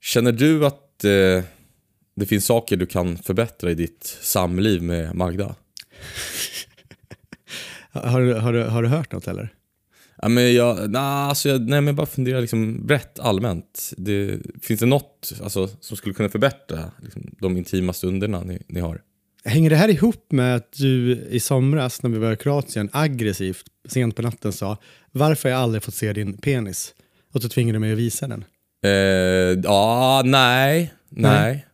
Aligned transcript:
Känner 0.00 0.32
du 0.32 0.66
att 0.66 1.04
eh, 1.04 1.44
det 2.16 2.26
finns 2.26 2.46
saker 2.46 2.76
du 2.76 2.86
kan 2.86 3.16
förbättra 3.18 3.70
i 3.70 3.74
ditt 3.74 4.18
samliv 4.20 4.82
med 4.82 5.14
Magda? 5.14 5.54
Har, 7.92 8.20
du- 8.20 8.34
har, 8.34 8.52
du- 8.52 8.62
har 8.64 8.82
du 8.82 8.88
hört 8.88 9.12
något 9.12 9.28
eller? 9.28 9.54
Ja, 10.22 10.28
men 10.28 10.54
jag, 10.54 10.90
nah, 10.90 11.28
alltså 11.28 11.48
jag, 11.48 11.68
nej, 11.68 11.80
men 11.80 11.96
bara 11.96 12.06
funderar 12.06 12.40
liksom 12.40 12.86
brett 12.86 13.18
allmänt. 13.18 13.92
Det, 13.96 14.38
finns 14.62 14.80
det 14.80 14.86
något 14.86 15.32
alltså, 15.42 15.68
som 15.80 15.96
skulle 15.96 16.14
kunna 16.14 16.28
förbättra 16.28 16.90
liksom, 17.02 17.34
de 17.40 17.56
intima 17.56 17.92
stunderna 17.92 18.40
ni, 18.42 18.62
ni 18.68 18.80
har? 18.80 19.02
Hänger 19.44 19.70
det 19.70 19.76
här 19.76 19.88
ihop 19.88 20.32
med 20.32 20.56
att 20.56 20.72
du 20.72 21.12
i 21.30 21.40
somras 21.40 22.02
när 22.02 22.10
vi 22.10 22.18
var 22.18 22.32
i 22.32 22.36
Kroatien 22.36 22.88
aggressivt 22.92 23.64
sent 23.88 24.16
på 24.16 24.22
natten 24.22 24.52
sa 24.52 24.76
varför 25.12 25.48
har 25.48 25.56
jag 25.56 25.62
aldrig 25.62 25.82
fått 25.82 25.94
se 25.94 26.12
din 26.12 26.36
penis? 26.36 26.94
Och 27.32 27.42
så 27.42 27.48
tvingade 27.48 27.76
du 27.76 27.80
mig 27.80 27.92
att 27.92 27.98
visa 27.98 28.28
den. 28.28 28.44
Eh, 28.84 28.90
ja, 29.64 30.22
nej, 30.24 30.92
nej. 31.08 31.66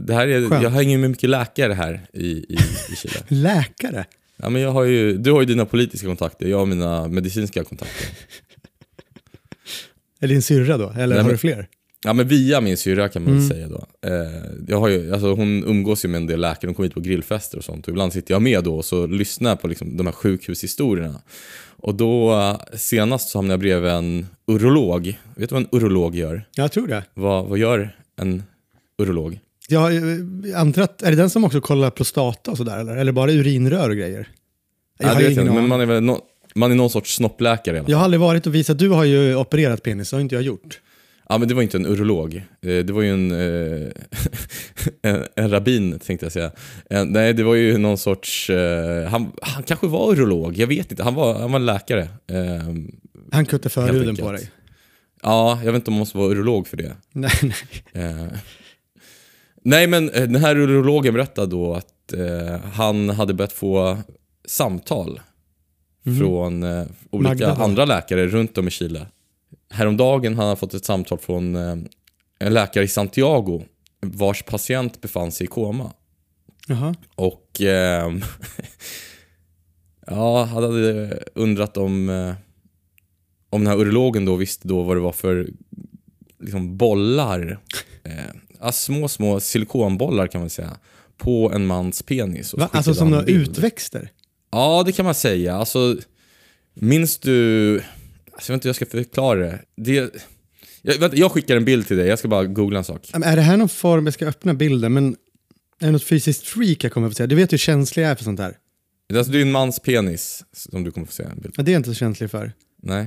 Det 0.00 0.14
här 0.14 0.28
är, 0.28 0.48
Skönt. 0.48 0.62
jag 0.62 0.70
hänger 0.70 0.98
med 0.98 1.10
mycket 1.10 1.30
läkare 1.30 1.72
här 1.72 2.00
i, 2.12 2.26
i, 2.26 2.58
i 2.92 2.96
Chile. 2.96 3.14
Läkare? 3.28 4.04
Ja, 4.36 4.48
men 4.50 4.62
jag 4.62 4.70
har 4.72 4.84
ju, 4.84 5.16
du 5.16 5.32
har 5.32 5.40
ju 5.40 5.46
dina 5.46 5.64
politiska 5.66 6.06
kontakter, 6.06 6.46
jag 6.46 6.58
har 6.58 6.66
mina 6.66 7.08
medicinska 7.08 7.64
kontakter. 7.64 8.06
Är 10.20 10.28
din 10.28 10.42
syrra 10.42 10.76
då? 10.78 10.90
Eller 10.90 11.14
Nej, 11.14 11.24
har 11.24 11.30
du 11.30 11.38
fler? 11.38 11.68
Ja 12.04 12.12
men 12.12 12.28
via 12.28 12.60
min 12.60 12.76
syrra 12.76 13.08
kan 13.08 13.22
man 13.24 13.32
Mm. 13.32 13.48
säga 13.48 13.68
då. 13.68 13.86
Eh, 14.06 14.12
jag 14.68 14.80
har 14.80 14.88
ju, 14.88 15.12
alltså, 15.12 15.34
hon 15.34 15.64
umgås 15.64 16.04
ju 16.04 16.08
med 16.08 16.18
en 16.18 16.26
del 16.26 16.40
läkare, 16.40 16.66
de 16.70 16.74
kommer 16.74 16.86
hit 16.88 16.94
på 16.94 17.00
grillfester 17.00 17.58
och 17.58 17.64
sånt. 17.64 17.84
Och 17.86 17.90
ibland 17.90 18.12
sitter 18.12 18.34
jag 18.34 18.42
med 18.42 18.64
då 18.64 18.76
och 18.76 18.84
så 18.84 19.06
lyssnar 19.06 19.56
på 19.56 19.68
liksom, 19.68 19.96
de 19.96 20.06
här 20.06 20.12
sjukhushistorierna. 20.12 21.20
Och 21.86 21.94
då 21.94 22.60
senast 22.74 23.28
så 23.28 23.38
hamnade 23.38 23.52
jag 23.52 23.60
bredvid 23.60 23.90
en 23.90 24.26
urolog. 24.46 25.18
Vet 25.36 25.48
du 25.48 25.54
vad 25.54 25.62
en 25.62 25.68
urolog 25.72 26.14
gör? 26.16 26.48
Jag 26.54 26.72
tror 26.72 26.86
det. 26.86 27.04
Vad, 27.14 27.46
vad 27.46 27.58
gör 27.58 27.96
en 28.20 28.42
urolog? 28.98 29.38
Jag 29.68 29.96
eh, 29.96 30.02
antar 30.60 30.82
att, 30.82 31.02
är 31.02 31.10
det 31.10 31.16
den 31.16 31.30
som 31.30 31.44
också 31.44 31.60
kollar 31.60 31.90
prostata 31.90 32.50
och 32.50 32.56
sådär 32.56 32.78
eller? 32.78 32.96
Eller 32.96 33.12
bara 33.12 33.30
urinrör 33.32 33.90
och 33.90 33.96
grejer? 33.96 34.28
Jag 34.98 35.08
Ja, 35.08 35.12
har 35.14 35.20
det 35.20 35.28
vet 35.28 35.36
jag, 35.36 35.44
inte, 35.44 35.54
men 35.54 35.68
man 35.68 35.80
är 35.80 35.86
väl 35.86 36.02
no, 36.02 36.18
man 36.54 36.70
är 36.70 36.74
någon 36.74 36.90
sorts 36.90 37.14
snoppläkare 37.16 37.76
i 37.76 37.78
alla 37.78 37.84
fall. 37.84 37.90
Jag 37.90 37.98
har 37.98 38.04
aldrig 38.04 38.20
varit 38.20 38.46
och 38.46 38.54
visat, 38.54 38.78
du 38.78 38.88
har 38.88 39.04
ju 39.04 39.36
opererat 39.36 39.82
penis, 39.82 40.10
det 40.10 40.16
har 40.16 40.20
inte 40.20 40.34
jag 40.34 40.42
gjort. 40.42 40.80
Ja 41.28 41.38
men 41.38 41.48
det 41.48 41.54
var 41.54 41.62
inte 41.62 41.76
en 41.78 41.86
urolog. 41.86 42.34
Eh, 42.36 42.42
Det 42.84 42.90
var 42.92 43.02
ju 43.02 43.10
en, 43.10 43.30
eh, 43.30 43.88
en, 45.12 45.24
en 45.36 45.50
rabbin 45.50 45.98
tänkte 45.98 46.26
jag 46.26 46.32
säga. 46.32 46.50
En, 46.90 47.08
nej 47.08 47.32
det 47.34 47.42
var 47.42 47.54
ju 47.54 47.78
någon 47.78 47.98
sorts, 47.98 48.50
eh, 48.50 49.08
han, 49.08 49.32
han 49.42 49.62
kanske 49.62 49.86
var 49.86 50.12
urolog, 50.12 50.56
jag 50.56 50.66
vet 50.66 50.90
inte. 50.90 51.02
Han 51.02 51.14
var, 51.14 51.34
han 51.38 51.52
var 51.52 51.58
läkare. 51.58 52.02
Eh, 52.02 52.74
Han 53.32 53.46
kuttade 53.46 53.68
förhuden 53.68 54.16
på 54.16 54.32
dig. 54.32 54.50
Ja, 55.22 55.60
jag 55.64 55.72
vet 55.72 55.80
inte 55.80 55.90
om 55.90 55.94
man 55.94 55.98
måste 55.98 56.18
vara 56.18 56.28
urolog 56.28 56.66
för 56.68 56.76
det. 56.76 56.96
Nej, 57.12 57.30
nej. 57.42 58.04
Eh, 58.04 58.26
nej 59.64 59.86
men 59.86 60.10
eh, 60.10 60.22
den 60.22 60.36
här 60.36 60.56
urologen 60.56 61.14
berättade 61.14 61.46
då 61.46 61.74
att 61.74 62.12
eh, 62.12 62.60
han 62.72 63.10
hade 63.10 63.34
börjat 63.34 63.52
få 63.52 63.98
samtal 64.48 65.20
från 66.18 66.62
eh, 66.62 66.84
olika 67.10 67.28
Magda 67.28 67.54
då? 67.54 67.62
andra 67.62 67.84
läkare 67.84 68.26
runt 68.26 68.58
om 68.58 68.68
i 68.68 68.70
Chile. 68.70 69.06
Häromdagen 69.70 70.36
hade 70.36 70.48
han 70.48 70.56
fått 70.56 70.74
ett 70.74 70.84
samtal 70.84 71.18
från 71.18 71.56
eh, 71.56 71.76
en 72.38 72.54
läkare 72.54 72.84
i 72.84 72.88
Santiago 72.88 73.64
vars 74.00 74.42
patient 74.42 75.00
befann 75.00 75.32
sig 75.32 75.44
i 75.44 75.48
koma. 75.48 75.92
Jaha. 76.68 76.94
Och 77.14 77.60
ehm, 77.60 78.22
ja, 80.06 80.44
han 80.44 80.62
hade 80.62 81.18
undrat 81.34 81.76
om, 81.76 82.08
eh, 82.08 82.34
om 83.50 83.64
den 83.64 83.66
här 83.66 83.80
urologen 83.80 84.24
då 84.24 84.36
visste 84.36 84.68
då 84.68 84.82
vad 84.82 84.96
det 84.96 85.00
var 85.00 85.12
för 85.12 85.48
liksom, 86.40 86.76
bollar, 86.76 87.58
eh, 88.04 88.70
små, 88.70 89.08
små 89.08 89.40
silikonbollar 89.40 90.26
kan 90.26 90.40
man 90.40 90.50
säga, 90.50 90.76
på 91.16 91.52
en 91.54 91.66
mans 91.66 92.02
penis. 92.02 92.54
Va? 92.54 92.68
Alltså 92.72 92.94
som 92.94 93.10
några 93.10 93.24
utväxter? 93.24 94.10
Ja, 94.50 94.82
det 94.86 94.92
kan 94.92 95.04
man 95.04 95.14
säga. 95.14 95.56
Alltså, 95.56 95.96
minns 96.74 97.18
du... 97.18 97.82
Alltså, 98.36 98.52
jag 98.52 98.54
vet 98.54 98.58
inte 98.58 98.66
hur 98.66 98.70
jag 98.70 98.76
ska 98.76 98.86
förklara 98.86 99.38
det. 99.38 99.62
det 99.76 99.92
jag, 100.82 100.98
vänta, 100.98 101.16
jag 101.16 101.32
skickar 101.32 101.56
en 101.56 101.64
bild 101.64 101.86
till 101.86 101.96
dig, 101.96 102.06
jag 102.08 102.18
ska 102.18 102.28
bara 102.28 102.44
googla 102.44 102.78
en 102.78 102.84
sak. 102.84 103.08
Men 103.12 103.22
Är 103.22 103.36
det 103.36 103.42
här 103.42 103.56
någon 103.56 103.68
form, 103.68 104.06
jag 104.06 104.14
ska 104.14 104.26
öppna 104.26 104.54
bilden, 104.54 104.92
men 104.92 105.16
är 105.80 105.86
det 105.86 105.90
något 105.92 106.04
fysiskt 106.04 106.46
freak 106.46 106.84
jag 106.84 106.92
kommer 106.92 107.06
att 107.06 107.12
få 107.12 107.16
säga? 107.16 107.26
Du 107.26 107.34
vet 107.34 107.52
hur 107.52 107.58
känslig 107.58 108.02
jag 108.04 108.10
är 108.10 108.14
för 108.14 108.24
sånt 108.24 108.40
här. 108.40 108.56
Alltså, 109.14 109.32
det 109.32 109.38
är 109.38 109.42
en 109.42 109.52
mans 109.52 109.80
penis 109.80 110.44
som 110.52 110.84
du 110.84 110.90
kommer 110.90 111.06
få 111.06 111.12
se 111.12 111.22
en 111.22 111.40
bild 111.40 111.54
Ja, 111.56 111.62
det 111.62 111.70
är 111.70 111.72
jag 111.72 111.78
inte 111.80 111.88
så 111.90 111.94
känslig 111.94 112.30
för. 112.30 112.52
Nej? 112.82 113.06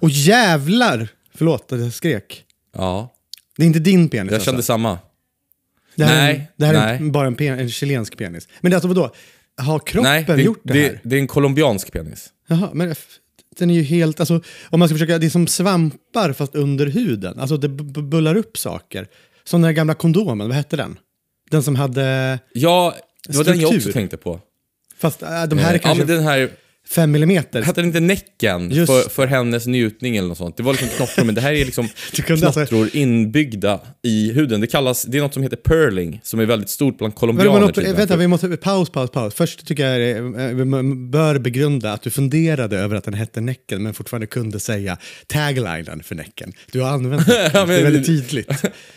Och 0.00 0.10
jävlar! 0.10 1.08
Förlåt 1.34 1.72
att 1.72 1.80
jag 1.80 1.92
skrek. 1.92 2.44
Ja, 2.74 3.14
Det 3.56 3.62
är 3.62 3.66
inte 3.66 3.78
din 3.78 4.08
penis 4.08 4.30
jag 4.30 4.34
alltså. 4.36 4.50
kände 4.50 4.62
samma. 4.62 4.98
Det 5.94 6.04
här, 6.04 6.14
är, 6.16 6.22
Nej, 6.32 6.36
en- 6.36 6.46
det 6.56 6.66
här 6.66 6.74
är 6.74 7.00
nej. 7.00 7.10
bara 7.10 7.26
en, 7.26 7.34
pen, 7.34 7.58
en 7.58 7.70
chilensk 7.70 8.16
penis. 8.16 8.48
Men 8.60 8.70
det 8.70 8.74
är 8.74 8.76
alltså 8.76 8.88
vadå? 8.88 9.10
Har 9.56 9.78
kroppen 9.78 10.12
Nej, 10.12 10.24
det, 10.26 10.42
gjort 10.42 10.60
det, 10.64 10.72
det, 10.72 10.80
här? 10.82 11.00
det 11.04 11.16
är 11.16 11.20
en 11.20 11.26
colombiansk 11.26 11.92
penis. 11.92 12.30
Jaha, 12.48 12.70
men 12.74 12.90
f- 12.90 13.06
den 13.58 13.70
är 13.70 13.74
ju 13.74 13.82
helt, 13.82 14.20
alltså 14.20 14.40
om 14.70 14.78
man 14.78 14.88
ska 14.88 14.94
försöka, 14.94 15.18
det 15.18 15.26
är 15.26 15.30
som 15.30 15.46
svampar 15.46 16.32
fast 16.32 16.54
under 16.54 16.86
huden. 16.86 17.38
Alltså 17.40 17.56
det 17.56 17.68
bullar 17.68 18.36
upp 18.36 18.58
saker. 18.58 19.06
Som 19.44 19.60
den 19.60 19.66
här 19.68 19.72
gamla 19.72 19.94
kondomen, 19.94 20.48
vad 20.48 20.56
hette 20.56 20.76
den? 20.76 20.98
Den 21.50 21.62
som 21.62 21.76
hade, 21.76 22.38
Ja, 22.52 22.94
det 23.28 23.36
var 23.36 23.44
den 23.44 23.60
jag 23.60 23.68
också 23.68 23.80
Struktur. 23.80 24.00
tänkte 24.00 24.16
på. 24.16 24.40
fast 24.98 25.22
äh, 25.22 25.28
de 25.44 25.58
här 25.58 25.70
är 25.70 25.74
Eh, 25.74 25.80
kanske 25.80 26.02
Ja, 26.02 26.06
men 26.06 26.16
den 26.16 26.24
här, 26.24 26.50
fem 26.90 27.10
millimeter. 27.12 27.62
hette 27.62 27.80
den 27.80 27.88
inte 27.88 28.00
Näcken 28.00 28.70
Just. 28.70 28.92
för, 28.92 29.08
för 29.10 29.26
hennes 29.26 29.66
njutning 29.66 30.16
eller 30.16 30.28
något 30.28 30.38
sånt? 30.38 30.56
Det 30.56 30.62
var 30.62 30.72
liksom 30.72 30.88
knottror, 30.88 31.24
men 31.24 31.34
det 31.34 31.40
här 31.40 31.52
är 31.52 31.64
liksom 31.64 31.84
alltså- 32.30 32.52
knottror 32.52 32.88
inbyggda 32.96 33.80
i 34.02 34.32
huden. 34.32 34.60
Det 34.60 34.66
kallas, 34.66 35.02
det 35.02 35.18
är 35.18 35.22
något 35.22 35.34
som 35.34 35.42
heter 35.42 35.56
pearling, 35.56 36.20
som 36.22 36.40
är 36.40 36.46
väldigt 36.46 36.70
stort 36.70 36.98
bland 36.98 37.12
Men 37.12 37.18
colombianer. 37.18 37.60
man, 37.60 37.72
till 37.72 37.94
vänta, 37.94 38.16
vi 38.16 38.26
måste, 38.26 38.48
paus, 38.56 38.90
paus, 38.90 39.10
paus. 39.10 39.34
Först 39.34 39.66
tycker 39.66 39.86
jag 39.86 40.00
det, 40.00 40.42
eh, 40.42 40.48
vi 40.54 40.64
bör 41.10 41.38
begrunda 41.38 41.92
att 41.92 42.02
du 42.02 42.10
funderade 42.10 42.78
över 42.78 42.96
att 42.96 43.04
den 43.04 43.14
hette 43.14 43.40
Näcken 43.40 43.82
men 43.82 43.94
fortfarande 43.94 44.26
kunde 44.26 44.60
säga 44.60 44.98
taglinen 45.26 46.02
för 46.02 46.14
Näcken. 46.14 46.52
Du 46.72 46.80
har 46.80 46.90
använt 46.90 47.28
Ja, 47.28 47.34
det 47.52 47.58
är 47.58 47.66
men- 47.66 47.82
väldigt 47.82 48.06
tydligt. 48.06 48.50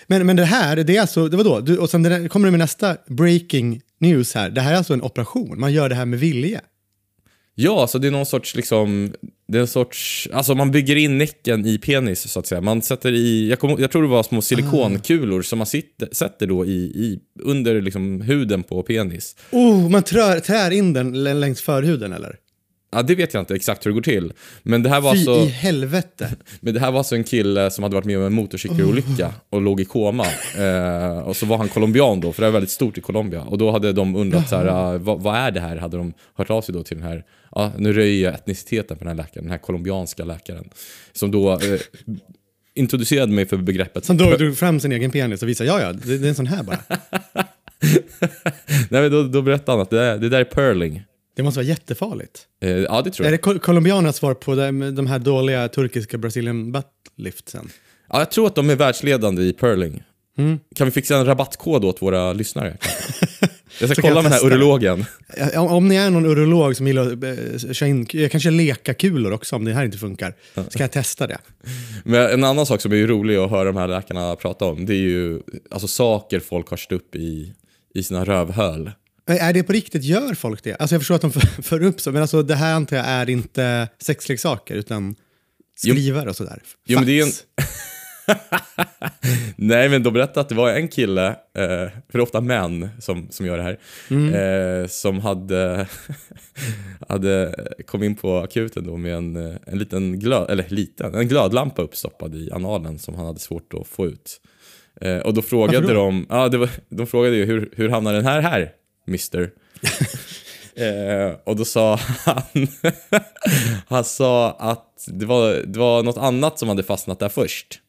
Men, 0.08 0.26
men 0.26 0.36
det 0.36 0.46
här, 0.46 0.76
det 0.76 0.96
är 0.98 1.02
alltså, 1.02 1.28
det 1.28 1.38
var 1.38 1.44
då, 1.44 1.60
du, 1.60 1.78
och 1.78 1.90
sen 1.90 2.04
det 2.04 2.10
där, 2.10 2.28
kommer 2.28 2.48
du 2.48 2.52
med 2.52 2.60
nästa 2.60 2.98
breaking 3.08 3.82
news 4.00 4.36
här. 4.36 4.50
Det 4.50 4.62
här 4.62 4.74
är 4.74 4.78
alltså 4.78 4.94
en 4.94 5.02
operation, 5.02 5.60
man 5.60 5.74
gör 5.74 5.90
det 5.90 5.96
här 5.96 6.06
med 6.06 6.20
vilje. 6.20 6.62
Ja, 7.62 7.88
så 7.88 7.97
det 7.97 8.08
är 8.08 8.12
någon 8.12 8.25
sorts 8.25 8.56
liksom, 8.56 9.14
det 9.47 9.58
är 9.58 9.62
en 9.62 9.68
sorts, 9.68 10.30
alltså 10.34 10.56
man 10.56 10.72
bygger 10.72 10.96
in 10.96 11.18
näcken 11.18 11.66
i 11.66 11.78
penis 11.78 12.31
så 12.31 12.40
att 12.40 12.47
säga. 12.47 12.62
Man 12.62 12.81
sätter 12.81 13.12
i, 13.12 13.50
jag, 13.50 13.59
kom, 13.59 13.75
jag 13.80 13.92
tror 13.92 14.02
det 14.02 14.08
var 14.08 14.24
små 14.24 14.42
silikonkulor 14.42 15.42
som 15.42 15.58
man 15.58 15.66
sitter, 15.66 16.09
sätter 16.12 16.47
då 16.47 16.66
i, 16.66 16.70
i 16.80 17.20
under 17.44 17.81
liksom 17.81 18.22
huden 18.22 18.64
på 18.64 18.84
penis. 18.84 19.36
Oh, 19.52 19.90
man 19.90 20.03
trär, 20.03 20.40
trär 20.40 20.72
in 20.72 20.94
den 20.94 21.24
längs 21.40 21.62
förhuden 21.62 22.14
eller? 22.14 22.36
Ja, 22.92 23.02
det 23.02 23.16
vet 23.16 23.34
jag 23.34 23.42
inte 23.42 23.56
exakt 23.56 23.86
hur 23.86 23.92
det 23.92 23.96
går 23.96 24.02
till. 24.02 24.34
Men 24.64 24.84
det 24.84 24.90
här 24.90 25.02
var 25.02 25.14
Fy 25.14 25.18
alltså... 25.18 25.46
i 25.46 25.46
helvete. 25.46 26.30
Men 26.60 26.74
det 26.74 26.80
här 26.80 26.92
var 26.92 26.98
alltså 26.98 27.16
en 27.16 27.24
kille 27.24 27.72
som 27.72 27.84
hade 27.84 27.96
varit 27.96 28.06
med 28.06 28.18
om 28.18 28.24
en 28.24 28.34
motorcykelolycka 28.34 29.34
och 29.50 29.62
låg 29.62 29.82
i 29.82 29.86
koma. 29.86 30.26
Eh, 30.58 31.20
och 31.20 31.36
så 31.36 31.46
var 31.46 31.58
han 31.58 31.68
colombian 31.68 32.20
då, 32.20 32.34
för 32.34 32.42
det 32.42 32.48
är 32.48 32.52
väldigt 32.52 32.72
stort 32.72 32.98
i 32.98 33.02
Colombia. 33.02 33.42
Och 33.42 33.58
då 33.58 33.72
hade 33.72 33.94
de 33.94 34.16
undrat 34.16 34.50
så 34.50 34.56
här, 34.56 34.66
ah, 34.66 34.98
vad, 34.98 35.22
vad 35.22 35.36
är 35.36 35.52
det 35.52 35.60
här? 35.60 35.78
Hade 35.78 35.98
de 35.98 36.14
hört 36.36 36.50
av 36.50 36.62
sig 36.62 36.74
då 36.74 36.84
till 36.84 36.98
den 36.98 37.08
här, 37.08 37.24
ja 37.52 37.72
nu 37.78 37.94
röjer 37.94 38.24
jag 38.24 38.34
etniciteten 38.34 38.98
på 38.98 39.04
den 39.04 39.18
här 39.18 39.24
läkaren, 39.24 39.44
den 39.44 39.52
här 39.52 39.58
colombianska 39.58 40.26
läkaren. 40.26 40.70
Som 41.14 41.32
då 41.32 41.52
eh, 41.52 41.80
introducerade 42.76 43.32
mig 43.32 43.46
för 43.46 43.58
begreppet. 43.58 44.06
Som 44.06 44.18
då 44.18 44.36
drog 44.36 44.58
fram 44.58 44.80
sin 44.80 44.92
egen 44.92 45.12
penis 45.12 45.42
och 45.42 45.50
visade, 45.50 45.70
ja 45.70 45.82
ja, 45.82 45.94
det, 45.94 46.18
det 46.18 46.28
är 46.28 46.30
en 46.30 46.36
sån 46.36 46.48
här 46.48 46.64
bara. 46.64 46.80
Nej, 48.90 49.02
men 49.02 49.12
då, 49.12 49.24
då 49.24 49.42
berättade 49.42 49.72
han 49.72 49.82
att 49.82 49.90
det, 49.90 50.18
det 50.18 50.30
där 50.30 50.40
är 50.40 50.44
pearling. 50.44 51.04
Det 51.40 51.44
måste 51.44 51.60
vara 51.60 51.68
jättefarligt. 51.68 52.42
Eh, 52.62 52.70
ja, 52.70 53.02
det 53.02 53.12
tror 53.12 53.26
Är 53.28 53.32
jag. 53.32 53.40
det 53.40 53.42
kol- 53.44 53.60
colombianernas 53.60 54.16
svar 54.16 54.34
på 54.34 54.56
de, 54.56 54.96
de 54.96 55.08
här 55.08 55.20
dåliga 55.20 55.68
turkiska 55.68 56.18
Brazilian 56.18 56.72
buttliftsen? 56.72 57.70
Ja, 58.10 58.20
jag 58.20 58.32
tror 58.32 58.48
att 58.48 58.56
de 58.56 58.70
är 58.70 58.76
världsledande 58.76 59.44
i 59.44 59.54
pearling. 59.54 60.04
Mm. 60.38 60.59
Kan 60.76 60.86
vi 60.88 60.91
fixa 60.91 61.18
en 61.18 61.26
rabattkod 61.26 61.86
åt 61.86 62.02
våra 62.02 62.34
lyssnare? 62.34 62.78
Jag 63.80 63.90
ska 63.90 64.02
kolla 64.02 64.16
jag 64.16 64.24
med 64.24 64.32
den 64.32 64.32
här 64.32 64.50
det. 64.50 64.56
urologen. 64.56 65.06
Om, 65.56 65.68
om 65.68 65.88
ni 65.88 65.96
är 65.96 66.09
någon 66.09 66.26
urolog 66.26 66.76
som 66.76 66.88
gillar 66.88 67.12
att 67.12 67.24
eh, 67.24 67.74
köra 67.74 67.90
in, 67.90 68.08
jag 68.12 68.32
kanske 68.32 68.52
leka 68.52 68.94
kulor 68.94 69.32
också 69.32 69.56
om 69.56 69.66
det 69.66 69.74
här 69.74 69.85
inte 69.85 69.97
funkar, 69.97 70.34
ska 70.70 70.84
jag 70.84 70.92
testa 70.92 71.28
det. 71.28 71.38
Men 72.03 72.30
en 72.32 72.44
annan 72.44 72.66
sak 72.66 72.82
som 72.82 72.92
är 72.94 73.08
rolig 73.08 73.35
att 73.35 73.50
höra 73.50 73.64
de 73.64 73.76
här 73.78 73.88
läkarna 73.88 74.35
prata 74.35 74.66
om, 74.66 74.85
det 74.85 74.94
är 74.94 74.97
ju 74.97 75.40
alltså, 75.72 75.88
saker 75.88 76.40
folk 76.40 76.70
har 76.70 76.78
kört 76.78 76.92
upp 76.92 77.16
i, 77.16 77.53
i 77.96 78.03
sina 78.03 78.26
rövhöl. 78.26 78.92
Men 79.29 79.37
Är 79.37 79.53
det 79.53 79.64
på 79.64 79.73
riktigt, 79.73 80.03
gör 80.03 80.34
folk 80.34 80.64
det? 80.64 80.76
Alltså 80.76 80.96
jag 80.96 81.02
förstår 81.02 81.16
att 81.16 81.22
de 81.22 81.31
för, 81.31 81.41
för 81.61 81.84
upp 81.84 82.02
så, 82.02 82.11
men 82.11 82.22
alltså 82.22 82.43
det 82.43 82.55
här 82.55 82.73
antar 82.73 82.97
jag 82.97 83.05
är 83.05 83.29
inte 83.29 83.87
sexleksaker 84.02 84.76
utan 84.76 85.16
skrivare 85.78 86.29
och 86.29 86.35
sådär. 86.35 86.61
Jo, 86.85 86.99
men 86.99 87.08
det 87.08 87.20
är 87.20 87.23
en- 87.23 87.31
Fax. 87.31 87.46
Nej, 89.55 89.90
men 89.90 90.03
de 90.03 90.14
berättade 90.14 90.40
att 90.41 90.49
det 90.49 90.55
var 90.55 90.70
en 90.73 90.87
kille, 90.87 91.28
eh, 91.28 91.34
för 91.53 92.11
det 92.11 92.17
är 92.17 92.22
ofta 92.22 92.41
män 92.41 92.90
som, 92.99 93.28
som 93.31 93.46
gör 93.46 93.58
det 93.58 93.64
här, 93.64 93.78
eh, 94.81 94.87
som 94.87 95.20
hade, 95.20 95.87
hade 97.09 97.55
kom 97.87 98.03
in 98.03 98.16
på 98.16 98.37
akuten 98.37 98.87
då 98.87 98.97
med 98.97 99.16
en, 99.16 99.35
eh, 99.52 99.55
en 99.66 99.78
liten 99.79 100.20
glöd, 100.20 100.49
eller 100.52 100.66
liten, 100.70 101.16
en 101.16 101.28
glödlampa 101.28 101.82
uppstoppad 101.82 102.35
i 102.35 102.52
analen 102.52 102.99
som 102.99 103.16
han 103.16 103.25
hade 103.25 103.40
svårt 103.40 103.73
att 103.73 103.87
få 103.87 104.08
ut. 104.08 104.41
Eh, 105.02 105.17
och 105.17 105.34
då 105.34 105.41
frågade 105.41 105.93
de, 105.93 106.25
ja, 106.29 106.49
var, 106.49 106.70
de 106.90 107.08
frågade 107.08 107.35
ju 107.35 107.46
hur, 107.46 107.70
hur 107.75 107.90
hamnar 107.90 108.14
den 108.14 108.25
här 108.25 108.41
här, 108.41 108.72
mister? 109.09 109.52
Eh, 110.76 111.35
och 111.44 111.56
då 111.56 111.66
sa 111.66 112.00
han, 112.26 112.67
han 113.88 114.03
sa 114.03 114.52
att 114.52 115.08
det 115.08 115.26
var, 115.26 115.53
det 115.53 115.79
var 115.79 116.03
något 116.03 116.17
annat 116.17 116.59
som 116.59 116.70
hade 116.70 116.84
fastnat 116.84 117.20
där 117.20 117.29
först. 117.29 117.79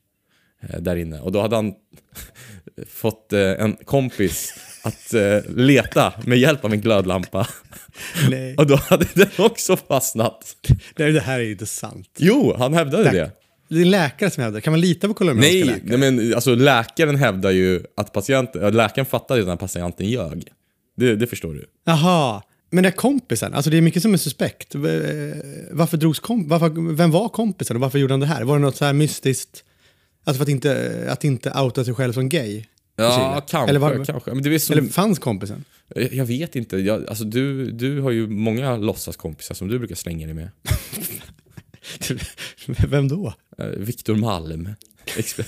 Eh, 0.68 0.80
där 0.80 0.96
inne. 0.96 1.20
Och 1.20 1.32
då 1.32 1.40
hade 1.40 1.56
han 1.56 1.72
fått 2.88 3.32
eh, 3.32 3.40
en 3.40 3.76
kompis 3.76 4.54
att 4.82 5.14
eh, 5.14 5.38
leta 5.56 6.12
med 6.26 6.38
hjälp 6.38 6.64
av 6.64 6.72
en 6.72 6.80
glödlampa. 6.80 7.46
Nej. 8.30 8.56
Och 8.56 8.66
då 8.66 8.76
hade 8.76 9.06
den 9.14 9.30
också 9.38 9.76
fastnat. 9.76 10.56
Nej, 10.96 11.12
det 11.12 11.20
här 11.20 11.38
är 11.38 11.44
ju 11.44 11.52
inte 11.52 11.66
sant. 11.66 12.08
Jo, 12.18 12.54
han 12.58 12.74
hävdade 12.74 13.04
Tack. 13.04 13.12
det. 13.12 13.30
Det 13.68 13.76
är 13.76 13.82
en 13.82 13.90
läkare 13.90 14.30
som 14.30 14.42
hävdar. 14.42 14.60
Kan 14.60 14.72
man 14.72 14.80
lita 14.80 15.08
på 15.08 15.14
colombianska 15.14 15.54
Nej, 15.54 15.64
läkare? 15.64 15.98
nej, 15.98 16.12
men 16.12 16.34
alltså 16.34 16.54
läkaren 16.54 17.16
hävdar 17.16 17.50
ju 17.50 17.82
att 17.96 18.12
patienten, 18.12 18.62
äh, 18.64 18.72
läkaren 18.72 19.06
fattade 19.06 19.40
ju 19.40 19.46
här 19.46 19.56
patienten 19.56 20.08
ljög. 20.08 20.52
Det, 21.00 21.16
det 21.16 21.26
förstår 21.26 21.54
du. 21.54 21.66
Jaha. 21.84 22.42
Men 22.70 22.82
den 22.84 22.92
kompisen, 22.92 23.54
alltså 23.54 23.70
det 23.70 23.76
är 23.76 23.80
mycket 23.80 24.02
som 24.02 24.14
är 24.14 24.18
suspekt. 24.18 24.74
Eh, 24.74 24.80
Varför 25.70 25.96
drogs 25.96 26.20
kom 26.20 26.48
varför, 26.48 26.94
Vem 26.94 27.10
var 27.10 27.28
kompisen 27.28 27.76
och 27.76 27.80
varför 27.80 27.98
gjorde 27.98 28.12
han 28.12 28.20
det 28.20 28.26
här? 28.26 28.44
Var 28.44 28.58
det 28.58 28.62
något 28.62 28.76
så 28.76 28.84
här 28.84 28.92
mystiskt? 28.92 29.64
Alltså 30.24 30.38
för 30.38 30.42
att 30.42 30.48
inte, 30.48 31.06
att 31.10 31.24
inte 31.24 31.50
outa 31.50 31.84
sig 31.84 31.94
själv 31.94 32.12
som 32.12 32.28
gay? 32.28 32.64
Ja, 32.96 33.46
kanske. 33.48 33.70
Eller, 33.70 33.80
var, 33.80 34.04
kanske. 34.04 34.34
Men 34.34 34.42
det 34.42 34.54
är 34.54 34.58
som, 34.58 34.78
eller 34.78 34.88
fanns 34.88 35.18
kompisen? 35.18 35.64
Jag 36.10 36.24
vet 36.24 36.56
inte. 36.56 36.76
Jag, 36.76 37.08
alltså 37.08 37.24
du, 37.24 37.70
du 37.70 38.00
har 38.00 38.10
ju 38.10 38.28
många 38.28 38.76
låtsaskompisar 38.76 39.54
som 39.54 39.68
du 39.68 39.78
brukar 39.78 39.94
slänga 39.94 40.26
dig 40.26 40.34
med. 40.34 40.48
Vem 42.88 43.08
då? 43.08 43.34
Eh, 43.58 43.66
Viktor 43.66 44.14
Malm. 44.16 44.68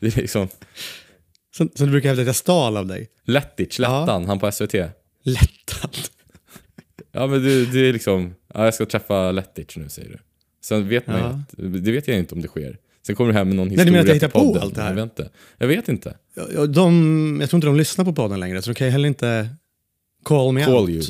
Det 0.00 0.16
är 0.16 0.20
liksom 0.20 0.48
Som, 1.56 1.70
som 1.74 1.86
du 1.86 1.90
brukar 1.92 2.08
hävda 2.08 2.22
att 2.22 2.26
jag 2.26 2.36
stal 2.36 2.76
av 2.76 2.86
dig? 2.86 3.08
Lettic, 3.24 3.78
Lettan, 3.78 4.24
han 4.26 4.38
på 4.38 4.52
SVT. 4.52 4.74
Lättad. 5.22 5.90
Ja 7.14 7.26
men 7.26 7.42
du, 7.42 7.66
det 7.66 7.78
är 7.88 7.92
liksom, 7.92 8.34
ja, 8.54 8.64
jag 8.64 8.74
ska 8.74 8.86
träffa 8.86 9.32
Lettic 9.32 9.76
nu 9.76 9.88
säger 9.88 10.08
du. 10.08 10.18
Sen 10.64 10.88
vet 10.88 11.06
man 11.06 11.16
ju 11.16 11.22
Ja. 11.22 11.28
att, 11.28 11.84
det 11.84 11.92
vet 11.92 12.08
jag 12.08 12.18
inte 12.18 12.34
om 12.34 12.42
det 12.42 12.48
sker. 12.48 12.78
Sen 13.06 13.16
kommer 13.16 13.32
du 13.32 13.38
hem 13.38 13.48
med 13.48 13.56
någon 13.56 13.68
du 13.68 13.72
historia 13.72 13.92
menar 13.92 14.02
att 14.02 14.08
jag 14.08 14.14
hittar 14.14 14.28
på 14.28 14.38
podden. 14.40 14.62
allt 14.62 14.74
det 14.74 14.82
här? 14.82 14.88
Jag 14.88 14.94
vet 14.96 15.04
inte. 15.18 15.30
Jag 15.58 15.66
vet 15.68 15.88
inte. 15.88 16.16
Ja, 16.34 16.42
ja, 16.54 16.66
De, 16.66 17.38
jag 17.40 17.50
tror 17.50 17.58
inte 17.58 17.66
de 17.66 17.76
lyssnar 17.76 18.04
på 18.04 18.12
podden 18.12 18.40
längre, 18.40 18.62
så 18.62 18.70
de 18.70 18.74
kan 18.74 18.86
ju 18.86 18.90
heller 18.90 19.08
inte 19.08 19.48
call 20.24 20.52
me 20.52 20.64
Call 20.64 20.74
out. 20.74 20.90
you. 20.90 21.02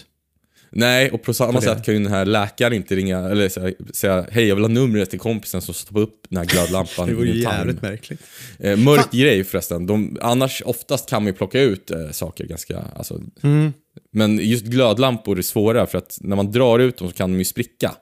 Nej, 0.75 1.11
och 1.11 1.23
på 1.23 1.35
samma 1.35 1.61
sätt 1.61 1.85
kan 1.85 1.95
ju 1.95 2.01
den 2.03 2.13
här 2.13 2.25
läkaren 2.25 2.73
inte 2.73 2.95
ringa, 2.97 3.19
eller 3.19 3.49
säga, 3.49 3.75
säga 3.95 4.27
hej 4.31 4.47
jag 4.47 4.55
vill 4.55 4.65
ha 4.65 4.69
numret 4.69 5.11
till 5.11 5.19
kompisen 5.19 5.61
som 5.63 5.75
stoppar 5.75 6.01
upp 6.01 6.27
den 6.29 6.39
här 6.39 6.45
glödlampan 6.45 7.07
Det 7.09 7.15
vore 7.15 7.27
ju 7.27 7.33
din 7.33 7.45
tarm. 7.45 7.55
jävligt 7.57 7.83
märkligt. 7.83 8.21
Eh, 8.59 8.77
mörk 8.79 9.01
Fan. 9.01 9.09
grej 9.13 9.45
förresten. 9.45 9.87
De, 9.87 10.19
annars 10.21 10.63
oftast 10.67 11.11
kan 11.11 11.23
man 11.23 11.27
ju 11.27 11.33
plocka 11.33 11.61
ut 11.61 11.91
eh, 11.91 12.11
saker 12.11 12.45
ganska, 12.47 12.83
alltså, 12.97 13.21
Mm. 13.43 13.73
men 14.13 14.39
just 14.39 14.65
glödlampor 14.65 15.39
är 15.39 15.43
svåra 15.43 15.87
för 15.87 15.99
att 15.99 16.19
när 16.21 16.37
man 16.37 16.51
drar 16.51 16.79
ut 16.79 16.97
dem 16.97 17.09
så 17.09 17.15
kan 17.17 17.33
de 17.33 17.39
ju 17.39 17.45
spricka. 17.45 17.93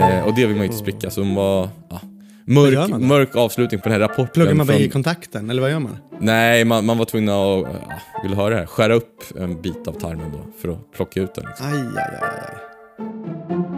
Eh, 0.00 0.20
och 0.26 0.34
det 0.34 0.46
vill 0.46 0.56
man 0.56 0.58
ju 0.58 0.64
inte 0.66 0.78
spricka, 0.78 1.10
så 1.10 1.20
de 1.20 1.34
var... 1.34 1.68
Ja. 1.90 2.00
Mörk, 2.48 3.00
mörk 3.00 3.36
avslutning 3.36 3.80
på 3.80 3.88
den 3.88 3.92
här 3.92 4.08
rapporten. 4.08 4.28
Pluggar 4.34 4.54
man 4.54 4.66
bara 4.66 4.72
från- 4.76 4.82
i 4.86 4.88
kontakten, 4.90 5.50
eller 5.50 5.62
vad 5.62 5.70
gör 5.70 5.78
man? 5.78 5.96
Nej, 6.20 6.64
man, 6.64 6.84
man 6.86 6.98
var 6.98 7.04
tvungen 7.04 7.28
att, 7.28 7.34
ja, 7.34 7.92
vill 8.22 8.34
höra 8.34 8.50
det 8.54 8.56
här, 8.60 8.66
skära 8.66 8.94
upp 8.94 9.22
en 9.38 9.62
bit 9.62 9.88
av 9.88 9.92
tarmen 9.92 10.32
då 10.32 10.46
för 10.62 10.68
att 10.68 10.92
plocka 10.92 11.20
ut 11.20 11.34
den. 11.34 11.44
Liksom. 11.46 11.66
Aj, 11.66 11.78
aj, 11.78 12.18
aj, 12.22 12.40
aj. 12.48 13.68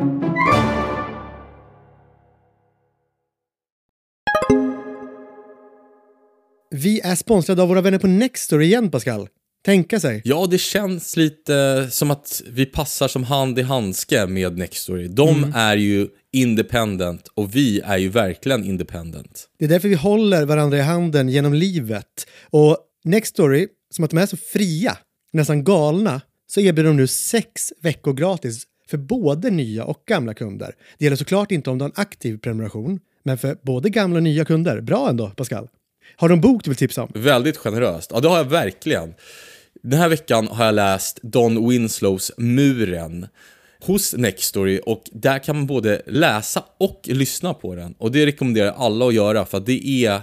Vi 6.70 7.00
är 7.00 7.14
sponsrade 7.14 7.62
av 7.62 7.68
våra 7.68 7.80
vänner 7.80 7.98
på 7.98 8.06
Nextory 8.06 8.66
igen, 8.66 8.90
Pascal. 8.90 9.28
Tänka 9.64 10.00
sig. 10.00 10.22
Ja, 10.24 10.46
det 10.50 10.58
känns 10.58 11.16
lite 11.16 11.88
som 11.90 12.10
att 12.10 12.42
vi 12.50 12.66
passar 12.66 13.08
som 13.08 13.24
hand 13.24 13.58
i 13.58 13.62
handske 13.62 14.26
med 14.26 14.58
Nextory. 14.58 15.08
De 15.08 15.28
Mm. 15.38 15.52
är 15.54 15.76
ju 15.76 16.08
independent 16.32 17.28
och 17.34 17.56
vi 17.56 17.80
är 17.80 17.98
ju 17.98 18.08
verkligen 18.08 18.64
independent. 18.64 19.48
Det 19.58 19.64
är 19.64 19.68
därför 19.68 19.88
vi 19.88 19.94
håller 19.94 20.46
varandra 20.46 20.78
i 20.78 20.80
handen 20.80 21.28
genom 21.28 21.54
livet. 21.54 22.26
Och 22.50 22.78
Nextory, 23.04 23.68
som 23.90 24.04
att 24.04 24.10
de 24.10 24.18
är 24.18 24.26
så 24.26 24.36
fria, 24.36 24.98
nästan 25.32 25.64
galna, 25.64 26.20
så 26.46 26.60
erbjuder 26.60 26.90
de 26.90 26.96
nu 26.96 27.06
sex 27.06 27.72
veckor 27.80 28.12
gratis 28.12 28.66
för 28.90 28.98
både 28.98 29.50
nya 29.50 29.84
och 29.84 30.02
gamla 30.06 30.34
kunder. 30.34 30.74
Det 30.98 31.04
gäller 31.04 31.16
såklart 31.16 31.52
inte 31.52 31.70
om 31.70 31.78
du 31.78 31.82
har 31.82 31.88
en 31.88 32.02
aktiv 32.02 32.38
prenumeration, 32.38 33.00
men 33.22 33.38
för 33.38 33.56
både 33.62 33.90
gamla 33.90 34.16
och 34.16 34.22
nya 34.22 34.44
kunder. 34.44 34.80
Bra 34.80 35.08
ändå, 35.10 35.30
Pascal. 35.30 35.68
Har 36.16 36.28
de 36.28 36.34
en 36.34 36.40
bok 36.40 36.64
du 36.64 36.70
vill 36.70 36.76
tipsa 36.76 37.02
om? 37.02 37.10
Väldigt 37.14 37.56
generöst. 37.56 38.10
Ja, 38.14 38.20
det 38.20 38.28
har 38.28 38.36
jag 38.36 38.44
verkligen. 38.44 39.14
Den 39.82 39.98
här 39.98 40.08
veckan 40.08 40.48
har 40.48 40.64
jag 40.64 40.74
läst 40.74 41.18
Don 41.22 41.68
Winslows 41.68 42.32
Muren 42.36 43.26
hos 43.80 44.14
Nextory 44.14 44.80
och 44.86 45.04
där 45.12 45.38
kan 45.38 45.56
man 45.56 45.66
både 45.66 46.02
läsa 46.06 46.64
och 46.78 47.00
lyssna 47.04 47.54
på 47.54 47.74
den. 47.74 47.94
Och 47.98 48.12
det 48.12 48.26
rekommenderar 48.26 48.66
jag 48.66 48.76
alla 48.76 49.06
att 49.06 49.14
göra 49.14 49.44
för 49.46 49.58
att 49.58 49.66
det 49.66 50.04
är 50.06 50.20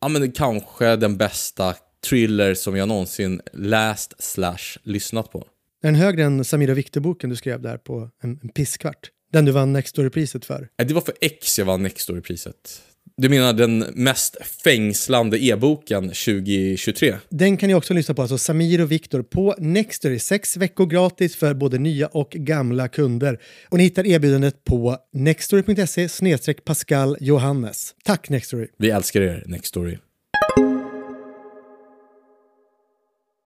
ja, 0.00 0.08
men 0.08 0.32
kanske 0.32 0.96
den 0.96 1.16
bästa 1.16 1.74
thriller 2.08 2.54
som 2.54 2.76
jag 2.76 2.88
någonsin 2.88 3.40
läst 3.52 4.14
slash 4.18 4.78
lyssnat 4.82 5.32
på. 5.32 5.38
Är 5.82 5.88
den 5.88 5.94
högre 5.94 6.24
än 6.24 6.44
Samira 6.44 6.74
Victor-boken 6.74 7.30
du 7.30 7.36
skrev 7.36 7.62
där 7.62 7.78
på 7.78 8.10
en, 8.22 8.40
en 8.42 8.48
pisskvart? 8.48 9.10
Den 9.32 9.44
du 9.44 9.52
vann 9.52 9.72
Nextory-priset 9.72 10.44
för. 10.44 10.68
Nej, 10.78 10.88
Det 10.88 10.94
var 10.94 11.00
för 11.00 11.14
X 11.20 11.58
jag 11.58 11.66
vann 11.66 11.82
Nextory-priset. 11.86 12.82
Du 13.20 13.28
menar 13.28 13.52
den 13.52 13.78
mest 13.78 14.36
fängslande 14.64 15.44
e-boken 15.44 16.02
2023? 16.02 17.16
Den 17.28 17.56
kan 17.56 17.68
ni 17.68 17.74
också 17.74 17.94
lyssna 17.94 18.14
på, 18.14 18.22
alltså 18.22 18.38
Samir 18.38 18.80
och 18.80 18.92
Viktor 18.92 19.22
på 19.22 19.54
Nextory. 19.58 20.18
Sex 20.18 20.56
veckor 20.56 20.86
gratis 20.86 21.36
för 21.36 21.54
både 21.54 21.78
nya 21.78 22.06
och 22.06 22.30
gamla 22.30 22.88
kunder. 22.88 23.40
Och 23.68 23.78
ni 23.78 23.84
hittar 23.84 24.06
erbjudandet 24.06 24.64
på 24.64 24.96
nextory.se 25.12 26.54
Pascal 26.64 27.16
Johannes. 27.20 27.94
Tack 28.04 28.28
Nextory! 28.28 28.66
Vi 28.76 28.90
älskar 28.90 29.20
er, 29.20 29.44
Nextory. 29.46 29.98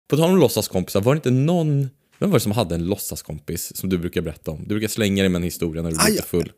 På 0.08 0.17
tal 0.17 0.31
om 0.31 0.38
låtsaskompisar, 0.38 1.00
var 1.00 1.14
det 1.14 1.19
inte 1.19 1.31
någon... 1.31 1.90
Vem 2.19 2.31
var 2.31 2.38
det 2.38 2.43
som 2.43 2.52
hade 2.52 2.75
en 2.75 2.84
låtsaskompis 2.87 3.76
som 3.76 3.88
du 3.88 3.99
brukar 3.99 4.20
berätta 4.20 4.50
om? 4.50 4.62
Du 4.62 4.69
brukar 4.69 4.88
slänga 4.88 5.22
dig 5.22 5.28
med 5.28 5.38
en 5.38 5.43
historia 5.43 5.82
när 5.82 5.90
du 5.90 5.96
blir 5.96 6.22
full. 6.22 6.52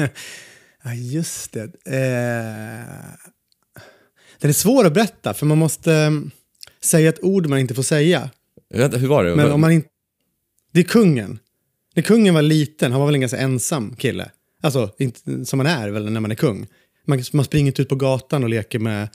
Ja, 0.86 0.94
just 0.94 1.52
det. 1.52 1.62
Eh... 1.86 2.84
Den 4.38 4.48
är 4.48 4.52
svår 4.52 4.86
att 4.86 4.94
berätta, 4.94 5.34
för 5.34 5.46
man 5.46 5.58
måste 5.58 5.92
eh, 5.94 6.10
säga 6.82 7.08
ett 7.08 7.24
ord 7.24 7.46
man 7.46 7.58
inte 7.58 7.74
får 7.74 7.82
säga. 7.82 8.30
Vänta, 8.74 8.96
hur 8.96 9.08
var 9.08 9.24
det? 9.24 9.36
Men 9.36 9.52
om 9.52 9.60
man 9.60 9.72
inte... 9.72 9.88
Det 10.72 10.80
är 10.80 10.84
kungen. 10.84 11.38
När 11.94 12.02
kungen 12.02 12.34
var 12.34 12.42
liten, 12.42 12.92
han 12.92 13.00
var 13.00 13.06
väl 13.06 13.14
en 13.14 13.20
ganska 13.20 13.38
ensam 13.38 13.96
kille. 13.96 14.30
Alltså, 14.62 14.90
inte, 14.98 15.44
som 15.44 15.56
man 15.56 15.66
är 15.66 15.88
väl 15.88 16.10
när 16.12 16.20
man 16.20 16.30
är 16.30 16.34
kung. 16.34 16.66
Man, 17.06 17.22
man 17.32 17.44
springer 17.44 17.66
inte 17.66 17.82
ut 17.82 17.88
på 17.88 17.96
gatan 17.96 18.42
och 18.42 18.48
leker 18.48 18.78
med, 18.78 19.08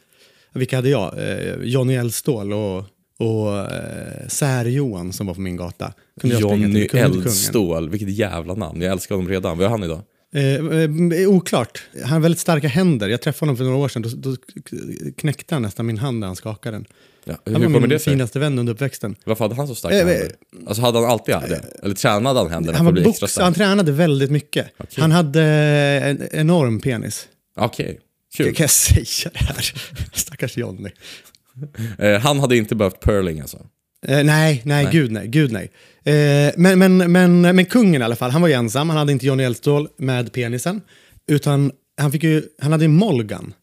vilka 0.54 0.76
hade 0.76 0.90
jag? 0.90 1.18
Eh, 1.18 1.56
Johnny 1.64 1.94
Eldstål 1.94 2.54
och, 2.54 2.86
och 3.18 3.60
eh, 3.60 4.28
Sär-Johan 4.28 5.14
som 5.14 5.28
var 5.28 5.34
på 5.34 5.42
min 5.42 5.58
gata. 5.58 5.94
Kunde. 6.22 6.40
Johnny. 6.40 6.90
Eldstål, 6.94 7.90
vilket 7.90 8.10
jävla 8.10 8.54
namn. 8.54 8.82
Jag 8.82 8.92
älskar 8.92 9.16
honom 9.16 9.30
redan. 9.30 9.58
Vad 9.58 9.66
är 9.66 9.70
han 9.70 9.84
idag? 9.84 10.02
Eh, 10.34 10.56
eh, 11.22 11.30
oklart. 11.30 11.82
Han 12.02 12.10
har 12.12 12.20
väldigt 12.20 12.40
starka 12.40 12.68
händer. 12.68 13.10
Jag 13.10 13.22
träffade 13.22 13.42
honom 13.50 13.58
för 13.58 13.64
några 13.64 13.78
år 13.78 13.88
sedan. 13.90 14.02
Då, 14.02 14.10
då 14.32 14.36
knäckte 15.18 15.56
han 15.56 15.62
nästan 15.62 15.86
min 15.86 15.98
hand 15.98 16.20
när 16.20 16.28
han 16.28 16.36
skakade 16.36 16.76
den. 16.78 16.86
Ja, 17.24 17.34
Han 17.46 17.54
hur 17.56 17.60
var 17.60 17.66
kommer 17.66 17.80
min 17.80 17.90
det 17.90 18.00
sig? 18.00 18.14
finaste 18.14 18.40
vän 18.40 18.60
under 18.60 18.74
uppväxten. 18.74 19.16
Varför 19.24 19.46
hade 19.46 19.56
han 19.56 19.68
så 19.68 19.76
starka 19.76 19.96
Eh, 20.00 20.06
händer? 20.08 20.32
Alltså 20.68 20.82
hade 20.82 21.00
han 21.00 21.10
alltid 21.10 21.36
haft 21.36 21.50
det? 21.50 21.64
Eller 21.84 21.96
tränade 21.96 22.40
han 22.40 22.50
händerna 22.50 22.78
Han 22.78 22.86
för 22.86 22.92
att 22.92 22.96
var 22.98 23.02
bli 23.02 23.10
extra 23.10 23.26
box, 23.26 23.38
han 23.38 23.54
stark? 23.54 23.68
tränade 23.68 23.92
väldigt 23.92 24.32
mycket. 24.32 24.68
Okej. 24.78 25.02
Han 25.02 25.12
hade 25.12 25.44
en 26.04 26.28
enorm 26.32 26.80
penis. 26.82 27.28
Okej, 27.56 28.00
Kan 28.38 28.46
kul. 28.46 28.56
jag 28.58 28.70
säga 28.70 29.32
det 29.34 29.40
här? 29.46 29.74
Stackars 30.14 30.58
Johnny. 30.58 30.90
Eh, 32.00 32.20
han 32.20 32.40
hade 32.40 32.58
inte 32.58 32.76
behövt 32.76 33.02
purling 33.04 33.40
alltså? 33.40 33.58
Eh, 34.08 34.24
nej, 34.24 34.62
nej, 34.66 34.90
gud 34.92 35.12
nej. 35.12 35.28
Gud 35.28 35.52
nej. 35.52 35.72
Eh, 36.04 36.54
men, 36.58 36.80
men, 36.80 37.12
men, 37.12 37.42
men 37.42 37.66
kungen 37.66 38.02
i 38.02 38.06
alla 38.06 38.16
fall, 38.16 38.32
han 38.32 38.42
var 38.42 38.50
ju 38.50 38.54
ensam. 38.54 38.90
Han 38.90 38.98
hade 38.98 39.12
inte 39.12 39.26
Johnny 39.26 39.44
Eldstål 39.44 39.88
med 39.98 40.34
penisen. 40.34 40.82
Utan 41.28 41.72
han, 41.98 42.12
fick 42.12 42.24
ju, 42.24 42.44
han 42.62 42.72
hade 42.72 42.84
ju 42.84 42.88
Molgan. 42.88 43.54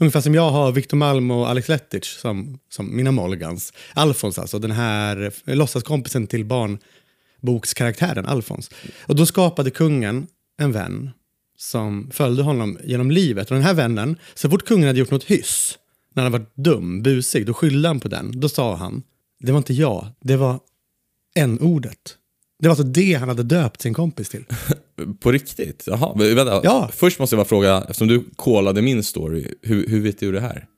Ungefär 0.00 0.20
som 0.20 0.34
jag 0.34 0.50
har 0.50 0.72
Victor 0.72 0.96
Malm 0.96 1.30
och 1.30 1.48
Alex 1.48 1.68
Letic 1.68 2.04
som, 2.04 2.58
som 2.70 2.96
mina 2.96 3.12
Molgans. 3.12 3.72
Alfons 3.94 4.38
alltså, 4.38 4.58
den 4.58 4.70
här 4.70 5.32
låtsaskompisen 5.44 6.26
till 6.26 6.44
barnbokskaraktären 6.44 8.26
Alfons. 8.26 8.70
Och 9.06 9.16
då 9.16 9.26
skapade 9.26 9.70
kungen 9.70 10.26
en 10.58 10.72
vän 10.72 11.10
som 11.58 12.10
följde 12.12 12.42
honom 12.42 12.78
genom 12.84 13.10
livet. 13.10 13.50
Och 13.50 13.54
den 13.54 13.64
här 13.64 13.74
vännen, 13.74 14.16
så 14.34 14.50
fort 14.50 14.64
kungen 14.64 14.86
hade 14.86 14.98
gjort 14.98 15.10
något 15.10 15.24
hyss, 15.24 15.78
när 16.14 16.22
han 16.22 16.32
varit 16.32 16.56
dum, 16.56 17.02
busig, 17.02 17.46
då 17.46 17.54
skyllde 17.54 17.88
han 17.88 18.00
på 18.00 18.08
den. 18.08 18.40
Då 18.40 18.48
sa 18.48 18.76
han, 18.76 19.02
det 19.40 19.52
var 19.52 19.58
inte 19.58 19.74
jag, 19.74 20.06
det 20.20 20.36
var 20.36 20.60
n-ordet. 21.36 22.16
Det 22.58 22.68
var 22.68 22.72
alltså 22.72 22.86
det 22.86 23.14
han 23.14 23.28
hade 23.28 23.42
döpt 23.42 23.82
sin 23.82 23.94
kompis 23.94 24.28
till. 24.28 24.44
På 25.20 25.32
riktigt? 25.32 25.84
Jaha, 25.86 26.14
vänta. 26.14 26.60
Ja. 26.64 26.90
Först 26.94 27.18
måste 27.18 27.36
jag 27.36 27.38
bara 27.38 27.48
fråga, 27.48 27.78
eftersom 27.80 28.08
du 28.08 28.24
kollade 28.36 28.82
min 28.82 29.02
story, 29.04 29.54
hur, 29.62 29.88
hur 29.88 30.00
vet 30.00 30.20
du 30.20 30.32
det 30.32 30.40
här? 30.40 30.66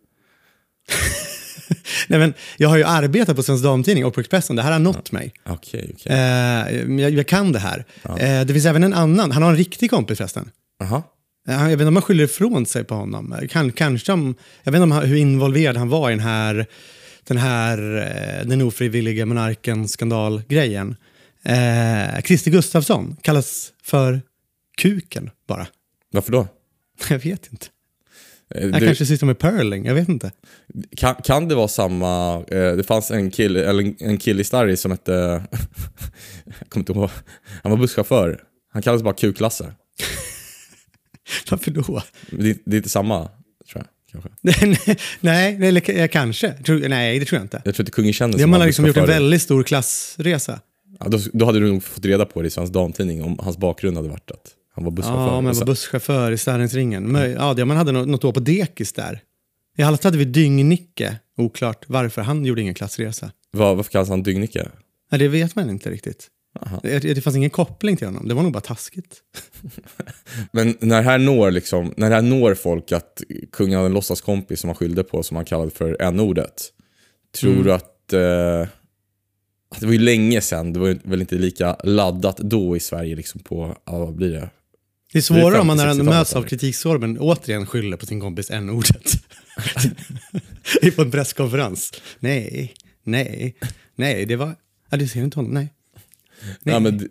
Nej, 2.08 2.18
men 2.18 2.34
jag 2.56 2.68
har 2.68 2.76
ju 2.76 2.84
arbetat 2.84 3.36
på 3.36 3.42
Svensk 3.42 3.64
Damtidning 3.64 4.06
och 4.06 4.14
på 4.14 4.20
Expressen, 4.20 4.56
det 4.56 4.62
här 4.62 4.72
har 4.72 4.78
nått 4.78 5.12
mig. 5.12 5.32
Okej, 5.46 5.90
okej. 5.94 6.12
Eh, 6.12 7.00
jag, 7.00 7.10
jag 7.10 7.26
kan 7.26 7.52
det 7.52 7.58
här. 7.58 7.84
Eh, 8.02 8.46
det 8.46 8.52
finns 8.52 8.66
även 8.66 8.84
en 8.84 8.94
annan, 8.94 9.30
han 9.32 9.42
har 9.42 9.50
en 9.50 9.56
riktig 9.56 9.90
kompis 9.90 10.18
förresten. 10.18 10.50
Jaha. 10.78 11.02
Eh, 11.48 11.54
Jag 11.54 11.62
vet 11.64 11.72
inte 11.72 11.84
om 11.86 11.94
man 11.94 12.02
skyller 12.02 12.24
ifrån 12.24 12.66
sig 12.66 12.84
på 12.84 12.94
honom. 12.94 13.32
Eh, 13.32 13.48
Kan, 13.48 13.72
kanske 13.72 14.12
om, 14.12 14.34
jag 14.62 14.72
vet 14.72 14.76
inte 14.78 14.82
om 14.82 14.92
han, 14.92 15.04
hur 15.04 15.16
involverad 15.16 15.76
han 15.76 15.88
var 15.88 16.10
i 16.10 16.12
den 16.12 16.20
här, 16.22 16.66
den 17.28 17.36
här 17.36 17.78
eh, 17.96 18.46
den 18.48 18.62
ofrivilliga 18.62 19.26
monarken-skandalgrejen. 19.26 20.96
Eh, 21.42 22.20
Christer 22.24 22.50
Gustafsson 22.50 23.16
kallas 23.22 23.72
för 23.82 24.20
Kuken 24.78 25.30
bara. 25.48 25.66
Varför 26.12 26.32
då? 26.32 26.48
Jag 27.10 27.18
vet 27.18 27.52
inte. 27.52 27.66
Eh, 28.54 28.62
Han 28.62 28.80
du- 28.80 28.86
kanske 28.86 29.06
sysslar 29.06 29.26
med 29.26 29.38
purling, 29.38 29.84
jag 29.86 29.94
vet 29.94 30.08
inte. 30.08 30.32
kan, 30.96 31.14
kan 31.14 31.48
det 31.48 31.54
vara 31.54 31.68
samma, 31.68 32.34
eh, 32.48 32.72
det 32.76 32.84
fanns 32.86 33.10
en 33.10 33.30
kille, 33.30 33.64
eller 33.70 33.94
en, 34.02 34.18
kille 34.18 34.40
i 34.40 34.44
Starry 34.44 34.76
som 34.76 34.90
hette, 34.90 35.12
jag 36.44 36.68
kommer 36.68 36.80
inte 36.82 36.92
ihåg, 36.92 37.10
han 37.62 37.70
var 37.72 37.78
busschaufför. 37.78 38.42
Han 38.72 38.82
kallades 38.82 39.02
bara 39.02 39.14
Q-klasse. 39.14 39.72
Varför 41.50 41.70
då? 41.70 42.02
Det, 42.30 42.58
det 42.64 42.76
är 42.76 42.76
inte 42.76 42.88
samma, 42.88 43.18
tror 43.72 43.84
jag. 43.84 43.84
Kanske. 44.22 44.30
nej, 45.20 45.56
nej, 45.58 45.68
eller 45.68 45.80
k- 45.80 46.08
kanske. 46.12 46.54
Nej, 46.88 47.18
det 47.18 47.24
tror 47.24 47.36
jag 47.38 47.44
inte. 47.44 47.62
Jag 47.64 47.74
tror 47.74 47.82
inte 47.82 47.92
kungen 47.92 48.12
kände 48.12 48.38
Det 48.38 48.44
har 48.44 48.66
liksom 48.66 48.86
gjort 48.86 48.96
en 48.96 49.06
väldigt 49.06 49.42
stor 49.42 49.62
klassresa. 49.62 50.60
Ja, 51.00 51.08
då, 51.08 51.18
då 51.32 51.46
hade 51.46 51.60
du 51.60 51.66
nog 51.72 51.82
fått 51.84 52.04
reda 52.04 52.24
på 52.26 52.42
det 52.42 52.46
i 52.48 52.50
Svensk 52.50 52.72
Damtidning 52.72 53.24
om 53.24 53.38
hans 53.42 53.56
bakgrund 53.58 53.96
hade 53.96 54.08
varit 54.08 54.30
att 54.30 54.50
han 54.74 54.84
var 54.84 54.90
busschaufför. 54.90 55.26
Ja, 55.34 55.40
men 55.40 55.50
Och 55.50 55.56
var 55.56 55.66
busschaufför 55.66 56.32
i 56.32 56.38
Starringsringen. 56.38 57.16
Möj- 57.16 57.34
Ja, 57.38 57.54
det, 57.54 57.64
man 57.64 57.76
hade 57.76 57.92
något, 57.92 58.08
något 58.08 58.24
år 58.24 58.32
på 58.32 58.40
dekis 58.40 58.92
där. 58.92 59.20
I 59.76 59.82
alla 59.82 59.96
fall 59.96 60.04
hade 60.12 60.24
vi 60.24 60.24
Dyng-Nicke. 60.24 61.14
Oklart 61.36 61.84
varför 61.86 62.22
han 62.22 62.44
gjorde 62.44 62.60
ingen 62.60 62.74
klassresa. 62.74 63.30
Vad- 63.50 63.76
varför 63.76 63.90
kallas 63.92 64.08
han 64.08 64.22
Dyngnicke? 64.22 64.68
Nej, 65.10 65.18
det 65.18 65.28
vet 65.28 65.54
man 65.56 65.70
inte 65.70 65.90
riktigt. 65.90 66.26
Det, 66.82 66.98
det 66.98 67.20
fanns 67.20 67.36
ingen 67.36 67.50
koppling 67.50 67.96
till 67.96 68.06
honom. 68.06 68.28
Det 68.28 68.34
var 68.34 68.42
nog 68.42 68.52
bara 68.52 68.60
taskigt. 68.60 69.16
Men 70.52 70.76
när 70.80 71.02
här 71.02 71.18
når, 71.18 71.50
liksom, 71.50 71.94
när 71.96 72.10
här 72.10 72.22
når 72.22 72.54
folk 72.54 72.92
att 72.92 73.22
kungen 73.52 73.74
hade 73.76 73.86
en 73.86 73.92
låtsaskompis 73.92 74.60
som 74.60 74.68
han 74.68 74.74
skyllde 74.74 75.04
på 75.04 75.22
som 75.22 75.36
han 75.36 75.44
kallade 75.44 75.70
för 75.70 75.96
n-ordet. 76.02 76.62
Tror 77.40 77.52
Mm. 77.52 77.64
du 77.64 77.72
att... 77.72 78.12
Eh, 78.12 78.68
det 79.80 79.86
var 79.86 79.92
ju 79.92 79.98
länge 79.98 80.40
sedan, 80.40 80.72
det 80.72 80.80
var 80.80 80.98
väl 81.02 81.20
inte 81.20 81.34
lika 81.34 81.76
laddat 81.84 82.36
då 82.36 82.76
i 82.76 82.80
Sverige 82.80 83.16
liksom 83.16 83.40
på, 83.40 83.76
ja, 83.86 83.98
vad 83.98 84.14
blir 84.14 84.30
det? 84.32 84.50
Det 85.12 85.18
är 85.18 85.22
svårare 85.22 85.60
om 85.60 85.66
man 85.66 85.76
när 85.76 85.86
han 85.86 85.96
50-60-talet 85.96 86.18
möts 86.18 86.36
av 86.36 86.42
kritikstormen 86.42 87.18
återigen 87.18 87.66
skyller 87.66 87.96
på 87.96 88.06
sin 88.06 88.20
kompis 88.20 88.50
n-ordet. 88.50 89.12
På 90.96 91.02
en 91.02 91.10
presskonferens. 91.10 91.92
Nej, 92.20 92.74
nej, 93.04 93.56
nej, 93.96 94.26
det 94.26 94.36
var... 94.36 94.54
Ja, 94.90 94.96
du 94.96 95.08
ser 95.08 95.20
inte 95.20 95.38
honom, 95.38 95.52
nej. 95.54 95.72
Nej. 96.62 96.74
Ja, 96.74 96.80
men, 96.80 97.08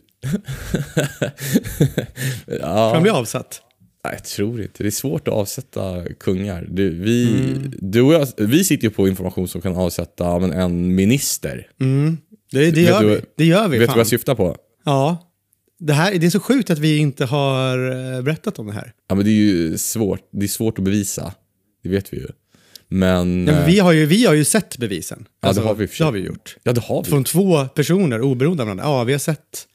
ja, 2.61 2.91
Han 2.93 3.01
blir 3.03 3.11
avsatt. 3.19 3.61
nej, 4.05 4.13
jag 4.13 4.23
tror 4.25 4.61
inte. 4.61 4.83
Det 4.83 4.89
är 4.89 4.91
svårt 4.91 5.27
att 5.27 5.33
avsätta 5.33 6.03
kungar. 6.19 6.67
Du, 6.71 6.89
vi, 6.89 7.29
Mm. 7.29 7.73
du 7.81 8.01
och 8.01 8.13
jag, 8.13 8.27
vi 8.37 8.63
sitter 8.63 8.83
ju 8.87 8.89
på 8.93 9.07
information 9.07 9.47
som 9.47 9.61
kan 9.61 9.75
avsätta 9.75 10.39
men 10.39 10.51
en 10.51 10.95
minister. 10.95 11.67
Mm. 11.81 12.17
Det, 12.51 12.71
det, 12.71 12.81
gör 12.81 13.01
du- 13.03 13.09
vi. 13.09 13.21
det 13.37 13.45
gör 13.45 13.67
vi. 13.67 13.77
Vet 13.77 13.87
du 13.89 13.91
vad 13.93 13.99
jag 13.99 14.07
syftar 14.07 14.35
på? 14.35 14.55
Ja. 14.85 15.23
Det, 15.79 15.93
här, 15.93 16.13
det 16.19 16.25
är 16.25 16.29
så 16.29 16.39
sjukt 16.39 16.69
att 16.69 16.79
vi 16.79 16.97
inte 16.97 17.25
har 17.25 17.77
eh, 18.17 18.21
berättat 18.21 18.59
om 18.59 18.67
det 18.67 18.73
här. 18.73 18.93
Ja, 19.09 19.15
men 19.15 19.25
det 19.25 19.31
är 19.31 19.33
ju 19.33 19.77
svårt. 19.77 20.19
Det 20.31 20.45
är 20.45 20.47
svårt 20.47 20.77
att 20.79 20.85
bevisa. 20.85 21.33
Det 21.83 21.89
vet 21.89 22.13
vi 22.13 22.17
ju. 22.17 22.27
Men... 22.89 23.47
Ja, 23.47 23.53
men 23.53 23.61
eh, 23.61 23.65
vi, 23.65 23.79
har 23.79 23.91
ju, 23.91 24.05
vi 24.05 24.25
har 24.25 24.33
ju 24.33 24.45
sett 24.45 24.77
bevisen. 24.77 25.25
Ja, 25.41 25.53
det 25.53 25.61
har 25.61 25.75
vi 25.75 25.85
det 25.85 26.03
har 26.03 26.11
vi 26.11 26.19
gjort. 26.19 26.55
ja, 26.63 26.71
det 26.73 26.81
har 26.81 27.03
vi. 27.03 27.09
Från 27.09 27.23
två 27.23 27.65
personer 27.65 28.21
oberoende 28.21 28.63
av 28.63 28.67
varandra. 28.67 28.85
Ja, 28.85 29.03
vi 29.03 29.11
har 29.11 29.19
sett 29.19 29.67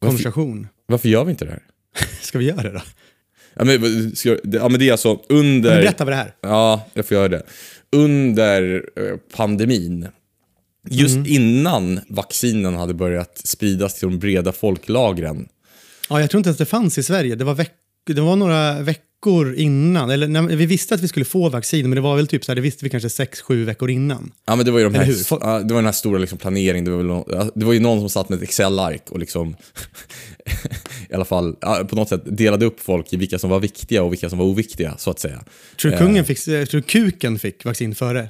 konversation. 0.00 0.68
Varför 0.86 1.08
gör 1.08 1.24
vi 1.24 1.30
inte 1.30 1.44
det 1.44 1.50
här? 1.50 1.62
Ska 2.22 2.38
vi 2.38 2.44
göra 2.44 2.62
det 2.62 2.70
då? 2.72 2.80
Ja, 3.54 3.64
men, 3.64 4.16
ska, 4.16 4.36
det- 4.44 4.56
ja, 4.58 4.68
men 4.68 4.80
det 4.80 4.88
är 4.88 4.92
alltså 4.92 5.20
Men 5.28 5.38
under... 5.38 5.70
berätta 5.82 6.04
vad 6.04 6.12
det 6.12 6.16
här. 6.16 6.34
Ja, 6.40 6.86
jag 6.94 7.06
får 7.06 7.14
göra 7.16 7.28
det. 7.28 7.42
Under 7.92 8.84
eh, 8.96 9.16
pandemin, 9.36 10.08
just 10.90 11.16
Mm. 11.16 11.26
innan 11.32 12.00
vaccinen 12.08 12.74
hade 12.74 12.94
börjat 12.94 13.40
spridas 13.44 13.94
till 13.94 14.08
de 14.08 14.18
breda 14.18 14.52
folklagren. 14.52 15.48
Ja, 16.08 16.20
jag 16.20 16.30
tror 16.30 16.38
inte 16.38 16.48
ens 16.48 16.58
det 16.58 16.64
fanns 16.66 16.98
i 16.98 17.02
Sverige. 17.02 17.34
Det 17.34 17.44
var, 17.44 17.54
veck 17.54 17.72
det 18.06 18.20
var 18.20 18.36
några 18.36 18.80
veckor 18.82 19.05
innan. 19.56 20.10
Eller, 20.10 20.28
när, 20.28 20.42
vi 20.42 20.66
visste 20.66 20.94
att 20.94 21.00
vi 21.00 21.08
skulle 21.08 21.24
få 21.24 21.48
vaccin, 21.48 21.88
men 21.88 21.96
det 21.96 22.00
var 22.00 22.16
väl 22.16 22.26
typ 22.26 22.44
så 22.44 22.52
här, 22.52 22.56
det 22.56 22.62
visste 22.62 22.84
vi 22.84 22.90
kanske 22.90 23.10
sex, 23.10 23.40
sju 23.40 23.64
veckor 23.64 23.90
innan. 23.90 24.32
Ja, 24.46 24.56
men 24.56 24.64
det 24.64 24.70
var 24.70 24.78
ju 24.78 24.84
de 24.84 24.94
här, 24.94 25.14
ja, 25.30 25.58
det 25.58 25.74
var 25.74 25.78
den 25.78 25.84
här 25.84 25.92
stora 25.92 26.18
liksom, 26.18 26.38
planeringen. 26.38 26.84
Det 26.84 26.90
var, 26.90 27.02
någon, 27.02 27.50
det 27.54 27.64
var 27.64 27.72
ju 27.72 27.80
någon 27.80 28.00
som 28.00 28.10
satt 28.10 28.28
med 28.28 28.36
ett 28.36 28.42
Excel-ark 28.42 29.10
och 29.10 29.18
liksom, 29.18 29.56
i 31.10 31.14
alla 31.14 31.24
fall 31.24 31.56
ja, 31.60 31.84
på 31.88 31.96
något 31.96 32.08
sätt 32.08 32.22
delade 32.24 32.66
upp 32.66 32.80
folk 32.80 33.12
i 33.12 33.16
vilka 33.16 33.38
som 33.38 33.50
var 33.50 33.60
viktiga 33.60 34.02
och 34.02 34.12
vilka 34.12 34.30
som 34.30 34.38
var 34.38 34.46
oviktiga, 34.46 34.94
så 34.98 35.10
att 35.10 35.18
säga. 35.18 35.44
Tror 35.80 35.90
du, 35.90 35.98
kungen 35.98 36.24
fick, 36.24 36.48
eh, 36.48 36.64
tror 36.64 36.80
du 36.80 36.82
kuken 36.82 37.38
fick 37.38 37.64
vaccin 37.64 37.94
före? 37.94 38.28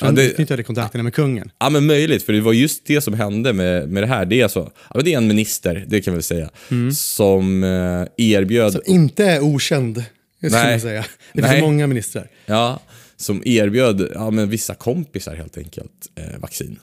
Tror 0.00 0.12
Ja, 0.12 0.22
han 0.22 0.30
utnyttjade 0.30 0.62
kontakterna 0.62 1.02
med 1.04 1.14
kungen? 1.14 1.50
Ja 1.58 1.70
men 1.70 1.86
möjligt, 1.86 2.22
för 2.22 2.32
det 2.32 2.40
var 2.40 2.52
just 2.52 2.86
det 2.86 3.00
som 3.00 3.14
hände 3.14 3.52
med, 3.52 3.88
med 3.88 4.02
det 4.02 4.06
här. 4.06 4.24
Det 4.24 4.40
är, 4.40 4.42
alltså, 4.42 4.70
ja, 4.94 5.00
det 5.00 5.12
är 5.12 5.16
en 5.16 5.26
minister, 5.26 5.84
det 5.88 6.00
kan 6.00 6.14
vi 6.14 6.22
säga, 6.22 6.50
som 6.94 7.64
eh, 7.64 8.06
erbjöd, 8.26 8.72
Som 8.72 8.82
inte 8.86 9.24
är 9.24 9.40
okänd, 9.40 10.04
skulle 10.38 10.52
Nej. 10.52 10.70
man 10.70 10.80
säga. 10.80 11.04
Det 11.32 11.42
finns 11.42 11.52
Nej. 11.52 11.60
många 11.62 11.86
ministrar. 11.86 12.28
ja, 12.46 12.80
som 13.16 13.42
erbjöd 13.44 14.08
ja, 14.14 14.30
men 14.30 14.48
vissa 14.50 14.74
kompisar 14.74 15.34
helt 15.34 15.58
enkelt 15.58 15.92
eh, 16.14 16.38
vaccin. 16.40 16.78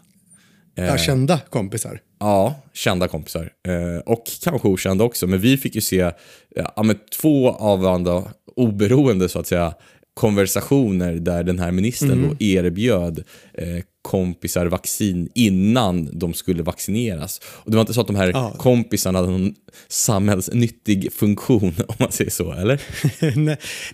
Ja, 0.75 0.97
kända 0.97 1.39
kompisar. 1.49 1.99
Ja, 2.19 2.61
kända 2.73 3.07
kompisar. 3.07 3.49
Eh, 3.67 3.99
och 4.05 4.23
kanske 4.43 4.67
okända 4.67 5.03
också. 5.03 5.27
Men 5.27 5.39
vi 5.39 5.57
fick 5.57 5.75
ju 5.75 5.81
se 5.81 6.11
ja, 6.55 6.83
men 6.83 6.97
två 7.21 7.51
av 7.51 7.79
varandra 7.81 8.23
oberoende 8.55 9.29
så 9.29 9.39
att 9.39 9.47
säga 9.47 9.73
konversationer 10.17 11.13
där 11.13 11.43
den 11.43 11.59
här 11.59 11.71
ministern 11.71 12.27
då 12.29 12.45
erbjöd 12.45 13.23
eh, 13.53 13.67
kompisar 14.01 14.65
vaccin 14.65 15.29
innan 15.35 16.19
de 16.19 16.33
skulle 16.33 16.63
vaccineras. 16.63 17.41
Och 17.45 17.71
det 17.71 17.77
var 17.77 17.81
inte 17.81 17.93
så 17.93 18.01
att 18.01 18.07
de 18.07 18.15
här 18.15 18.27
Ja. 18.27 18.53
kompisarna 18.57 19.19
hade 19.19 19.31
någon 19.31 19.53
samhällsnyttig 19.87 21.13
funktion 21.13 21.73
om 21.87 21.95
man 21.99 22.11
säger 22.11 22.31
så, 22.31 22.51
eller? 22.53 22.81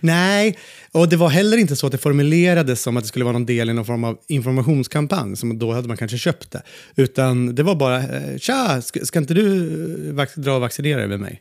Nej- 0.00 0.58
och 0.92 1.08
det 1.08 1.16
var 1.16 1.28
heller 1.28 1.56
inte 1.56 1.76
så 1.76 1.86
att 1.86 1.92
det 1.92 1.98
formulerades 1.98 2.82
som 2.82 2.96
att 2.96 3.04
det 3.04 3.08
skulle 3.08 3.24
vara 3.24 3.32
någon 3.32 3.46
del 3.46 3.70
i 3.70 3.72
någon 3.72 3.84
form 3.84 4.04
av 4.04 4.18
informationskampanj, 4.28 5.36
som 5.36 5.58
då 5.58 5.72
hade 5.72 5.88
man 5.88 5.96
kanske 5.96 6.18
köpt 6.18 6.50
det. 6.50 6.62
Utan 6.96 7.54
det 7.54 7.62
var 7.62 7.74
bara, 7.74 7.98
eh, 7.98 8.38
tja, 8.38 8.82
ska, 8.82 9.18
inte 9.18 9.34
du 9.34 10.18
eh, 10.18 10.26
dra 10.36 10.54
och 10.54 10.60
vaccinera 10.60 10.98
dig 10.98 11.08
med 11.08 11.20
mig? 11.20 11.40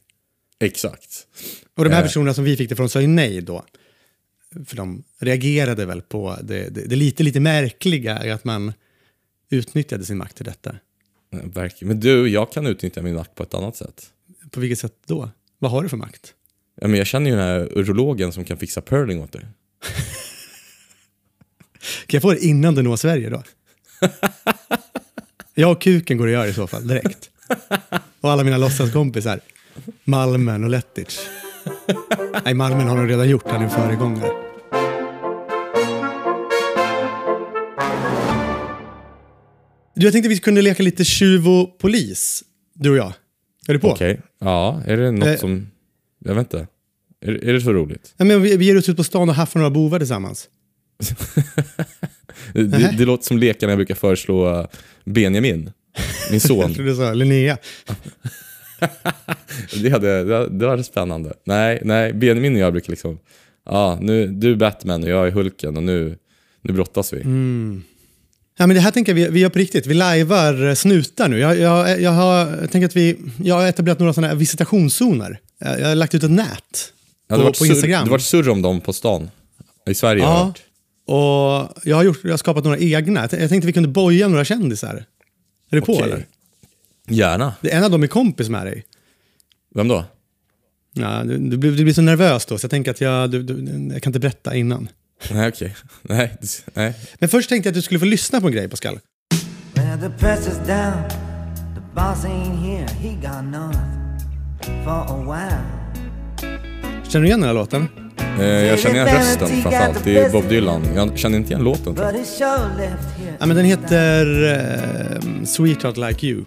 Exakt. 0.59 1.09
Och 1.77 1.83
de 1.83 1.89
här 1.89 1.99
Eh. 2.01 2.03
personerna 2.03 2.33
som 2.33 2.43
vi 2.43 2.57
fick 2.57 2.69
det 2.69 2.75
från 2.75 2.89
sa 2.89 3.01
ju 3.01 3.07
nej 3.07 3.41
då. 3.41 3.63
För 4.65 4.75
de 4.75 5.03
reagerade 5.19 5.85
väl 5.85 6.01
på 6.01 6.37
det, 6.43 6.69
det, 6.69 6.85
det 6.85 6.95
lite, 6.95 7.23
lite 7.23 7.39
märkliga 7.39 8.33
att 8.33 8.43
man 8.43 8.73
utnyttjade 9.49 10.05
sin 10.05 10.17
makt 10.17 10.35
till 10.35 10.45
detta. 10.45 10.75
Verkligen. 11.31 11.87
Men 11.87 11.99
du, 11.99 12.29
jag 12.29 12.51
kan 12.51 12.67
utnyttja 12.67 13.01
min 13.01 13.15
makt 13.15 13.35
på 13.35 13.43
ett 13.43 13.53
annat 13.53 13.75
sätt. 13.75 14.09
På 14.51 14.59
vilket 14.59 14.79
sätt 14.79 14.93
då? 15.05 15.29
Vad 15.59 15.71
har 15.71 15.83
du 15.83 15.89
för 15.89 15.97
makt? 15.97 16.33
Ja, 16.81 16.87
men 16.87 16.97
jag 16.97 17.07
känner 17.07 17.29
ju 17.29 17.35
den 17.35 17.45
här 17.45 17.77
urologen 17.77 18.31
som 18.33 18.43
kan 18.45 18.57
fixa 18.57 18.81
purling 18.81 19.21
åt 19.21 19.31
dig. 19.31 19.41
Kan 22.07 22.17
jag 22.17 22.21
få 22.21 22.31
det 22.31 22.45
innan 22.45 22.75
du 22.75 22.81
når 22.81 22.95
Sverige 22.95 23.29
då? 23.29 23.43
Jag 25.55 25.71
och 25.71 25.81
kuken 25.81 26.17
går 26.17 26.27
att 26.27 26.33
göra 26.33 26.47
i 26.47 26.53
så 26.53 26.67
fall, 26.67 26.87
direkt. 26.87 27.29
Och 28.21 28.31
alla 28.31 28.43
mina 28.43 28.57
låtsaskompisar. 28.57 29.39
Malmen 30.03 30.63
och 30.63 30.69
Lettich. 30.69 31.19
Nej, 32.45 32.53
Malmen 32.53 32.87
har 32.87 32.97
nog 32.97 33.09
redan 33.09 33.29
gjort, 33.29 33.43
han 33.47 33.59
är 33.61 33.63
en 33.65 33.69
föregångare. 33.69 34.31
Du, 39.95 40.05
jag 40.05 40.11
tänkte 40.13 40.29
vi 40.29 40.37
kunde 40.39 40.61
leka 40.61 40.83
lite 40.83 41.05
tjuv 41.05 41.47
och 41.49 41.77
polis, 41.77 42.43
du 42.73 42.89
och 42.89 42.97
jag. 42.97 43.13
Är 43.67 43.73
du 43.73 43.79
på? 43.79 43.89
Okej. 43.91 44.21
Ja, 44.39 44.81
är 44.85 44.97
det 44.97 45.11
något 45.11 45.27
Eh. 45.27 45.35
som... 45.35 45.67
Jag 46.25 46.35
vet 46.35 46.39
inte. 46.53 46.67
Är, 47.25 47.43
är 47.49 47.53
det 47.53 47.61
så 47.61 47.73
roligt? 47.73 48.13
Ja, 48.17 48.25
men 48.25 48.41
vi, 48.41 48.57
vi 48.57 48.65
ger 48.65 48.77
oss 48.77 48.89
ut 48.89 48.97
på 48.97 49.03
stan 49.03 49.29
och 49.29 49.35
haffar 49.35 49.59
några 49.59 49.69
bovar 49.69 49.99
tillsammans. 49.99 50.47
Det, 52.53 52.63
det, 52.63 52.95
det 52.97 53.05
låter 53.05 53.23
som 53.23 53.37
lekarna 53.37 53.71
jag 53.71 53.77
brukar 53.77 53.95
föreslå 53.95 54.67
Benjamin, 55.05 55.59
min 55.59 55.71
Jag 56.31 56.41
son. 56.41 56.73
trodde 56.73 56.89
du 56.91 56.95
sa 56.95 57.13
Linnea. 57.13 57.57
Det 59.83 59.89
hade, 59.89 60.23
det, 60.49 60.65
var 60.65 60.81
spännande. 60.81 61.33
Nej, 61.43 61.81
nej, 61.83 62.13
Benjamin 62.13 62.55
och 62.55 62.59
jag 62.59 62.73
brukar 62.73 62.89
liksom, 62.89 63.19
ja, 63.65 63.97
nu, 64.01 64.27
du 64.27 64.51
är 64.51 64.55
Batman 64.55 65.03
och 65.03 65.09
jag 65.09 65.27
är 65.27 65.31
Hulken 65.31 65.77
och 65.77 65.83
nu, 65.83 66.17
nu 66.61 66.73
brottas 66.73 67.13
vi. 67.13 67.17
Ja, 68.57 68.67
men 68.67 68.75
det 68.75 68.79
här 68.79 68.91
tänker 68.91 69.11
jag 69.11 69.15
vi, 69.15 69.27
vi 69.27 69.39
gör 69.39 69.49
på 69.49 69.59
riktigt. 69.59 69.85
Vi 69.85 69.93
lajvar 69.93 70.67
eh, 70.67 70.73
snutar 70.73 71.27
nu. 71.27 71.39
Jag, 71.39 71.59
jag, 71.59 72.01
jag, 72.01 72.11
har, 72.11 72.37
jag 72.61 72.71
tänker 72.71 72.85
att 72.85 72.95
vi, 72.95 73.17
jag 73.43 73.55
har 73.55 73.67
etablerat 73.67 73.99
några 73.99 74.13
sådana 74.13 74.27
här 74.27 74.35
visitationszoner. 74.35 75.39
Jag, 75.59 75.79
jag 75.79 75.87
har 75.87 75.95
lagt 75.95 76.15
ut 76.15 76.23
ett 76.23 76.31
nät 76.31 76.93
Ja, 77.27 77.37
på, 77.37 77.53
på 77.53 77.65
Instagram. 77.65 78.05
Det 78.05 78.11
var 78.11 78.17
surr 78.17 78.49
om 78.49 78.61
dem 78.61 78.81
på 78.81 78.93
stan. 78.93 79.29
I 79.85 79.93
Sverige 79.93 80.23
har 80.23 80.33
jag 80.33 80.53
ja, 81.05 81.13
och 81.13 81.81
jag 81.83 81.95
har, 81.95 82.03
gjort, 82.03 82.19
jag 82.23 82.31
har 82.31 82.37
skapat 82.37 82.63
några 82.63 82.77
egna. 82.77 83.21
Jag, 83.21 83.49
tänkte 83.49 83.67
vi 83.67 83.73
kunde 83.73 83.89
boja 83.89 84.27
några 84.27 84.45
kändisar. 84.45 85.05
Är 85.71 85.75
du 85.75 85.81
på 85.81 85.93
Okej. 85.93 86.05
eller? 86.05 86.25
Gärna. 87.07 87.53
Det 87.61 87.71
är 87.71 87.77
en 87.77 87.83
av 87.83 87.91
dem 87.91 88.03
är 88.03 88.07
kompis 88.07 88.49
med 88.49 88.65
dig. 88.65 88.83
Vem 89.75 89.87
då? 89.87 90.05
Ja, 90.93 91.23
du, 91.23 91.37
du, 91.37 91.57
blir, 91.57 91.71
du 91.71 91.83
blir 91.83 91.93
så 91.93 92.01
nervös 92.01 92.45
då, 92.45 92.57
så 92.57 92.65
jag 92.65 92.71
tänker 92.71 92.91
att 92.91 93.01
jag, 93.01 93.31
du, 93.31 93.43
du, 93.43 93.53
jag 93.93 94.01
kan 94.03 94.09
inte 94.09 94.19
berätta 94.19 94.55
innan. 94.55 94.89
Nej, 95.31 95.47
okej. 95.47 95.75
Nej, 96.01 96.37
det- 96.41 96.65
nej. 96.73 96.93
Men 97.19 97.29
först 97.29 97.49
tänkte 97.49 97.67
jag 97.67 97.71
att 97.71 97.75
du 97.75 97.81
skulle 97.81 97.99
få 97.99 98.05
lyssna 98.05 98.41
på 98.41 98.47
en 98.47 98.53
grej, 98.53 98.69
Pascal. 98.69 98.99
Well, 99.73 99.99
the 99.99 100.25
pressure's 100.25 100.67
down. 100.67 101.09
The 101.75 101.81
boss 101.95 102.25
ain't 102.25 102.55
here. 102.65 102.87
He 102.87 103.09
got 103.15 103.43
north 103.51 103.79
for 104.83 105.05
a 105.09 105.23
while. 105.23 105.61
Känner 107.09 107.21
du 107.23 107.27
igen 107.27 107.39
den 107.39 107.47
här 107.47 107.53
låten? 107.53 107.87
Eh, 108.39 108.45
jag 108.45 108.79
känner 108.79 108.95
igen 108.95 109.17
rösten 109.17 109.47
framförallt. 109.47 110.03
Det 110.03 110.17
är 110.17 110.29
Bob 110.31 110.49
Dylan. 110.49 110.81
Jag 110.95 111.17
känner 111.17 111.37
inte 111.37 111.51
igen 111.53 111.63
låten. 111.63 111.95
Ja, 113.39 113.45
men 113.45 113.55
den 113.55 113.65
heter 113.65 114.43
eh, 114.53 115.43
Sweetheart 115.45 115.97
Like 115.97 116.27
You. 116.27 116.43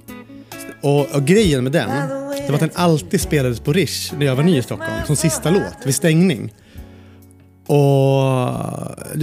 Och, 0.80 1.14
och 1.14 1.25
grejen 1.25 1.62
med 1.62 1.73
den, 1.73 1.90
det 2.37 2.47
var 2.49 2.54
att 2.54 2.61
den 2.61 2.71
alltid 2.75 3.21
spelades 3.21 3.61
på 3.61 3.73
Rish 3.73 4.14
när 4.18 4.26
jag 4.26 4.37
var 4.37 4.42
ny 4.42 4.59
i 4.59 4.62
Stockholm, 4.62 5.06
som 5.06 5.16
sista 5.16 5.50
låt, 5.50 5.76
vid 5.85 5.95
stängning. 5.95 6.52
Och 7.66 7.76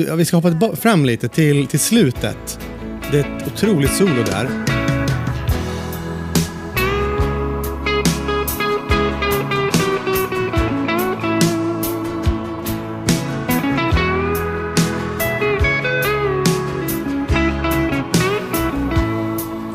ja, 0.08 0.16
vi 0.18 0.26
ska 0.26 0.38
hoppa 0.38 0.76
fram 0.76 1.06
lite 1.06 1.28
till, 1.28 1.68
till 1.68 1.80
slutet. 1.80 2.60
Det 3.12 3.20
är 3.20 3.38
ett 3.38 3.48
otroligt 3.48 3.94
solo 3.94 4.24
där. 4.24 4.50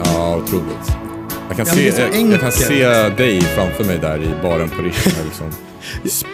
Ja, 0.05 0.37
otroligt. 0.37 0.98
Jag 1.59 1.67
kan, 1.67 1.77
Ja, 1.79 1.83
se, 1.83 1.89
är 1.89 1.93
så 2.11 2.17
jag, 2.19 2.33
jag 2.33 2.41
kan 2.41 2.53
se 2.53 3.09
dig 3.09 3.41
framför 3.41 3.85
mig 3.85 3.99
där 3.99 4.23
i 4.23 4.43
baren 4.43 4.69
på 4.69 4.83
Rish. 4.83 5.07
med 5.17 5.25
Liksom. 5.25 5.47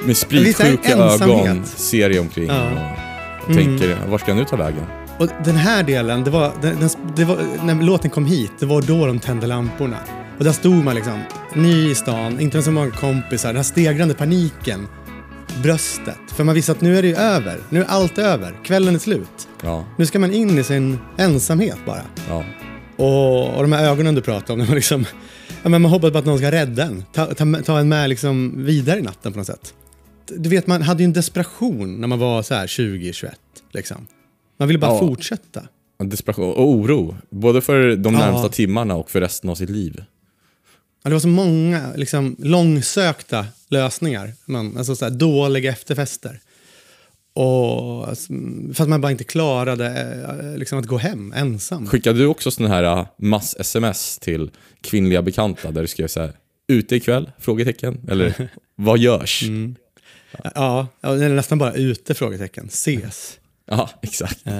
Med 0.06 0.16
spritsjuka 0.16 0.92
ögon, 0.96 1.64
ser 1.66 2.08
dig 2.08 2.18
omkring 2.20 2.46
Ja. 2.46 2.54
Mm. 2.66 2.78
och 3.46 3.54
tänker, 3.54 3.96
var 4.10 4.18
ska 4.18 4.30
jag 4.30 4.36
nu 4.38 4.44
ta 4.44 4.56
vägen? 4.56 4.84
Och 5.18 5.28
den 5.44 5.56
här 5.56 5.82
delen, 5.82 6.24
det 6.24 6.30
var, 6.30 6.52
den, 6.62 6.80
den, 6.80 6.90
det 7.16 7.24
var, 7.24 7.38
när 7.64 7.74
låten 7.82 8.10
kom 8.10 8.26
hit, 8.26 8.52
det 8.58 8.66
var 8.66 8.82
då 8.82 9.06
de 9.06 9.18
tände 9.18 9.46
lamporna. 9.46 9.96
Och 10.38 10.44
där 10.44 10.52
stod 10.52 10.84
man 10.84 10.94
liksom, 10.94 11.20
ny 11.54 11.90
i 11.90 11.94
stan, 11.94 12.40
inte 12.40 12.56
med 12.56 12.64
så 12.64 12.70
många 12.70 12.90
kompisar, 12.90 13.48
den 13.48 13.56
här 13.56 13.62
stegrande 13.62 14.14
paniken. 14.14 14.88
Bröstet. 15.62 16.18
För 16.34 16.44
man 16.44 16.54
visste 16.54 16.72
att 16.72 16.80
nu 16.80 16.98
är 16.98 17.02
det 17.02 17.08
ju 17.08 17.16
över. 17.16 17.58
Nu 17.68 17.80
är 17.80 17.84
allt 17.88 18.18
över. 18.18 18.54
Kvällen 18.64 18.94
är 18.94 18.98
slut. 18.98 19.48
Ja, 19.62 19.84
Nu 19.98 20.06
ska 20.06 20.18
man 20.18 20.32
in 20.32 20.58
i 20.58 20.64
sin 20.64 20.98
ensamhet 21.16 21.78
bara. 21.86 22.02
ja. 22.28 22.44
Och, 22.96 23.54
och 23.56 23.62
de 23.62 23.72
här 23.72 23.84
ögonen 23.90 24.14
du 24.14 24.20
pratade 24.20 24.52
om, 24.52 24.58
när 24.58 24.66
man 24.66 24.74
liksom... 24.74 25.06
Ja, 25.62 25.68
men 25.68 25.82
man 25.82 25.90
hoppas 25.90 26.12
på 26.12 26.18
att 26.18 26.24
någon 26.24 26.38
ska 26.38 26.50
rädda 26.50 26.82
en. 26.84 27.04
Ta, 27.12 27.26
ta, 27.34 27.62
ta 27.64 27.78
en 27.78 27.88
med 27.88 28.08
liksom 28.08 28.64
vidare 28.64 28.98
i 28.98 29.02
natten 29.02 29.32
på 29.32 29.38
något 29.38 29.46
sätt. 29.46 29.74
Du 30.36 30.48
vet, 30.48 30.66
man 30.66 30.82
hade 30.82 31.02
ju 31.02 31.04
en 31.04 31.12
desperation 31.12 32.00
när 32.00 32.08
man 32.08 32.18
var 32.18 32.42
så 32.42 32.54
här 32.54 32.66
20-21. 32.66 33.30
Liksom. 33.72 34.06
Man 34.58 34.68
ville 34.68 34.78
bara 34.78 34.92
Ja. 34.94 34.98
fortsätta. 34.98 35.62
Desperation 36.04 36.44
och 36.54 36.68
oro. 36.68 37.16
Både 37.30 37.60
för 37.60 37.96
de 37.96 38.14
Ja. 38.14 38.20
närmsta 38.20 38.48
timmarna 38.48 38.94
och 38.94 39.10
för 39.10 39.20
resten 39.20 39.50
av 39.50 39.54
sitt 39.54 39.70
liv. 39.70 40.04
Ja, 41.02 41.08
det 41.08 41.14
var 41.14 41.20
så 41.20 41.28
många 41.28 41.92
liksom, 41.96 42.36
långsökta 42.38 43.46
lösningar. 43.68 44.32
Man, 44.46 44.76
alltså 44.76 44.96
så 44.96 45.04
här, 45.04 45.12
dåliga 45.12 45.70
efterfester. 45.72 46.40
Och, 47.34 48.08
alltså, 48.08 48.32
för 48.74 48.82
att 48.82 48.88
man 48.88 49.00
bara 49.00 49.12
inte 49.12 49.24
klarade 49.24 49.86
eh, 49.86 50.58
liksom, 50.58 50.78
att 50.78 50.86
gå 50.86 50.98
hem 50.98 51.32
ensam. 51.36 51.86
Skickade 51.86 52.18
du 52.18 52.26
också 52.26 52.50
sådana 52.50 52.74
här 52.74 52.98
äh, 52.98 53.06
mass-sms 53.18 54.18
till 54.18 54.50
kvinnliga 54.80 55.22
bekanta 55.22 55.70
där 55.70 55.82
du 55.82 55.88
skrev 55.88 56.08
så 56.08 56.20
här, 56.20 56.32
ute 56.68 56.96
ikväll? 56.96 57.30
Frågetecken. 57.38 58.00
Eller, 58.08 58.50
vad 58.76 58.98
görs? 58.98 59.42
Mm. 59.42 59.74
Ja, 60.54 60.86
är 61.00 61.28
nästan 61.28 61.58
bara 61.58 61.72
ute? 61.72 62.14
frågetecken. 62.14 62.66
Ses. 62.66 63.38
Ja, 63.66 63.90
exakt. 64.02 64.46
Eh, 64.46 64.52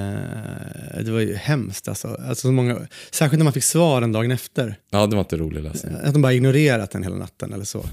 det 1.03 1.11
var 1.11 1.19
ju 1.19 1.35
hemskt 1.35 1.87
alltså. 1.87 2.07
alltså 2.07 2.47
så 2.47 2.51
många, 2.51 2.87
särskilt 3.11 3.39
när 3.39 3.43
man 3.43 3.53
fick 3.53 3.63
svaren 3.63 4.11
dagen 4.11 4.31
efter. 4.31 4.75
Ja, 4.91 5.07
det 5.07 5.15
var 5.15 5.23
inte 5.23 5.37
rolig 5.37 5.63
läsning. 5.63 5.95
Att 6.03 6.13
de 6.13 6.21
bara 6.21 6.33
ignorerat 6.33 6.91
den 6.91 7.03
hela 7.03 7.15
natten 7.15 7.53
eller 7.53 7.65
så. 7.65 7.85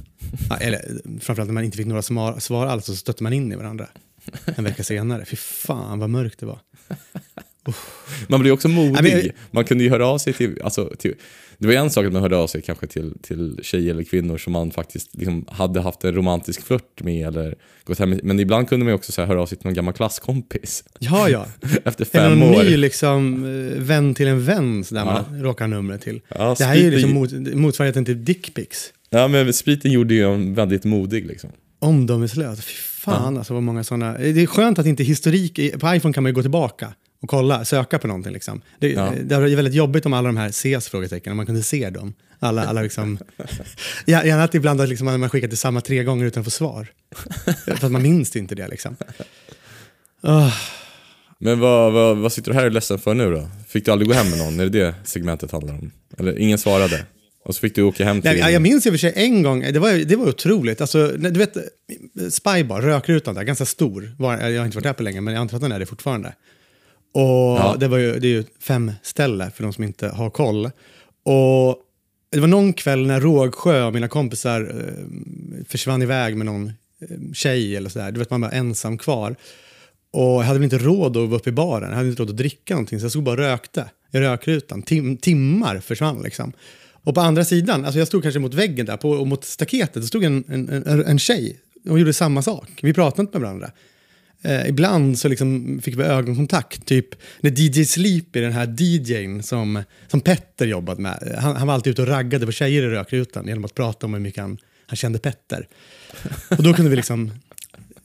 Ja, 0.51 0.57
eller 0.57 0.81
framförallt 1.21 1.49
när 1.49 1.55
man 1.55 1.65
inte 1.65 1.77
fick 1.77 1.87
några 1.87 2.03
svar, 2.03 2.39
svar 2.39 2.67
alls 2.67 2.85
så 2.85 2.97
stötte 2.97 3.23
man 3.23 3.33
in 3.33 3.53
i 3.53 3.57
varandra. 3.57 3.89
En 4.57 4.65
vecka 4.65 4.83
senare. 4.83 5.25
Fy 5.25 5.37
fan 5.37 5.99
vad 5.99 6.11
mörkt 6.11 6.41
det 6.41 6.47
var. 6.47 6.59
Man 8.29 8.41
blir 8.41 8.53
också 8.53 8.69
modig. 8.69 9.33
Man 9.51 9.65
kunde 9.65 9.85
ju 9.85 9.91
höra 9.91 10.07
av 10.07 10.19
sig 10.19 10.33
till, 10.33 10.63
alltså, 10.65 10.93
till... 10.99 11.15
Det 11.59 11.67
var 11.67 11.75
en 11.75 11.91
sak 11.91 12.07
att 12.07 12.13
man 12.13 12.23
hörde 12.23 12.37
av 12.37 12.47
sig 12.47 12.63
kanske 12.63 12.87
till, 12.87 13.15
till 13.23 13.59
tjejer 13.63 13.91
eller 13.91 14.05
kvinnor 14.05 14.39
som 14.39 14.53
man 14.53 14.71
faktiskt 14.71 15.15
liksom 15.15 15.45
hade 15.49 15.81
haft 15.81 16.05
en 16.05 16.15
romantisk 16.15 16.63
flört 16.63 17.03
med 17.03 17.27
eller 17.29 17.55
gått 17.85 17.99
hem 17.99 18.11
med. 18.11 18.25
Men 18.25 18.41
ibland 18.41 18.69
kunde 18.69 18.85
man 18.85 18.95
också 18.95 19.13
så 19.13 19.21
här, 19.21 19.29
höra 19.29 19.43
av 19.43 19.47
sig 19.47 19.59
till 19.59 19.67
någon 19.67 19.75
gammal 19.75 19.95
klasskompis. 19.95 20.85
Ja, 20.99 21.29
ja. 21.29 21.47
Efter 21.85 22.05
fem 22.05 22.39
någon 22.39 22.55
år. 22.55 22.63
ny 22.63 22.77
liksom, 22.77 23.45
eh, 23.45 23.83
vän 23.83 24.15
till 24.15 24.27
en 24.27 24.45
vän 24.45 24.83
där 24.91 24.97
Ja. 24.97 25.25
man 25.31 25.43
råkar 25.43 25.67
numret 25.67 26.01
till. 26.03 26.21
Ja, 26.29 26.55
det 26.59 26.65
här 26.65 26.77
är 26.77 26.81
ju 26.81 26.91
liksom 26.91 27.13
mot, 27.13 27.33
motsvarigheten 27.55 28.05
till 28.05 28.25
dickpics. 28.25 28.93
Ja, 29.11 29.29
men 29.29 29.53
spriten 29.53 29.91
gjorde 29.93 30.15
ju 30.15 30.35
en 30.35 30.55
väldigt 30.55 30.85
modig 30.85 31.27
liksom. 31.27 31.51
Omdömeslöst. 31.79 32.63
Fan 33.05 33.37
alltså 33.39 33.55
vad 33.55 33.63
många 33.63 33.85
sådana. 33.85 34.19
Det 34.19 34.43
är 34.43 34.47
skönt 34.47 34.79
att 34.79 34.87
inte 34.87 35.05
historik, 35.05 35.55
på 35.81 35.95
iPhone 35.95 36.15
kan 36.15 36.23
man 36.23 36.31
ju 36.31 36.35
gå 36.35 36.43
tillbaka 36.43 36.95
och 37.23 37.29
kolla, 37.29 37.65
söka 37.65 37.99
på 37.99 38.07
någonting 38.07 38.33
liksom. 38.33 38.61
Det, 38.79 38.89
Ja. 38.93 39.13
det 39.25 39.35
är 39.35 39.57
väldigt 39.57 39.75
jobbigt 39.75 40.07
om 40.07 40.13
alla 40.13 40.29
de 40.29 40.37
här 40.37 40.49
ses 40.49 40.89
frågetecken, 40.89 41.31
om 41.31 41.37
man 41.37 41.47
kunde 41.47 41.63
se 41.63 41.91
dem. 41.91 42.15
Alla, 42.39 42.65
alla 42.65 42.83
liksom, 42.83 43.19
Ja, 44.05 44.25
gärna 44.25 44.45
att 44.45 44.55
ibland 44.55 44.81
att 44.81 44.89
liksom 44.89 45.05
man 45.21 45.31
skickat 45.31 45.51
det 45.51 45.57
samma 45.57 45.81
tre 45.81 46.05
gånger 46.05 46.27
utan 46.27 46.41
att 46.41 46.47
få 46.47 46.51
svar. 46.51 46.87
För 47.79 47.87
att 47.87 47.93
man 47.93 48.03
minns 48.03 48.37
inte 48.37 48.55
det 48.55 48.69
liksom. 48.69 48.97
Ah, 50.21 50.51
Men 51.39 51.61
vad, 51.61 51.93
vad, 51.93 52.17
vad 52.17 52.33
sitter 52.33 52.51
du 52.51 52.55
här 52.55 52.63
och 52.63 52.67
är 52.67 52.71
ledsen 52.71 52.99
för 52.99 53.15
nu 53.15 53.31
då? 53.31 53.49
Fick 53.69 53.85
du 53.85 53.91
aldrig 53.93 54.09
gå 54.09 54.15
hem 54.15 54.31
med 54.31 54.39
någon? 54.39 54.61
Är 54.61 54.65
det 54.65 54.79
det 54.79 54.95
segmentet 55.05 55.53
handlar 55.53 55.75
om? 55.75 55.91
Eller 56.19 56.39
ingen 56.39 56.59
svarade? 56.59 57.05
Och 57.45 57.55
så 57.55 57.61
fick 57.61 57.75
du 57.75 57.83
åka 57.83 58.05
hem 58.05 58.23
till... 58.23 58.31
Nej, 58.31 58.53
jag- 58.53 58.63
minns 58.63 58.87
i 58.87 58.89
och 58.89 58.93
för 58.93 58.99
sig 58.99 59.13
en 59.17 59.43
gång, 59.43 59.61
det 59.73 59.79
var, 59.79 59.93
det 59.93 60.17
var 60.17 60.29
otroligt. 60.29 60.81
Alltså, 60.81 61.09
du 61.09 61.31
vet, 61.31 61.57
Spybar, 62.31 62.81
rökrutan 62.83 63.35
där, 63.35 63.43
ganska 63.43 63.65
stor. 63.67 64.15
Var, 64.19 64.39
jag 64.39 64.61
har 64.61 64.67
inte 64.67 64.77
varit 64.77 64.85
där 64.85 64.93
på 64.93 65.03
länge, 65.03 65.21
men 65.21 65.35
jag 65.35 65.41
antar 65.41 65.57
att 65.57 65.63
den 65.63 65.73
är 65.73 65.79
det 65.79 65.87
fortfarande. 65.87 66.35
Och 67.15 67.23
Ja. 67.23 67.77
det, 67.81 67.89
var 67.89 67.99
ju, 67.99 68.19
det 68.19 68.27
är 68.27 68.31
ju 68.33 68.45
fem 68.61 68.93
ställe 69.03 69.51
för 69.55 69.63
de 69.63 69.73
som 69.73 69.85
inte 69.85 70.09
har 70.09 70.31
koll. 70.31 70.71
Och 71.25 71.77
det 72.31 72.41
var 72.41 72.49
någon 72.49 72.73
kväll 72.73 73.07
när 73.07 73.21
Rågsjö 73.21 73.85
och 73.85 73.93
mina 73.93 74.09
kompisar 74.09 74.61
eh, 74.61 75.65
försvann 75.69 76.03
iväg 76.03 76.37
med 76.37 76.47
någon 76.47 76.67
eh, 77.01 77.33
tjej 77.33 77.77
eller 77.77 77.91
sådär. 77.91 78.13
Du 78.13 78.19
vet, 78.19 78.31
man 78.31 78.41
var 78.41 78.51
ensam 78.51 78.99
kvar. 78.99 79.37
Och 80.11 80.21
jag 80.23 80.41
hade 80.43 80.59
väl 80.59 80.65
inte 80.65 80.79
råd 80.79 81.17
att 81.17 81.29
vara 81.29 81.37
uppe 81.41 81.49
i 81.51 81.53
baren, 81.53 81.89
jag 81.89 81.97
hade 81.97 82.09
inte 82.09 82.23
råd 82.23 82.31
att 82.31 82.37
dricka 82.37 82.75
någonting, 82.75 83.01
så 83.01 83.05
jag 83.05 83.11
stod 83.11 83.23
bara 83.23 83.33
och 83.33 83.39
rökte 83.39 83.91
i 84.13 84.19
rökrutan. 84.19 84.83
Tim, 84.83 85.17
timmar 85.17 85.81
försvann 85.81 86.23
liksom. 86.23 86.53
Och 87.05 87.15
på 87.15 87.21
andra 87.21 87.45
sidan, 87.45 87.85
alltså 87.85 87.99
jag 87.99 88.09
stod 88.09 88.23
kanske 88.23 88.39
mot 88.41 88.55
väggen 88.55 88.87
där, 88.87 88.97
på, 88.97 89.11
och 89.11 89.27
mot 89.27 89.45
staketet, 89.45 89.95
då 89.95 90.07
stod 90.07 90.25
en, 90.25 90.45
en, 90.49 90.69
en, 90.69 91.05
en 91.05 91.19
tjej. 91.19 91.61
Hon 91.85 91.99
gjorde 91.99 92.13
samma 92.13 92.43
sak. 92.43 92.71
Vi 92.83 92.93
pratade 92.93 93.23
inte 93.23 93.39
med 93.39 93.43
varandra. 93.49 93.71
Eh, 94.43 94.69
ibland 94.69 95.19
så 95.19 95.29
liksom 95.29 95.81
fick 95.83 95.97
vi 95.97 96.03
ögonkontakt, 96.03 96.87
typ 96.87 97.09
när 97.41 97.51
DJ 97.61 97.85
Sleepy, 97.85 98.41
den 98.41 98.53
här 98.53 98.75
DJn 98.79 99.43
som, 99.43 99.83
som 100.09 100.21
Petter 100.21 100.67
jobbade 100.67 101.03
med, 101.03 101.39
han, 101.39 101.57
han 101.57 101.67
var 101.67 101.75
alltid 101.75 101.91
ute 101.91 102.03
och 102.03 102.09
raggade 102.09 102.47
på 102.47 102.53
tjejer 102.53 102.83
i 102.83 102.89
rökrutan 102.89 103.47
genom 103.47 103.65
att 103.65 103.75
prata 103.75 104.07
om 104.07 104.15
hur 104.15 104.21
mycket 104.21 104.41
han, 104.41 104.59
han 104.87 104.97
kände 104.97 105.19
Petter. 105.19 105.69
Och 106.51 106.63
då 106.63 106.75
kunde 106.75 106.91
vi 106.91 106.97
liksom, 106.97 107.33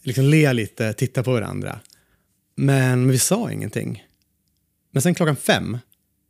liksom 0.03 0.25
le 0.25 0.53
lite, 0.53 0.93
titta 0.93 1.23
på 1.23 1.31
varandra. 1.31 1.79
Men, 2.55 2.99
men 2.99 3.11
vi 3.11 3.17
sa 3.17 3.51
ingenting. 3.51 4.03
Men 4.91 5.01
sen 5.01 5.15
klockan 5.15 5.35
fem, 5.35 5.77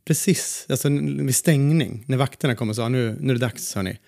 precis 0.04 0.66
alltså 0.68 0.88
vid 1.18 1.36
stängning, 1.36 2.04
när 2.06 2.16
vakterna 2.16 2.54
kom 2.54 2.68
och 2.68 2.76
sa 2.76 2.88
nu, 2.88 3.16
nu 3.20 3.30
är 3.32 3.34
det 3.34 3.46
dags 3.46 3.74
hörni. 3.74 3.98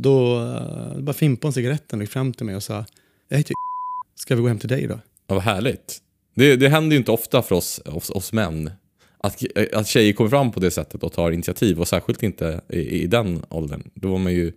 Då 0.00 0.38
uh, 0.40 0.98
bara 1.00 1.12
fimpade 1.12 1.46
hon 1.46 1.52
cigaretten 1.52 1.98
och 1.98 2.02
gick 2.02 2.10
fram 2.12 2.32
till 2.32 2.46
mig 2.46 2.56
och 2.56 2.62
sa 2.62 2.84
jag 3.28 3.38
heter 3.38 3.54
Ska 4.14 4.34
vi 4.36 4.42
gå 4.42 4.48
hem 4.48 4.58
till 4.58 4.68
dig 4.68 4.86
då? 4.86 5.00
Ja, 5.26 5.34
vad 5.34 5.42
härligt. 5.44 5.98
Det, 6.34 6.56
det 6.56 6.68
händer 6.68 6.94
ju 6.94 6.98
inte 6.98 7.10
ofta 7.10 7.42
för 7.42 7.54
oss, 7.54 7.80
oss, 7.84 8.10
oss 8.10 8.32
män. 8.32 8.70
Att, 9.20 9.42
att 9.74 9.86
tjejer 9.86 10.12
kommer 10.12 10.30
fram 10.30 10.52
på 10.52 10.60
det 10.60 10.70
sättet 10.70 11.02
och 11.02 11.12
tar 11.12 11.30
initiativ 11.30 11.80
och 11.80 11.88
särskilt 11.88 12.22
inte 12.22 12.60
i, 12.68 12.78
i 12.80 13.06
den 13.06 13.44
åldern. 13.48 13.90
Då 13.94 14.08
var 14.08 14.18
man 14.18 14.32
ju 14.32 14.52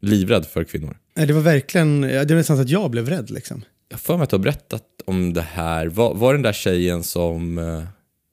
livrädd 0.00 0.46
för 0.46 0.64
kvinnor. 0.64 0.96
Nej, 1.16 1.26
Det 1.26 1.32
var 1.32 1.40
verkligen, 1.40 2.00
det 2.00 2.26
var 2.28 2.34
nästan 2.36 2.56
så 2.56 2.62
att 2.62 2.68
jag 2.68 2.90
blev 2.90 3.08
rädd 3.08 3.30
liksom. 3.30 3.62
Jag 3.88 4.00
för 4.00 4.16
mig 4.16 4.24
att 4.24 4.30
du 4.30 4.36
har 4.36 4.42
berättat 4.42 4.84
om 5.04 5.32
det 5.32 5.42
här. 5.42 5.86
Var, 5.86 6.14
var 6.14 6.32
den 6.32 6.42
där 6.42 6.52
tjejen 6.52 7.02
som... 7.02 7.58
eh, 7.58 7.82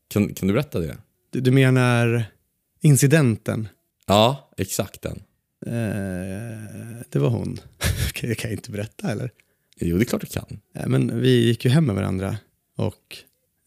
Kan, 0.08 0.34
kan 0.34 0.48
du 0.48 0.54
berätta 0.54 0.80
det? 0.80 0.98
Du, 1.30 1.42
du 1.42 1.52
menar 1.52 2.24
incidenten? 2.82 3.68
Ja, 4.08 4.52
exakt 4.58 5.02
den. 5.02 5.24
Eh, 5.66 7.02
det 7.10 7.20
var 7.20 7.30
hon. 7.30 7.60
Det 8.22 8.36
kan 8.36 8.50
jag 8.50 8.58
inte 8.58 8.72
berätta 8.72 9.12
eller? 9.12 9.32
Jo, 9.80 9.98
det 9.98 10.04
är 10.04 10.06
klart 10.06 10.22
du 10.22 10.28
kan. 10.28 10.60
Eh, 10.76 10.88
Men 10.88 11.22
vi 11.22 11.46
gick 11.46 11.66
ju 11.66 11.72
hem 11.72 11.86
med 11.86 11.96
varandra 11.96 12.38
och 12.78 13.18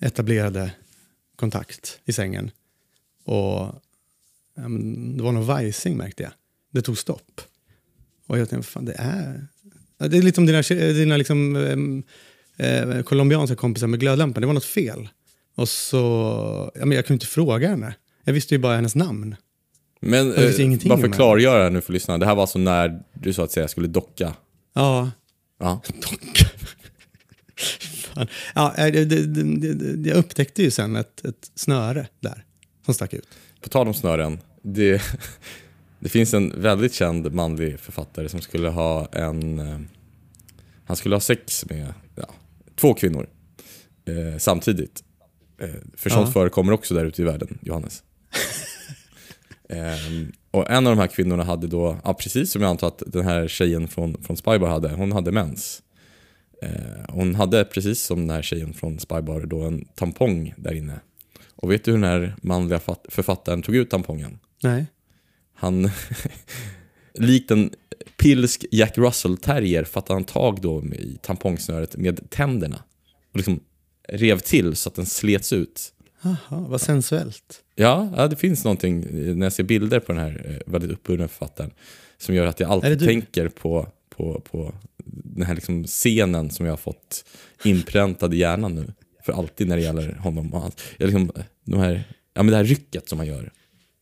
etablerade 0.01 0.73
kontakt 1.37 2.01
i 2.05 2.13
sängen. 2.13 2.51
Och 3.25 3.75
ja, 4.57 4.63
det 5.17 5.23
var 5.23 5.33
någon 5.33 5.47
vajsing 5.47 5.97
märkte 5.97 6.23
jag. 6.23 6.33
Det 6.73 6.83
tog 6.83 6.99
stopp. 6.99 7.41
Och 8.27 8.39
jag 8.39 8.51
tänkte, 8.51 8.71
fan 8.71 8.85
det 8.85 8.95
är... 8.99 9.47
Det 9.99 10.19
är 10.19 10.23
lite 10.23 10.35
som 10.35 10.47
dina, 10.47 10.63
dina 10.93 11.17
liksom, 11.17 11.57
ehm, 11.57 12.03
eh, 12.57 13.03
colombianska 13.03 13.57
kompisar 13.57 13.87
med 13.87 14.01
glödlampan. 14.01 14.41
Det 14.41 14.47
var 14.47 14.55
något 14.55 14.65
fel. 14.65 15.09
Och 15.55 15.69
så... 15.69 15.99
Ja, 16.75 16.85
men 16.87 16.97
jag 16.97 17.07
kunde 17.07 17.15
inte 17.15 17.27
fråga 17.27 17.69
henne. 17.69 17.95
Jag 18.25 18.33
visste 18.33 18.55
ju 18.55 18.59
bara 18.59 18.77
hennes 18.77 18.95
namn. 18.95 19.37
Men 20.07 20.33
eh, 20.35 20.35
bara 20.89 20.97
för 20.99 21.03
det. 21.03 21.09
att 21.11 21.15
klargöra 21.17 21.69
nu 21.69 21.81
för 21.81 21.93
lyssnarna. 21.93 22.19
Det 22.19 22.27
här 22.27 22.35
var 22.35 22.43
alltså 22.43 22.59
när 22.59 23.03
du 23.13 23.33
så 23.33 23.43
att 23.43 23.53
säga 23.53 23.69
skulle 23.69 23.89
docka. 23.89 24.35
Ja, 24.75 25.11
Ja. 25.61 25.83
dock. 25.87 26.39
Fan. 28.15 28.27
Ja, 28.55 28.75
eh, 28.79 28.93
det, 28.93 29.05
det, 29.05 29.27
det, 29.27 29.75
det, 29.97 30.09
jag 30.09 30.17
upptäckte 30.19 30.63
ju 30.63 30.71
sen 30.71 30.97
ett, 30.97 31.25
ett 31.25 31.51
snöre 31.55 32.07
där 32.21 32.45
som 32.85 32.95
stack 32.95 33.15
ut. 33.15 33.29
På 33.61 33.69
tal 33.69 33.87
om 33.89 33.95
snören. 33.95 34.39
Det, 34.63 35.03
det 35.99 36.09
finns 36.09 36.35
en 36.35 36.63
väldigt 36.63 36.95
känd 36.95 37.33
manlig 37.35 37.81
författare 37.81 38.29
som 38.29 38.41
skulle 38.41 38.69
ha 38.69 39.07
en... 39.13 39.59
eh, 39.59 39.79
Han 40.87 40.97
skulle 40.97 41.15
ha 41.15 41.21
sex 41.21 41.65
med 41.71 41.95
ja, 42.17 42.27
två 42.77 42.95
kvinnor 42.95 43.27
eh, 44.05 44.39
samtidigt. 44.39 45.05
Eh, 45.61 45.69
för 45.97 46.11
sånt 46.11 46.27
Ja. 46.29 46.33
förekommer 46.33 46.73
också 46.73 46.95
där 46.95 47.05
ute 47.05 47.23
i 47.23 47.25
världen, 47.25 47.59
Johannes. 47.63 48.03
Ehm, 49.69 50.33
och 50.51 50.71
en 50.71 50.87
av 50.87 50.97
de 50.97 51.01
här 51.01 51.07
kvinnorna 51.07 51.45
hade 51.45 51.67
då, 51.67 51.99
ja, 52.05 52.15
precis 52.15 52.51
som 52.53 52.63
jag 52.63 52.69
antar 52.71 52.89
att 52.89 53.03
den 53.07 53.25
här 53.25 53.49
tjejen 53.49 53.89
från, 53.89 54.23
från 54.23 54.37
Spybar 54.37 54.69
hade, 54.69 54.89
hon 54.89 55.13
hade 55.13 55.33
mens. 55.33 55.83
Eh, 56.63 56.71
hon 57.09 57.35
hade 57.35 57.65
precis 57.65 58.03
som 58.03 58.21
den 58.21 58.31
här 58.31 58.43
tjejen 58.43 58.75
från 58.75 58.99
Spybar 58.99 59.41
då 59.47 59.63
en 59.63 59.85
tampong 59.95 60.55
där 60.57 60.75
inne. 60.75 61.01
Och 61.57 61.71
vet 61.73 61.85
du 61.85 61.91
hur 61.91 61.99
den 61.99 62.11
här 62.11 62.35
manliga 62.43 62.79
fat- 62.81 63.07
författaren 63.09 63.63
tog 63.63 63.77
ut 63.77 63.91
tampongen? 63.91 64.39
Nej. 64.63 64.87
Han, 65.55 65.91
likt 67.15 67.51
en 67.51 67.71
pilsk 68.17 68.65
Jack 68.71 68.99
Russell-terrier 68.99 69.85
fattade 69.85 70.17
han 70.17 70.25
tag 70.25 70.61
då 70.61 70.85
i 70.85 71.19
tampongsnöret 71.23 71.97
med 71.97 72.31
tänderna. 72.31 72.83
Och 73.31 73.37
liksom 73.37 73.61
rev 74.09 74.39
till 74.39 74.77
så 74.77 74.89
att 74.89 74.95
den 74.95 75.07
slets 75.07 75.53
ut. 75.53 75.94
Jaha, 76.25 76.61
vad 76.69 76.81
sensuellt. 76.81 77.63
Ja, 77.75 78.13
ja, 78.17 78.29
det 78.29 78.37
finns 78.37 78.65
någonting 78.65 79.07
när 79.39 79.47
jag 79.47 79.53
ser 79.53 79.63
bilder 79.63 80.01
på 80.01 80.13
den 80.13 80.21
här 80.23 80.47
eh, 80.49 80.73
väldigt 80.73 80.91
uppburna 80.91 81.29
författaren 81.29 81.71
som 82.19 82.35
gör 82.35 82.47
att 82.47 82.61
jag 82.61 82.71
alltid 82.71 83.01
tänker 83.01 83.49
på, 83.49 83.89
på, 84.17 84.41
på 84.51 84.75
den 85.07 85.47
här 85.47 85.55
liksom 85.55 85.85
scenen 85.85 86.51
som 86.51 86.67
jag 86.67 86.73
har 86.73 86.77
fått 86.77 87.25
inpräntad 87.65 88.35
i 88.35 88.37
hjärnan 88.37 88.75
nu. 88.75 88.93
För 89.25 89.33
alltid 89.33 89.69
när 89.69 89.77
det 89.77 89.83
gäller 89.83 90.13
honom. 90.13 90.55
Och 90.55 90.61
hans, 90.61 90.77
jag 90.97 91.07
liksom, 91.07 91.33
de 91.65 91.81
här, 91.81 92.05
ja, 92.35 92.43
men 92.43 92.47
det 92.47 92.57
här 92.57 92.65
rycket 92.65 93.09
som 93.09 93.19
han 93.19 93.29
gör. 93.29 93.53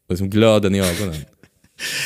Och 0.06 0.11
liksom 0.11 0.30
glöden 0.30 0.74
i 0.74 0.80
ögonen. 0.80 1.16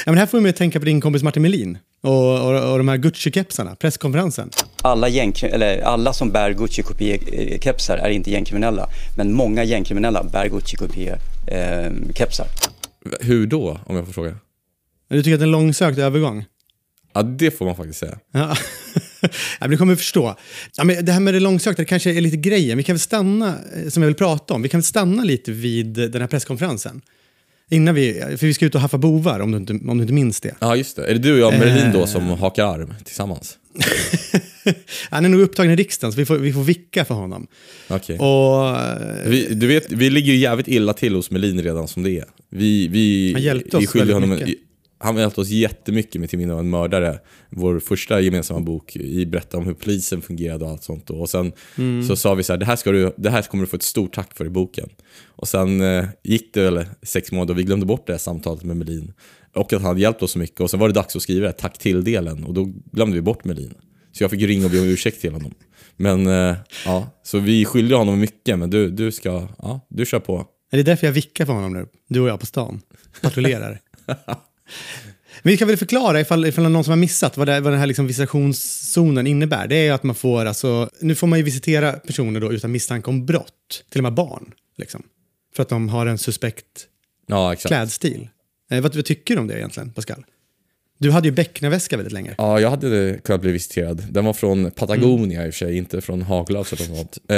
Ja, 0.07 0.12
men 0.12 0.18
här 0.18 0.26
får 0.26 0.38
vi 0.38 0.42
mig 0.42 0.50
att 0.50 0.57
tänka 0.57 0.79
på 0.79 0.85
din 0.85 1.00
kompis 1.00 1.22
Martin 1.22 1.42
Melin 1.42 1.79
och, 2.07 2.40
och, 2.40 2.73
och 2.73 2.79
de 2.79 2.88
här 2.88 2.97
Gucci-kepsarna, 2.97 3.75
presskonferensen. 3.77 4.51
Alla, 4.83 5.09
gäng, 5.09 5.33
eller 5.42 5.81
alla 5.81 6.12
som 6.12 6.31
bär 6.31 6.51
Gucci-kopie-kepsar 6.51 7.97
är 7.97 8.11
inte 8.11 8.31
gängkriminella, 8.31 8.88
men 9.16 9.33
många 9.33 9.64
gängkriminella 9.64 10.25
bär 10.25 10.49
Gucci-kopie-kepsar. 10.49 12.47
Hur 13.21 13.47
då, 13.47 13.81
om 13.87 13.97
jag 13.97 14.07
får 14.07 14.12
fråga? 14.12 14.37
Du 15.09 15.23
tycker 15.23 15.35
att 15.35 15.40
det 15.40 15.45
är 15.45 15.47
en 15.47 15.53
långsökt 15.53 15.99
övergång? 15.99 16.45
Ja, 17.14 17.23
det 17.23 17.51
får 17.51 17.64
man 17.64 17.77
faktiskt 17.77 17.99
säga. 17.99 18.19
Ja. 18.33 18.57
ja, 19.21 19.29
men 19.61 19.71
det 19.71 19.77
kommer 19.77 19.97
förstå. 19.97 20.37
Ja, 20.77 20.85
men 20.85 21.05
det 21.05 21.12
här 21.12 21.21
med 21.21 21.35
det 21.35 21.40
långsökta 21.40 21.83
det 21.83 21.87
kanske 21.87 22.14
är 22.14 22.21
lite 22.21 22.37
grejen. 22.37 22.79
Vi 22.79 22.85
kan 22.85 22.95
väl 22.95 23.01
stanna, 23.01 23.59
eh, 23.77 23.88
som 23.88 24.03
jag 24.03 24.07
vill 24.09 24.16
prata 24.16 24.55
om, 24.55 24.62
vi 24.62 24.69
kan 24.69 24.81
väl 24.81 24.85
stanna 24.85 25.25
lite 25.25 25.53
vid 25.53 25.87
den 25.87 26.21
här 26.21 26.29
presskonferensen. 26.29 27.03
Innan 27.70 27.94
vi, 27.94 28.12
för 28.38 28.46
vi 28.46 28.55
ska 28.55 28.66
ut 28.66 28.74
och 28.74 28.81
haffa 28.81 28.98
bovar 28.98 29.40
om 29.40 29.50
du 29.52 29.59
inte, 29.59 29.72
om 29.72 29.98
du 29.98 30.02
inte 30.02 30.12
minns 30.12 30.40
det. 30.40 30.55
Ja, 30.61 30.76
just 30.76 30.96
det. 30.96 31.05
Är 31.07 31.12
det 31.12 31.18
du 31.18 31.33
och 31.33 31.38
jag, 31.38 31.59
Merlin 31.59 31.92
då, 31.92 31.98
Eh. 32.00 32.07
som 32.07 32.29
hakar 32.29 32.64
arm 32.64 32.94
tillsammans? 33.05 33.59
Han 35.11 35.24
är 35.24 35.29
nog 35.29 35.40
upptagen 35.40 35.72
i 35.72 35.76
riksdagen 35.76 36.12
så 36.12 36.18
vi 36.18 36.26
får, 36.26 36.37
vi 36.37 36.52
får 36.52 36.62
vicka 36.62 37.05
för 37.05 37.14
honom. 37.14 37.46
Okej. 37.88 38.18
Och, 38.18 38.68
eh, 38.68 39.29
Vi, 39.29 39.55
du 39.55 39.66
vet, 39.66 39.92
vi 39.92 40.11
ligger 40.11 40.33
ju 40.33 40.38
jävligt 40.38 40.68
illa 40.68 40.92
till 40.92 41.14
hos 41.14 41.31
Melin 41.31 41.62
redan 41.62 41.88
som 41.88 42.02
det 42.02 42.11
är. 42.18 42.24
Vi, 42.50 42.88
vi, 42.88 43.33
Han 43.33 43.42
hjälpte 43.42 43.76
oss 43.76 43.94
vi 43.94 43.98
väldigt 43.98 44.14
honom 44.14 44.33
en, 44.33 44.55
Han 44.98 45.16
hjälpte 45.16 45.40
oss 45.40 45.48
jättemycket 45.48 46.20
med 46.20 46.30
Till 46.30 46.38
minne 46.38 46.52
av 46.52 46.59
en 46.59 46.70
mördare. 46.70 47.18
Vår 47.50 47.78
första 47.80 48.20
gemensamma 48.20 48.61
bok 48.61 48.96
i 48.96 49.26
berättar 49.26 49.59
om 49.59 49.66
hur 49.66 49.74
polisen 49.74 50.22
fungerade 50.22 50.64
och 50.64 50.70
allt 50.70 50.82
sånt. 50.82 51.11
Och 51.11 51.28
sen 51.28 51.52
Mm. 51.78 52.06
så 52.06 52.16
sa 52.16 52.35
vi 52.35 52.42
så 52.42 52.52
här, 52.52 52.59
det 52.59 52.66
här, 52.66 52.76
ska 52.76 52.90
du, 52.92 53.12
det 53.16 53.30
här 53.30 53.42
kommer 53.42 53.64
du 53.64 53.68
få 53.68 53.76
ett 53.76 53.82
stort 53.82 54.14
tack 54.14 54.37
för 54.37 54.44
i 54.46 54.50
boken. 54.50 54.88
Och 55.26 55.48
sen 55.48 55.80
eh, 55.80 56.04
gick 56.24 56.54
det 56.54 56.62
väl 56.70 56.85
sex 57.02 57.32
månader 57.32 57.54
och 57.54 57.59
vi 57.59 57.62
glömde 57.62 57.87
bort 57.87 58.06
det 58.06 58.12
här 58.12 58.18
samtalet 58.18 58.64
med 58.64 58.76
Melin. 58.76 59.12
Och 59.54 59.72
att 59.72 59.80
han 59.82 59.85
hade 59.88 60.00
hjälpt 60.00 60.22
oss 60.22 60.30
så 60.32 60.38
mycket. 60.38 60.61
Och 60.61 60.70
sen 60.70 60.80
var 60.80 60.88
det 60.88 60.94
dags 60.94 61.16
att 61.16 61.22
skriva 61.22 61.46
det 61.46 61.52
tack 61.52 61.78
till-delen. 61.78 62.44
Och 62.44 62.54
då 62.54 62.64
glömde 62.92 63.14
vi 63.14 63.22
bort 63.22 63.44
Melin. 63.44 63.74
Så 64.12 64.24
jag 64.24 64.30
fick 64.30 64.42
ringa 64.42 64.64
och 64.64 64.70
be 64.70 64.78
om 64.80 64.85
ursäkt 64.87 65.20
till 65.20 65.32
honom. 65.32 65.54
Men 65.96 66.26
eh, 66.26 66.56
ja, 66.85 67.20
så 67.22 67.38
vi 67.38 67.64
skyller 67.64 67.96
honom 67.96 68.20
mycket. 68.20 68.59
Men 68.59 68.70
du, 68.70 68.90
du 68.90 69.12
ska, 69.12 69.48
ja, 69.59 69.87
du 69.90 70.06
kör 70.06 70.20
på. 70.20 70.46
är 70.72 70.76
det 70.76 70.82
därför 70.82 71.06
jag 71.06 71.12
vickar 71.14 71.46
för 71.46 71.52
honom 71.52 71.72
nu? 71.72 71.87
Du 72.09 72.20
och 72.20 72.28
jag 72.28 72.40
på 72.40 72.46
stan. 72.46 72.80
Patrullerar. 73.22 73.80
Vi 75.42 75.57
kan 75.57 75.68
väl 75.68 75.76
förklara 75.76 76.20
ifall, 76.20 76.46
ifall 76.46 76.70
någon 76.70 76.85
som 76.85 76.90
har 76.90 76.96
missat 76.96 77.37
vad, 77.37 77.48
det, 77.48 77.61
vad 77.61 77.72
den 77.72 77.81
här 77.81 77.87
liksom 77.87 78.07
visitationszonen 78.07 79.26
innebär. 79.26 79.66
Det 79.68 79.76
är 79.76 79.85
ju 79.85 79.90
att 79.90 80.02
man 80.02 80.14
får, 80.16 80.44
alltså, 80.44 80.90
nu 81.00 81.14
får 81.14 81.26
man 81.26 81.38
ju 81.38 81.44
visitera 81.44 81.92
personer 81.92 82.40
då 82.40 82.52
utan 82.52 82.72
misstanke 82.72 83.11
om 83.11 83.26
brott, 83.26 83.85
till 83.90 83.98
och 83.98 84.02
med 84.02 84.14
barn. 84.14 84.52
Liksom, 84.79 85.02
för 85.57 85.62
att 85.62 85.68
de 85.68 85.88
har 85.88 86.07
en 86.07 86.18
suspekt 86.18 86.64
Ja, 87.26 87.52
exakt. 87.52 87.68
klädstil. 87.68 88.29
Eh, 88.70 88.81
vad, 88.81 88.94
vad 88.94 89.05
tycker 89.05 89.35
du 89.35 89.40
om 89.40 89.46
det 89.46 89.59
egentligen, 89.59 89.90
Pascal? 89.90 90.24
Du 90.98 91.11
hade 91.11 91.29
ju 91.29 91.33
Becknarväska 91.33 91.96
väldigt 91.96 92.12
länge. 92.12 92.35
Ja, 92.38 92.61
jag 92.61 92.70
hade 92.70 93.18
kunnat 93.24 93.40
bli 93.40 93.52
visiterad. 93.52 94.05
Den 94.11 94.24
var 94.24 94.33
från 94.33 94.70
Patagonia 94.70 95.46
i 95.46 95.50
och 95.50 95.55
för 95.55 95.59
sig, 95.66 95.76
inte 95.76 96.00
från 96.00 96.22
Haglöf 96.22 96.72
eller 96.72 96.88
något 96.88 96.96
sånt. 96.96 97.18
Eh, 97.31 97.37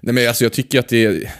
nej 0.00 0.14
men 0.14 0.28
alltså 0.28 0.44
jag 0.44 0.52
tycker 0.52 0.78
att 0.78 0.88
det 0.88 1.04
är... 1.04 1.32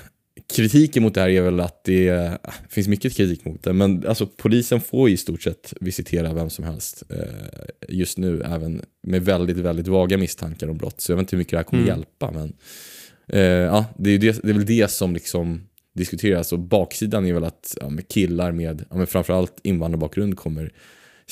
Kritiken 0.55 1.03
mot 1.03 1.15
det 1.15 1.21
här 1.21 1.29
är 1.29 1.43
väl 1.43 1.61
att 1.61 1.85
det 1.85 2.09
är, 2.09 2.39
finns 2.69 2.89
mycket 2.89 3.13
kritik 3.13 3.45
mot 3.45 3.63
det, 3.63 3.73
men 3.73 4.07
alltså 4.07 4.27
polisen 4.27 4.81
får 4.81 5.09
i 5.09 5.17
stort 5.17 5.43
sett 5.43 5.75
visitera 5.81 6.33
vem 6.33 6.51
som 6.51 6.65
helst 6.65 7.03
eh, 7.09 7.67
just 7.89 8.19
nu, 8.19 8.43
även 8.43 8.83
med 9.03 9.25
väldigt, 9.25 9.57
väldigt 9.57 9.89
vaga 9.89 10.19
misstankar 10.19 10.69
om 10.69 10.79
brott. 10.79 11.01
Så 11.01 11.13
jag 11.13 11.17
vet 11.17 11.23
inte 11.23 11.37
hur 11.37 11.39
mycket 11.39 11.51
det 11.51 11.57
här 11.57 11.65
kommer 11.65 11.87
hjälpa, 11.87 12.31
men 12.31 12.53
eh, 13.29 13.41
ja, 13.43 13.85
det 13.99 14.11
är, 14.11 14.19
det, 14.19 14.43
det 14.43 14.51
är 14.51 14.55
väl 14.55 14.67
det 14.67 14.91
som 14.91 15.15
liksom 15.15 15.61
diskuteras 15.95 16.53
och 16.53 16.59
baksidan 16.59 17.27
är 17.27 17.33
väl 17.33 17.45
att 17.45 17.77
ja, 17.81 17.89
med 17.89 18.09
killar 18.09 18.53
med 18.53 18.85
ja, 18.91 18.97
men 18.97 19.07
framförallt 19.07 19.61
invandrarbakgrund 19.63 20.37
kommer 20.37 20.73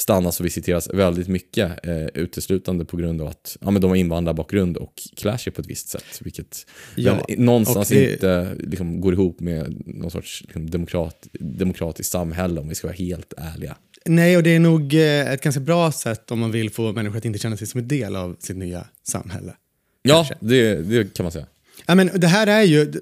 stannas 0.00 0.40
och 0.40 0.46
visiteras 0.46 0.88
väldigt 0.94 1.28
mycket 1.28 1.86
eh, 1.86 2.04
uteslutande 2.14 2.84
på 2.84 2.96
grund 2.96 3.20
av 3.20 3.26
att 3.28 3.56
ja, 3.60 3.70
men 3.70 3.82
de 3.82 3.88
har 3.90 3.96
invandrarbakgrund 3.96 4.76
och 4.76 4.92
klär 5.16 5.36
sig 5.36 5.52
på 5.52 5.60
ett 5.60 5.66
visst 5.66 5.88
sätt. 5.88 6.04
Vilket 6.20 6.66
Ja, 6.94 7.26
någonstans 7.38 7.88
det- 7.88 8.12
inte 8.12 8.54
liksom, 8.58 9.00
går 9.00 9.12
ihop 9.12 9.40
med 9.40 9.82
någon 9.86 10.10
sorts 10.10 10.42
liksom, 10.42 10.70
demokrat, 10.70 11.26
demokratiskt 11.40 12.12
samhälle 12.12 12.60
om 12.60 12.68
vi 12.68 12.74
ska 12.74 12.86
vara 12.86 12.96
helt 12.96 13.32
ärliga. 13.36 13.76
Nej, 14.06 14.36
och 14.36 14.42
det 14.42 14.50
är 14.54 14.60
nog 14.60 14.94
eh, 14.94 15.32
ett 15.32 15.42
ganska 15.42 15.60
bra 15.60 15.92
sätt 15.92 16.30
om 16.30 16.38
man 16.38 16.50
vill 16.52 16.70
få 16.70 16.92
människor 16.92 17.16
att 17.18 17.24
inte 17.24 17.38
känna 17.38 17.56
sig 17.56 17.66
som 17.66 17.80
en 17.80 17.88
del 17.88 18.16
av 18.16 18.36
sitt 18.38 18.56
nya 18.56 18.86
samhälle. 19.02 19.54
Ja, 20.02 20.26
det, 20.40 20.74
det 20.74 21.14
kan 21.14 21.24
man 21.24 21.32
säga. 21.32 21.46
Ja, 21.86 21.94
men 21.94 22.10
det 22.14 22.26
här 22.26 22.46
är 22.46 22.62
ju 22.62 22.92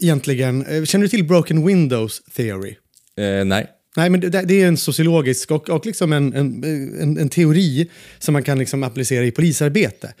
egentligen, 0.00 0.66
eh, 0.66 0.84
känner 0.84 1.02
du 1.04 1.08
till 1.08 1.24
broken 1.24 1.66
windows 1.66 2.22
theory? 2.36 2.76
Eh, 3.16 3.44
nej. 3.44 3.66
Nej, 3.98 4.10
men 4.10 4.20
det, 4.20 4.28
det 4.28 4.62
är 4.62 4.68
en 4.68 4.76
sociologisk 4.76 5.50
och, 5.50 5.68
och 5.68 5.86
liksom 5.86 6.12
en, 6.12 6.34
en, 6.34 6.64
en, 7.00 7.18
en 7.18 7.28
teori 7.28 7.90
som 8.18 8.32
man 8.32 8.42
kan 8.42 8.58
liksom 8.58 8.82
applicera 8.82 9.24
i 9.24 9.30
polisarbete. 9.30 10.14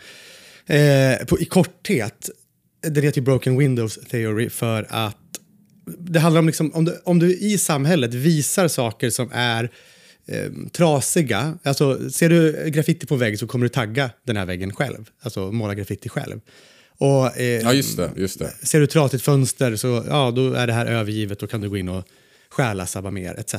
Eh, 0.66 1.26
på, 1.26 1.40
I 1.40 1.44
korthet, 1.44 2.30
det 2.82 3.00
heter 3.00 3.20
ju 3.20 3.24
broken 3.24 3.58
windows 3.58 3.98
theory 4.10 4.50
för 4.50 4.86
att 4.88 5.16
det 5.98 6.18
handlar 6.18 6.38
om, 6.38 6.46
liksom, 6.46 6.74
om, 6.74 6.84
du, 6.84 7.00
om 7.04 7.18
du 7.18 7.36
i 7.36 7.58
samhället 7.58 8.14
visar 8.14 8.68
saker 8.68 9.10
som 9.10 9.30
är 9.32 9.70
eh, 10.26 10.50
trasiga. 10.72 11.58
Alltså, 11.62 12.10
ser 12.10 12.28
du 12.28 12.70
graffiti 12.70 13.06
på 13.06 13.16
vägg 13.16 13.38
så 13.38 13.46
kommer 13.46 13.64
du 13.64 13.68
tagga 13.68 14.10
den 14.26 14.36
här 14.36 14.46
väggen 14.46 14.74
själv. 14.74 15.10
Alltså 15.20 15.52
måla 15.52 15.74
graffiti 15.74 16.08
själv. 16.08 16.40
Och, 16.98 17.38
eh, 17.40 17.62
Ja, 17.62 17.72
just 17.72 17.96
det. 17.96 18.10
Just 18.16 18.38
det. 18.38 18.52
Ser 18.62 18.80
du 18.80 18.86
trasigt 18.86 19.24
fönster 19.24 19.76
så 19.76 20.04
ja, 20.08 20.30
då 20.30 20.52
är 20.52 20.66
det 20.66 20.72
här 20.72 20.86
övergivet. 20.86 21.38
Då 21.38 21.46
kan 21.46 21.60
du 21.60 21.70
gå 21.70 21.76
in 21.76 21.88
och 21.88 22.04
stjäla, 22.58 22.86
sabba 22.86 23.10
mer 23.10 23.34
etc. 23.38 23.54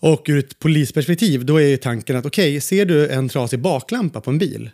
Och 0.00 0.24
ur 0.28 0.38
ett 0.38 0.58
polisperspektiv, 0.58 1.44
då 1.44 1.56
är 1.56 1.66
ju 1.66 1.76
tanken 1.76 2.16
att 2.16 2.26
okej, 2.26 2.60
ser 2.60 2.86
du 2.86 3.08
en 3.08 3.28
trasig 3.28 3.60
baklampa 3.60 4.20
på 4.20 4.30
en 4.30 4.38
bil, 4.38 4.70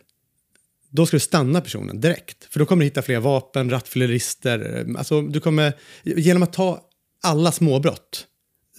då 0.91 1.07
ska 1.07 1.17
du 1.17 1.21
stanna 1.21 1.61
personen 1.61 2.01
direkt. 2.01 2.45
För 2.51 2.59
då 2.59 2.67
kommer 2.67 2.81
du 2.81 2.85
hitta 2.85 3.03
fler 3.03 3.21
vapen, 3.21 3.71
rattfyllerister. 3.71 4.87
Alltså, 4.99 5.23
du 5.23 5.41
kommer, 5.41 5.73
genom 6.03 6.43
att 6.43 6.53
ta 6.53 6.81
alla 7.23 7.53
småbrott, 7.53 8.27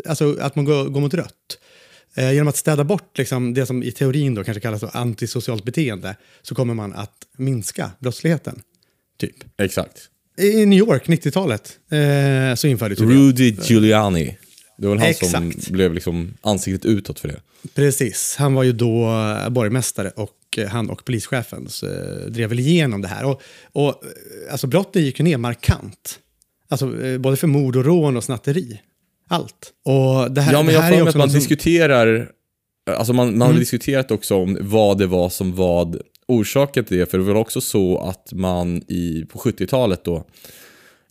alltså 0.06 0.38
att 0.40 0.56
man 0.56 0.66
går, 0.66 0.86
går 0.86 1.02
mot 1.02 1.14
rött, 1.14 1.58
eh, 2.16 2.32
genom 2.32 2.48
att 2.48 2.58
städa 2.58 2.84
bort 2.84 3.18
liksom, 3.18 3.54
det 3.54 3.66
som 3.66 3.84
i 3.84 3.92
teorin 3.92 4.36
då 4.36 4.44
kanske 4.44 4.62
kallas 4.62 4.80
för 4.80 4.98
antisocialt 4.98 5.64
beteende, 5.64 6.16
så 6.42 6.56
kommer 6.56 6.74
man 6.74 6.94
att 6.94 7.28
minska 7.38 7.92
brottsligheten. 8.00 8.62
Typ. 9.18 9.36
Exakt. 9.58 10.10
I 10.38 10.65
New 10.65 10.80
York, 10.80 11.08
90-talet, 11.08 11.80
eh, 11.91 12.56
så 12.56 12.67
infördes 12.67 13.00
ju 13.00 13.06
det. 13.06 13.13
Rudy 13.13 13.56
Giuliani. 13.63 14.38
Det 14.78 14.88
var 14.88 14.96
väl 14.96 15.06
han 15.06 15.30
som 15.30 15.50
Exakt. 15.50 15.69
blev 15.69 15.93
liksom 15.93 16.34
ansiktet 16.41 16.86
utåt 16.86 17.19
för 17.19 17.28
det. 17.28 17.39
Precis, 17.76 18.36
han 18.39 18.54
var 18.54 18.63
ju 18.63 18.72
då 18.72 19.04
eh, 19.43 19.50
borgmästare 19.50 20.10
och 20.15 20.32
eh, 20.58 20.67
han 20.67 20.89
och 20.89 21.06
polischefen 21.06 21.69
så, 21.69 21.86
eh, 21.86 22.26
drev 22.30 22.50
väl 22.50 22.60
igenom 22.60 23.02
det 23.02 23.08
här. 23.08 23.26
Och, 23.26 23.41
och 23.72 24.02
alltså 24.52 24.67
brotten 24.67 25.02
gick 25.04 25.19
ju 25.19 25.24
ner 25.26 25.38
markant. 25.38 26.19
Alltså 26.69 26.91
både 27.19 27.38
för 27.38 27.48
mord 27.48 27.76
och 27.76 27.86
rån 27.86 28.17
och 28.17 28.24
snatteri. 28.24 28.82
Allt. 29.28 29.72
Och 29.86 30.32
det 30.32 30.41
här, 30.41 30.54
Ja, 30.54 30.63
men 30.63 30.74
jag 30.74 30.82
har 30.82 30.91
också 30.93 31.10
att 31.10 31.15
man 31.15 31.30
som- 31.30 31.39
diskuterar, 31.39 32.30
alltså 32.91 33.13
man, 33.13 33.32
man 33.32 33.41
har 33.41 33.48
Mm. 33.48 33.60
diskuterat 33.60 34.12
också 34.12 34.36
om 34.36 34.58
vad 34.62 34.98
det 34.98 35.08
var 35.08 35.30
som 35.30 35.56
var 35.56 35.98
orsaken 36.28 36.86
till 36.86 36.98
det, 36.98 37.06
för 37.06 37.18
det 37.18 37.24
var 37.24 37.36
också 37.36 37.62
så 37.62 37.98
att 37.98 38.34
man 38.34 38.78
i, 38.88 39.26
på 39.30 39.40
70-talet 39.40 40.04
då 40.06 40.26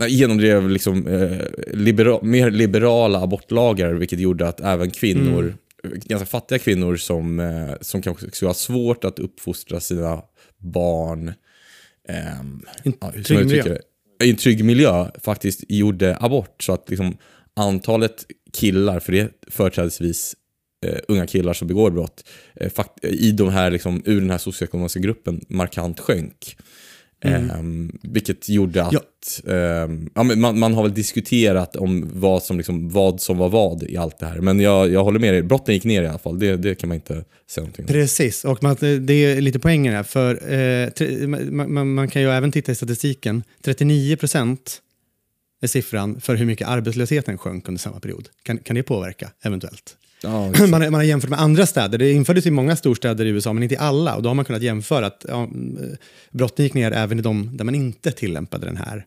genomdrev 0.08 0.68
liksom, 0.70 1.06
eh, 1.06 1.38
libera, 1.72 2.22
mer 2.22 2.50
liberala 2.50 3.20
abortlagar, 3.20 3.92
vilket 3.92 4.18
gjorde 4.18 4.48
att 4.48 4.60
även 4.60 4.90
kvinnor, 4.90 5.42
Mm. 5.84 6.00
ganska 6.04 6.26
fattiga 6.26 6.58
kvinnor 6.58 6.96
som, 6.96 7.40
eh, 7.40 7.70
som 7.80 8.02
kanske 8.02 8.30
skulle 8.30 8.48
ha 8.48 8.54
svårt 8.54 9.04
att 9.04 9.18
uppfostra 9.18 9.80
sina 9.80 10.22
barn, 10.58 11.32
ehm, 12.08 12.62
ja, 13.00 13.12
trygg 13.24 13.46
miljö. 13.46 13.78
i 14.24 14.30
en 14.30 14.36
trygg 14.36 14.64
miljö 14.64 15.10
faktiskt 15.22 15.64
gjorde 15.68 16.16
abort. 16.20 16.62
Så 16.62 16.72
att 16.72 16.90
liksom 16.90 17.16
antalet 17.56 18.26
killar, 18.52 19.00
för 19.00 19.12
det 19.12 19.20
är 19.20 19.30
företrädesvis 19.50 20.34
eh, 20.82 20.98
unga 21.08 21.26
killar 21.26 21.52
som 21.52 21.68
begår 21.68 21.90
brott, 21.90 22.24
eh, 22.54 22.70
fakt- 22.70 23.04
i 23.04 23.32
de 23.32 23.48
här, 23.48 23.70
liksom, 23.70 24.02
ur 24.04 24.20
den 24.20 24.30
här 24.30 24.38
socioekonomiska 24.38 25.00
gruppen 25.00 25.44
markant 25.48 26.00
sjönk. 26.00 26.56
Ehm, 27.24 27.98
vilket 28.02 28.48
gjorde 28.48 28.82
att 28.84 29.40
ehm, 29.46 30.10
ja, 30.14 30.22
men 30.22 30.40
man, 30.40 30.58
man 30.58 30.74
har 30.74 30.82
väl 30.82 30.94
diskuterat 30.94 31.76
om 31.76 32.10
vad 32.12 32.42
som, 32.42 32.56
liksom, 32.56 32.88
vad 32.88 33.20
som 33.20 33.38
var 33.38 33.48
vad 33.48 33.82
i 33.82 33.96
allt 33.96 34.18
det 34.18 34.26
här. 34.26 34.40
Men 34.40 34.60
jag, 34.60 34.90
jag 34.90 35.04
håller 35.04 35.20
med 35.20 35.34
dig, 35.34 35.42
brotten 35.42 35.74
gick 35.74 35.84
ner 35.84 36.02
i 36.02 36.06
alla 36.06 36.18
fall. 36.18 36.38
Det, 36.38 36.56
det 36.56 36.74
kan 36.74 36.88
man 36.88 36.94
inte 36.94 37.24
säga 37.50 37.62
någonting 37.62 37.84
om. 37.84 37.86
Precis, 37.86 38.44
och 38.44 38.62
man, 38.62 38.76
det 38.80 39.12
är 39.12 39.40
lite 39.40 39.58
poängen 39.58 39.94
här. 39.94 40.02
För, 40.02 40.52
eh, 40.52 40.88
tre, 40.88 41.26
man, 41.26 41.72
man, 41.72 41.94
man 41.94 42.08
kan 42.08 42.22
ju 42.22 42.30
även 42.30 42.52
titta 42.52 42.72
i 42.72 42.74
statistiken. 42.74 43.42
39 43.64 44.16
procent 44.16 44.82
är 45.62 45.66
siffran 45.66 46.20
för 46.20 46.34
hur 46.34 46.46
mycket 46.46 46.68
arbetslösheten 46.68 47.38
sjönk 47.38 47.68
under 47.68 47.78
samma 47.78 48.00
period. 48.00 48.28
Kan, 48.42 48.58
kan 48.58 48.76
det 48.76 48.82
påverka 48.82 49.30
eventuellt? 49.42 49.96
Ja, 50.22 50.52
man, 50.68 50.72
har- 50.72 50.90
man 50.90 50.94
har 50.94 51.02
jämfört 51.02 51.30
med 51.30 51.40
andra 51.40 51.66
städer. 51.66 51.98
Det 51.98 52.12
infördes 52.12 52.46
i 52.46 52.50
många 52.50 52.76
storstäder 52.76 53.24
i 53.24 53.28
USA, 53.28 53.52
men 53.52 53.62
inte 53.62 53.74
i 53.74 53.78
alla. 53.78 54.16
Och 54.16 54.22
då 54.22 54.28
har 54.30 54.34
man 54.34 54.44
kunnat 54.44 54.62
jämföra 54.62 55.06
att 55.06 55.24
ja, 55.28 55.44
mm, 55.44 55.96
brotten 56.30 56.64
gick 56.64 56.74
ner 56.74 56.92
även 56.92 57.18
i 57.18 57.22
de 57.22 57.56
där 57.56 57.64
man 57.64 57.74
inte 57.74 58.10
tillämpade 58.12 58.66
den 58.66 58.76
här 58.76 59.06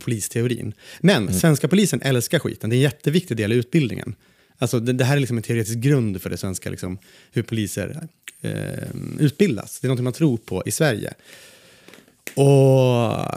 polisteorin. 0.00 0.72
Men 1.00 1.34
svenska 1.34 1.68
polisen 1.68 2.02
älskar 2.02 2.38
skiten. 2.38 2.70
Det 2.70 2.74
är 2.76 2.78
en 2.78 2.82
jätteviktig 2.82 3.36
del 3.36 3.52
i 3.52 3.56
utbildningen. 3.56 4.14
Alltså, 4.58 4.80
det, 4.80 4.92
det 4.92 5.04
här 5.04 5.16
är 5.16 5.20
liksom 5.20 5.36
en 5.36 5.42
teoretisk 5.42 5.78
grund 5.78 6.22
för 6.22 6.30
det 6.30 6.36
svenska, 6.36 6.70
liksom, 6.70 6.98
hur 7.32 7.42
poliser 7.42 8.06
eh, 8.40 8.50
utbildas. 9.18 9.80
Det 9.80 9.86
är 9.86 9.88
något 9.88 10.00
man 10.00 10.12
tror 10.12 10.36
på 10.36 10.62
i 10.66 10.70
Sverige. 10.70 11.14
Och 12.34 12.44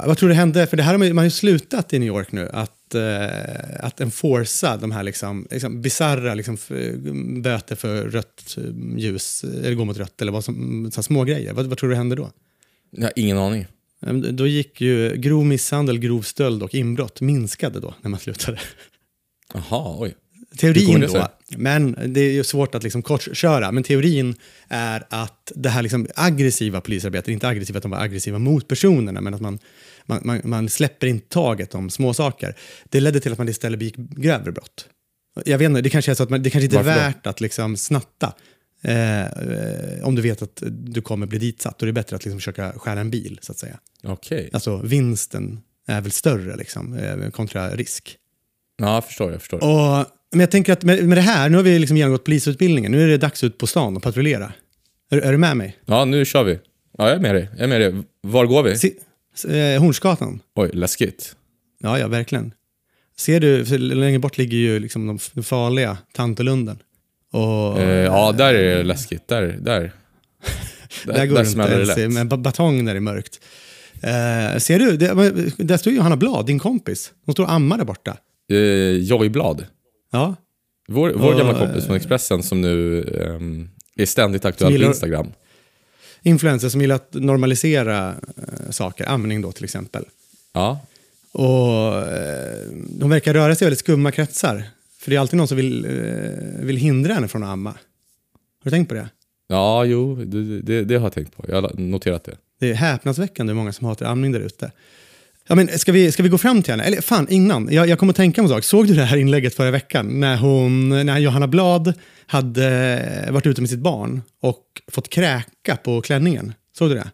vad 0.08 0.18
tror 0.18 0.30
du 0.30 0.36
hände? 0.36 0.68
För 0.68 0.78
det 0.78 0.84
här 0.84 0.92
har 0.92 0.98
man, 1.00 1.08
man 1.08 1.18
har 1.18 1.24
ju 1.24 1.30
slutat 1.32 1.94
i 1.94 2.00
New 2.00 2.08
York 2.08 2.32
nu, 2.32 2.50
att, 2.54 2.75
eh, 2.94 3.86
att 3.86 4.02
enforca 4.02 4.78
de 4.78 4.92
här 4.92 5.04
liksom, 5.04 5.48
liksom 5.52 5.82
bizarra 5.82 6.34
liksom, 6.34 6.58
böter 7.42 7.76
för 7.76 8.10
rött 8.10 8.56
eh, 8.58 8.98
ljus, 8.98 9.44
eller 9.44 9.74
gå 9.76 9.86
mot 9.86 9.98
rött, 9.98 10.22
eller 10.22 10.32
vad 10.32 10.44
som, 10.44 10.92
så 10.92 11.04
små 11.04 11.24
grejer. 11.24 11.54
Vad, 11.54 11.66
vad 11.66 11.78
tror 11.78 11.90
du 11.90 11.96
hände 11.96 12.16
då? 12.16 12.32
Jag 12.92 13.04
har 13.04 13.14
ingen 13.16 13.38
aning. 13.38 13.66
Eh, 14.06 14.14
Då 14.14 14.48
gick 14.48 14.82
ju 14.82 15.16
grov 15.16 15.46
misshandel, 15.46 16.00
grov 16.00 16.22
stöld 16.22 16.64
och 16.64 16.76
inbrott 16.76 17.22
minskade 17.22 17.80
då 17.80 17.94
när 18.02 18.10
man 18.10 18.20
slutade. 18.20 18.60
Jaha, 19.54 19.96
oj. 20.00 20.16
Teorin 20.58 21.02
då, 21.02 21.28
men 21.58 21.98
det 22.08 22.22
är 22.22 22.32
ju 22.32 22.44
svårt 22.44 22.76
att 22.76 22.84
liksom 22.84 23.02
kortköra, 23.02 23.72
men 23.72 23.84
teorin 23.84 24.36
är 24.68 25.06
att 25.10 25.52
det 25.56 25.70
här 25.70 25.82
liksom 25.82 26.08
aggressiva 26.16 26.82
polisarbetet, 26.82 27.28
inte 27.28 27.48
aggressiva 27.48 27.78
att 27.78 27.84
de 27.84 27.92
var 27.92 28.00
aggressiva 28.00 28.40
mot 28.40 28.68
personerna, 28.68 29.22
men 29.22 29.34
att 29.34 29.42
man, 29.42 29.60
man, 30.06 30.22
man, 30.24 30.42
man 30.44 30.70
släpper 30.70 31.08
inte 31.08 31.28
taget 31.28 31.76
om 31.76 31.90
små 31.90 32.14
saker. 32.14 32.56
Det 32.90 33.00
ledde 33.00 33.20
till 33.20 33.32
att 33.32 33.38
man 33.38 33.50
istället 33.50 33.80
begick 33.80 33.96
grövre 33.96 34.52
brott. 34.52 34.88
Jag 35.46 35.58
vet 35.58 35.66
inte, 35.66 35.82
det 35.82 35.90
kanske 35.90 36.12
är 36.12 36.16
så 36.16 36.24
att 36.24 36.30
man, 36.30 36.44
det 36.44 36.50
kanske 36.50 36.66
inte 36.66 36.80
är 36.80 36.84
Varför 36.84 37.00
då? 37.00 37.06
värt 37.06 37.28
att 37.28 37.42
liksom 37.42 37.78
snatta. 37.78 38.34
Eh, 38.82 39.26
om 40.04 40.16
du 40.16 40.22
vet 40.22 40.42
att 40.42 40.64
du 40.70 41.02
kommer 41.02 41.28
bli 41.28 41.40
ditsatt, 41.40 41.80
då 41.80 41.84
är 41.84 41.88
det 41.88 41.94
bättre 41.94 42.16
att 42.16 42.26
liksom 42.26 42.40
försöka 42.40 42.72
stjäla 42.72 43.02
en 43.02 43.10
bil, 43.10 43.40
så 43.42 43.52
att 43.52 43.58
säga. 43.58 43.80
Okej. 44.04 44.50
Alltså 44.54 44.78
vinsten 44.78 45.60
är 45.88 46.02
väl 46.02 46.12
större 46.12 46.56
liksom, 46.56 46.98
eh, 46.98 47.30
kontra 47.30 47.70
risk. 47.70 48.18
Ja, 48.78 48.94
jag 48.94 49.06
förstår, 49.06 49.32
jag 49.32 49.42
förstår. 49.42 49.64
Och, 49.64 50.06
men 50.36 50.40
jag 50.40 50.52
tänker 50.52 50.74
att 50.74 50.84
med, 50.84 51.06
med 51.08 51.18
det 51.18 51.22
här, 51.22 51.50
nu 51.50 51.58
har 51.58 51.64
vi 51.64 51.80
liksom 51.80 51.98
genomgått 51.98 52.24
polisutbildningen, 52.24 52.92
nu 52.92 53.04
är 53.04 53.08
det 53.08 53.18
dags 53.18 53.44
ut 53.44 53.58
på 53.58 53.68
stan 53.68 53.96
och 53.98 54.04
patrullera. 54.04 54.54
Är, 55.12 55.18
är 55.18 55.32
du 55.32 55.38
med 55.38 55.58
mig? 55.58 55.78
Ja, 55.86 56.06
nu 56.06 56.26
kör 56.26 56.44
vi. 56.44 56.60
Ja, 56.98 57.08
jag 57.08 57.16
är 57.16 57.20
med 57.20 57.36
dig. 57.36 57.50
Jag 57.52 57.64
är 57.64 57.68
med 57.68 57.82
dig. 57.82 58.04
Var 58.22 58.46
går 58.46 58.64
vi? 58.64 58.78
Se, 58.78 58.94
eh, 59.74 59.82
Hornsgatan. 59.82 60.40
Oj, 60.56 60.70
läskigt. 60.74 61.36
Ja, 61.84 62.00
ja, 62.00 62.08
verkligen. 62.08 62.52
Ser 63.18 63.40
du, 63.40 63.66
för 63.66 63.78
längre 63.78 64.20
bort 64.20 64.38
ligger 64.38 64.58
ju 64.58 64.80
liksom 64.80 65.08
de, 65.08 65.20
de 65.34 65.44
farliga 65.44 65.98
Tantolunden. 66.14 66.78
Och 67.32 67.80
Eh, 67.82 67.90
ja, 68.04 68.32
där 68.32 68.54
är 68.54 68.76
det 68.78 68.84
läskigt. 68.84 69.28
Där, 69.28 69.42
där. 69.62 69.92
där 71.06 71.26
går 71.26 71.36
det 71.44 71.50
inte 71.50 72.02
ens 72.02 72.16
med 72.16 72.28
ba- 72.28 72.38
batong 72.38 72.84
när 72.86 72.94
det 72.94 72.98
är 72.98 73.02
mörkt. 73.02 73.40
Eh, 73.94 74.58
ser 74.60 74.80
du, 74.80 74.98
det, 74.98 75.08
där 75.64 75.78
står 75.78 75.92
ju 75.94 75.98
Johanna 75.98 76.18
Blad, 76.18 76.46
din 76.46 76.60
kompis. 76.60 77.12
Hon 77.26 77.34
står 77.34 77.44
och 77.44 77.52
ammar 77.52 77.78
där 77.78 77.86
borta. 77.86 78.18
Eh, 78.52 78.58
Joyblad. 78.90 79.66
Ja, 80.16 80.36
Vår, 80.88 81.10
vår 81.16 81.32
Och, 81.32 81.38
gamla 81.38 81.60
kompis 81.60 81.86
från 81.86 81.96
Expressen 81.96 82.44
som 82.44 82.62
nu 82.62 83.02
ehm, 83.02 83.70
är 83.96 84.06
ständigt 84.06 84.46
aktuell 84.46 84.72
gillar- 84.72 84.86
på 84.88 84.92
Instagram. 84.92 85.28
influencer 86.22 86.70
som 86.70 86.82
gillar 86.82 86.96
att 86.96 87.14
normalisera 87.14 88.08
eh, 88.38 88.70
saker, 88.70 89.06
amning 89.10 89.42
då 89.42 89.52
till 89.52 89.64
exempel. 89.64 90.06
Ja, 90.54 90.80
Och 91.32 92.02
eh, 92.02 92.68
de 92.90 93.10
verkar 93.10 93.34
röra 93.34 93.56
sig 93.56 93.66
i 93.66 93.68
väldigt 93.68 93.80
skumma 93.80 94.12
kretsar. 94.12 94.64
För 95.00 95.10
det 95.12 95.16
är 95.16 95.20
alltid 95.20 95.38
någon 95.38 95.48
som 95.48 95.58
vill, 95.58 95.86
eh, 95.86 96.66
vill 96.66 96.78
hindra 96.78 97.14
henne 97.14 97.28
från 97.28 97.44
att 97.44 97.50
amma. 97.50 97.70
Har 97.70 97.78
du 98.64 98.70
tänkt 98.70 98.88
på 98.90 98.96
det? 98.96 99.10
ja 99.48 99.86
jo, 99.86 100.16
det, 100.16 100.62
det, 100.62 100.84
det 100.84 100.96
har 100.96 101.06
jag 101.06 101.14
tänkt 101.14 101.38
på. 101.38 101.46
Jag 101.48 101.62
har 101.62 101.72
noterat 101.78 102.24
det. 102.24 102.38
Det 102.60 102.70
är 102.70 102.74
häpnadsväckande 102.74 103.52
hur 103.54 103.58
många 103.58 103.74
som 103.74 103.88
hatar 103.88 104.06
amning 104.06 104.32
där 104.32 104.40
ute. 104.40 104.72
Ja, 105.48 105.56
men 105.56 105.80
ska, 105.80 105.92
vi, 105.92 106.12
ska 106.12 106.24
vi 106.24 106.30
gå 106.30 106.38
fram 106.38 106.64
till 106.64 106.72
henne? 106.72 106.84
Eller 106.84 107.02
fan, 107.02 107.28
innan. 107.30 107.70
Jag, 107.72 107.88
jag 107.90 108.00
kommer 108.00 108.14
att 108.14 108.18
tänka 108.18 108.42
på 108.42 108.46
en 108.46 108.50
sak. 108.50 108.64
Såg 108.64 108.88
du 108.88 108.94
det 108.94 109.04
här 109.04 109.18
inlägget 109.18 109.56
förra 109.56 109.72
veckan? 109.72 110.20
När, 110.20 110.38
hon, 110.38 110.90
när 110.90 111.20
Johanna 111.20 111.48
Blad 111.48 111.94
hade 112.26 113.30
varit 113.32 113.46
ute 113.46 113.62
med 113.62 113.70
sitt 113.70 113.80
barn 113.80 114.22
och 114.42 114.82
fått 114.92 115.10
kräka 115.10 115.76
på 115.76 116.02
klänningen. 116.02 116.54
Såg 116.78 116.90
du 116.90 116.96
det? 116.96 117.12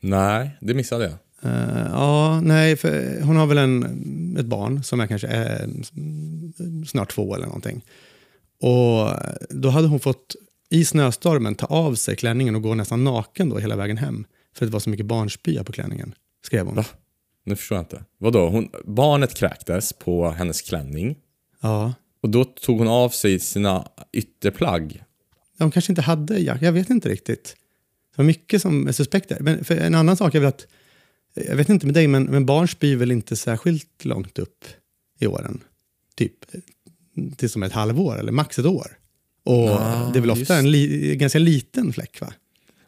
Nej, 0.00 0.50
det 0.60 0.74
missade 0.74 1.04
jag. 1.04 1.12
Eh, 1.42 1.86
ja, 1.92 2.40
nej, 2.40 2.76
för 2.76 3.20
hon 3.22 3.36
har 3.36 3.46
väl 3.46 3.58
en, 3.58 4.36
ett 4.38 4.46
barn 4.46 4.82
som 4.82 5.00
är 5.00 5.06
kanske 5.06 5.28
är 5.28 5.64
mm, 5.64 6.86
snart 6.86 7.10
två 7.10 7.34
eller 7.34 7.46
någonting. 7.46 7.84
Och 8.60 9.10
då 9.50 9.68
hade 9.68 9.88
hon 9.88 10.00
fått 10.00 10.36
i 10.70 10.84
snöstormen 10.84 11.54
ta 11.54 11.66
av 11.66 11.94
sig 11.94 12.16
klänningen 12.16 12.54
och 12.54 12.62
gå 12.62 12.74
nästan 12.74 13.04
naken 13.04 13.48
då 13.48 13.58
hela 13.58 13.76
vägen 13.76 13.96
hem. 13.96 14.24
För 14.56 14.64
att 14.64 14.70
det 14.70 14.72
var 14.72 14.80
så 14.80 14.90
mycket 14.90 15.06
barnspya 15.06 15.64
på 15.64 15.72
klänningen, 15.72 16.14
skrev 16.46 16.66
hon. 16.66 16.74
Va? 16.74 16.84
Nu 17.48 17.56
förstår 17.56 17.76
jag 17.76 17.82
inte. 17.82 18.04
Vadå? 18.18 18.48
Hon, 18.48 18.68
barnet 18.84 19.34
kräktes 19.34 19.92
på 19.92 20.30
hennes 20.30 20.62
klänning. 20.62 21.16
Ja. 21.60 21.94
Och 22.22 22.30
då 22.30 22.44
tog 22.44 22.78
hon 22.78 22.88
av 22.88 23.08
sig 23.08 23.38
sina 23.38 23.88
ytterplagg. 24.12 25.02
De 25.58 25.70
kanske 25.70 25.92
inte 25.92 26.02
hade 26.02 26.38
jack, 26.38 26.62
jag 26.62 26.72
vet 26.72 26.90
inte 26.90 27.08
riktigt. 27.08 27.56
Det 28.10 28.22
var 28.22 28.24
mycket 28.24 28.62
som 28.62 28.88
är 28.88 28.92
suspekt 28.92 29.28
där. 29.28 29.38
Men 29.40 29.64
en 29.68 29.94
annan 29.94 30.16
sak 30.16 30.34
är 30.34 30.40
väl 30.40 30.48
att, 30.48 30.66
jag 31.34 31.56
vet 31.56 31.68
inte 31.68 31.86
med 31.86 31.94
dig, 31.94 32.06
men, 32.06 32.24
men 32.24 32.46
barn 32.46 32.68
spyr 32.68 32.96
väl 32.96 33.12
inte 33.12 33.36
särskilt 33.36 34.04
långt 34.04 34.38
upp 34.38 34.64
i 35.18 35.26
åren. 35.26 35.60
Typ 36.16 36.34
till 37.36 37.50
som 37.50 37.62
ett 37.62 37.72
halvår 37.72 38.18
eller 38.18 38.32
max 38.32 38.58
ett 38.58 38.66
år. 38.66 38.98
Och 39.44 39.54
Ja, 39.54 40.10
det 40.12 40.18
är 40.18 40.20
väl 40.20 40.30
ofta 40.30 40.40
just. 40.40 40.50
en 40.50 40.70
li, 40.70 41.16
ganska 41.16 41.38
liten 41.38 41.92
fläck 41.92 42.20
va? 42.20 42.32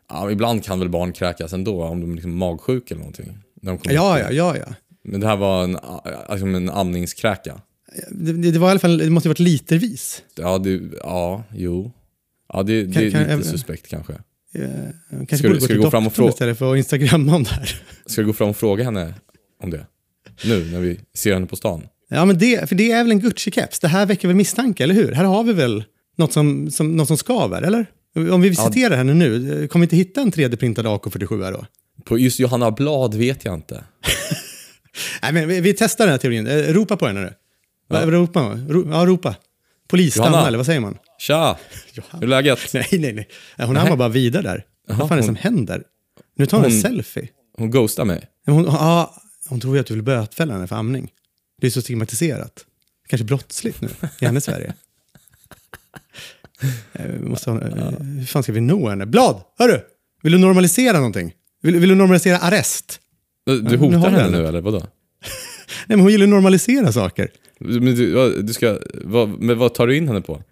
Ja, 0.08 0.30
ibland 0.30 0.64
kan 0.64 0.78
väl 0.78 0.88
barn 0.88 1.12
kräkas 1.12 1.52
ändå 1.52 1.84
om 1.84 2.00
de 2.00 2.10
är 2.10 2.14
liksom 2.14 2.36
magsjuka 2.36 2.94
eller 2.94 3.00
någonting. 3.00 3.38
De 3.60 3.78
Ja, 3.82 4.18
ja, 4.18 4.30
ja, 4.30 4.56
ja. 4.56 4.74
Men 5.04 5.20
det 5.20 5.26
här 5.26 5.36
var 5.36 5.64
en, 5.64 5.76
alltså 6.26 6.46
en 6.46 6.70
amningskräka. 6.70 7.60
Det, 8.10 8.32
det 8.32 8.58
var 8.58 8.68
i 8.68 8.70
alla 8.70 8.80
fall, 8.80 8.98
det 8.98 9.10
måste 9.10 9.28
ha 9.28 9.30
varit 9.30 9.38
litervis. 9.38 10.22
Ja, 10.34 10.58
det, 10.58 10.80
ja 11.02 11.44
jo. 11.54 11.92
Ja, 12.52 12.62
det, 12.62 12.82
det 12.84 12.92
Kan- 12.92 13.02
är 13.04 13.10
kan- 13.10 13.20
lite 13.20 13.32
jag- 13.32 13.44
suspekt 13.44 13.88
kanske. 13.88 14.12
Eh, 14.54 14.60
Kanske 15.10 15.36
Ska 15.38 15.42
du- 15.42 15.48
borde 15.48 15.60
gå 15.60 15.64
ska 15.64 15.74
du 15.74 15.80
gå 15.80 15.90
fram 15.90 16.06
och 16.06 16.10
doktorn 16.12 16.26
frå- 16.26 16.30
istället 16.30 16.58
för 16.58 16.72
att 16.72 16.78
instagramma 16.78 17.36
om 17.36 17.42
det 17.42 17.50
här. 17.50 17.82
Ska 18.06 18.20
du 18.20 18.26
gå 18.26 18.32
fram 18.32 18.48
och 18.48 18.56
fråga 18.56 18.84
henne 18.84 19.14
om 19.62 19.70
det? 19.70 19.86
Nu, 20.44 20.64
när 20.72 20.80
vi 20.80 21.00
ser 21.14 21.34
henne 21.34 21.46
på 21.46 21.56
stan? 21.56 21.82
Ja, 22.08 22.24
men 22.24 22.38
det, 22.38 22.68
för 22.68 22.74
det 22.76 22.92
är 22.92 23.02
väl 23.04 23.10
en 23.12 23.20
Gucci-keps? 23.22 23.78
Det 23.80 23.88
här 23.88 24.06
väcker 24.06 24.28
väl 24.28 24.36
misstanke, 24.36 24.84
eller 24.84 24.94
hur? 24.94 25.12
Här 25.12 25.24
har 25.24 25.44
vi 25.44 25.52
väl 25.52 25.84
något 26.16 26.32
som, 26.32 26.70
som, 26.70 26.96
något 26.96 27.08
som 27.08 27.16
skaver, 27.16 27.62
eller? 27.62 27.86
Om 28.32 28.40
vi 28.40 28.48
visiterar 28.48 28.96
henne 28.96 29.14
nu, 29.14 29.68
kommer 29.68 29.80
vi 29.80 29.84
inte 29.84 29.96
hitta 29.96 30.20
en 30.20 30.32
3D-printad 30.32 30.86
AK47 30.86 31.44
här 31.44 31.52
då? 31.52 31.66
På 32.04 32.18
just 32.18 32.40
Johanna 32.40 32.70
Blad 32.70 33.14
vet 33.14 33.44
jag 33.44 33.54
inte. 33.54 33.84
Nej, 35.22 35.32
men 35.32 35.48
vi, 35.48 35.60
vi 35.60 35.74
testar 35.74 36.04
den 36.04 36.12
här 36.12 36.18
teorin. 36.18 36.46
Eh, 36.46 36.56
ropa 36.56 36.96
på 36.96 37.06
henne 37.06 37.20
nu. 37.20 37.34
Va, 37.88 38.06
ropa. 38.06 38.60
Ro, 38.68 38.88
ja, 38.90 39.06
ropa. 39.06 39.34
Polis, 39.88 40.14
stanna, 40.14 40.28
Johanna. 40.30 40.46
eller 40.48 40.56
vad 40.58 40.66
säger 40.66 40.80
man? 40.80 40.98
Tja! 41.18 41.58
Hur 42.12 42.22
är 42.22 42.26
läget? 42.26 42.58
Nej, 42.74 42.86
nej, 42.92 43.12
nej. 43.12 43.28
Hon 43.66 43.76
ammar 43.76 43.96
bara 43.96 44.08
vidare 44.08 44.42
där. 44.42 44.64
Jaha, 44.88 44.98
vad 44.98 45.08
fan 45.08 45.18
är 45.18 45.22
det 45.22 45.26
som 45.26 45.36
händer? 45.36 45.82
Nu 46.36 46.46
tar 46.46 46.56
hon 46.58 46.64
en 46.66 46.72
Hon- 46.72 46.80
selfie. 46.80 47.28
Hon 47.58 47.70
ghostar 47.70 48.04
mig. 48.04 48.26
Hon, 48.46 48.64
ja, 48.64 49.14
hon 49.48 49.60
tror 49.60 49.74
ju 49.74 49.80
att 49.80 49.86
du 49.86 49.94
vill 49.94 50.02
bötfälla 50.02 50.54
henne 50.54 50.66
för 50.66 50.76
amning. 50.76 51.10
Det 51.60 51.66
är 51.66 51.70
så 51.70 51.82
stigmatiserat. 51.82 52.64
Kanske 53.08 53.24
brottsligt 53.24 53.80
nu 53.80 53.88
i 54.20 54.24
hennes 54.24 54.44
Sverige. 54.44 54.74
Eh, 56.92 57.06
vi 57.06 57.28
måste 57.28 57.50
ha, 57.50 57.60
eh, 57.60 57.90
hur 58.00 58.24
fan 58.26 58.42
ska 58.42 58.52
vi 58.52 58.60
nå 58.60 58.88
henne? 58.88 59.06
Blad! 59.06 59.42
Hörru! 59.58 59.80
Vill 60.22 60.32
du 60.32 60.38
normalisera 60.38 60.96
någonting? 60.96 61.32
Vill, 61.62 61.76
vill 61.76 61.88
du 61.88 61.94
normalisera 61.94 62.38
arrest? 62.38 63.00
Du, 63.46 63.76
hotar 63.76 64.10
vi 64.10 64.16
henne 64.16 64.30
nu 64.30 64.46
eller 64.46 64.60
vadå? 64.60 64.78
Nej, 65.86 65.96
men 65.96 66.00
hon 66.00 66.10
gillar 66.10 66.24
att 66.24 66.30
normalisera 66.30 66.92
saker. 66.92 67.28
Men 67.58 67.94
du, 67.94 68.42
du 68.42 68.52
ska, 68.52 68.78
vad, 69.04 69.28
men 69.28 69.58
vad 69.58 69.74
tar 69.74 69.86
du 69.86 69.96
in 69.96 70.08
henne 70.08 70.20
på? 70.20 70.42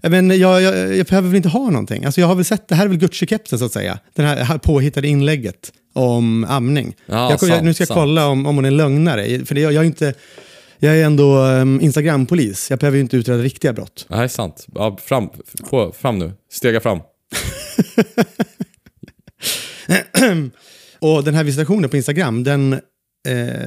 Ja, 0.00 0.08
Men 0.08 0.38
jag, 0.38 0.62
jag, 0.62 0.96
jag 0.96 1.06
behöver 1.06 1.28
väl 1.28 1.36
inte 1.36 1.48
ha 1.48 1.70
någonting. 1.70 2.04
Alltså 2.04 2.20
jag 2.20 2.28
har 2.28 2.34
väl 2.34 2.44
sett, 2.44 2.68
det 2.68 2.74
här 2.74 2.84
är 2.84 2.88
väl 2.88 2.98
Gucci-kepsen 2.98 3.58
så 3.58 3.64
att 3.64 3.72
säga. 3.72 3.98
Det 4.14 4.22
här, 4.22 4.58
påhittade 4.58 5.08
inlägget 5.08 5.72
om 5.92 6.44
amning. 6.44 6.94
Ja, 7.06 7.30
jag, 7.30 7.40
sant, 7.40 7.64
nu 7.64 7.74
ska 7.74 7.82
jag 7.82 7.88
sant. 7.88 7.98
kolla 7.98 8.26
om, 8.26 8.46
om 8.46 8.56
hon 8.56 8.64
är 8.64 8.70
lögnare. 8.70 9.44
För 9.44 9.54
det, 9.54 9.60
jag, 9.60 9.72
jag 9.72 9.82
är 9.82 9.86
inte... 9.86 10.14
Jag 10.78 10.98
är 10.98 11.04
ändå 11.04 11.38
um, 11.38 11.80
Instagram-polis. 11.80 12.70
Jag 12.70 12.78
behöver 12.78 12.96
ju 12.96 13.02
inte 13.02 13.16
utreda 13.16 13.42
riktiga 13.42 13.72
brott. 13.72 14.06
Nej, 14.08 14.28
sant. 14.28 14.66
Ja, 14.74 14.98
fram, 15.02 15.28
på, 15.70 15.92
fram 15.98 16.18
nu. 16.18 16.32
Stega 16.52 16.80
fram. 16.80 17.00
Och 20.98 21.24
den 21.24 21.34
här 21.34 21.44
visitationen 21.44 21.90
på 21.90 21.96
Instagram, 21.96 22.44
den, 22.44 22.72
eh, 22.72 22.80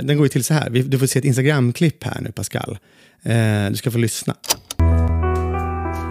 den 0.03 0.17
går 0.17 0.25
ju 0.25 0.29
till 0.29 0.43
så 0.43 0.53
här. 0.53 0.69
Du 0.69 0.99
får 0.99 1.05
se 1.08 1.19
ett 1.19 1.25
Instagram-klipp 1.25 2.03
här 2.03 2.21
nu, 2.21 2.32
Pascal. 2.32 2.77
Eh, 3.23 3.69
du 3.69 3.75
ska 3.75 3.91
få 3.91 3.97
lyssna. 3.97 4.36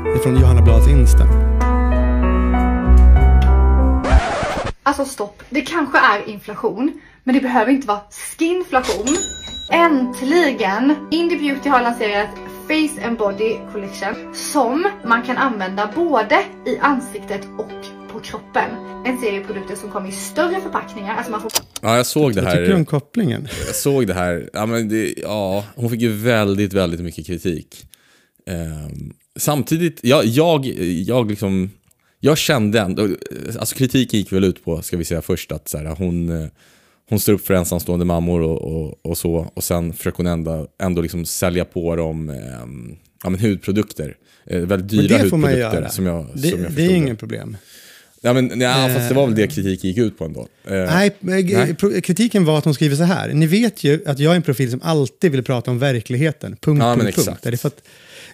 Det 0.05 0.13
är 0.13 0.23
från 0.23 0.41
Johanna 0.41 0.63
Blads 0.63 0.89
Insta. 0.89 1.25
Alltså 4.83 5.05
stopp, 5.05 5.43
det 5.51 5.61
kanske 5.61 5.99
är 5.99 6.29
inflation, 6.29 7.01
men 7.25 7.35
det 7.35 7.41
behöver 7.41 7.73
inte 7.73 7.87
vara 7.87 8.01
skinflation. 8.39 9.17
Äntligen! 9.73 10.95
Indie 11.11 11.39
Beauty 11.39 11.69
har 11.69 11.83
lanserat 11.83 12.29
Face 12.69 13.07
and 13.07 13.19
Body 13.19 13.57
Collection 13.73 14.35
som 14.35 14.87
man 15.05 15.23
kan 15.23 15.37
använda 15.37 15.91
både 15.95 16.45
i 16.67 16.79
ansiktet 16.79 17.49
och 17.59 17.98
kroppen. 18.21 18.71
En 19.07 19.19
serie 19.21 19.45
produkter 19.45 19.75
som 19.77 19.91
kommer 19.91 20.09
i 20.09 20.13
större 20.13 20.61
förpackningar, 20.61 21.17
alltså 21.17 21.31
man 21.33 21.41
får 21.43 21.51
Ja, 21.83 21.97
jag 21.97 22.07
såg 22.07 22.35
det 22.35 22.41
Vad 22.43 22.51
tycker 22.53 22.65
du 22.67 22.73
om 22.73 22.77
här. 22.79 22.85
kopplingen? 22.85 23.49
Jag 23.67 23.75
såg 23.75 24.07
det 24.07 24.15
här. 24.15 24.51
Ja, 24.53 24.67
men 24.67 24.89
det, 24.89 25.15
ja, 25.17 25.65
hon 25.77 25.91
fick 25.91 26.01
ju 26.01 26.13
väldigt, 26.13 26.73
väldigt 26.73 27.01
mycket 27.01 27.27
kritik. 27.27 27.87
Ehm, 28.47 29.13
samtidigt, 29.37 30.01
jag, 30.03 30.25
jag, 30.25 30.67
jag 31.07 31.31
liksom... 31.31 31.71
Jag 32.21 32.39
kände 32.39 32.81
ändå, 32.81 33.09
alltså 33.59 33.75
kritiken 33.77 34.19
gick 34.21 34.33
väl 34.33 34.45
ut 34.45 34.65
på, 34.65 34.83
ska 34.83 34.97
vi 34.97 35.05
säga 35.05 35.23
först, 35.23 35.53
att 35.53 35.69
så 35.69 35.79
här, 35.79 35.85
hon, 35.87 36.49
hon 37.09 37.21
står 37.21 37.33
upp 37.33 37.47
för 37.47 37.55
ensamstående 37.55 38.05
mammor 38.05 38.41
och, 38.43 38.63
och, 38.63 39.07
och 39.07 39.19
så. 39.19 39.51
Och 39.55 39.65
sen 39.65 39.93
försöker 39.93 40.17
hon 40.17 40.27
ändå, 40.27 40.67
ändå 40.83 41.03
liksom 41.03 41.25
sälja 41.25 41.65
på 41.65 41.97
dem 41.97 42.31
ehm, 42.31 42.97
ja, 43.23 43.31
men 43.31 43.41
hudprodukter. 43.41 44.17
Eh, 44.47 44.61
väldigt 44.61 44.69
Men 44.93 45.07
dyra 45.07 45.19
det 45.23 45.31
får 45.31 45.37
man 45.37 45.51
hudprodukter 45.51 45.81
göra. 45.81 45.91
som 45.91 46.07
jag, 46.07 46.27
Det, 46.35 46.49
som 46.49 46.63
jag 46.63 46.73
det 46.73 46.83
är 46.87 46.91
inget 46.95 47.19
problem. 47.19 47.57
Ja, 48.21 48.33
men, 48.33 48.61
ja, 48.61 48.91
fast 48.95 49.09
det 49.09 49.15
var 49.15 49.27
väl 49.27 49.35
det 49.37 49.47
kritiken 49.47 49.89
gick 49.91 49.99
ut 49.99 50.19
på 50.19 50.25
ändå. 50.25 50.41
Eh, 50.67 50.73
Nej, 50.73 51.11
g- 51.43 51.75
Nej. 51.83 52.01
kritiken 52.03 52.45
var 52.45 52.59
att 52.59 52.65
hon 52.65 52.75
skriver 52.75 52.97
så 52.97 53.03
här. 53.03 53.29
Ni 53.33 53.47
vet 53.47 53.85
ju 53.85 54.03
att 54.07 54.19
jag 54.19 54.33
är 54.33 54.37
en 54.37 54.43
profil 54.43 54.71
som 54.71 54.81
alltid 54.83 55.33
vill 55.33 55.43
prata 55.43 55.71
om 55.71 55.79
verkligheten. 55.79 56.57
Punkt, 56.61 56.81
Ja, 56.83 56.97
punkt, 56.97 57.17
punkt. 57.27 57.47
Är 57.47 57.51
det 57.51 57.57
för 57.57 57.69
att, 57.69 57.83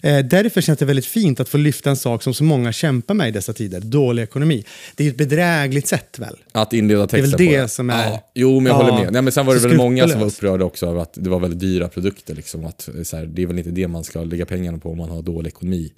eh, 0.02 0.18
därför 0.18 0.60
känns 0.60 0.78
det 0.78 0.84
väldigt 0.84 1.06
fint 1.06 1.40
att 1.40 1.48
få 1.48 1.56
lyfta 1.58 1.90
en 1.90 1.96
sak 1.96 2.22
som 2.22 2.34
så 2.34 2.44
många 2.44 2.72
kämpar 2.72 3.14
med 3.14 3.28
i 3.28 3.30
dessa 3.30 3.52
tider. 3.52 3.80
Dålig 3.80 4.22
ekonomi. 4.22 4.64
Det 4.96 5.02
är 5.02 5.04
ju 5.04 5.10
ett 5.10 5.16
bedrägligt 5.18 5.86
sätt 5.88 6.18
väl? 6.18 6.36
Att 6.52 6.72
inleda 6.72 7.02
är 7.02 7.06
väl 7.06 7.08
texten 7.08 7.38
det 7.46 7.56
på 7.56 7.62
det. 7.62 7.68
som 7.68 7.90
är- 7.90 8.04
Ja, 8.08 8.30
jo, 8.34 8.60
men 8.60 8.72
jag 8.72 8.80
Ja, 8.80 8.84
håller 8.90 9.04
med. 9.04 9.12
Nej, 9.12 9.22
men 9.22 9.32
sen 9.32 9.46
var 9.46 9.54
det 9.54 9.60
väl 9.60 9.76
många 9.76 10.08
som 10.08 10.20
var 10.20 10.26
upprörda 10.26 10.64
också 10.64 10.86
över 10.86 11.02
att 11.02 11.14
det 11.14 11.30
var 11.30 11.40
väldigt 11.40 11.60
dyra 11.60 11.88
produkter. 11.88 12.34
Liksom, 12.34 12.64
att, 12.64 12.88
eh, 12.96 13.02
så 13.02 13.16
här, 13.16 13.26
det 13.26 13.42
är 13.42 13.46
väl 13.46 13.58
inte 13.58 13.70
det 13.70 13.88
man 13.88 14.04
ska 14.04 14.24
lägga 14.24 14.46
pengarna 14.46 14.78
på 14.78 14.90
om 14.90 14.98
man 14.98 15.10
har 15.10 15.22
dålig 15.22 15.48
ekonomi. 15.48 15.92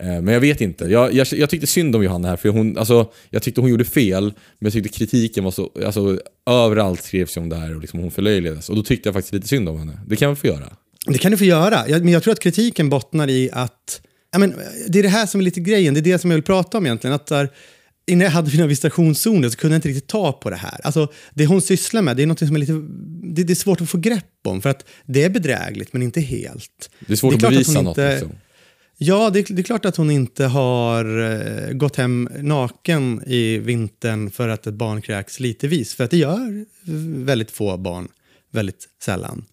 Eh, 0.00 0.06
Men 0.06 0.28
jag 0.28 0.40
vet 0.40 0.60
inte. 0.60 0.84
Jag, 0.84 1.12
jag, 1.12 1.26
jag 1.32 1.50
tyckte 1.50 1.66
synd 1.66 1.96
om 1.96 2.02
Johanna 2.04 2.28
här, 2.28 2.36
för 2.36 2.48
hon, 2.48 2.78
alltså, 2.78 3.12
jag 3.30 3.42
tyckte 3.42 3.60
hon 3.60 3.70
gjorde 3.70 3.84
fel, 3.84 4.24
men 4.24 4.32
jag 4.66 4.72
tyckte 4.72 4.88
kritiken 4.88 5.44
var 5.44 5.50
så... 5.50 5.70
Alltså, 5.86 6.18
överallt 6.50 7.02
skrevs 7.02 7.36
ju 7.36 7.40
om 7.40 7.48
det 7.48 7.56
här 7.56 7.74
och 7.74 7.80
liksom 7.80 8.00
hon 8.00 8.10
förlöjligades. 8.10 8.68
Och 8.68 8.76
då 8.76 8.82
tyckte 8.82 9.08
jag 9.08 9.14
faktiskt 9.14 9.34
lite 9.34 9.48
synd 9.48 9.68
om 9.68 9.78
henne. 9.78 10.00
Det 10.06 10.16
kan 10.16 10.28
väl 10.28 10.36
få 10.36 10.46
göra? 10.46 10.76
Det 11.06 11.18
kan 11.18 11.30
du 11.30 11.36
få 11.36 11.44
göra. 11.44 11.88
Jag, 11.88 12.04
men 12.04 12.12
jag 12.12 12.22
tror 12.22 12.32
att 12.32 12.40
kritiken 12.40 12.88
bottnar 12.88 13.30
i 13.30 13.50
att... 13.52 14.00
Ja, 14.32 14.38
men, 14.38 14.54
det 14.88 14.98
är 14.98 15.02
det 15.02 15.08
här 15.08 15.26
som 15.26 15.40
är 15.40 15.44
lite 15.44 15.60
grejen. 15.60 15.94
Det 15.94 16.00
är 16.00 16.02
det 16.02 16.18
som 16.18 16.30
jag 16.30 16.36
vill 16.36 16.44
prata 16.44 16.78
om 16.78 16.86
egentligen. 16.86 17.14
Att 17.14 17.26
där, 17.26 17.48
innan 18.06 18.24
jag 18.24 18.30
hade 18.30 18.50
mina 18.50 18.66
visitationszoner 18.66 19.48
så 19.48 19.56
kunde 19.56 19.74
jag 19.74 19.78
inte 19.78 19.88
riktigt 19.88 20.06
ta 20.06 20.32
på 20.32 20.50
det 20.50 20.56
här. 20.56 20.80
Alltså, 20.84 21.08
det 21.34 21.46
hon 21.46 21.62
sysslar 21.62 22.02
med 22.02 22.16
det 22.16 22.22
är 22.22 22.26
något 22.26 22.38
som 22.38 22.54
är 22.56 22.60
lite... 22.60 22.72
Det, 23.34 23.42
det 23.44 23.52
är 23.52 23.54
svårt 23.54 23.80
att 23.80 23.90
få 23.90 23.98
grepp 23.98 24.24
om. 24.44 24.62
För 24.62 24.70
att 24.70 24.84
det 25.06 25.22
är 25.24 25.30
bedrägligt, 25.30 25.92
men 25.92 26.02
inte 26.02 26.20
helt. 26.20 26.90
Det 27.06 27.12
är 27.12 27.16
svårt 27.16 27.32
Det 27.32 27.36
är 27.36 27.38
att 27.38 27.44
att 27.44 27.50
bevisa 27.50 27.72
hon 27.78 27.84
något. 27.84 27.98
inte- 27.98 28.10
Liksom. 28.12 28.32
Ja, 28.96 29.30
det, 29.30 29.38
är- 29.50 29.54
det 29.54 29.60
är 29.60 29.64
klart 29.64 29.84
att 29.84 29.96
hon 29.96 30.10
inte 30.10 30.44
har 30.44 31.04
eh, 31.22 31.72
gått 31.72 31.96
hem 31.96 32.28
naken 32.38 33.22
i 33.26 33.58
vintern 33.58 34.30
för 34.30 34.48
att 34.48 34.66
ett 34.66 34.74
barn 34.74 35.02
kräks 35.02 35.40
litervis. 35.40 35.94
För 35.94 36.04
att 36.04 36.10
det 36.10 36.16
gör 36.16 36.64
väldigt 37.24 37.50
få 37.50 37.76
barn 37.76 38.08
väldigt 38.50 38.88
sällan. 39.02 39.44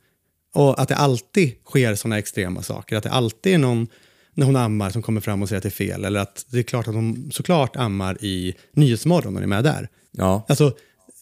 Och 0.54 0.82
att 0.82 0.88
det 0.89 0.95
alltid 0.95 1.51
sker 1.65 1.95
sådana 1.95 2.17
extrema 2.19 2.62
saker. 2.62 2.95
Att 2.95 3.04
det 3.04 3.12
alltid 3.12 3.54
är 3.54 3.58
någon 3.58 3.88
när 4.34 4.45
hon 4.45 4.56
ammar 4.56 4.89
som 4.89 5.01
kommer 5.01 5.21
fram 5.21 5.41
och 5.41 5.49
säger 5.49 5.58
att 5.58 5.63
det 5.63 5.69
är 5.69 5.88
fel. 5.88 6.06
Eller 6.06 6.19
att 6.19 6.45
det 6.49 6.60
är 6.60 6.63
klart 6.63 6.88
att 6.88 6.93
hon 6.95 7.32
såklart 7.34 7.75
ammar 7.75 8.17
i 8.23 8.56
Nyhetsmorgon 8.73 9.34
när 9.34 9.41
är 9.41 9.47
med 9.47 9.63
där. 9.63 9.89
Ja. 10.12 10.45
Alltså, 10.49 10.73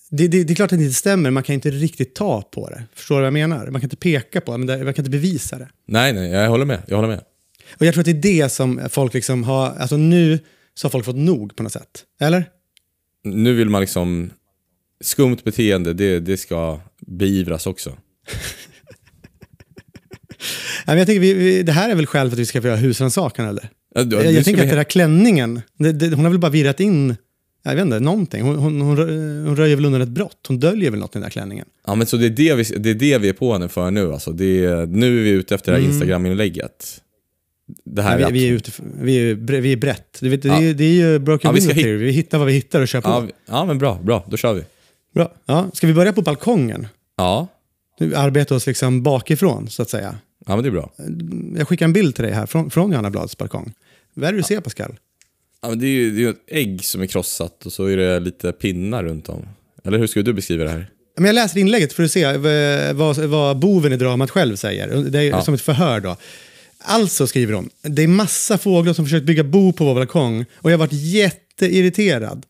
det, 0.09 0.27
det, 0.27 0.43
det 0.43 0.53
är 0.53 0.55
klart 0.55 0.71
att 0.71 0.77
det 0.79 0.83
inte 0.83 0.95
stämmer, 0.97 1.31
man 1.31 1.43
kan 1.43 1.53
inte 1.55 1.71
riktigt 1.71 2.15
ta 2.15 2.41
på 2.41 2.69
det. 2.69 2.83
Förstår 2.93 3.15
du 3.15 3.19
vad 3.21 3.25
jag 3.27 3.33
menar? 3.49 3.65
Man 3.67 3.81
kan 3.81 3.85
inte 3.85 3.95
peka 3.95 4.41
på 4.41 4.57
det, 4.57 4.57
man 4.83 4.93
kan 4.93 5.05
inte 5.05 5.09
bevisa 5.11 5.57
det. 5.57 5.69
Nej, 5.87 6.13
nej, 6.13 6.29
jag 6.31 6.49
håller 6.49 6.65
med. 6.65 6.81
Jag 6.87 6.95
håller 6.95 7.09
med. 7.09 7.21
Och 7.77 7.85
jag 7.85 7.93
tror 7.93 8.01
att 8.01 8.05
det 8.05 8.11
är 8.11 8.41
det 8.43 8.49
som 8.49 8.81
folk 8.89 9.13
liksom 9.13 9.43
har, 9.43 9.65
alltså 9.69 9.97
nu 9.97 10.39
så 10.73 10.85
har 10.85 10.89
folk 10.91 11.05
fått 11.05 11.15
nog 11.15 11.55
på 11.55 11.63
något 11.63 11.71
sätt. 11.73 12.03
Eller? 12.21 12.45
Nu 13.23 13.53
vill 13.53 13.69
man 13.69 13.81
liksom... 13.81 14.29
Skumt 15.03 15.37
beteende, 15.43 15.93
det, 15.93 16.19
det 16.19 16.37
ska 16.37 16.79
beivras 17.07 17.67
också. 17.67 17.89
Men 20.85 20.97
jag 20.97 21.07
tänker, 21.07 21.19
vi, 21.21 21.33
vi, 21.33 21.63
det 21.63 21.71
här 21.71 21.89
är 21.89 21.95
väl 21.95 22.05
skäl 22.05 22.27
för 22.29 22.35
att 22.35 22.39
vi 22.39 22.45
ska 22.45 22.61
få 22.61 22.67
göra 22.67 22.77
husrannsakan 22.77 23.45
eller? 23.47 23.69
Ja, 23.95 24.03
det- 24.03 24.15
jag 24.15 24.33
jag 24.33 24.45
tänker 24.45 24.61
vi- 24.61 24.67
att 24.67 24.69
den 24.69 24.77
där 24.77 24.83
klänningen, 24.83 25.61
det, 25.79 25.91
det, 25.91 26.09
hon 26.15 26.25
har 26.25 26.29
väl 26.31 26.39
bara 26.39 26.51
virrat 26.51 26.79
in, 26.79 27.15
jag 27.63 27.75
vet 27.75 27.85
inte, 27.85 27.99
någonting. 27.99 28.41
Hon, 28.41 28.55
hon, 28.55 28.81
hon, 28.81 28.97
hon 29.47 29.55
röjer 29.55 29.75
väl 29.75 29.85
undan 29.85 30.01
ett 30.01 30.09
brott. 30.09 30.45
Hon 30.47 30.59
döljer 30.59 30.91
väl 30.91 30.99
något 30.99 31.09
i 31.09 31.13
den 31.13 31.21
där 31.21 31.29
klänningen. 31.29 31.65
Ja, 31.87 31.95
men 31.95 32.07
så 32.07 32.17
det 32.17 32.25
är 32.25 32.29
det 32.29 32.55
vi, 32.55 32.63
det 32.63 32.89
är 32.89 32.93
det 32.95 33.17
vi 33.17 33.29
är 33.29 33.33
på 33.33 33.53
henne 33.53 33.69
för 33.69 33.91
nu. 33.91 34.13
Alltså. 34.13 34.31
Det 34.31 34.65
är, 34.65 34.85
nu 34.85 35.19
är 35.19 35.23
vi 35.23 35.29
ute 35.29 35.55
efter 35.55 35.71
det 35.71 35.77
här 35.77 35.85
Instagram-inlägget. 35.85 37.01
Det 37.83 38.01
här 38.01 38.17
vi, 38.17 38.31
vi, 38.31 38.49
är 38.49 38.53
ute, 38.53 38.71
vi, 39.01 39.31
är, 39.31 39.35
vi 39.35 39.71
är 39.73 39.77
brett. 39.77 40.17
Du 40.21 40.29
vet, 40.29 40.41
det, 40.41 40.47
Ja. 40.47 40.61
är, 40.61 40.73
det 40.73 40.83
är 40.83 40.93
ju 40.93 41.19
broken 41.19 41.47
Ja, 41.49 41.51
vi 41.51 41.61
ska 41.61 41.73
hit-. 41.73 41.85
Vi 41.85 42.11
hittar 42.11 42.37
vad 42.37 42.47
vi 42.47 42.53
hittar 42.53 42.81
och 42.81 42.87
kör 42.87 43.01
på. 43.01 43.09
ja, 43.09 43.19
vi- 43.19 43.31
ja, 43.45 43.65
men 43.65 43.77
bra, 43.77 43.99
bra. 44.03 44.25
Då 44.29 44.37
kör 44.37 44.53
vi. 44.53 44.63
Bra. 45.13 45.33
Ja, 45.45 45.69
ska 45.73 45.87
vi 45.87 45.93
börja 45.93 46.13
på 46.13 46.21
balkongen? 46.21 46.87
Ja, 47.17 47.47
Nu 47.99 48.15
arbetar 48.15 48.55
oss 48.55 48.67
liksom 48.67 49.03
bakifrån, 49.03 49.69
så 49.69 49.81
att 49.81 49.89
säga. 49.89 50.15
ja 50.45 50.55
men 50.55 50.63
det 50.63 50.69
är 50.69 50.71
bra. 50.71 50.91
Jag 51.57 51.67
skickar 51.67 51.85
en 51.85 51.93
bild 51.93 52.15
till 52.15 52.23
dig 52.23 52.33
här 52.33 52.45
från, 52.45 52.69
från 52.69 52.91
Johanna 52.91 53.09
Blads 53.09 53.37
balkong. 53.37 53.73
Vad 54.13 54.27
är 54.27 54.31
det 54.31 54.37
du 54.39 54.43
ser, 54.43 54.59
Pascal? 54.61 54.95
Ja, 55.61 55.69
men 55.69 55.79
det 55.79 55.85
är 55.85 55.89
ju 55.89 56.11
det 56.11 56.23
är 56.23 56.29
ett 56.29 56.35
ägg 56.47 56.85
som 56.85 57.01
är 57.01 57.05
krossat 57.05 57.65
och 57.65 57.73
så 57.73 57.85
är 57.85 57.97
det 57.97 58.19
lite 58.19 58.51
pinnar 58.51 59.03
runt 59.03 59.29
om. 59.29 59.45
Eller 59.83 59.97
hur 59.97 60.07
skulle 60.07 60.23
du 60.23 60.33
beskriva 60.33 60.63
det 60.63 60.69
här? 60.69 60.87
Men 61.17 61.25
jag 61.25 61.33
läser 61.33 61.59
inlägget 61.59 61.93
för 61.93 62.03
att 62.03 62.11
se 62.11 62.37
vad, 62.93 63.17
vad 63.17 63.59
boven 63.59 63.93
i 63.93 63.97
dramat 63.97 64.29
själv 64.31 64.55
säger. 64.55 64.87
Det 65.09 65.19
är 65.19 65.23
Ja. 65.23 65.41
som 65.41 65.53
ett 65.53 65.61
förhör 65.61 65.99
då. 65.99 66.17
Alltså, 66.83 67.27
skriver 67.27 67.53
hon, 67.53 67.69
det 67.81 68.03
är 68.03 68.07
massa 68.07 68.57
fåglar 68.57 68.93
som 68.93 69.05
försökt 69.05 69.25
bygga 69.25 69.43
bo 69.43 69.73
på 69.73 69.85
vår 69.85 69.95
balkong 69.95 70.45
och 70.55 70.71
jag 70.71 70.77
har 70.77 70.85
varit 70.85 70.93
jätteirriterad. 70.93 72.45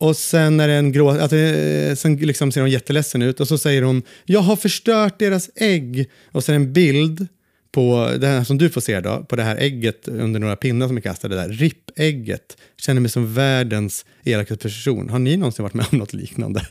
Och 0.00 0.16
sen 0.16 0.60
är 0.60 0.68
det 0.68 0.74
en 0.74 0.92
grå, 0.92 1.08
att 1.10 1.30
det, 1.30 1.98
sen 1.98 2.16
liksom 2.16 2.52
ser 2.52 2.60
hon 2.60 2.70
jätteledsen 2.70 3.22
ut 3.22 3.40
och 3.40 3.48
så 3.48 3.58
säger 3.58 3.82
hon, 3.82 4.02
jag 4.24 4.40
har 4.40 4.56
förstört 4.56 5.18
deras 5.18 5.50
ägg. 5.54 6.10
Och 6.32 6.44
sen 6.44 6.54
en 6.54 6.72
bild 6.72 7.28
på 7.72 8.12
det 8.18 8.26
här 8.26 8.44
som 8.44 8.58
du 8.58 8.70
får 8.70 8.80
se 8.80 9.00
då, 9.00 9.24
på 9.28 9.36
det 9.36 9.42
här 9.42 9.56
ägget 9.56 10.08
under 10.08 10.40
några 10.40 10.56
pinnar 10.56 10.86
som 10.86 10.96
är 10.96 11.00
kastade 11.00 11.36
där, 11.36 11.48
rippägget, 11.48 12.56
känner 12.80 13.00
mig 13.00 13.10
som 13.10 13.34
världens 13.34 14.04
elakaste 14.24 14.62
person. 14.62 15.10
Har 15.10 15.18
ni 15.18 15.36
någonsin 15.36 15.62
varit 15.62 15.74
med 15.74 15.86
om 15.92 15.98
något 15.98 16.12
liknande? 16.12 16.66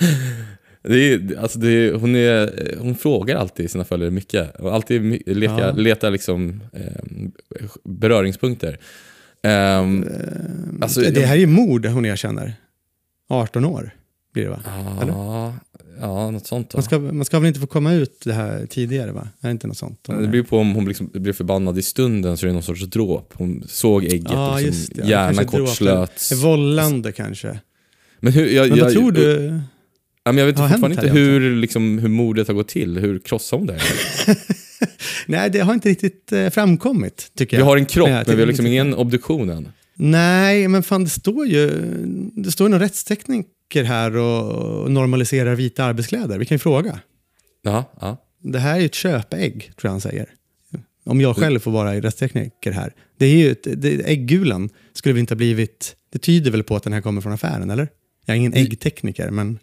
Det 0.82 1.12
är, 1.12 1.38
alltså 1.38 1.58
det 1.58 1.68
är, 1.68 1.92
hon, 1.92 2.16
är, 2.16 2.74
hon 2.78 2.94
frågar 2.94 3.36
alltid 3.36 3.70
sina 3.70 3.84
följare 3.84 4.10
mycket. 4.10 4.56
Och 4.60 4.74
alltid 4.74 5.02
leka, 5.26 5.58
Ja. 5.58 5.72
letar 5.72 6.10
liksom, 6.10 6.60
eh, 6.72 7.26
beröringspunkter. 7.84 8.78
Ehm, 9.42 10.04
alltså, 10.82 11.00
det 11.00 11.20
här 11.26 11.34
är 11.34 11.40
ju 11.40 11.46
mord 11.46 11.86
hon 11.86 12.06
erkänner. 12.06 12.54
18 13.28 13.64
år 13.64 13.94
blir 14.32 14.44
det 14.44 14.50
va? 14.50 14.60
Eller? 15.02 15.12
ja, 15.12 15.54
ja, 16.00 16.30
något 16.30 16.46
sånt. 16.46 16.74
Va? 16.74 16.78
Man 16.78 16.82
ska, 16.82 16.98
man 16.98 17.24
ska 17.24 17.38
väl 17.38 17.48
inte 17.48 17.60
få 17.60 17.66
komma 17.66 17.92
ut 17.92 18.20
det 18.24 18.32
här 18.32 18.66
tidigare 18.66 19.12
va? 19.12 19.28
Är 19.40 19.48
det 19.48 19.50
inte 19.50 19.66
något 19.66 19.76
sånt? 19.76 20.04
Det 20.04 20.26
beror 20.28 20.42
på 20.42 20.58
om 20.58 20.74
hon 20.74 20.88
liksom 20.88 21.10
blir 21.14 21.32
förbannad 21.32 21.78
i 21.78 21.82
stunden 21.82 22.36
så 22.36 22.46
är 22.46 22.48
det 22.48 22.52
någon 22.54 22.62
sorts 22.62 22.82
dråp. 22.84 23.32
Hon 23.36 23.64
såg 23.68 24.04
ägget 24.04 24.30
Ja, 24.32 24.54
och 24.54 24.62
liksom, 24.62 24.94
det. 24.94 25.08
hjärnan 25.08 25.34
Kanske 25.36 25.56
dråp. 25.56 25.68
kortslöts. 25.68 26.32
Vållande 26.32 27.12
kanske. 27.12 27.60
Men, 28.20 28.32
hur, 28.32 28.46
jag, 28.46 28.68
Men 28.68 28.78
jag, 28.78 28.84
vad 28.84 28.92
tror 28.92 29.12
du? 29.12 29.60
Men 30.32 30.38
jag 30.38 30.46
vet 30.46 30.58
har 30.58 30.68
fortfarande 30.68 31.02
inte 31.02 31.18
hur, 31.18 31.56
liksom, 31.56 31.98
hur 31.98 32.08
mordet 32.08 32.48
har 32.48 32.54
gått 32.54 32.68
till. 32.68 32.98
Hur 32.98 33.18
krossade 33.18 33.60
hon 33.60 33.66
det? 33.66 33.80
Nej, 35.26 35.50
det 35.50 35.60
har 35.60 35.74
inte 35.74 35.88
riktigt 35.88 36.32
eh, 36.32 36.50
framkommit 36.50 37.30
tycker 37.36 37.56
Vi 37.56 37.60
jag. 37.60 37.66
har 37.66 37.76
en 37.76 37.86
kropp, 37.86 38.08
Nej, 38.08 38.24
men 38.26 38.36
vi 38.36 38.42
har 38.42 38.46
liksom 38.46 38.66
ingen 38.66 38.94
obduktion 38.94 39.50
än. 39.50 39.68
Nej, 39.94 40.68
men 40.68 40.82
fan 40.82 41.04
det 41.04 41.10
står 41.10 41.46
ju, 41.46 41.70
det 42.34 42.50
står 42.50 42.66
ju 42.66 42.70
någon 42.70 42.80
rättstekniker 42.80 43.84
här 43.84 44.16
och, 44.16 44.90
normaliserar 44.90 45.54
vita 45.54 45.84
arbetskläder. 45.84 46.38
Vi 46.38 46.46
kan 46.46 46.54
ju 46.54 46.58
fråga. 46.58 47.00
Ja, 47.62 47.84
ja. 48.00 48.16
Det 48.42 48.58
här 48.58 48.74
är 48.74 48.80
ju 48.80 48.86
ett 48.86 48.94
köpägg, 48.94 49.60
tror 49.60 49.88
jag 49.88 49.90
han 49.90 50.00
säger. 50.00 50.26
Om 51.04 51.20
jag 51.20 51.36
själv 51.36 51.58
får 51.58 51.70
vara 51.70 52.00
rättstekniker 52.00 52.72
här. 52.72 52.92
Det 53.18 53.26
är 53.26 53.36
ju 53.36 53.50
ett, 53.50 53.66
det, 53.76 54.08
äggulan 54.10 54.70
skulle 54.92 55.12
väl 55.12 55.20
inte 55.20 55.34
ha 55.34 55.36
blivit... 55.36 55.96
Det 56.12 56.18
tyder 56.18 56.50
väl 56.50 56.62
på 56.62 56.76
att 56.76 56.82
den 56.82 56.92
här 56.92 57.00
kommer 57.00 57.20
från 57.20 57.32
affären, 57.32 57.70
eller? 57.70 57.88
Jag 58.26 58.34
är 58.34 58.38
ingen 58.38 58.54
äggtekniker, 58.54 59.30
men... 59.30 59.58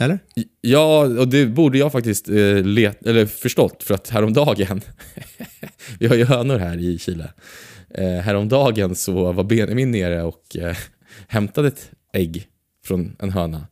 Eller? 0.00 0.18
Ja, 0.60 1.00
och 1.04 1.28
det 1.28 1.46
borde 1.46 1.78
jag 1.78 1.92
faktiskt 1.92 2.28
eh, 2.28 2.62
let, 2.64 3.06
eller 3.06 3.26
förstått, 3.26 3.82
för 3.82 3.94
att 3.94 4.08
häromdagen, 4.08 4.80
vi 5.98 6.06
har 6.06 6.16
ju 6.16 6.24
hönor 6.24 6.58
här 6.58 6.78
i 6.78 6.98
Chile, 6.98 7.30
eh, 7.94 8.08
häromdagen 8.08 8.94
så 8.94 9.32
var 9.32 9.44
Benjamin 9.44 9.90
nere 9.90 10.22
och 10.22 10.56
eh, 10.56 10.76
hämtade 11.28 11.68
ett 11.68 11.90
ägg 12.12 12.48
från 12.84 13.16
en 13.18 13.30
höna. 13.30 13.66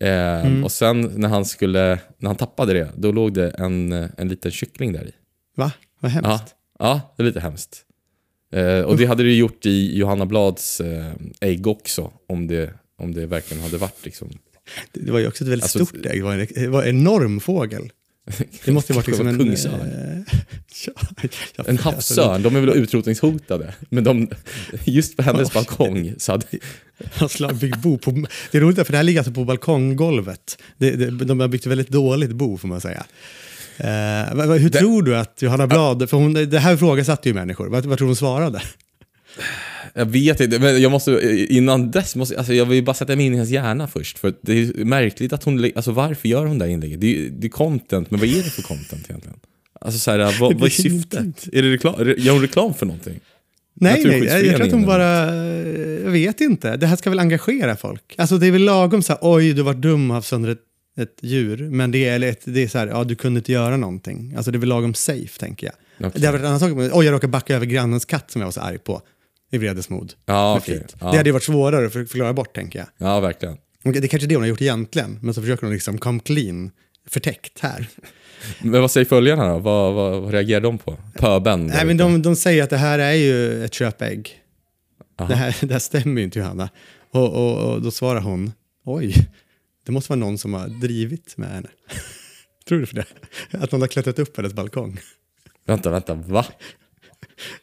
Eh, 0.00 0.64
Och 0.64 0.72
sen 0.72 1.00
när 1.00 1.28
han, 1.28 1.44
skulle, 1.44 1.98
när 2.18 2.28
han 2.28 2.36
tappade 2.36 2.72
det, 2.72 2.90
då 2.96 3.12
låg 3.12 3.34
det 3.34 3.50
en, 3.50 3.92
eh, 3.92 4.08
en 4.16 4.28
liten 4.28 4.50
kyckling 4.50 4.92
där 4.92 5.04
i. 5.06 5.12
Va? 5.56 5.72
Vad 6.00 6.10
hemskt. 6.10 6.28
Ja, 6.30 6.44
ja, 6.78 7.14
det 7.16 7.22
är 7.22 7.26
lite 7.26 7.40
hemskt. 7.40 7.82
Eh, 8.52 8.80
och 8.80 8.96
det 8.96 9.06
hade 9.06 9.22
det 9.22 9.34
gjort 9.34 9.66
i 9.66 9.98
Johanna 9.98 10.26
Blads 10.26 10.80
eh, 10.80 11.12
ägg 11.40 11.66
också, 11.66 12.10
om 12.28 12.46
det, 12.46 12.74
om 12.98 13.14
det 13.14 13.26
verkligen 13.26 13.62
hade 13.62 13.76
varit 13.78 14.04
liksom. 14.04 14.28
Det, 14.92 15.00
det 15.00 15.12
var 15.12 15.18
ju 15.18 15.28
också 15.28 15.44
ett 15.44 15.50
väldigt 15.50 15.62
Alltså, 15.64 15.86
stort 15.86 16.06
ägg. 16.06 16.18
Det 16.20 16.22
var 16.24 16.32
en, 16.34 16.46
det 16.54 16.68
var 16.68 16.82
en 16.82 16.88
enorm 16.88 17.40
fågel. 17.40 17.90
Det 18.64 18.72
måste 18.72 18.92
ju 18.92 18.96
varit 18.96 19.06
liksom 19.06 19.26
en... 19.26 19.38
Kungsörn. 19.38 19.80
eh, 19.80 20.34
ja, 21.56 21.64
En 21.66 21.78
alltså, 21.78 21.90
havsörn, 21.90 22.42
de 22.42 22.56
är 22.56 22.60
väl 22.60 22.70
utrotningshotade. 22.76 23.74
Men 23.88 24.04
de, 24.04 24.28
just 24.84 25.16
på 25.16 25.22
hennes 25.22 25.52
balkong 25.52 26.14
så 26.18 26.32
hade... 26.32 26.46
Han 27.14 27.28
slag 27.28 27.56
byggt 27.56 27.78
bo 27.78 27.98
på, 27.98 28.10
det 28.50 28.58
är 28.58 28.62
roligt 28.62 28.76
för 28.86 28.92
det 28.92 28.96
här 28.96 29.04
ligger 29.04 29.20
alltså 29.20 29.32
på 29.32 29.44
balkonggolvet. 29.44 30.58
Det, 30.78 30.90
det, 30.90 31.10
de 31.24 31.40
har 31.40 31.48
byggt 31.48 31.64
ett 31.66 31.70
väldigt 31.70 31.88
dåligt 31.88 32.30
bo 32.32 32.58
får 32.58 32.68
man 32.68 32.80
säga. 32.80 33.06
Vad- 34.34 34.60
hur 34.60 34.70
tror 34.70 35.02
du 35.02 35.16
att 35.16 35.42
Johanna 35.42 35.66
Blad, 35.66 36.10
för 36.10 36.16
hon, 36.16 36.32
det 36.32 36.58
här 36.58 36.74
ifrågasatte 36.74 37.28
ju 37.28 37.34
människor, 37.34 37.66
vad, 37.68 37.86
vad 37.86 37.98
tror 37.98 38.06
hon 38.08 38.16
svarade? 38.16 38.62
Jag 39.98 40.06
vet 40.06 40.40
inte, 40.40 40.58
men 40.58 40.82
jag 40.82 40.92
måste, 40.92 41.46
innan 41.48 41.90
dess 41.90 42.16
måste, 42.16 42.38
alltså 42.38 42.54
jag 42.54 42.66
vill 42.66 42.84
bara 42.84 42.94
sätta 42.94 43.16
mig 43.16 43.26
in 43.26 43.32
i 43.32 43.36
hennes 43.36 43.50
hjärna 43.50 43.88
först. 43.88 44.18
För 44.18 44.34
det 44.40 44.52
är 44.52 44.84
märkligt 44.84 45.32
att 45.32 45.44
hon, 45.44 45.70
alltså 45.76 45.92
varför 45.92 46.28
gör 46.28 46.46
hon 46.46 46.58
det 46.58 46.64
här 46.64 46.72
inlägget? 46.72 47.00
Det 47.00 47.26
är, 47.26 47.30
det 47.30 47.46
är 47.46 47.48
content, 47.48 48.10
men 48.10 48.20
vad 48.20 48.28
är 48.28 48.42
det 48.42 48.50
för 48.50 48.62
content 48.62 49.10
egentligen? 49.10 49.38
Alltså 49.80 49.98
så 49.98 50.10
här, 50.10 50.40
vad, 50.40 50.54
vad 50.60 50.64
är 50.64 50.70
syftet? 50.70 51.48
Är 51.52 51.62
det 51.62 51.72
reklam, 51.72 51.94
gör 52.16 52.32
hon 52.32 52.42
reklam 52.42 52.74
för 52.74 52.86
någonting? 52.86 53.20
Nej, 53.74 54.04
nej, 54.04 54.24
jag, 54.24 54.56
tror 54.56 54.66
att 54.66 54.72
hon 54.72 54.86
bara, 54.86 55.34
jag 56.04 56.10
vet 56.10 56.40
inte, 56.40 56.76
det 56.76 56.86
här 56.86 56.96
ska 56.96 57.10
väl 57.10 57.18
engagera 57.18 57.76
folk. 57.76 58.14
Alltså 58.18 58.38
det 58.38 58.46
är 58.46 58.50
väl 58.50 58.64
lagom 58.64 59.02
så 59.02 59.12
här, 59.12 59.18
oj 59.22 59.52
du 59.52 59.62
var 59.62 59.74
dum 59.74 60.10
haft 60.10 60.28
sönder 60.28 60.50
ett, 60.50 60.60
ett 60.98 61.18
djur, 61.22 61.68
men 61.70 61.90
det 61.90 62.08
är, 62.08 62.14
eller 62.14 62.28
ett, 62.28 62.42
det 62.44 62.62
är 62.62 62.68
så 62.68 62.78
här, 62.78 62.86
ja 62.86 63.04
du 63.04 63.14
kunde 63.14 63.38
inte 63.38 63.52
göra 63.52 63.76
någonting. 63.76 64.34
Alltså 64.36 64.50
det 64.50 64.56
är 64.56 64.60
väl 64.60 64.68
lagom 64.68 64.94
safe 64.94 65.38
tänker 65.38 65.66
jag. 65.66 65.74
Okej. 66.08 66.20
Det 66.20 66.26
hade 66.26 66.38
varit 66.38 66.40
en 66.40 66.46
annan 66.46 66.60
sak, 66.60 66.92
oj 66.94 67.06
jag 67.06 67.12
råkade 67.12 67.30
backa 67.30 67.56
över 67.56 67.66
grannens 67.66 68.04
katt 68.04 68.30
som 68.30 68.40
jag 68.40 68.46
var 68.46 68.52
så 68.52 68.60
arg 68.60 68.78
på. 68.78 69.02
I 69.56 69.58
vredesmod. 69.58 70.12
Ja, 70.26 70.60
flit. 70.64 70.96
Ja. 71.00 71.10
Det 71.10 71.16
hade 71.16 71.28
ju 71.28 71.32
varit 71.32 71.42
svårare 71.42 71.86
att 71.86 71.92
för- 71.92 72.04
förklara 72.04 72.32
bort 72.32 72.54
tänker 72.54 72.78
jag. 72.78 72.88
Ja, 73.08 73.20
verkligen. 73.20 73.56
Det 73.82 73.98
är 73.98 74.08
kanske 74.08 74.26
det 74.28 74.34
hon 74.34 74.42
har 74.42 74.48
gjort 74.48 74.62
egentligen, 74.62 75.18
men 75.22 75.34
så 75.34 75.40
försöker 75.40 75.62
hon 75.62 75.72
liksom 75.72 75.98
come 75.98 76.20
clean, 76.20 76.70
förtäckt 77.08 77.60
här. 77.60 77.88
Men 78.62 78.80
vad 78.80 78.90
säger 78.90 79.04
följarna 79.04 79.48
då? 79.52 79.58
Vad, 79.58 79.94
vad, 79.94 80.22
vad 80.22 80.32
reagerar 80.32 80.60
de 80.60 80.78
på? 80.78 80.96
Pöben? 81.18 81.66
Nej, 81.66 81.86
men 81.86 81.96
de, 81.96 82.22
de 82.22 82.36
säger 82.36 82.62
att 82.62 82.70
det 82.70 82.76
här 82.76 82.98
är 82.98 83.12
ju 83.12 83.64
ett 83.64 83.74
köpägg. 83.74 84.40
Det 85.18 85.34
här, 85.34 85.56
det 85.66 85.72
här 85.72 85.78
stämmer 85.78 86.20
ju 86.20 86.24
inte 86.24 86.38
Johanna. 86.38 86.68
Och, 87.10 87.32
och, 87.32 87.72
och 87.72 87.82
då 87.82 87.90
svarar 87.90 88.20
hon, 88.20 88.52
oj, 88.84 89.14
det 89.86 89.92
måste 89.92 90.12
vara 90.12 90.20
någon 90.20 90.38
som 90.38 90.54
har 90.54 90.68
drivit 90.68 91.36
med 91.36 91.48
henne. 91.48 91.68
Tror 92.68 92.78
du 92.80 92.86
för 92.86 92.94
det? 92.94 93.06
Att 93.50 93.72
någon 93.72 93.80
har 93.80 93.88
klättrat 93.88 94.18
upp 94.18 94.34
på 94.34 94.40
hennes 94.40 94.54
balkong. 94.54 94.98
Vänta, 95.66 95.90
vänta, 95.90 96.14
va? 96.14 96.46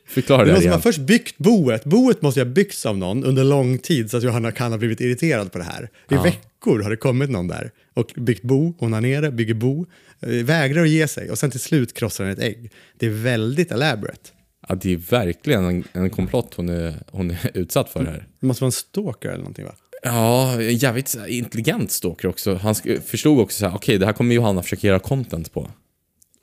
Förklara 0.08 0.46
Det 0.46 0.46
det 0.46 0.52
är 0.52 0.54
här 0.54 0.56
någon 0.56 0.62
som 0.62 0.70
har 0.70 0.76
igen. 0.78 0.82
först 0.82 1.00
byggt 1.00 1.38
boet. 1.38 1.84
Boet 1.84 2.22
måste 2.22 2.40
ju 2.40 2.46
ha 2.46 2.52
byggts 2.54 2.86
av 2.86 2.98
någon 2.98 3.24
under 3.24 3.44
lång 3.44 3.78
tid 3.78 4.12
så 4.12 4.18
att 4.18 4.24
Johanna 4.24 4.52
kan 4.52 4.72
ha 4.72 4.78
blivit 4.80 5.02
irriterad 5.02 5.52
på 5.52 5.58
det 5.58 5.64
här. 5.64 5.84
I 5.84 5.88
Ja. 6.10 6.22
veckor 6.24 6.80
har 6.84 6.90
det 6.90 6.96
kommit 6.98 7.30
någon 7.30 7.48
där 7.48 7.72
och 7.94 8.14
byggt 8.16 8.44
bo, 8.44 8.76
hon 8.80 8.94
har 8.94 9.02
nere, 9.02 9.32
bygger 9.32 9.54
bo, 9.54 9.86
eh, 10.22 10.30
vägrar 10.30 10.82
att 10.84 10.90
ge 10.90 11.08
sig 11.08 11.32
och 11.32 11.38
sen 11.38 11.52
till 11.52 11.60
slut 11.60 11.94
krossar 11.94 12.24
den 12.24 12.34
ett 12.34 12.40
ägg. 12.40 12.72
Det 13.00 13.06
är 13.06 13.10
väldigt 13.10 13.72
elaborate. 13.72 14.30
Ja, 14.68 14.76
det 14.76 14.94
är 14.94 14.98
verkligen 14.98 15.66
en, 15.66 15.84
en 15.94 16.10
komplott 16.10 16.54
hon 16.56 16.70
är, 16.70 16.94
hon 17.12 17.32
är 17.32 17.52
utsatt 17.54 17.90
för 17.90 18.06
här. 18.06 18.28
Det 18.40 18.48
måste 18.48 18.64
vara 18.64 18.68
en 18.68 18.72
stalker 18.72 19.30
eller 19.30 19.38
någonting 19.40 19.66
va? 19.66 19.76
Ja, 20.04 20.62
jävligt 20.62 21.18
intelligent 21.28 21.92
stalker 21.92 22.28
också. 22.28 22.56
Han 22.56 22.76
förstod 23.06 23.40
också 23.40 23.60
så 23.60 23.68
här, 23.68 23.76
okej, 23.76 23.98
det 23.98 24.06
här 24.06 24.14
kommer 24.14 24.36
Johanna 24.36 24.64
försöka 24.64 24.88
göra 24.88 25.00
content 25.00 25.54
på. 25.54 25.72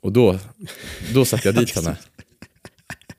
Och 0.03 0.11
då, 0.11 0.39
då 1.13 1.25
satte 1.25 1.47
jag 1.47 1.55
dit 1.55 1.75
henne. 1.75 1.95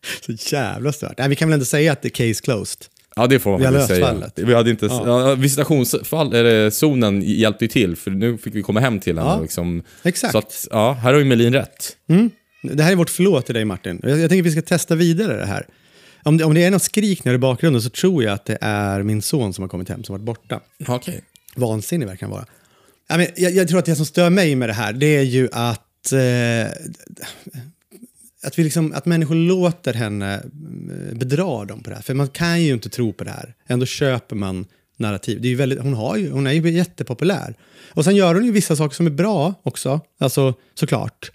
Så 0.26 0.54
jävla 0.54 0.92
stört. 0.92 1.18
Nej, 1.18 1.28
vi 1.28 1.36
kan 1.36 1.48
väl 1.48 1.54
ändå 1.54 1.64
säga 1.64 1.92
att 1.92 2.02
det 2.02 2.08
är 2.08 2.28
case 2.28 2.42
closed. 2.44 2.84
Ja, 3.16 3.26
det 3.26 3.38
får 3.38 3.50
man 3.50 3.60
Vi 3.60 3.66
har 3.66 3.72
faktiskt 3.72 3.90
löst 3.90 3.98
säga. 4.00 4.14
fallet. 4.14 4.38
Vi 4.38 4.54
hade 4.54 4.70
inte, 4.70 4.86
Ja. 4.86 5.28
ja. 5.28 5.34
visitationsfall, 5.34 6.34
eller 6.34 6.70
zonen 6.70 7.22
hjälpte 7.22 7.64
ju 7.64 7.68
till, 7.68 7.96
för 7.96 8.10
nu 8.10 8.38
fick 8.38 8.54
vi 8.54 8.62
komma 8.62 8.80
hem 8.80 9.00
till 9.00 9.18
henne. 9.18 9.30
Ja, 9.30 9.40
liksom. 9.42 9.82
exakt. 10.02 10.32
Så 10.32 10.38
att, 10.38 10.66
ja, 10.70 10.92
här 10.92 11.12
har 11.12 11.18
ju 11.20 11.24
Melin 11.24 11.52
rätt. 11.52 11.96
Mm. 12.08 12.30
Det 12.62 12.82
här 12.82 12.92
är 12.92 12.96
vårt 12.96 13.10
förlåt 13.10 13.46
till 13.46 13.54
dig 13.54 13.64
Martin. 13.64 14.00
Jag, 14.02 14.10
jag 14.18 14.30
tänker 14.30 14.42
att 14.42 14.46
vi 14.46 14.50
ska 14.50 14.62
testa 14.62 14.94
vidare 14.94 15.36
det 15.36 15.46
här. 15.46 15.66
Om 16.22 16.36
det, 16.36 16.44
om 16.44 16.54
det 16.54 16.64
är 16.64 16.70
något 16.70 16.82
skrik 16.82 17.24
nu 17.24 17.34
i 17.34 17.38
bakgrunden 17.38 17.82
så 17.82 17.90
tror 17.90 18.24
jag 18.24 18.32
att 18.32 18.44
det 18.46 18.58
är 18.60 19.02
min 19.02 19.22
son 19.22 19.54
som 19.54 19.62
har 19.62 19.68
kommit 19.68 19.88
hem 19.88 20.04
som 20.04 20.12
varit 20.12 20.24
borta. 20.24 20.60
Okej. 20.88 21.20
Vansinnig 21.56 22.06
verkar 22.06 22.26
han 22.26 22.30
vara. 23.08 23.26
Jag, 23.36 23.52
jag 23.52 23.68
tror 23.68 23.78
att 23.78 23.84
det 23.86 23.96
som 23.96 24.06
stör 24.06 24.30
mig 24.30 24.54
med 24.54 24.68
det 24.68 24.72
här 24.72 24.92
det 24.92 25.16
är 25.16 25.22
ju 25.22 25.48
att, 25.52 26.12
eh, 26.12 26.18
att, 28.42 28.58
vi 28.58 28.64
liksom, 28.64 28.92
att 28.92 29.06
människor 29.06 29.34
låter 29.34 29.94
henne 29.94 30.34
eh, 30.34 31.16
bedra 31.16 31.64
dem 31.64 31.82
på 31.82 31.90
det 31.90 31.96
här. 31.96 32.02
För 32.02 32.14
man 32.14 32.28
kan 32.28 32.62
ju 32.62 32.72
inte 32.72 32.88
tro 32.88 33.12
på 33.12 33.24
det 33.24 33.30
här. 33.30 33.54
Ändå 33.66 33.86
köper 33.86 34.36
man 34.36 34.66
narrativ. 34.96 35.40
Det 35.40 35.48
är 35.48 35.50
ju 35.50 35.56
väldigt, 35.56 35.80
hon, 35.80 35.94
har 35.94 36.16
ju, 36.16 36.30
hon 36.30 36.46
är 36.46 36.52
ju 36.52 36.70
jättepopulär. 36.70 37.54
Och 37.94 38.04
sen 38.04 38.16
gör 38.16 38.34
hon 38.34 38.44
ju 38.44 38.52
vissa 38.52 38.76
saker 38.76 38.94
som 38.94 39.06
är 39.06 39.10
bra 39.10 39.54
också, 39.62 40.00
alltså 40.18 40.54
såklart. 40.74 41.32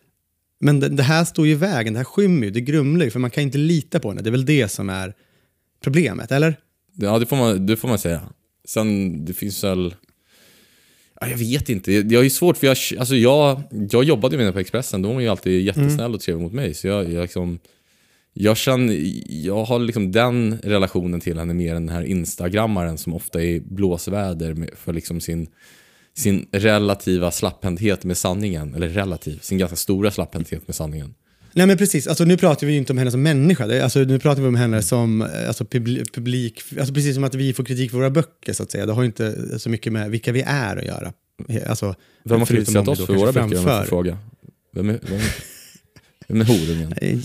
Men 0.59 0.79
det, 0.79 0.89
det 0.89 1.03
här 1.03 1.25
står 1.25 1.45
ju 1.47 1.51
i 1.51 1.55
vägen, 1.55 1.93
det 1.93 1.99
här 1.99 2.03
skymmer 2.03 2.45
ju, 2.45 2.51
det 2.51 2.61
grumlar 2.61 3.05
ju, 3.05 3.11
för 3.11 3.19
man 3.19 3.31
kan 3.31 3.43
inte 3.43 3.57
lita 3.57 3.99
på 3.99 4.09
henne. 4.09 4.21
Det 4.21 4.29
är 4.29 4.31
väl 4.31 4.45
det 4.45 4.67
som 4.67 4.89
är 4.89 5.13
problemet, 5.83 6.31
eller? 6.31 6.55
Ja, 6.95 7.19
det 7.19 7.25
får, 7.25 7.35
man, 7.35 7.65
det 7.65 7.77
får 7.77 7.87
man 7.87 7.99
säga. 7.99 8.21
Sen, 8.67 9.25
det 9.25 9.33
finns 9.33 9.63
väl... 9.63 9.95
Ja, 11.21 11.27
jag 11.27 11.37
vet 11.37 11.69
inte. 11.69 11.91
Jag 11.93 12.25
är 12.25 12.29
svårt, 12.29 12.57
för 12.57 12.67
jag, 12.67 12.77
alltså 12.99 13.15
jag, 13.15 13.61
jag 13.91 14.03
jobbade 14.03 14.37
med 14.37 14.45
henne 14.45 14.53
på 14.53 14.59
Expressen. 14.59 15.01
Då 15.01 15.07
var 15.07 15.13
hon 15.13 15.23
ju 15.23 15.29
alltid 15.29 15.61
jättesnäll 15.61 16.13
och 16.13 16.21
trevlig 16.21 16.43
mot 16.43 16.53
mig. 16.53 16.73
Så 16.73 16.87
jag, 16.87 17.11
jag, 17.11 17.21
liksom, 17.21 17.59
jag 18.33 18.57
känner, 18.57 18.97
jag 19.45 19.63
har 19.63 19.79
liksom 19.79 20.11
den 20.11 20.59
relationen 20.63 21.19
till 21.19 21.37
henne 21.37 21.53
mer 21.53 21.75
än 21.75 21.85
den 21.85 21.95
här 21.95 22.03
instagrammaren 22.03 22.97
som 22.97 23.13
ofta 23.13 23.41
är 23.41 23.45
i 23.45 23.59
blåsväder 23.59 24.69
för 24.75 24.93
liksom 24.93 25.21
sin, 25.21 25.47
sin 26.13 26.47
relativa 26.51 27.31
slapphänthet 27.31 28.03
med 28.03 28.17
sanningen. 28.17 28.75
Eller 28.75 28.89
relativ, 28.89 29.39
sin 29.39 29.57
ganska 29.57 29.75
stora 29.75 30.11
slapphänthet 30.11 30.67
med 30.67 30.75
sanningen. 30.75 31.13
Nej 31.57 31.67
men 31.67 31.77
precis, 31.77 32.07
alltså, 32.07 32.23
nu 32.25 32.37
pratar 32.37 32.67
vi 32.67 32.73
ju 32.73 32.79
inte 32.79 32.93
om 32.93 32.97
henne 32.97 33.11
som 33.11 33.21
människa, 33.23 33.83
alltså, 33.83 33.99
nu 33.99 34.19
pratar 34.19 34.41
vi 34.41 34.47
om 34.47 34.55
henne 34.55 34.81
som 34.81 35.21
eh, 35.21 35.47
alltså, 35.47 35.63
publi- 35.63 36.05
publik, 36.13 36.63
alltså, 36.79 36.93
precis 36.93 37.15
som 37.15 37.23
att 37.23 37.35
vi 37.35 37.53
får 37.53 37.63
kritik 37.65 37.91
för 37.91 37.97
våra 37.97 38.09
böcker 38.09 38.53
så 38.53 38.63
att 38.63 38.71
säga. 38.71 38.85
Det 38.85 38.93
har 38.93 39.01
ju 39.01 39.05
inte 39.05 39.59
så 39.59 39.69
mycket 39.69 39.93
med 39.93 40.11
vilka 40.11 40.31
vi 40.31 40.41
är 40.41 40.77
att 40.77 40.85
göra. 40.85 41.13
Alltså, 41.67 41.95
Vem 42.23 42.39
har 42.39 42.45
kritiserat 42.45 42.87
vi 42.87 42.91
oss 42.91 43.05
för 43.05 43.13
våra 43.13 43.31
böcker 43.31 43.57
om 43.59 43.67
jag 43.67 43.87
fråga? 43.87 44.17
Vem 44.73 44.89
är, 44.89 44.99
vem, 46.27 46.37
Med 46.37 46.47
horungen. 46.47 46.93
Eh, 47.01 47.17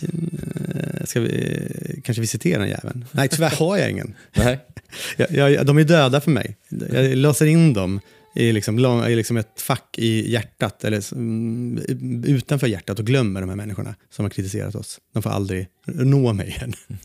Ska 1.04 1.20
vi 1.20 2.00
kanske 2.04 2.20
visitera 2.20 2.58
den 2.58 2.68
jäveln? 2.68 3.04
Nej, 3.12 3.28
tyvärr 3.28 3.50
har 3.50 3.76
jag 3.78 3.90
ingen. 3.90 4.14
Nej. 4.36 4.58
Jag, 5.16 5.50
jag, 5.50 5.66
de 5.66 5.78
är 5.78 5.84
döda 5.84 6.20
för 6.20 6.30
mig. 6.30 6.56
Jag 6.92 7.16
låser 7.16 7.46
in 7.46 7.72
dem 7.72 8.00
i, 8.34 8.52
liksom, 8.52 8.78
lång, 8.78 9.04
i 9.04 9.16
liksom 9.16 9.36
ett 9.36 9.60
fack 9.60 9.98
i 9.98 10.32
hjärtat, 10.32 10.84
eller 10.84 11.12
mm, 11.12 11.78
utanför 12.26 12.66
hjärtat 12.66 12.98
och 12.98 13.06
glömmer 13.06 13.40
de 13.40 13.48
här 13.48 13.56
människorna 13.56 13.94
som 14.10 14.24
har 14.24 14.30
kritiserat 14.30 14.74
oss. 14.74 14.98
De 15.14 15.22
får 15.22 15.30
aldrig 15.30 15.66
nå 15.86 16.32
mig 16.32 16.48
igen. 16.48 16.74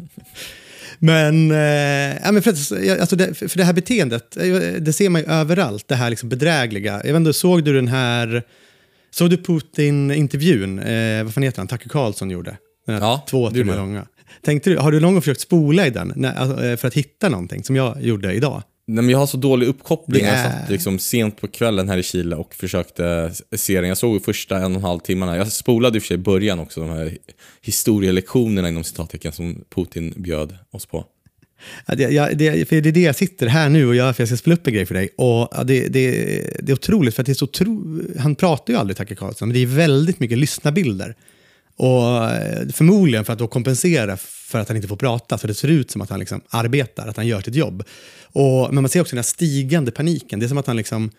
Men, 1.00 1.52
eh, 1.52 2.18
ja, 2.24 2.32
men 2.32 2.42
för, 2.42 2.50
alltså 3.00 3.16
det, 3.16 3.34
för 3.34 3.58
det 3.58 3.64
här 3.64 3.74
beteendet, 3.74 4.38
eh, 4.38 4.54
det 4.80 4.94
ser 4.94 5.10
man 5.10 5.22
ju 5.22 5.28
överallt, 5.28 5.88
det 5.88 5.96
här 5.96 6.10
liksom 6.10 6.30
bedrägliga. 6.30 6.94
Jag 7.04 7.14
vet 7.14 7.16
inte, 7.16 7.34
såg 7.34 7.64
du 7.64 7.74
den 7.74 7.88
här, 7.88 8.44
såg 9.12 9.30
du 9.30 9.38
Putin-intervjun, 9.38 10.80
eh, 10.80 11.24
vad 11.24 11.34
fan 11.34 11.44
heter 11.44 11.58
han, 11.58 11.68
Tucker 11.68 11.90
Carlson 11.90 12.30
gjorde? 12.30 12.58
Den 12.86 12.96
här 12.96 13.02
Ja, 13.02 13.26
två 13.30 13.52
timmar 13.52 13.76
långa. 13.76 14.06
Tänkte 14.42 14.70
du, 14.70 14.78
har 14.78 14.92
du 14.92 15.00
någon 15.00 15.14
gång 15.14 15.22
försökt 15.22 15.42
spola 15.42 15.88
i 15.88 15.90
den 15.90 16.14
när, 16.16 16.36
alltså, 16.36 16.66
eh, 16.66 16.78
för 16.78 16.88
att 16.88 16.94
hitta 16.94 17.30
någonting, 17.30 17.64
som 17.64 17.76
jag 17.76 18.02
gjorde 18.02 18.34
idag? 18.34 18.64
Nej, 18.90 19.04
men 19.04 19.10
jag 19.10 19.18
har 19.18 19.28
så 19.28 19.38
dålig 19.38 19.68
uppkoppling. 19.68 20.24
Det 20.24 20.30
Jag 20.30 20.52
satt 20.52 20.70
liksom 20.70 21.00
sent 21.00 21.42
på 21.42 21.48
kvällen 21.48 21.90
här 21.90 21.98
i 21.98 22.04
Chile 22.04 22.36
och 22.36 22.56
försökte 22.56 23.32
se 23.56 23.82
den. 23.82 23.90
Jag 23.90 23.98
såg 23.98 24.26
första 24.26 24.58
en 24.58 24.64
och 24.64 24.78
en 24.78 24.84
halv 24.84 25.00
timmarna. 25.00 25.38
Jag 25.38 25.52
spolade 25.52 25.98
i 25.98 26.00
och 26.00 26.04
för 26.04 26.08
sig 26.08 26.16
i 26.16 26.18
början 26.18 26.60
också, 26.60 26.82
de 26.82 26.90
här 26.90 27.18
historielektionerna 27.62 28.70
inom 28.70 28.84
citattecken 28.84 29.32
som 29.32 29.64
Putin 29.76 30.14
bjöd 30.18 30.58
oss 30.72 30.86
på. 30.86 31.06
Ja, 31.86 31.96
det, 31.96 32.04
jag, 32.04 32.38
det, 32.38 32.70
för 32.70 32.82
det 32.82 32.90
är 32.90 32.94
det 32.94 33.02
jag 33.02 33.16
sitter 33.16 33.48
här 33.48 33.70
nu 33.70 33.88
och 33.88 33.96
gör, 33.96 34.14
för 34.14 34.22
jag 34.22 34.28
ska 34.28 34.38
spela 34.38 34.56
upp 34.56 34.68
en 34.68 34.74
grej 34.74 34.86
för 34.86 34.94
dig. 34.94 35.10
Och 35.18 35.48
ja, 35.52 35.64
det, 35.66 35.88
det, 35.88 36.12
det 36.60 36.72
är 36.72 36.74
otroligt, 36.74 37.16
för 37.16 37.22
att 37.22 37.26
det 37.26 37.32
är 37.32 37.34
så 37.34 37.48
tro, 37.48 38.02
han 38.20 38.36
pratar 38.36 38.74
ju 38.74 38.80
aldrig, 38.80 38.98
Tucker 38.98 39.16
Carlson, 39.16 39.48
men 39.48 39.54
det 39.54 39.60
är 39.60 39.66
väldigt 39.66 40.20
mycket 40.20 40.38
lyssnarbilder. 40.38 41.16
Och 41.78 42.26
eh, 42.26 42.68
förmodligen 42.74 43.26
för 43.26 43.34
att 43.34 43.40
då 43.40 43.48
kompensera 43.48 44.18
för 44.48 44.60
att 44.60 44.68
han 44.68 44.76
inte 44.78 44.88
får 44.88 44.96
prata, 44.96 45.38
så 45.38 45.48
det 45.48 45.54
ser 45.54 45.68
ut 45.68 45.92
som 45.92 46.02
att 46.02 46.10
han 46.10 46.20
liksom 46.20 46.42
arbetar, 46.50 47.08
att 47.08 47.18
han 47.18 47.28
gör 47.28 47.42
sitt 47.42 47.56
jobb. 47.56 47.84
Och, 48.24 48.74
men 48.74 48.82
man 48.84 48.90
ser 48.90 49.02
också 49.02 49.12
den 49.12 49.18
här 49.18 49.24
stigande 49.24 49.92
paniken. 49.92 50.40
Det 50.40 50.46
är 50.46 50.48
som 50.48 50.58
att 50.58 50.68
han 50.68 50.78
liksom 50.78 51.12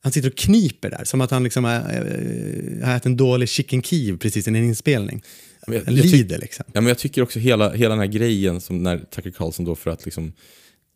han 0.00 0.12
sitter 0.12 0.28
och 0.30 0.36
kniper 0.36 0.90
där, 0.90 1.04
som 1.04 1.20
att 1.20 1.30
han 1.30 1.44
liksom 1.44 1.64
har, 1.64 1.74
eh, 1.74 2.86
har 2.86 2.96
ätit 2.96 3.06
en 3.06 3.16
dålig 3.16 3.48
chicken 3.48 3.82
Kiev 3.82 4.18
precis 4.18 4.48
innan 4.48 4.62
en 4.62 4.68
inspelning. 4.68 5.22
Jag- 5.66 5.82
Han 5.86 5.96
jag 5.96 6.04
tyck- 6.04 6.12
lider 6.12 6.38
liksom. 6.38 6.64
Ja, 6.72 6.80
men 6.80 6.88
jag 6.88 6.98
tycker 6.98 7.22
också 7.22 7.38
hela, 7.38 7.72
hela 7.72 7.90
den 7.90 7.98
här 7.98 8.06
grejen 8.06 8.60
som 8.60 8.82
när 8.82 8.98
Tucker 8.98 9.30
Carlson 9.30 9.64
då 9.64 9.74
för 9.74 9.90
att 9.90 10.04
liksom 10.04 10.32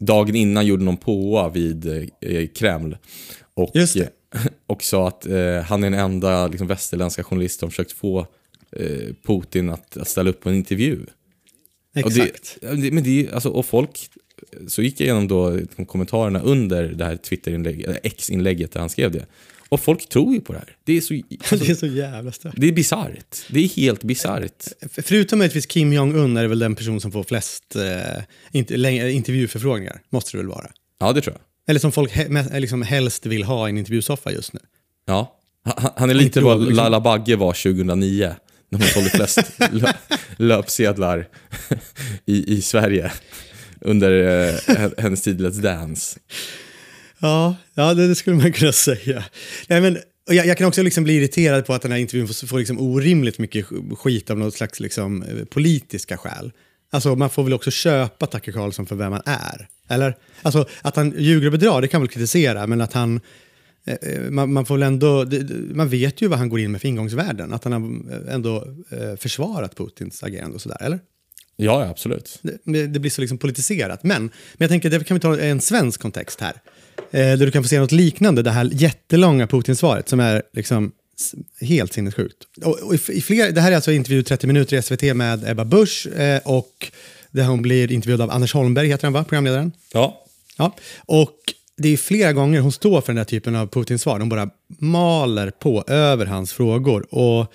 dagen 0.01 0.35
innan 0.37 0.67
gjorde 0.67 0.85
någon 0.85 0.97
påa 0.97 1.49
vid 1.49 1.87
eh, 2.21 2.47
Kreml. 2.55 2.97
Och, 3.55 3.71
Just 3.75 3.95
det. 3.95 4.09
och 4.67 4.83
sa 4.83 5.09
att 5.09 5.27
eh, 5.27 5.61
han 5.67 5.85
är 5.85 5.91
den 5.91 5.95
enda 6.01 6.47
liksom, 6.47 6.67
västerländska 6.67 7.25
journalist 7.25 7.61
som 7.61 7.71
försökt 7.71 7.93
få 7.93 8.27
eh, 8.77 8.87
Putin 9.27 9.71
att, 9.71 9.97
att 9.97 10.09
ställa 10.09 10.31
upp 10.31 10.41
på 10.41 10.49
en 10.49 10.55
intervju. 10.55 11.01
Och 11.95 11.99
Exakt. 11.99 12.59
ja, 12.61 12.73
det, 12.73 12.91
men 12.91 13.05
det, 13.05 13.31
alltså, 13.33 13.49
och 13.49 13.67
folk, 13.67 14.11
så 14.69 14.83
gick 14.83 15.01
jag 15.01 15.05
igenom 15.05 15.29
då 15.29 15.61
kommentarerna 15.87 16.41
under 16.41 16.89
det 16.89 17.05
här 17.05 17.17
Twitter-inlägget, 17.17 17.99
X-inlägget 18.03 18.73
där 18.73 18.81
han 18.81 18.91
skrev 18.91 19.11
det. 19.11 19.27
Och 19.69 19.81
folk 19.81 20.09
tror 20.09 20.35
ju 20.35 20.41
på 20.41 20.53
det 20.53 20.59
här. 20.59 20.77
Det 20.85 20.97
är 20.97 21.01
så, 21.01 21.15
det 21.51 21.69
är 21.69 21.75
så 21.75 21.87
jävla 21.87 22.33
stört. 22.33 22.55
det 22.57 22.69
är 22.69 22.73
bisarrt. 22.73 23.47
Det 23.49 23.61
är 23.61 23.69
helt 23.69 24.05
bisarrt. 24.05 24.65
Förutom 24.93 25.39
möjligtvis 25.39 25.67
Kim 25.67 25.93
Jong-Un 25.93 26.37
är 26.37 26.43
det 26.43 26.49
väl 26.49 26.59
den 26.59 26.75
person 26.75 27.01
som 27.01 27.13
får 27.13 27.25
flest 27.25 27.77
eh, 27.77 28.77
längre, 28.79 29.13
intervjuförfrågningar, 29.13 30.01
måste 30.11 30.33
det 30.33 30.37
väl 30.37 30.49
vara. 30.49 30.71
Ja, 31.01 31.13
det 31.13 31.21
tror 31.21 31.35
jag. 31.35 31.71
Eller 31.71 31.81
som 31.81 31.93
folk 31.93 32.13
he, 32.13 32.61
liksom 32.61 32.83
helst 32.83 33.27
vill 33.27 33.45
ha 33.45 33.69
i 33.69 33.71
en 33.71 33.79
intervjusoffa 33.79 34.33
just 34.33 34.53
nu. 34.53 34.61
Ja. 35.07 35.39
Han, 35.65 35.91
han 35.97 36.11
är 36.11 36.15
lite 36.15 36.41
vad 36.41 36.59
liksom. 36.61 36.77
Laila 36.77 37.01
Bagge 37.01 37.37
var 37.37 37.53
2009. 37.53 38.35
När 38.73 38.79
hon 38.79 38.89
sålde 38.89 39.11
flest 39.11 39.39
lö, 39.73 39.93
löpsedlar 40.37 41.29
i, 42.27 42.55
i 42.55 42.63
Sverige. 42.63 43.13
Under 43.81 44.13
eh, 44.69 44.91
hennes 44.99 45.23
tid 45.23 45.41
i 45.41 45.45
Let's 45.45 45.61
Dance. 45.61 46.19
Ja, 47.19 47.57
ja 47.75 47.95
det, 47.95 48.09
det 48.09 48.15
skulle 48.15 48.37
man 48.37 48.53
kunna 48.53 48.73
säga. 48.73 49.25
Nej, 49.69 49.81
men, 49.81 49.97
och 50.29 50.35
jag, 50.35 50.47
jag 50.47 50.59
kan 50.59 50.69
också 50.69 50.83
liksom 50.83 51.05
bli 51.05 51.17
irriterad 51.17 51.67
på 51.67 51.75
att 51.75 51.83
den 51.83 51.93
här 51.93 51.99
intervjun 51.99 52.29
får, 52.29 52.47
får 52.47 52.59
liksom 52.59 52.81
orimligt 52.81 53.39
mycket 53.39 53.67
skit 53.99 54.31
av 54.31 54.39
något 54.39 54.55
slags 54.55 54.81
liksom, 54.81 55.23
eh, 55.23 55.45
politiska 55.45 56.17
skäl. 56.17 56.53
Alltså 56.93 57.17
man 57.17 57.31
får 57.31 57.45
väl 57.45 57.53
också 57.53 57.71
köpa 57.71 58.27
Tucker 58.27 58.53
Carlson 58.53 58.87
för 58.87 58.97
vem 58.97 59.13
han 59.13 59.23
är. 59.27 59.69
Eller? 59.89 60.17
Alltså 60.43 60.69
att 60.83 60.97
han 60.97 61.15
ljuger 61.19 61.47
och 61.47 61.53
bedrar, 61.53 61.81
det 61.81 61.89
kan 61.89 62.01
man 62.01 62.07
väl 62.07 62.15
kritisera, 62.15 62.67
men 62.67 62.81
att 62.81 62.93
han 62.93 63.21
man, 64.31 64.53
man 64.53 64.67
får 64.67 64.83
ändå, 64.83 65.27
man 65.75 65.89
vet 65.89 66.23
ju 66.23 66.29
vad 66.29 66.39
han 66.39 66.49
går 66.49 66.61
in 66.61 66.73
med 66.73 66.81
för 66.81 66.89
ingångsvärden. 66.89 67.53
Att 67.53 67.65
han 67.65 67.73
har 67.73 68.15
eh, 68.15 68.35
ändå 68.35 68.65
eh, 68.91 69.17
försvarat 69.17 69.77
Putins 69.77 70.23
agerande 70.23 70.55
och 70.55 70.63
sådär, 70.63 70.79
eller? 70.81 71.01
Ja, 71.57 71.89
absolut. 71.89 72.41
det, 72.65 72.87
det 72.87 73.01
blir 73.01 73.11
så 73.11 73.21
liksom 73.21 73.39
politiserat. 73.39 74.05
Men, 74.05 74.23
men 74.23 74.31
jag 74.59 74.69
tänker, 74.69 74.91
det 74.91 75.05
kan 75.05 75.15
vi 75.15 75.21
ta 75.21 75.39
en 75.39 75.61
svensk 75.61 76.01
kontext 76.01 76.41
här. 76.41 76.55
Eh, 76.97 77.21
där 77.21 77.37
du 77.37 77.51
kan 77.51 77.63
få 77.63 77.69
se 77.69 77.81
något 77.81 77.93
liknande, 77.93 78.43
det 78.43 78.51
här 78.51 78.71
jättelånga 78.73 79.47
Putin-svaret 79.47 80.09
som 80.09 80.21
är 80.21 80.43
liksom 80.53 80.93
helt 81.61 81.93
sinnessjukt. 81.93 82.37
Och, 82.65 82.79
och 82.79 82.95
i, 82.95 82.99
i 83.13 83.21
fler, 83.21 83.53
det 83.53 83.61
här 83.61 83.73
är 83.73 83.77
alltså 83.77 83.93
intervju 83.93 84.23
30 84.23 84.47
minuter 84.47 84.77
i 84.77 84.83
SVT 84.83 85.03
med 85.03 85.51
Ebba 85.51 85.65
Busch 85.65 86.07
eh, 86.07 86.41
och 86.45 86.91
där 87.31 87.45
hon 87.45 87.63
blir 87.63 87.93
intervjuad 87.93 88.21
av 88.21 88.31
Anders 88.31 88.55
Holmberg, 88.55 88.89
heter 88.89 89.05
han 89.07 89.13
va, 89.13 89.25
programledaren? 89.25 89.73
Ja. 89.93 90.19
Ja, 90.57 90.77
och 91.07 91.37
det 91.77 91.89
är 91.89 91.97
flera 91.97 92.33
gånger 92.33 92.61
hon 92.61 92.73
står 92.73 93.01
för 93.01 93.13
den 93.13 93.19
här 93.19 93.25
typen 93.25 93.57
av 93.57 93.67
Putins-svar. 93.67 94.19
Hon 94.21 94.29
bara 94.29 94.51
maler 94.79 95.51
på 95.51 95.85
över 95.87 96.27
hans 96.27 96.53
frågor. 96.53 97.07
Och, 97.15 97.53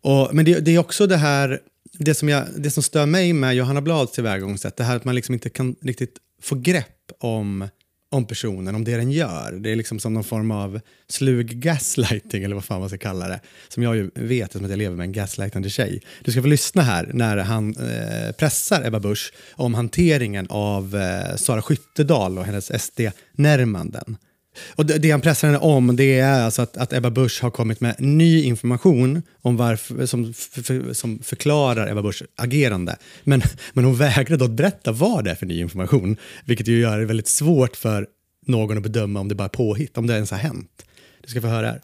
och, 0.00 0.34
men 0.34 0.44
det, 0.44 0.60
det 0.60 0.74
är 0.74 0.78
också 0.78 1.06
det 1.06 1.16
här, 1.16 1.60
det 1.98 2.14
som, 2.14 2.28
jag, 2.28 2.44
det 2.58 2.70
som 2.70 2.82
stör 2.82 3.06
mig 3.06 3.32
med 3.32 3.54
Johanna 3.54 3.80
Blads 3.80 4.12
tillvägagångssätt, 4.12 4.76
det 4.76 4.84
här 4.84 4.96
att 4.96 5.04
man 5.04 5.14
liksom 5.14 5.34
inte 5.34 5.50
kan 5.50 5.76
riktigt 5.82 6.16
få 6.42 6.54
grepp 6.54 7.12
om, 7.20 7.68
om 8.12 8.24
personen, 8.24 8.74
om 8.74 8.84
det 8.84 8.96
den 8.96 9.10
gör. 9.10 9.52
Det 9.52 9.70
är 9.70 9.76
liksom 9.76 9.98
som 9.98 10.14
någon 10.14 10.24
form 10.24 10.50
av 10.50 10.80
slug 11.08 11.46
gaslighting, 11.46 12.42
eller 12.44 12.54
vad 12.54 12.64
fan 12.64 12.80
man 12.80 12.88
ska 12.88 12.98
kalla 12.98 13.28
det. 13.28 13.40
Som 13.68 13.82
jag 13.82 13.96
ju 13.96 14.10
vet, 14.14 14.44
eftersom 14.44 14.64
att 14.64 14.70
jag 14.70 14.78
lever 14.78 14.96
med 14.96 15.04
en 15.04 15.12
gaslightande 15.12 15.70
tjej. 15.70 16.02
Du 16.24 16.32
ska 16.32 16.42
få 16.42 16.48
lyssna 16.48 16.82
här 16.82 17.10
när 17.14 17.36
han 17.36 17.76
eh, 17.76 18.32
pressar 18.32 18.86
Ebba 18.86 19.00
Busch 19.00 19.32
om 19.52 19.74
hanteringen 19.74 20.46
av 20.50 20.96
eh, 20.96 21.36
Sara 21.36 21.62
Skyttedal 21.62 22.38
och 22.38 22.44
hennes 22.44 22.82
SD-närmanden. 22.82 24.16
Och 24.76 24.86
det, 24.86 24.98
det 24.98 25.10
han 25.10 25.20
pressar 25.20 25.48
henne 25.48 25.58
om 25.58 25.96
det 25.96 26.18
är 26.20 26.42
alltså 26.42 26.62
att, 26.62 26.76
att 26.76 26.92
Ebba 26.92 27.10
Busch 27.10 27.42
har 27.42 27.50
kommit 27.50 27.80
med 27.80 27.94
ny 27.98 28.42
information 28.44 29.22
om 29.42 29.56
varför, 29.56 30.06
som, 30.06 30.30
f- 30.30 30.50
f- 30.56 30.96
som 30.96 31.18
förklarar 31.18 31.90
Ebba 31.90 32.02
Buschs 32.02 32.22
agerande. 32.36 32.96
Men, 33.24 33.42
men 33.72 33.84
hon 33.84 33.96
vägrar 33.96 34.36
då 34.36 34.44
att 34.44 34.50
berätta 34.50 34.92
vad 34.92 35.24
det 35.24 35.30
är 35.30 35.34
för 35.34 35.46
ny 35.46 35.60
information, 35.60 36.16
vilket 36.44 36.68
ju 36.68 36.80
gör 36.80 36.98
det 36.98 37.04
väldigt 37.06 37.28
svårt 37.28 37.76
för 37.76 38.06
någon 38.46 38.76
att 38.76 38.82
bedöma 38.82 39.20
om 39.20 39.28
det 39.28 39.34
bara 39.34 39.44
är 39.44 39.48
påhitt, 39.48 39.98
om 39.98 40.06
det 40.06 40.14
ens 40.14 40.30
har 40.30 40.38
hänt. 40.38 40.84
Du 41.22 41.28
ska 41.28 41.40
få 41.40 41.46
höra 41.46 41.66
här. 41.66 41.80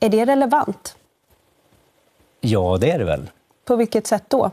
Är 0.00 0.08
det 0.08 0.26
relevant? 0.26 0.96
Ja, 2.40 2.78
det 2.80 2.90
är 2.90 2.98
det 2.98 3.04
väl. 3.04 3.30
På 3.64 3.76
vilket 3.76 4.06
sätt 4.06 4.24
då? 4.28 4.50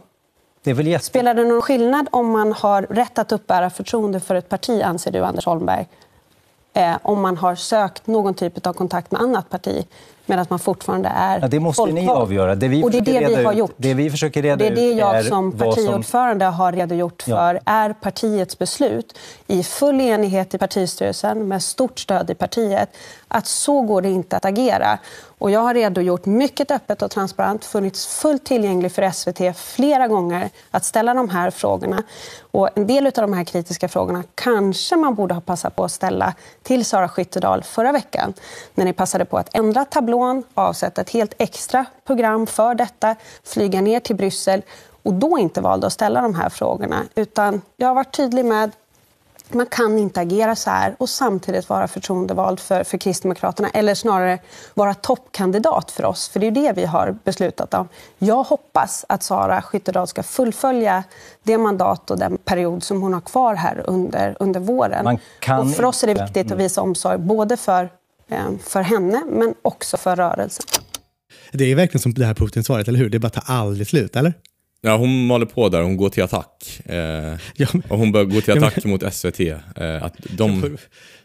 Det 0.63 0.69
är 0.69 0.74
väl 0.74 0.88
jätte... 0.88 1.05
Spelar 1.05 1.34
det 1.34 1.43
någon 1.43 1.61
skillnad 1.61 2.07
om 2.11 2.32
man 2.32 2.53
har 2.53 2.82
rätt 2.82 3.17
att 3.19 3.32
uppbära 3.32 3.69
förtroende 3.69 4.19
för 4.19 4.36
ett 4.36 4.49
parti, 4.49 4.82
anser 4.82 5.11
du, 5.11 5.19
Anders 5.19 5.45
Holmberg? 5.45 5.88
Eh, 6.76 6.95
om 7.01 7.21
man 7.21 7.38
har 7.38 7.55
sökt 7.55 8.07
någon 8.07 8.34
typ 8.34 8.67
av 8.67 8.74
kontakt 8.74 9.11
med 9.11 9.21
annat 9.21 9.49
parti 9.49 9.86
medan 10.26 10.45
man 10.49 10.59
fortfarande 10.59 11.09
är 11.09 11.39
Ja, 11.41 11.47
det 11.47 11.59
måste 11.59 11.86
ni 11.86 11.91
folkvald? 11.91 12.19
avgöra. 12.21 12.55
Det 12.55 12.67
vi 12.67 12.84
Och 12.84 12.91
det 12.91 12.97
är 12.97 13.01
det 13.01 13.28
vi 13.28 13.43
har 13.43 13.51
ut- 13.51 13.57
gjort. 13.57 13.74
det 13.78 13.93
vi 13.93 14.09
försöker 14.11 14.41
reda 14.41 14.55
det 14.55 14.67
är 14.67 14.76
det 14.76 14.82
jag 14.91 15.26
som 15.26 15.51
vad 15.51 15.59
som- 15.74 15.84
partiordförande 15.86 16.45
har 16.45 16.71
redogjort 16.71 17.24
Ja. 17.28 17.36
för 17.38 17.59
är 17.65 17.93
partiets 17.93 18.57
beslut 18.59 19.17
i 19.47 19.63
full 19.63 20.01
enighet 20.01 20.53
i 20.53 20.57
partistyrelsen 20.57 21.47
med 21.47 21.63
stort 21.63 21.99
stöd 21.99 22.30
i 22.30 22.36
partiet 22.36 22.89
att 23.28 23.47
så 23.47 23.82
går 23.82 24.01
det 24.01 24.09
inte 24.09 24.38
att 24.38 24.45
agera. 24.45 24.97
Och 25.44 25.52
jag 25.52 25.60
har 25.60 25.74
redogjort 25.74 26.26
mycket 26.26 26.72
öppet 26.72 27.02
och 27.02 27.12
transparent, 27.12 27.66
funnits 27.66 28.08
fullt 28.08 28.46
tillgänglig 28.46 28.91
för 28.91 29.12
SVT 29.12 29.58
flera 29.58 30.08
gånger 30.08 30.50
att 30.72 30.86
ställa 30.86 31.14
de 31.14 31.30
här 31.30 31.52
frågorna. 31.52 32.04
Och 32.52 32.70
en 32.78 32.88
del 32.88 33.06
av 33.06 33.12
de 33.12 33.34
här 33.34 33.44
kritiska 33.44 33.88
frågorna 33.88 34.24
kanske 34.36 34.96
man 34.96 35.16
borde 35.16 35.34
ha 35.34 35.41
passat 35.41 35.76
på 35.76 35.84
att 35.84 35.91
ställa 35.91 36.34
till 36.62 36.86
Sara 36.86 37.10
Skyttedal 37.10 37.64
förra 37.64 37.91
veckan 37.91 38.34
när 38.76 38.86
ni 38.86 38.94
passade 38.94 39.26
på 39.26 39.38
att 39.38 39.56
ändra 39.56 39.86
tablån, 39.86 40.44
avsätta 40.54 41.02
ett 41.02 41.10
helt 41.10 41.34
extra 41.38 41.86
program 42.06 42.48
för 42.48 42.76
detta, 42.76 43.16
flyga 43.44 43.82
ner 43.82 44.00
till 44.00 44.16
Bryssel 44.16 44.62
och 45.04 45.14
då 45.14 45.38
inte 45.38 45.62
valde 45.62 45.88
att 45.88 45.94
ställa 45.94 46.22
de 46.22 46.36
här 46.36 46.50
frågorna. 46.50 47.04
Utan 47.16 47.62
jag 47.78 47.88
har 47.88 47.96
varit 47.96 48.16
tydlig 48.18 48.46
med 48.46 48.72
man 49.54 49.66
kan 49.66 49.99
inte 49.99 50.22
agera 50.22 50.56
så 50.56 50.70
här 50.70 50.95
och 50.99 51.10
samtidigt 51.10 51.70
vara 51.70 51.88
förtroendevald 51.88 52.60
för, 52.60 52.84
för 52.84 52.97
Kristdemokraterna 52.97 53.70
eller 53.70 53.95
snarare 53.95 54.39
vara 54.74 54.93
toppkandidat 54.93 55.91
för 55.91 56.06
oss, 56.06 56.30
för 56.30 56.39
det 56.39 56.47
är 56.47 56.51
det 56.51 56.74
vi 56.76 56.86
har 56.86 57.16
beslutat 57.24 57.74
om. 57.74 57.88
Jag 58.18 58.43
hoppas 58.43 59.06
att 59.10 59.24
Sara 59.24 59.62
Skyttedal 59.62 60.08
ska 60.08 60.24
fullfölja 60.24 61.04
det 61.43 61.58
mandat 61.58 62.12
och 62.12 62.20
den 62.20 62.38
period 62.38 62.84
som 62.84 63.01
hon 63.01 63.14
har 63.14 63.22
kvar 63.22 63.56
här 63.56 63.84
under, 63.88 64.38
under 64.39 64.60
våren. 64.60 65.04
Man 65.04 65.20
kan 65.39 65.60
och 65.60 65.76
för 65.76 65.86
oss 65.86 66.04
är 66.04 66.08
det 66.08 66.24
viktigt 66.24 66.51
att 66.51 66.60
visa 66.60 66.82
omsorg 66.82 67.18
både 67.18 67.58
för, 67.58 67.89
eh, 68.28 68.38
för 68.64 68.82
henne 68.82 69.24
men 69.28 69.54
också 69.62 69.97
för 69.97 70.16
rörelsen. 70.16 70.66
Det 71.51 71.72
är 71.72 71.76
verkligen 71.76 72.01
som 72.01 72.14
det 72.14 72.26
här 72.26 72.34
Putin-svaret, 72.34 72.88
eller 72.88 72.99
hur? 72.99 73.10
Det 73.10 73.20
bara 73.20 73.30
tar 73.30 73.43
aldrig 73.47 73.88
slut, 73.88 74.16
eller? 74.16 74.34
Ja, 74.86 74.98
hon 74.98 75.26
maler 75.28 75.46
på 75.46 75.70
där, 75.70 75.82
hon 75.82 75.98
går 75.98 76.10
till 76.10 76.24
attack. 76.24 76.80
Eh, 76.86 76.96
Ja, 77.56 77.68
men- 77.74 77.84
och 77.90 77.98
hon 77.98 78.12
börjar 78.12 78.26
gå 78.26 78.42
till 78.42 78.44
Ja, 78.48 78.56
men- 78.56 78.64
attack 78.64 78.86
mot 78.86 79.04
SVT. 79.14 79.40
Eh, 79.76 80.04
att 80.04 80.14
de, 80.38 80.78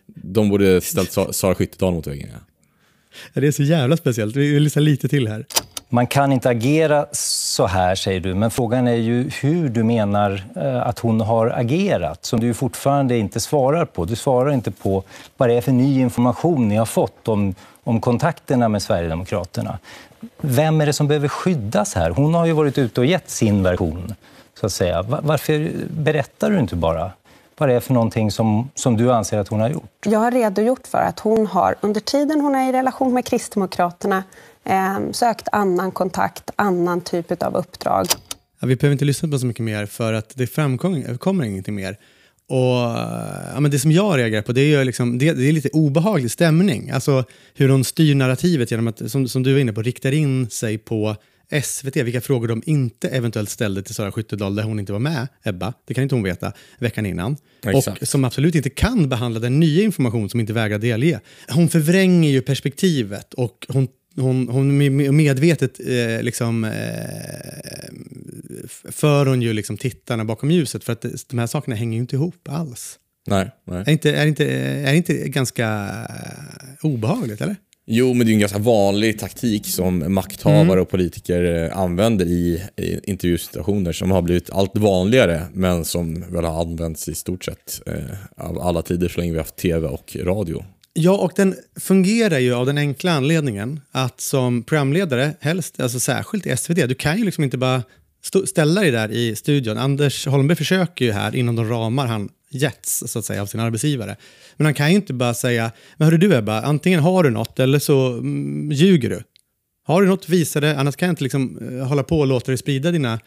de 0.07 0.49
borde 0.49 0.81
ställt 0.81 1.13
Sa- 1.13 1.33
Sara 1.33 1.55
Skyttedal 1.55 1.93
mot 1.95 2.07
väggen. 2.07 2.29
Ja. 2.33 3.41
Det 3.41 3.47
är 3.47 3.53
så 3.53 3.63
jävla 3.63 3.97
speciellt. 3.97 4.37
Vi 4.37 4.53
vill 4.53 4.63
lyssna 4.63 4.83
lite 4.83 5.09
till 5.09 5.29
här. 5.29 5.45
Man 5.89 6.07
kan 6.07 6.33
inte 6.33 6.49
agera 6.49 7.07
så 7.13 7.67
här, 7.67 7.95
säger 7.95 8.21
du. 8.21 8.35
Men 8.35 8.51
frågan 8.51 8.89
är 8.89 8.95
ju 8.95 9.31
hur 9.41 9.69
du 9.69 9.83
menar 9.83 10.43
eh, 10.57 10.77
att 10.87 10.99
hon 10.99 11.21
har 11.21 11.47
agerat, 11.47 12.25
som 12.25 12.41
du 12.41 12.55
fortfarande 12.55 13.17
inte 13.19 13.41
svarar 13.41 13.85
på. 13.85 14.05
Du 14.05 14.17
svarar 14.17 14.53
inte 14.53 14.71
på 14.71 15.05
vad 15.37 15.49
det 15.49 15.55
är 15.55 15.61
för 15.61 15.73
ny 15.73 16.01
information 16.01 16.69
ni 16.69 16.77
har 16.77 16.87
fått 16.87 17.29
om, 17.29 17.55
om 17.85 18.01
kontakterna 18.01 18.69
med 18.69 18.83
Sverigedemokraterna. 18.83 19.79
Vem 20.41 20.81
är 20.81 20.87
det 20.87 20.93
som 20.93 21.09
behöver 21.09 21.29
skyddas 21.29 21.95
här? 21.95 22.11
Hon 22.11 22.35
har 22.35 22.47
ju 22.47 22.53
varit 22.53 22.79
ute 22.79 23.01
och 23.01 23.07
gett 23.07 23.31
sin 23.31 23.63
version, 23.63 24.15
så 24.61 24.67
att 24.67 24.73
säga. 24.73 25.03
Va- 25.03 25.21
Varför 25.23 25.71
berättar 25.91 26.51
du 26.51 26.59
inte 26.59 26.77
bara 26.77 27.11
vad 27.59 27.69
det 27.69 27.75
är 27.75 27.81
för 27.81 27.95
någonting 27.95 28.31
som, 28.31 28.71
som 28.75 28.97
du 28.97 29.13
anser 29.13 29.39
att 29.39 29.49
hon 29.49 29.61
har 29.61 29.69
gjort? 29.69 30.07
Jag 30.07 30.19
har 30.19 30.31
redogjort 30.31 30.87
för 30.87 30.99
att 30.99 31.21
hon 31.21 31.47
har 31.47 31.75
under 31.81 32.01
tiden 32.01 32.41
hon 32.41 32.55
är 32.55 32.69
i 32.69 32.73
relation 32.73 33.15
med 33.15 33.25
Kristdemokraterna 33.25 34.23
eh, 34.65 34.99
sökt 35.13 35.49
annan 35.53 35.91
kontakt, 35.91 36.51
annan 36.57 37.01
typ 37.01 37.43
av 37.43 37.57
uppdrag. 37.57 38.07
Ja, 38.61 38.67
vi 38.67 38.77
behöver 38.77 38.93
inte 38.93 39.05
lyssna 39.05 39.29
på 39.29 39.39
så 39.39 39.47
mycket 39.47 39.65
mer 39.65 39.87
för 39.87 40.13
att 40.13 40.33
det 40.35 40.47
framkommer 40.47 41.17
kommer 41.17 41.45
ingenting 41.45 41.75
mer. 41.75 41.97
Och 42.49 42.77
ja, 43.55 43.61
men 43.61 43.71
Det 43.71 43.79
som 43.79 43.93
jag 43.93 44.19
reagerar 44.19 44.43
på 44.43 44.53
det 44.53 44.61
är, 44.61 44.79
ju 44.79 44.85
liksom, 44.85 45.19
det, 45.19 45.33
det 45.33 45.49
är 45.49 45.53
lite 45.53 45.69
obehaglig 45.69 46.31
stämning. 46.31 46.91
Alltså 46.91 47.25
hur 47.55 47.69
hon 47.69 47.85
styr 47.85 48.15
narrativet 48.15 48.71
genom 48.71 48.89
att, 48.89 49.11
som, 49.11 49.29
som 49.29 49.43
du 49.43 49.53
var 49.53 49.61
inne 49.61 49.73
på, 49.73 49.83
riktar 49.83 50.13
in 50.13 50.51
sig 50.51 50.79
på 50.79 51.17
SVT, 51.63 51.97
vilka 51.97 52.21
frågor 52.21 52.49
de 52.49 52.63
inte 52.67 53.09
eventuellt 53.09 53.51
ställde 53.51 53.83
till 53.83 53.95
Sara 53.95 54.13
Skyttedal 54.13 54.55
där 54.55 54.63
hon 54.63 54.81
inte 54.81 54.93
var 54.93 54.99
med, 54.99 55.29
Ebba, 55.43 55.73
det 55.87 55.95
kan 55.95 56.03
inte 56.03 56.15
hon 56.15 56.25
veta, 56.25 56.53
veckan 56.79 57.07
innan. 57.07 57.37
Exakt. 57.67 58.03
Och 58.03 58.09
som 58.09 58.25
absolut 58.25 58.55
inte 58.55 58.71
kan 58.71 59.09
behandla 59.09 59.41
den 59.41 59.61
nya 59.61 59.83
information 59.83 60.31
som 60.31 60.41
inte 60.41 60.53
vägrar 60.53 60.79
delge. 60.79 61.21
Hon 61.49 61.69
förvränger 61.69 62.31
ju 62.31 62.43
perspektivet 62.43 63.35
och 63.35 63.67
hon 63.69 63.89
hon, 64.19 64.49
hon 64.49 64.77
med- 64.79 65.15
medvetet 65.15 65.81
eh, 65.81 66.23
liksom, 66.23 66.65
eh, 66.65 66.71
för 68.91 69.27
hon 69.27 69.43
ju 69.43 69.53
liksom 69.53 69.77
tittarna 69.77 70.25
bakom 70.25 70.51
ljuset 70.51 70.85
för 70.85 70.93
att 70.93 71.05
de 71.29 71.39
här 71.39 71.47
sakerna 71.47 71.77
hänger 71.77 71.93
ju 71.95 72.01
inte 72.01 72.17
ihop 72.17 72.49
alls. 72.49 72.99
Nej, 73.27 73.51
nej. 73.67 73.83
Är 73.87 73.91
inte, 73.91 74.11
är 74.13 74.27
inte, 74.27 74.47
är 74.61 74.95
inte 74.95 75.29
ganska 75.29 75.67
eh, 76.09 76.87
obehagligt, 76.87 77.41
eller? 77.41 77.57
Jo, 77.91 78.15
men 78.15 78.27
det 78.27 78.33
är 78.33 78.35
en 78.35 78.41
ganska 78.41 78.59
vanlig 78.59 79.19
taktik 79.19 79.67
som 79.67 80.15
makthavare 80.15 80.81
och 80.81 80.89
politiker 80.89 81.65
eh, 81.65 81.79
använder 81.79 82.27
i, 82.27 82.63
i 82.77 83.01
intervjusituationer 83.11 83.93
som 83.93 84.11
har 84.11 84.23
blivit 84.23 84.51
allt 84.51 84.77
vanligare, 84.77 85.43
men 85.53 85.85
som 85.85 86.25
väl 86.33 86.45
har 86.45 86.61
använts 86.61 87.09
i 87.09 87.15
stort 87.15 87.45
sett 87.45 87.81
eh, 87.87 87.95
av 88.47 88.59
alla 88.61 88.83
tider 88.83 89.09
så 89.09 89.21
länge 89.21 89.33
vi 89.33 89.39
har 89.39 89.45
haft 89.45 89.57
tv 89.57 89.87
och 89.89 90.17
radio. 90.21 90.65
Ja, 91.01 91.17
och 91.17 91.33
den 91.37 91.55
fungerar 91.81 92.39
ju 92.39 92.55
av 92.55 92.67
den 92.67 92.79
enkla 92.79 93.13
anledningen 93.13 93.81
att 93.91 94.21
som 94.21 94.63
programledare, 94.63 95.35
helst, 95.41 95.81
alltså 95.81 96.01
särskilt 96.01 96.47
i 96.47 96.57
SVT, 96.57 96.89
du 96.89 96.95
kan 96.95 97.19
ju 97.19 97.25
liksom 97.25 97.45
inte 97.45 97.59
bara 97.59 97.83
ställa 98.47 98.81
dig 98.81 98.91
där 98.91 99.11
i 99.11 99.37
studion. 99.37 99.79
Anders 99.79 100.27
Holmberg 100.27 100.57
försöker 100.57 101.05
ju 101.05 101.13
här 101.13 101.37
inom 101.37 101.57
de 101.57 101.69
ramar 101.69 102.07
han 102.07 102.29
getts 102.51 103.05
så 103.07 103.19
att 103.19 103.25
säga 103.25 103.43
av 103.43 103.47
sin 103.47 103.61
arbetsgivare. 103.61 104.17
Men 104.57 104.65
han 104.65 104.75
kan 104.75 104.91
ju 104.91 104.97
inte 104.97 105.13
bara 105.13 105.35
säga, 105.35 105.73
men 105.97 106.07
hörru 106.07 106.19
du 106.19 106.37
Ebba, 106.37 106.63
antingen 106.63 107.01
har 107.01 107.23
du 107.23 107.31
något 107.31 107.61
eller 107.61 107.79
så 107.79 108.13
mm, 108.13 108.73
ljuger 108.73 109.11
du. 109.11 109.23
Har 109.85 110.03
du 110.03 110.09
något, 110.09 110.29
visa 110.29 110.61
det, 110.61 110.79
annars 110.79 110.97
kan 110.97 111.07
jag 111.07 111.13
inte 111.13 111.23
liksom 111.23 111.59
eh, 111.59 111.87
hålla 111.87 112.03
på 112.03 112.19
och 112.19 112.27
låta 112.27 112.47
dig 112.47 112.59
sprida 112.59 112.91
dina 112.91 113.21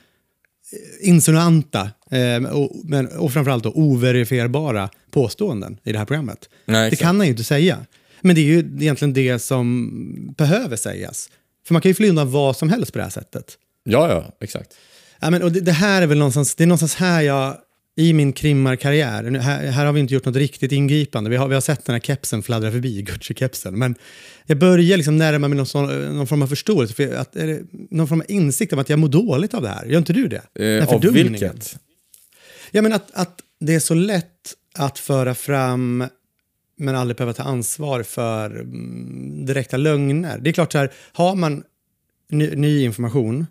insinuanta 1.02 1.90
eh, 2.12 2.44
och, 2.44 2.72
men, 2.84 3.08
och 3.08 3.34
framförallt 3.34 3.64
då 3.64 3.70
overifierbara 3.70 4.90
påståenden 5.12 5.78
i 5.84 5.92
det 5.92 5.98
här 5.98 6.06
programmet. 6.06 6.50
Nej, 6.66 6.90
det 6.90 6.96
kan 6.96 7.16
han 7.16 7.26
ju 7.26 7.32
inte 7.32 7.44
säga. 7.44 7.78
Men 8.22 8.36
det 8.36 8.42
är 8.42 8.46
ju 8.46 8.60
egentligen 8.60 9.14
det 9.14 9.40
som 9.40 10.34
behöver 10.38 10.76
sägas. 10.76 11.30
För 11.68 11.74
man 11.74 11.82
kan 11.82 11.90
ju 11.90 11.96
fly 11.96 12.10
undan 12.10 12.32
vad 12.32 12.58
som 12.58 12.70
helst 12.70 12.92
på 12.94 12.98
det 12.98 13.04
här 13.04 13.12
sättet. 13.12 13.58
Ja, 13.84 14.10
ja, 14.10 14.38
exakt. 14.42 14.74
Ja, 15.20 15.30
men, 15.30 15.44
och 15.44 15.52
det, 15.52 15.62
det 15.62 15.72
här 15.72 16.02
är 16.02 16.08
väl 16.08 16.18
någonstans, 16.18 16.56
det 16.56 16.64
är 16.64 16.68
någonstans 16.68 16.96
här 16.96 17.22
jag, 17.22 17.58
i 17.96 18.14
min 18.14 18.34
krimmarkarriär, 18.34 19.24
här, 19.40 19.66
här 19.66 19.86
har 19.86 19.94
vi 19.94 20.00
inte 20.00 20.14
gjort 20.14 20.26
något 20.26 20.36
riktigt 20.36 20.72
ingripande, 20.72 21.30
vi 21.30 21.36
har, 21.36 21.48
vi 21.48 21.54
har 21.54 21.62
sett 21.62 21.86
den 21.86 21.94
här 21.94 22.00
kepsen 22.00 22.44
fladdra 22.44 22.72
förbi, 22.72 23.02
Gucci-kepsen, 23.08 23.72
men 23.72 23.96
jag 24.46 24.58
börjar 24.58 24.98
liksom 24.98 25.18
närma 25.18 25.48
mig 25.48 25.58
någon, 25.58 25.66
sån, 25.66 26.16
någon 26.16 26.28
form 26.28 26.42
av 26.42 26.48
förståelse, 26.48 26.94
för 26.94 27.16
att, 27.16 27.36
någon 27.90 28.08
form 28.08 28.22
av 28.22 28.32
insikt 28.32 28.74
om 28.74 28.80
att 28.80 28.90
jag 28.90 29.00
mår 29.00 29.08
dåligt 29.08 29.54
av 29.54 29.62
det 29.62 29.70
här. 29.70 29.86
Gör 29.86 29.98
inte 29.98 30.14
du 30.14 30.28
det? 30.28 30.80
Eh, 30.80 30.94
av 30.94 31.02
vilket? 31.02 31.80
Ja, 32.72 32.82
men 32.82 32.94
att, 32.94 33.12
att 33.14 33.40
det 33.60 33.76
är 33.76 33.80
så 33.80 33.94
lätt 33.94 34.56
att 34.76 35.00
föra 35.00 35.36
fram 35.36 36.04
men 36.78 36.96
aldrig 36.96 37.18
behöva 37.18 37.34
ta 37.34 37.44
ansvar 37.44 38.04
för 38.04 38.60
mm, 38.60 39.46
direkta 39.46 39.78
lögner. 39.78 40.40
Det 40.40 40.50
är 40.50 40.54
klart 40.54 40.72
så 40.72 40.78
här, 40.78 40.92
har 41.14 41.36
man 41.36 41.64
ny, 42.30 42.56
ny 42.56 42.84
information 42.84 43.46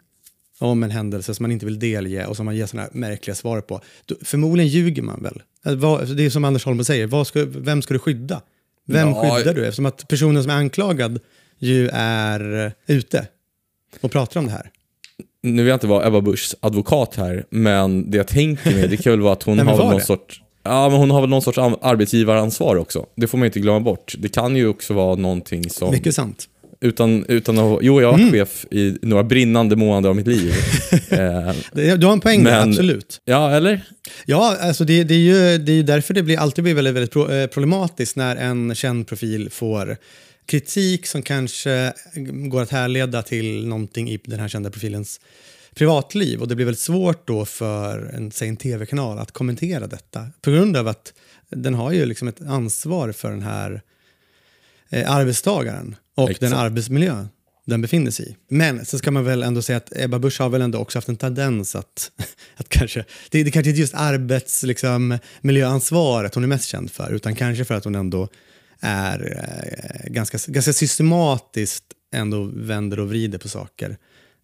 om 0.60 0.82
en 0.82 0.90
händelse 0.90 1.34
som 1.34 1.44
man 1.44 1.52
inte 1.52 1.66
vill 1.66 1.78
delge 1.78 2.26
och 2.26 2.36
som 2.36 2.46
man 2.46 2.56
ger 2.56 2.66
sådana 2.66 2.82
här 2.92 2.98
märkliga 2.98 3.34
svar 3.34 3.60
på, 3.60 3.80
då, 4.06 4.14
förmodligen 4.24 4.68
ljuger 4.68 5.02
man 5.02 5.22
väl. 5.22 5.42
Det 6.16 6.24
är 6.24 6.30
som 6.30 6.44
Anders 6.44 6.64
Holm 6.64 6.84
säger, 6.84 7.24
ska, 7.24 7.44
vem 7.48 7.82
ska 7.82 7.94
du 7.94 7.98
skydda? 8.00 8.42
Vem 8.86 9.08
Ja, 9.08 9.34
skyddar 9.36 9.54
du? 9.54 9.64
Eftersom 9.66 9.86
att 9.86 10.08
personen 10.08 10.42
som 10.42 10.50
är 10.50 10.54
anklagad 10.54 11.20
ju 11.58 11.88
är 11.92 12.66
eh, 12.66 12.72
ute 12.96 13.26
och 14.00 14.10
pratar 14.10 14.40
om 14.40 14.46
det 14.46 14.52
här. 14.52 14.70
Nu 15.42 15.62
vill 15.62 15.68
jag 15.68 15.76
inte 15.76 15.86
vara 15.86 16.06
Ebba 16.06 16.20
Buschs 16.20 16.56
advokat 16.60 17.14
här, 17.16 17.44
men 17.50 18.10
det 18.10 18.16
jag 18.16 18.26
tänker 18.26 18.70
mig, 18.74 18.88
det 18.88 18.96
kan 18.96 19.10
väl 19.12 19.20
vara 19.20 19.32
att 19.32 19.42
hon 19.42 19.56
Nej, 19.56 19.66
har 19.66 19.76
någon 19.78 19.94
det? 19.94 20.00
sorts 20.04 20.42
Ja, 20.62 20.88
men 20.88 20.98
hon 20.98 21.10
har 21.10 21.20
väl 21.20 21.30
någon 21.30 21.42
sorts 21.42 21.58
an- 21.58 21.76
arbetsgivaransvar 21.82 22.76
också. 22.76 23.06
Det 23.16 23.26
får 23.26 23.38
man 23.38 23.46
inte 23.46 23.60
glömma 23.60 23.80
bort. 23.80 24.14
Det 24.18 24.28
kan 24.28 24.56
ju 24.56 24.66
också 24.68 24.94
vara 24.94 25.14
någonting 25.16 25.70
som... 25.70 25.90
Mycket 25.90 26.14
sant. 26.14 26.48
Utan, 26.80 27.24
utan 27.28 27.58
att... 27.58 27.78
Jo, 27.82 28.00
jag 28.00 28.08
har 28.08 28.12
varit 28.12 28.22
Mm. 28.22 28.32
chef 28.32 28.66
i 28.70 28.98
några 29.02 29.24
brinnande 29.24 29.76
månader 29.76 30.08
av 30.08 30.16
mitt 30.16 30.26
liv. 30.26 30.52
eh, 31.10 31.54
Du 31.72 32.06
har 32.06 32.12
en 32.12 32.20
poäng 32.20 32.44
där, 32.44 32.50
Men- 32.60 32.68
absolut. 32.68 33.20
ja, 33.24 33.50
eller? 33.50 33.80
Ja, 34.26 34.56
alltså 34.60 34.84
det, 34.84 35.04
det, 35.04 35.14
är 35.14 35.18
ju, 35.18 35.58
det 35.58 35.72
är 35.72 35.76
ju 35.76 35.82
därför 35.82 36.14
det 36.14 36.22
blir, 36.22 36.38
alltid 36.38 36.64
blir 36.64 36.74
väldigt, 36.74 36.94
väldigt 36.94 37.10
pro, 37.12 37.30
eh, 37.32 37.46
problematiskt 37.46 38.16
när 38.16 38.36
en 38.36 38.74
känd 38.74 39.06
profil 39.06 39.50
får 39.50 39.96
kritik 40.46 41.06
som 41.06 41.22
kanske 41.22 41.92
går 42.50 42.62
att 42.62 42.70
härleda 42.70 43.22
till 43.22 43.66
någonting 43.66 44.10
i 44.10 44.20
den 44.24 44.40
här 44.40 44.48
kända 44.48 44.70
profilens 44.70 45.20
privatliv. 45.74 46.40
Och 46.40 46.48
det 46.48 46.54
blir 46.54 46.66
väldigt 46.66 46.80
svårt 46.82 47.26
då 47.26 47.44
för 47.44 48.10
en, 48.14 48.30
säg 48.32 48.48
en 48.48 48.56
tv-kanal 48.56 49.18
att 49.18 49.32
kommentera 49.32 49.86
detta. 49.86 50.26
På 50.42 50.50
grund 50.50 50.76
av 50.76 50.88
att 50.88 51.12
den 51.50 51.74
har 51.74 51.92
ju 51.92 52.06
liksom 52.06 52.28
ett 52.28 52.40
ansvar 52.48 53.12
för 53.12 53.30
den 53.30 53.42
här 53.42 53.82
eh, 54.90 55.12
arbetstagaren 55.12 55.96
och 56.16 56.30
Exakt. 56.30 56.40
den 56.40 56.52
arbetsmiljö 56.52 57.26
den 57.66 57.82
befinner 57.82 58.10
sig 58.10 58.28
i. 58.28 58.36
Men 58.48 58.84
så 58.84 58.98
ska 58.98 59.10
man 59.10 59.24
väl 59.24 59.42
ändå 59.42 59.62
säga 59.62 59.76
att 59.76 59.92
Ebba 59.96 60.18
Busch 60.18 60.40
har 60.40 60.48
väl 60.48 60.62
ändå 60.62 60.78
också 60.78 60.98
haft 60.98 61.08
en 61.08 61.16
tendens 61.16 61.76
att, 61.76 62.10
att 62.56 62.68
kanske, 62.68 63.04
det, 63.30 63.42
det 63.42 63.50
kanske 63.50 63.70
inte 63.70 63.80
just 63.80 63.94
arbets, 63.94 64.62
liksom, 64.62 65.18
miljöansvaret 65.40 66.34
hon 66.34 66.44
är 66.44 66.48
mest 66.48 66.68
känd 66.68 66.90
för, 66.90 67.12
utan 67.12 67.34
kanske 67.34 67.64
för 67.64 67.74
att 67.74 67.84
hon 67.84 67.94
ändå 67.94 68.28
är 68.80 69.44
eh, 70.04 70.12
ganska, 70.12 70.38
ganska 70.46 70.72
systematiskt 70.72 71.84
ändå 72.12 72.50
vänder 72.54 73.00
och 73.00 73.08
vrider 73.08 73.38
på 73.38 73.48
saker 73.48 73.96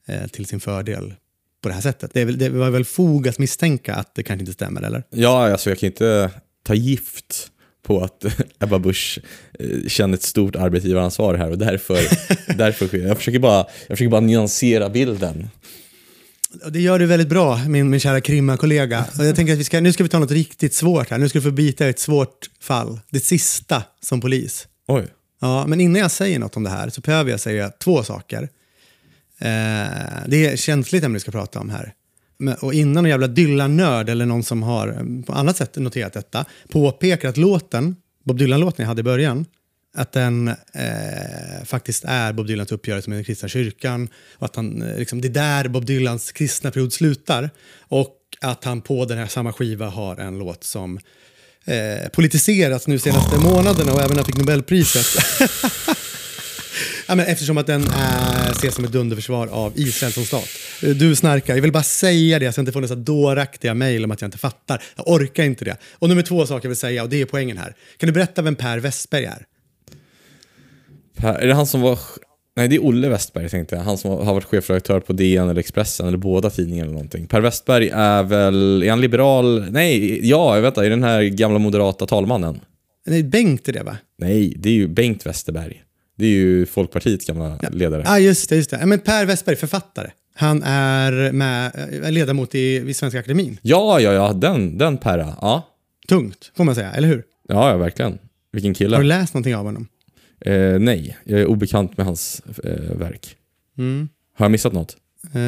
eh, 0.07 0.27
till 0.27 0.47
sin 0.47 0.61
fördel 0.61 1.15
på 1.63 1.69
det 1.69 1.75
här 1.75 1.83
sättet. 1.83 2.11
Det, 2.15 2.25
väl, 2.25 2.39
det 2.39 2.49
var 2.49 2.71
väl 2.71 2.85
fog 2.85 3.29
att 3.29 3.39
misstänka 3.39 3.95
att 3.95 4.15
det 4.15 4.23
kanske 4.23 4.43
inte 4.43 4.53
stämmer, 4.53 4.83
eller? 4.83 5.03
Ja, 5.11 5.53
alltså 5.53 5.71
jag 5.71 5.79
kan 5.79 5.87
inte 5.87 6.31
ta 6.63 6.75
gift 6.75 7.51
på 7.87 8.01
att 8.05 8.25
Ebba 8.61 8.79
Busch 8.79 9.19
eh, 9.59 9.89
känner 9.89 10.15
ett 10.15 10.23
stort 10.23 10.57
arbetsgivaransvar 10.57 11.35
här 11.35 11.51
och 11.51 11.59
därför, 11.59 11.99
därför 12.57 12.99
jag. 12.99 13.17
Försöker 13.17 13.39
bara, 13.39 13.67
jag 13.87 13.99
försöker 13.99 14.11
bara 14.11 14.21
nyansera 14.21 14.91
bilden. 14.91 15.49
Det 16.71 16.81
gör 16.81 16.99
du 16.99 17.07
väldigt 17.07 17.29
bra, 17.29 17.57
min, 17.69 17.91
min 17.91 18.01
kära 18.01 18.21
krimma-kollega. 18.21 19.05
Jag 19.19 19.37
tänker 19.37 19.53
att 19.53 19.59
vi 19.59 19.65
ska, 19.65 19.81
nu 19.81 19.93
ska 19.93 20.03
vi 20.03 20.09
ta 20.09 20.19
något 20.19 20.31
riktigt 20.31 20.75
svårt 20.75 21.11
här. 21.11 21.19
Nu 21.19 21.29
ska 21.29 21.39
du 21.39 21.43
få 21.43 21.51
bita 21.51 21.89
ett 21.89 21.99
svårt 21.99 22.51
fall. 22.61 23.01
Det 23.11 23.21
sista 23.21 23.83
som 24.03 24.21
polis. 24.21 24.69
Oj. 24.89 25.07
Ja, 25.41 25.67
men 25.67 25.81
innan 25.81 26.01
jag 26.01 26.11
säger 26.11 26.39
något 26.39 26.57
om 26.57 26.63
det 26.63 26.71
här 26.71 26.89
så 26.89 27.01
behöver 27.01 27.31
jag 27.31 27.41
säga 27.41 27.71
två 27.71 28.03
saker. 28.03 28.43
Eh, 29.39 29.49
det 30.27 30.47
är 30.47 30.57
känsligt 30.57 31.05
ämne 31.05 31.15
vi 31.15 31.21
ska 31.21 31.31
prata 31.31 31.61
om 31.61 31.71
här. 31.71 31.93
Och 32.61 32.75
innan 32.75 32.95
någon 32.95 33.11
jävla 33.11 33.27
Dylan-nörd 33.27 34.09
eller 34.09 34.27
någon 34.27 34.43
som 34.43 34.63
har 34.63 34.89
eh, 34.89 35.25
på 35.27 35.33
annat 35.33 35.57
sätt 35.57 35.77
noterat 35.77 36.13
detta 36.13 36.45
påpekar 36.69 37.29
att 37.29 37.37
låten, 37.37 37.97
Bob 38.25 38.39
Dylan-låten 38.39 38.83
jag 38.83 38.89
hade 38.89 39.01
i 39.01 39.05
början, 39.05 39.45
att 39.97 40.13
den 40.13 40.49
eh, 40.49 41.65
faktiskt 41.65 42.05
är 42.05 42.33
Bob 42.33 42.47
Dylans 42.47 42.73
uppgörelse 42.73 43.11
med 43.11 43.17
den 43.17 43.25
kristna 43.25 43.49
kyrkan 43.49 44.09
och 44.35 44.45
att 44.45 44.57
han, 44.57 44.83
eh, 44.83 44.99
liksom, 44.99 45.21
det 45.21 45.29
är 45.29 45.33
där 45.33 45.69
Bob 45.69 45.85
Dylans 45.85 46.33
kristna 46.33 46.71
period 46.71 46.93
slutar 46.93 47.51
och 47.79 48.17
att 48.41 48.65
han 48.65 48.81
på 48.81 49.05
den 49.05 49.19
här 49.19 49.27
samma 49.27 49.53
skiva 49.53 49.87
har 49.89 50.17
en 50.17 50.39
låt 50.39 50.65
som 50.65 50.99
eh, 51.65 52.09
politiserats 52.13 52.87
nu 52.87 52.99
senaste 52.99 53.39
månaderna 53.39 53.93
och 53.93 54.01
även 54.01 54.17
han 54.17 54.25
fick 54.25 54.37
Nobelpriset. 54.37 55.07
Ja, 57.09 57.15
men 57.15 57.27
eftersom 57.27 57.59
att 57.59 57.67
den 57.67 57.83
är, 57.83 58.51
ses 58.51 58.75
som 58.75 58.85
ett 58.85 58.93
dunderförsvar 58.93 59.47
av 59.47 59.73
Israel 59.77 60.13
som 60.13 60.25
stat. 60.25 60.49
Du 60.81 61.17
snarkar, 61.17 61.55
jag 61.55 61.63
vill 61.63 61.73
bara 61.73 61.83
säga 61.83 62.39
det 62.39 62.53
så 62.53 62.59
jag 62.59 62.63
inte 62.63 62.73
får 62.73 62.81
dessa 62.81 62.95
dåraktiga 62.95 63.75
mejl 63.75 64.05
om 64.05 64.11
att 64.11 64.21
jag 64.21 64.29
inte 64.29 64.39
fattar. 64.39 64.83
Jag 64.97 65.09
orkar 65.09 65.45
inte 65.45 65.65
det. 65.65 65.77
Och 65.93 66.09
nummer 66.09 66.23
två 66.23 66.47
saker 66.47 66.65
jag 66.65 66.71
vill 66.71 66.77
säga, 66.77 67.03
och 67.03 67.09
det 67.09 67.21
är 67.21 67.27
poängen 67.27 67.59
här. 67.59 67.75
Kan 67.97 68.07
du 68.07 68.13
berätta 68.13 68.43
vem 68.43 68.55
Per 68.55 68.79
Westberg 68.79 69.25
är? 69.25 69.47
Per, 71.17 71.35
är 71.35 71.47
det 71.47 71.55
han 71.55 71.67
som 71.67 71.81
var... 71.81 71.99
Nej, 72.57 72.69
det 72.69 72.77
är 72.77 72.85
Olle 72.85 73.09
Westberg 73.09 73.49
tänkte 73.49 73.77
jag. 73.77 73.83
Han 73.83 73.99
som 73.99 74.11
har 74.11 74.35
varit 74.35 74.45
chefredaktör 74.45 75.01
på 75.01 75.13
DN 75.13 75.49
eller 75.49 75.61
Expressen 75.61 76.09
eller 76.09 76.19
båda 76.19 76.51
tidningarna 76.51 76.85
eller 76.85 76.93
någonting. 76.95 77.27
Per 77.27 77.41
Westberg 77.41 77.91
är 77.93 78.23
väl... 78.23 78.83
Är 78.83 78.91
han 78.91 79.01
liberal? 79.01 79.67
Nej, 79.71 80.21
ja, 80.29 80.55
jag 80.55 80.63
vet 80.63 80.69
inte. 80.69 80.87
Är 80.87 80.91
den 80.91 81.03
här 81.03 81.23
gamla 81.23 81.59
moderata 81.59 82.07
talmannen? 82.07 82.61
Nej, 83.07 83.23
Bengt 83.23 83.69
är 83.69 83.73
det 83.73 83.83
va? 83.83 83.97
Nej, 84.19 84.55
det 84.57 84.69
är 84.69 84.73
ju 84.73 84.89
Bengt 84.89 85.27
Westerberg. 85.27 85.83
Det 86.17 86.27
är 86.27 86.31
ju 86.31 86.67
Folkpartiets 86.67 87.27
gamla 87.27 87.59
ledare. 87.71 88.03
Ja, 88.07 88.19
just 88.19 88.49
det. 88.49 88.57
Just 88.57 88.71
det. 88.71 88.77
Ja, 88.81 88.87
Men 88.87 88.99
Per 88.99 89.27
Westberg, 89.27 89.57
författare. 89.57 90.11
Han 90.35 90.63
är 90.63 91.33
med, 91.33 91.73
eh, 92.05 92.13
ledamot 92.13 92.55
i, 92.55 92.77
i 92.77 92.95
Svenska 92.95 93.19
Akademin. 93.21 93.59
Ja, 93.63 94.01
ja, 94.01 94.13
ja, 94.13 94.33
den, 94.33 94.79
den 94.79 94.99
Perra. 94.99 95.37
Ja. 95.41 95.69
Tungt, 96.09 96.53
får 96.57 96.65
man 96.65 96.75
säga, 96.75 96.93
eller 96.93 97.09
hur? 97.09 97.25
ja, 97.49 97.71
ja, 97.71 97.77
verkgen. 97.77 98.19
Vilken 98.53 98.75
kille. 98.75 98.97
Har 98.97 99.03
du 99.03 99.09
läst 99.09 99.35
någonting 99.35 99.57
av 99.57 99.65
honom? 99.65 99.89
Eh, 100.41 100.79
nej, 100.79 101.17
jag 101.25 101.41
är 101.41 101.47
obekant 101.47 101.97
med 101.97 102.07
hans 102.07 102.43
eh, 102.65 102.97
verk. 102.97 103.37
Har 104.37 104.45
jag 104.45 104.51
missat 104.51 104.73
något? 104.73 104.97
Eh, 105.35 105.41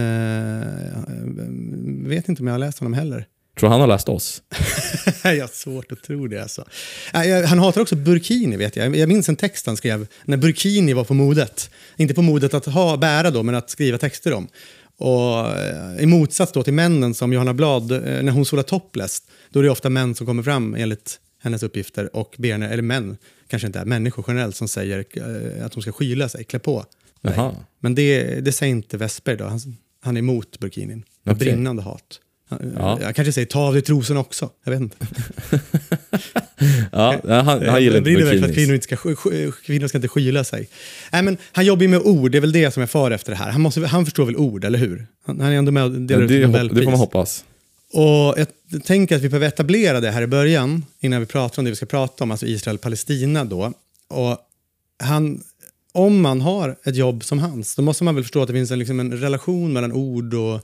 jag 2.02 2.08
vet 2.08 2.28
inte 2.28 2.42
om 2.42 2.46
jag 2.46 2.54
har 2.54 2.58
läst 2.58 2.78
honom 2.78 2.92
heller. 2.94 3.26
Tror 3.59 3.68
han 3.70 3.80
har 3.80 3.86
läst 3.86 4.09
oss? 4.09 4.42
jag 5.22 5.40
har 5.40 5.48
svårt 5.54 5.92
att 5.92 6.02
tro 6.02 6.26
det. 6.26 6.42
Alltså. 6.42 6.64
Jag- 7.12 7.42
Han 7.46 7.59
hatar 7.59 7.80
också 7.80 7.96
burkini, 7.96 8.56
vet 8.56 8.76
jag. 8.76 8.96
Jag 8.96 9.09
minns 9.09 9.28
en 9.28 9.36
text 9.36 9.66
han 9.66 9.76
skrev 9.76 10.06
när 10.24 10.36
burkini 10.36 10.92
var 10.92 11.04
på 11.04 11.14
modet. 11.14 11.70
Inte 11.96 12.14
på 12.14 12.22
modet 12.22 12.54
att 12.54 12.66
ha, 12.66 12.96
bära 12.96 13.30
då, 13.30 13.42
men 13.42 13.54
att 13.54 13.70
skriva 13.70 13.98
texter 13.98 14.32
om. 14.32 14.48
Och 14.96 15.56
eh, 15.56 16.00
I 16.02 16.06
motsats 16.06 16.52
då 16.52 16.62
till 16.62 16.72
männen 16.72 17.14
som 17.14 17.32
Johanna 17.32 17.54
Blad, 17.54 17.92
eh, 17.92 17.98
när 18.22 18.30
hon 18.30 18.44
solar 18.44 18.62
topless, 18.62 19.22
då 19.50 19.59
är 19.61 19.64
det 19.64 19.70
ofta 19.70 19.90
män 19.90 20.14
som 20.14 20.26
kommer 20.26 20.42
fram 20.42 20.74
enligt 20.74 21.20
hennes 21.42 21.62
uppgifter 21.62 22.16
och 22.16 22.34
ber 22.38 22.52
henne, 22.52 22.68
eller 22.68 22.82
män, 22.82 23.16
kanske 23.48 23.66
inte 23.66 23.78
är 23.78 23.84
människor 23.84 24.24
generellt, 24.28 24.56
som 24.56 24.68
säger 24.68 25.04
eh, 25.59 25.64
att 25.66 25.72
de 25.72 25.82
ska 25.82 25.92
skyla 25.92 26.28
sig, 26.28 26.44
klä 26.44 26.59
på. 26.59 26.84
Men 27.80 27.94
det, 27.94 28.24
det 28.40 28.52
säger 28.52 28.70
inte 28.70 28.96
Westberg 28.96 29.36
då, 29.36 29.44
han, 29.44 29.61
han 30.02 30.16
är 30.16 30.18
emot 30.18 30.59
burkinin. 30.59 31.04
Okej. 31.26 31.34
brinnande 31.38 31.82
hat. 31.82 32.20
Ja. 32.78 32.99
Jag 33.03 33.14
kanske 33.16 33.32
säger 33.32 33.46
ta 33.46 33.61
av 33.61 33.72
dig 33.72 33.82
trosorna 33.82 34.20
också, 34.20 34.51
jag 34.64 34.72
vet 34.72 34.80
inte. 34.80 34.96
Ja, 36.92 37.20
han, 37.24 37.66
han 37.68 37.82
gillar 37.82 38.09
inte 38.09 38.38
för 38.40 38.49
att 38.49 38.55
kvinnor, 38.55 38.74
inte 38.74 38.84
ska, 38.84 38.96
sk- 38.96 39.14
sk- 39.14 39.53
kvinnor 39.64 39.88
ska 39.88 39.99
inte 39.99 40.09
skyla 40.09 40.44
sig. 40.44 40.68
Nej, 41.12 41.22
men 41.22 41.36
han 41.53 41.64
jobbar 41.66 41.82
ju 41.82 41.88
med 41.88 42.01
ord, 42.01 42.30
det 42.30 42.38
är 42.38 42.40
väl 42.40 42.53
det 42.53 42.70
som 42.70 42.80
jag 42.80 42.90
far 42.90 43.11
efter 43.11 43.32
det 43.32 43.36
här. 43.38 43.51
Han, 43.51 43.61
måste, 43.61 43.86
han 43.86 44.05
förstår 44.05 44.24
väl 44.26 44.36
ord, 44.36 44.64
eller 44.64 44.78
hur? 44.78 45.07
Han, 45.26 45.40
han 45.40 45.53
är 45.53 45.57
ändå 45.57 45.72
med 45.72 45.84
och 45.84 45.90
delar 45.90 46.18
Men 46.18 46.28
det, 46.28 46.34
ut 46.34 46.46
Nobelpris. 46.46 46.78
det 46.78 46.84
får 46.84 46.90
man 46.90 47.01
hoppas. 47.01 47.44
Och 47.92 48.34
jag 48.70 48.84
tänker 48.84 49.16
att 49.16 49.22
vi 49.22 49.28
behöver 49.28 49.46
etablera 49.46 50.01
det 50.01 50.11
här 50.11 50.22
i 50.22 50.26
början, 50.26 50.84
innan 51.01 51.20
vi 51.20 51.26
pratar 51.26 51.61
om 51.61 51.64
det 51.64 51.70
vi 51.70 51.76
ska 51.76 51.86
prata 51.86 52.24
om, 52.24 52.30
alltså 52.30 52.46
Israel-Palestina 52.46 53.44
då. 53.44 53.72
Och 54.09 54.38
han, 55.03 55.40
om 55.92 56.20
man 56.20 56.40
har 56.40 56.76
ett 56.84 56.96
jobb 56.96 57.24
som 57.24 57.38
hans, 57.38 57.74
då 57.74 57.82
måste 57.82 58.05
man 58.05 58.14
väl 58.14 58.24
förstå 58.24 58.42
att 58.42 58.49
det 58.49 58.55
finns 58.55 58.70
en, 58.70 58.78
liksom 58.78 59.01
en 59.01 59.12
relation 59.20 59.72
mellan 59.72 59.92
ord 59.92 60.34
och 60.34 60.61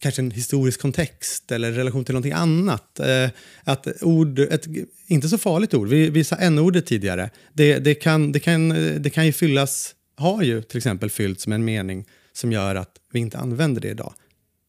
kanske 0.00 0.22
en 0.22 0.30
historisk 0.30 0.80
kontext 0.80 1.52
eller 1.52 1.72
relation 1.72 2.04
till 2.04 2.12
någonting 2.12 2.32
annat. 2.32 3.00
Eh, 3.00 3.30
att 3.64 4.02
ord, 4.02 4.38
ett 4.38 4.66
inte 5.06 5.28
så 5.28 5.38
farligt 5.38 5.74
ord, 5.74 5.88
vi, 5.88 6.10
vi 6.10 6.24
sa 6.24 6.36
n-ordet 6.36 6.86
tidigare, 6.86 7.30
det, 7.52 7.78
det, 7.78 7.94
kan, 7.94 8.32
det, 8.32 8.40
kan, 8.40 8.68
det 9.02 9.10
kan 9.10 9.26
ju 9.26 9.32
fyllas, 9.32 9.94
har 10.16 10.42
ju 10.42 10.62
till 10.62 10.76
exempel 10.76 11.10
fyllts 11.10 11.46
med 11.46 11.54
en 11.54 11.64
mening 11.64 12.04
som 12.32 12.52
gör 12.52 12.74
att 12.74 12.90
vi 13.12 13.18
inte 13.18 13.38
använder 13.38 13.80
det 13.80 13.88
idag. 13.88 14.12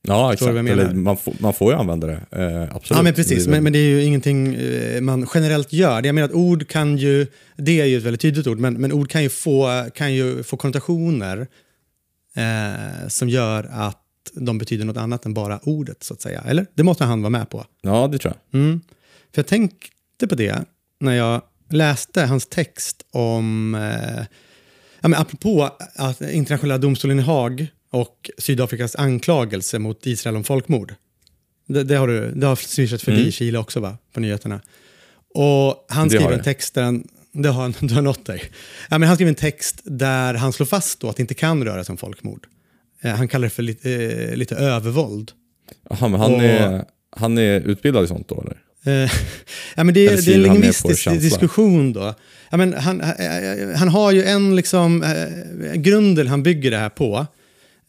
Ja, 0.08 0.32
Förstår 0.32 0.50
exakt. 0.50 0.70
Eller, 0.70 0.94
man, 0.94 1.18
får, 1.18 1.34
man 1.40 1.54
får 1.54 1.74
ju 1.74 1.80
använda 1.80 2.08
det. 2.08 2.22
Eh, 2.32 2.76
absolut. 2.76 2.98
Ja, 2.98 3.02
men 3.04 3.14
precis. 3.14 3.46
Det 3.46 3.52
Men, 3.52 3.64
men 3.64 3.74
det 3.74 3.80
är 3.80 3.90
ju 3.90 4.04
ingenting 4.04 4.56
eh, 4.56 5.02
man 5.02 5.28
generellt 5.34 5.74
gör. 5.74 6.06
Jag 6.06 6.16
menar 6.16 6.26
att 6.26 6.34
ord 6.34 6.68
kan 6.68 6.98
ju, 6.98 7.28
det 7.56 7.82
är 7.82 7.86
ju 7.86 7.98
ett 7.98 8.04
väldigt 8.04 8.22
tydligt 8.22 8.48
ord, 8.48 8.60
men, 8.60 8.74
men 8.74 8.92
ord 8.92 9.10
kan 9.10 9.24
ju 9.24 9.30
få, 9.30 9.86
kan 9.96 10.14
ju 10.14 10.44
få 10.44 10.58
konnotationer 10.58 11.48
eh, 12.36 13.08
som 13.08 13.30
gör 13.30 13.70
att 13.72 14.07
de 14.34 14.58
betyder 14.58 14.86
något 14.86 14.98
annat 14.98 15.26
än 15.26 15.34
bara 15.34 15.60
ordet, 15.64 16.04
så 16.04 16.14
att 16.14 16.22
säga. 16.22 16.42
Eller? 16.42 16.66
Det 16.74 16.84
måste 16.84 17.04
han 17.06 17.22
vara 17.22 17.30
med 17.30 17.50
på. 17.50 17.66
Ja, 17.82 18.08
det 18.08 18.18
tror 18.18 18.34
jag. 18.34 18.62
Mm. 18.62 18.82
För 19.34 19.40
jag 19.42 19.48
tänkte 19.48 20.28
på 20.30 20.36
det 20.36 20.66
när 21.00 21.14
jag 21.14 21.42
läste 21.70 22.26
hans 22.26 22.48
text 22.48 23.06
om, 23.12 23.76
eh, 23.76 24.26
ja, 25.02 25.08
men 25.08 25.14
apropå 25.14 25.70
att 25.96 26.22
internationella 26.22 26.78
domstolen 26.78 27.20
i 27.20 27.22
Haag 27.22 27.68
och 27.92 28.30
Sydafrikas 28.38 28.96
anklagelse 28.96 29.80
mot 29.80 30.06
Israel 30.06 30.36
om 30.36 30.44
folkmord. 30.44 30.96
Det, 31.68 31.84
det 31.84 31.96
har, 31.96 32.08
du, 32.08 32.32
det 32.32 32.48
har 32.48 32.56
swishat 32.56 33.02
förbi 33.02 33.20
Mm. 33.20 33.32
Chile 33.32 33.58
också 33.58 33.80
va, 33.80 33.98
på 34.14 34.20
nyheterna. 34.20 34.62
Och 35.34 35.86
han 35.90 36.10
skriver 36.10 36.32
en 36.32 36.44
text 36.44 36.74
där 36.74 36.84
han, 36.84 37.08
det 37.32 37.50
har, 37.50 37.74
det 37.88 37.94
har 37.94 38.02
nått 38.02 38.26
dig. 38.26 38.44
Ja, 38.90 38.98
men 38.98 39.08
han 39.08 39.18
skriver 39.18 39.30
en 39.30 39.36
text 39.36 39.82
där 39.84 40.34
han 40.34 40.54
slår 40.54 40.66
fast 40.66 41.04
att 41.04 41.16
det 41.16 41.22
inte 41.22 41.34
kan 41.34 41.64
röra 41.64 41.84
sig 41.84 41.94
om 41.94 41.98
folkmord. 41.98 42.48
Eh, 43.08 43.16
han 43.16 43.28
kallar 43.28 43.46
det 43.46 43.50
för 43.50 43.64
lite, 43.64 43.92
eh, 43.92 44.36
lite 44.36 44.56
övervåld. 44.56 45.32
Jaha, 45.90 46.08
men 46.08 46.20
han, 46.20 46.34
Och- 46.34 46.44
är, 46.44 46.86
han 47.16 47.38
är 47.38 47.60
utbildad 47.60 48.04
i 48.04 48.08
sånt 48.08 48.30
då, 48.30 48.42
eller? 48.42 48.58
Eh, 49.04 49.12
ja, 49.76 49.84
men 49.84 49.94
det, 49.94 50.08
Eller 50.08 50.22
det 50.22 50.32
är 50.32 50.36
en 50.36 50.42
lingvistisk 50.44 51.12
diskussion 51.12 51.94
då. 51.94 52.14
Ja, 52.50 52.58
men 52.58 52.74
han, 52.74 53.02
eh, 53.02 53.76
han 53.76 53.88
har 53.88 54.12
ju 54.12 54.24
en 54.24 54.56
liksom, 54.56 55.06
grunden 55.76 56.28
han 56.28 56.44
bygger 56.44 56.72
det 56.72 56.78
här 56.78 56.90
på. 56.90 57.26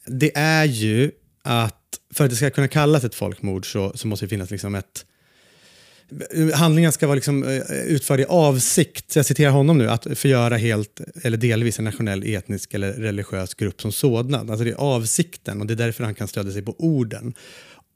Det 0.06 0.36
är 0.36 0.64
ju 0.64 1.10
att 1.44 1.74
för 2.14 2.24
att 2.24 2.30
det 2.30 2.36
ska 2.36 2.50
kunna 2.50 2.68
kallas 2.68 3.04
ett 3.04 3.14
folkmord 3.14 3.72
så, 3.72 3.92
så 3.94 4.06
måste 4.06 4.24
det 4.24 4.30
finnas 4.30 4.50
liksom 4.50 4.74
ett 4.74 5.04
Handlingen 6.54 6.92
ska 6.92 7.06
vara 7.06 7.14
liksom 7.14 7.42
eh, 7.44 7.60
utförd 7.70 8.20
i 8.20 8.24
avsikt, 8.24 9.16
jag 9.16 9.26
citerar 9.26 9.50
honom 9.50 9.78
nu, 9.78 9.90
att 9.90 10.06
förgöra 10.14 10.56
helt 10.56 11.00
eller 11.22 11.36
delvis 11.36 11.78
en 11.78 11.84
nationell, 11.84 12.22
etnisk 12.26 12.74
eller 12.74 12.92
religiös 12.92 13.54
grupp 13.54 13.80
som 13.80 13.92
sådan. 13.92 14.50
Alltså 14.50 14.64
det 14.64 14.70
är 14.70 14.74
avsikten 14.74 15.60
och 15.60 15.66
det 15.66 15.74
är 15.74 15.76
därför 15.76 16.04
han 16.04 16.14
kan 16.14 16.28
stödja 16.28 16.52
sig 16.52 16.62
på 16.62 16.74
orden. 16.78 17.34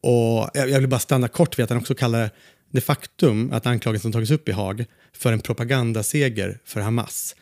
Och 0.01 0.51
jag 0.55 0.81
vill 0.81 0.89
bara 0.89 1.01
stanna 1.01 1.29
kort 1.29 1.59
vid 1.59 1.65
att 1.65 1.71
han 1.71 1.79
också 1.79 1.95
kallar 1.95 2.31
det 2.71 2.81
faktum 2.81 3.53
att 3.53 3.67
anklagelsen 3.67 4.13
tagits 4.13 4.31
upp 4.31 4.49
i 4.49 4.53
Haag 4.53 4.85
för 5.13 5.33
en 5.33 5.41
propagandaseger 5.41 6.59
för 6.65 6.81
Hamas. 6.81 7.37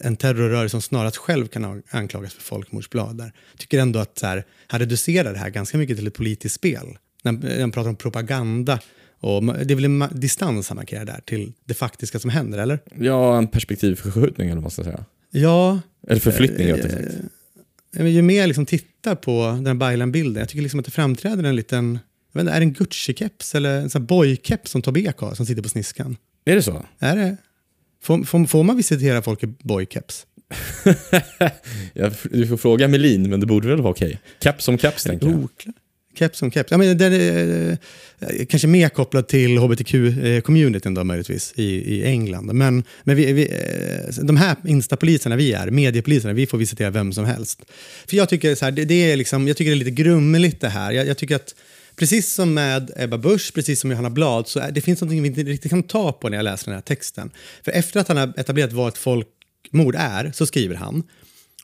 En 0.00 0.16
terrorrörelse 0.16 0.70
som 0.70 0.82
snarast 0.82 1.16
själv 1.16 1.46
kan 1.46 1.82
anklagas 1.90 2.34
för 2.34 2.42
folkmordsblad. 2.42 3.30
Tycker 3.58 3.78
ändå 3.78 3.98
att 3.98 4.18
så 4.18 4.26
här, 4.26 4.44
han 4.66 4.80
reducerar 4.80 5.32
det 5.32 5.38
här 5.38 5.50
ganska 5.50 5.78
mycket 5.78 5.96
till 5.96 6.06
ett 6.06 6.14
politiskt 6.14 6.54
spel. 6.54 6.98
När 7.22 7.60
han 7.60 7.72
pratar 7.72 7.90
om 7.90 7.96
propaganda. 7.96 8.80
Och 9.20 9.44
det 9.44 9.74
är 9.74 9.74
väl 9.74 9.84
en 9.84 10.04
distans 10.12 10.68
han 10.68 10.76
markerar 10.76 11.04
där 11.04 11.20
till 11.26 11.52
det 11.64 11.74
faktiska 11.74 12.18
som 12.18 12.30
händer, 12.30 12.58
eller? 12.58 12.78
Ja, 12.98 13.38
en 13.38 13.48
perspektivförskjutning 13.48 14.46
eller 14.48 14.56
vad 14.56 14.62
man 14.62 14.70
ska 14.70 14.84
säga. 14.84 15.04
Ja, 15.30 15.80
Eller 16.08 16.20
förflyttning 16.20 16.68
Eh, 16.68 16.74
rättare 16.74 16.92
sagt. 16.92 17.14
Ja, 17.96 18.02
men 18.02 18.12
ju 18.12 18.22
mer 18.22 18.40
jag 18.40 18.46
liksom 18.48 18.66
tittar 18.66 19.14
på 19.14 19.46
den 19.46 19.66
här 19.66 19.74
Baylan-bilden, 19.74 20.40
jag 20.40 20.48
tycker 20.48 20.62
liksom 20.62 20.80
att 20.80 20.86
det 20.86 20.92
framträder 20.92 21.44
en 21.44 21.56
liten, 21.56 21.98
jag 22.32 22.38
vet 22.38 22.40
inte, 22.40 22.52
är 22.52 22.60
det 22.60 22.64
en 22.64 22.74
Gucci-keps 22.74 23.56
eller 23.56 23.80
en 23.80 23.90
sån 23.90 24.06
boy-keps 24.06 24.66
som 24.66 24.96
Ek 24.96 25.18
har 25.18 25.34
som 25.34 25.46
sitter 25.46 25.62
på 25.62 25.68
sniskan? 25.68 26.16
Är 26.44 26.54
det 26.54 26.62
så? 26.62 26.86
Är 26.98 27.16
det? 27.16 27.36
Får, 28.02 28.24
får, 28.24 28.44
får 28.44 28.64
man 28.64 28.76
visitera 28.76 29.22
folk 29.22 29.42
i 29.42 29.46
boy-keps? 29.46 30.24
Jag, 31.92 32.12
du 32.30 32.46
får 32.46 32.56
fråga 32.56 32.88
Melin, 32.88 33.30
men 33.30 33.40
det 33.40 33.46
borde 33.46 33.68
väl 33.68 33.80
vara 33.82 33.90
okej. 33.92 34.20
Caps 34.40 34.64
som 34.64 34.78
caps, 34.78 35.04
tänker 35.04 35.26
jag. 35.26 35.36
Oklart. 35.44 35.74
Keps 36.14 36.38
som 36.38 36.50
keps. 36.50 36.70
Ja, 36.70 36.78
men 36.78 36.98
den 36.98 37.12
är 37.12 37.78
eh, 38.20 38.46
kanske 38.48 38.68
mer 38.68 38.88
kopplad 38.88 39.28
till 39.28 39.58
hbtq-communityn 39.58 40.94
då 40.94 41.04
möjligtvis 41.04 41.52
i, 41.56 41.64
i 41.64 42.04
England. 42.04 42.52
Men, 42.52 42.84
men 43.04 43.16
vi, 43.16 43.32
vi, 43.32 43.42
eh, 43.42 44.24
de 44.24 44.36
här 44.36 44.56
instapoliserna 44.66 45.36
vi 45.36 45.52
är, 45.52 45.70
mediepoliserna, 45.70 46.34
vi 46.34 46.46
får 46.46 46.58
visitera 46.58 46.90
vem 46.90 47.12
som 47.12 47.24
helst. 47.24 47.62
För 48.06 48.16
jag 48.16 48.28
tycker, 48.28 48.54
så 48.54 48.64
här, 48.64 48.72
det, 48.72 48.84
det 48.84 49.12
är 49.12 49.16
liksom, 49.16 49.48
jag 49.48 49.56
tycker 49.56 49.70
det 49.70 49.74
är 49.74 49.84
lite 49.84 50.02
grumligt 50.02 50.60
det 50.60 50.68
här. 50.68 50.92
Jag, 50.92 51.06
jag 51.06 51.18
tycker 51.18 51.36
att 51.36 51.54
precis 51.96 52.32
som 52.32 52.54
med 52.54 52.90
Ebba 52.96 53.18
Busch, 53.18 53.54
precis 53.54 53.80
som 53.80 53.90
Johanna 53.90 54.10
Blad, 54.10 54.48
så 54.48 54.60
är, 54.60 54.70
det 54.70 54.80
finns 54.80 55.00
något 55.00 55.10
vi 55.10 55.26
inte 55.26 55.42
riktigt 55.42 55.70
kan 55.70 55.82
ta 55.82 56.12
på 56.12 56.28
när 56.28 56.38
jag 56.38 56.44
läser 56.44 56.64
den 56.64 56.74
här 56.74 56.82
texten. 56.82 57.30
För 57.64 57.72
efter 57.72 58.00
att 58.00 58.08
han 58.08 58.16
har 58.16 58.32
etablerat 58.36 58.72
vad 58.72 58.88
ett 58.88 58.98
folkmord 58.98 59.94
är, 59.98 60.32
så 60.34 60.46
skriver 60.46 60.74
han 60.74 61.02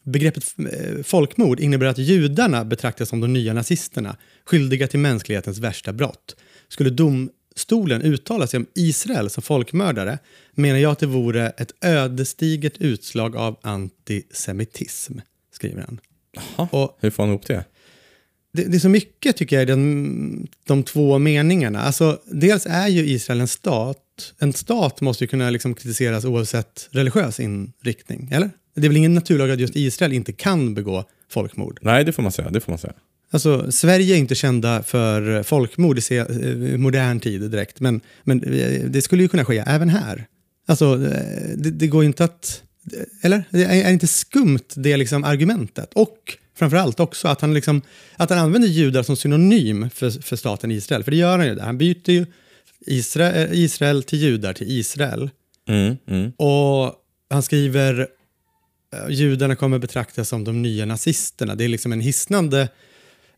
Begreppet 0.05 0.55
eh, 0.59 1.03
folkmord 1.03 1.61
innebär 1.61 1.87
att 1.87 1.99
judarna 1.99 2.65
betraktas 2.65 3.09
som 3.09 3.21
de 3.21 3.33
nya 3.33 3.53
nazisterna, 3.53 4.17
skyldiga 4.45 4.87
till 4.87 5.01
mänsklighetens 5.01 5.59
värsta 5.59 5.93
brott. 5.93 6.37
Skulle 6.69 6.91
domstolen 6.91 8.03
uttala 8.03 8.47
sig 8.47 8.59
om 8.59 8.67
Israel 8.75 9.31
som 9.31 9.43
folkmördare 9.43 10.19
menar 10.55 10.79
jag 10.79 10.93
att 10.93 10.99
det 10.99 11.07
vore 11.07 11.51
ett 11.51 11.73
ödesdigert 11.81 12.77
utslag 12.79 13.37
av 13.37 13.59
antisemitism, 13.63 15.19
skriver 15.53 15.83
han. 15.83 16.01
Jaha, 16.57 16.69
Och 16.73 16.99
hur 17.01 17.11
får 17.11 17.23
han 17.23 17.31
ihop 17.31 17.47
det? 17.47 17.65
det, 18.55 18.65
det 18.65 18.77
är 18.77 18.81
så 18.81 18.89
mycket 18.89 19.37
tycker 19.37 19.57
jag 19.57 19.63
i 19.63 19.67
den, 19.67 20.47
de 20.65 20.83
två 20.83 21.19
meningarna. 21.19 21.81
Alltså, 21.81 22.19
dels 22.27 22.67
är 22.67 22.89
ju 22.89 23.07
Israel 23.07 23.41
en 23.41 23.49
stat. 23.49 23.99
En 24.39 24.53
stat 24.53 25.01
måste 25.01 25.25
ju 25.25 25.29
kunna 25.29 25.51
liksom 25.51 25.75
kritiseras 25.75 26.25
oavsett 26.25 26.89
religiös 26.91 27.41
inriktning, 27.41 28.29
eller? 28.33 28.51
Det 28.75 28.87
är 28.87 28.89
väl 28.89 28.97
ingen 28.97 29.15
naturlag 29.15 29.51
att 29.51 29.61
just 29.61 29.77
Israel 29.77 30.13
inte 30.13 30.33
kan 30.33 30.75
begå 30.75 31.05
folkmord. 31.29 31.79
Nej, 31.83 32.05
det 32.05 32.13
får 32.13 32.23
man 32.23 32.33
säga. 32.33 32.51
Det 32.51 32.61
får 32.61 32.73
man 32.73 32.79
säga. 32.79 32.95
Alltså, 33.31 33.73
Sverige 33.73 34.15
är 34.15 34.19
inte 34.19 34.35
kända 34.35 34.83
för 34.83 35.43
folkmord 35.43 35.99
i 35.99 36.17
eh, 36.17 36.27
modern 36.79 37.21
tid 37.21 37.51
direkt, 37.51 37.81
men, 37.81 38.01
men 38.25 38.43
eh, 38.43 38.85
det 38.85 39.03
skulle 39.03 39.23
ju 39.23 39.29
kunna 39.29 39.45
ske 39.45 39.65
även 39.67 39.89
här. 39.89 40.27
Alltså, 40.67 40.85
eh, 40.95 41.57
det, 41.57 41.71
det 41.71 41.87
går 41.87 42.05
inte 42.05 42.25
att... 42.25 42.63
Eller? 43.23 43.45
Det 43.51 43.65
är, 43.65 43.85
är 43.85 43.93
inte 43.93 44.07
skumt 44.07 44.69
det 44.75 44.97
liksom 44.97 45.25
argumentet? 45.25 45.91
Och 45.95 46.39
framförallt 46.57 47.01
också 47.01 47.29
att 47.29 47.41
han, 47.41 47.55
liksom, 47.55 47.83
att 48.17 48.31
han 48.31 48.39
använder 48.39 48.69
judar 48.69 49.03
som 49.03 49.17
synonym 49.17 49.91
för, 49.91 50.11
för 50.23 50.37
staten 50.37 50.71
Israel. 50.71 51.05
För 51.05 51.11
det 51.11 51.17
gör 51.17 51.39
han 51.39 51.47
ju 51.47 51.55
där. 51.55 51.63
Han 51.63 51.79
byter 51.79 52.11
ju 52.11 52.27
Israel, 52.87 53.49
Israel 53.53 54.03
till 54.03 54.19
judar 54.19 54.53
till 54.53 54.71
Israel. 54.71 55.31
Mm, 55.69 55.97
mm. 56.09 56.31
Och 56.31 56.95
han 57.31 57.43
skriver 57.43 58.09
judarna 59.09 59.57
kommer 59.57 59.79
betraktas 59.79 60.29
som 60.29 60.45
de 60.45 60.63
nya 60.63 60.87
nazisterna. 60.87 61.55
Det 61.55 61.65
är 61.65 61.69
liksom 61.69 61.93
en 61.93 62.01
hisnande 62.01 62.69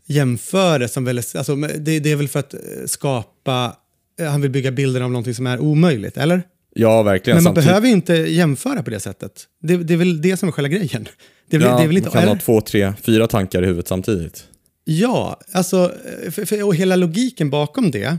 jämförelse. 0.07 0.95
Som 0.95 1.05
väl, 1.05 1.19
alltså, 1.19 1.57
det, 1.57 1.99
det 2.01 2.13
är 2.13 2.17
väl 2.17 2.29
för 2.29 2.41
att 2.41 2.55
eh, 2.55 2.61
skapa, 2.87 3.77
eh, 4.21 4.27
han 4.27 4.41
vill 4.41 4.51
bygga 4.51 4.71
bilden 4.71 5.03
av 5.03 5.11
någonting 5.11 5.35
som 5.35 5.47
är 5.47 5.59
omöjligt, 5.59 6.17
eller? 6.17 6.43
Ja, 6.75 7.03
verkligen. 7.03 7.37
Men 7.37 7.45
man 7.45 7.51
Samtidigt- 7.51 7.69
behöver 7.69 7.87
ju 7.87 7.93
inte 7.93 8.15
jämföra 8.15 8.83
på 8.83 8.91
det 8.91 9.01
sättet. 9.01 9.45
Det, 9.63 9.77
det 9.77 9.95
är 9.95 9.99
väl 9.99 10.23
det 10.23 10.37
som 10.37 10.49
är 10.49 10.53
själva 10.53 10.69
grejen. 10.69 11.09
Det 11.51 11.57
ja, 11.57 11.77
det 11.77 11.83
är 11.83 11.87
väl 11.87 11.97
inte, 11.97 12.07
man 12.09 12.13
kan 12.13 12.23
eller? 12.23 12.33
ha 12.33 12.41
två, 12.41 12.61
tre, 12.61 12.93
fyra 13.03 13.27
tankar 13.27 13.63
i 13.63 13.67
huvudet 13.67 13.89
samtidigt. 13.89 14.45
Ja, 14.85 15.41
alltså, 15.53 15.93
för, 16.31 16.45
för, 16.45 16.63
och 16.63 16.75
hela 16.75 16.97
logiken 16.97 17.51
bakom 17.51 17.91
det 17.91 18.05
eh, 18.05 18.15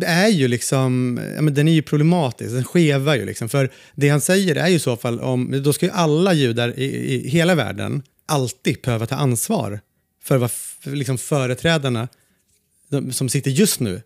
är 0.00 0.28
ju 0.28 0.48
liksom, 0.48 1.20
ja, 1.36 1.42
men 1.42 1.54
den 1.54 1.68
är 1.68 1.72
ju 1.72 1.82
problematisk, 1.82 2.52
den 2.52 2.64
skevar 2.64 3.14
ju 3.14 3.24
liksom. 3.24 3.48
För 3.48 3.70
det 3.94 4.08
han 4.08 4.20
säger 4.20 4.56
är 4.56 4.68
ju 4.68 4.76
i 4.76 4.78
så 4.78 4.96
fall 4.96 5.20
om, 5.20 5.62
då 5.64 5.72
ska 5.72 5.86
ju 5.86 5.92
alla 5.92 6.32
judar 6.32 6.78
i, 6.78 7.14
i 7.14 7.28
hela 7.28 7.54
världen 7.54 8.02
alltid 8.26 8.80
behöva 8.82 9.06
ta 9.06 9.14
ansvar 9.14 9.80
för 10.22 10.36
vad 10.36 10.50
liksom 10.82 11.18
företrädarna 11.18 12.08
de, 12.88 13.12
som 13.12 13.28
sitter 13.28 13.50
just 13.50 13.80
nu 13.80 14.02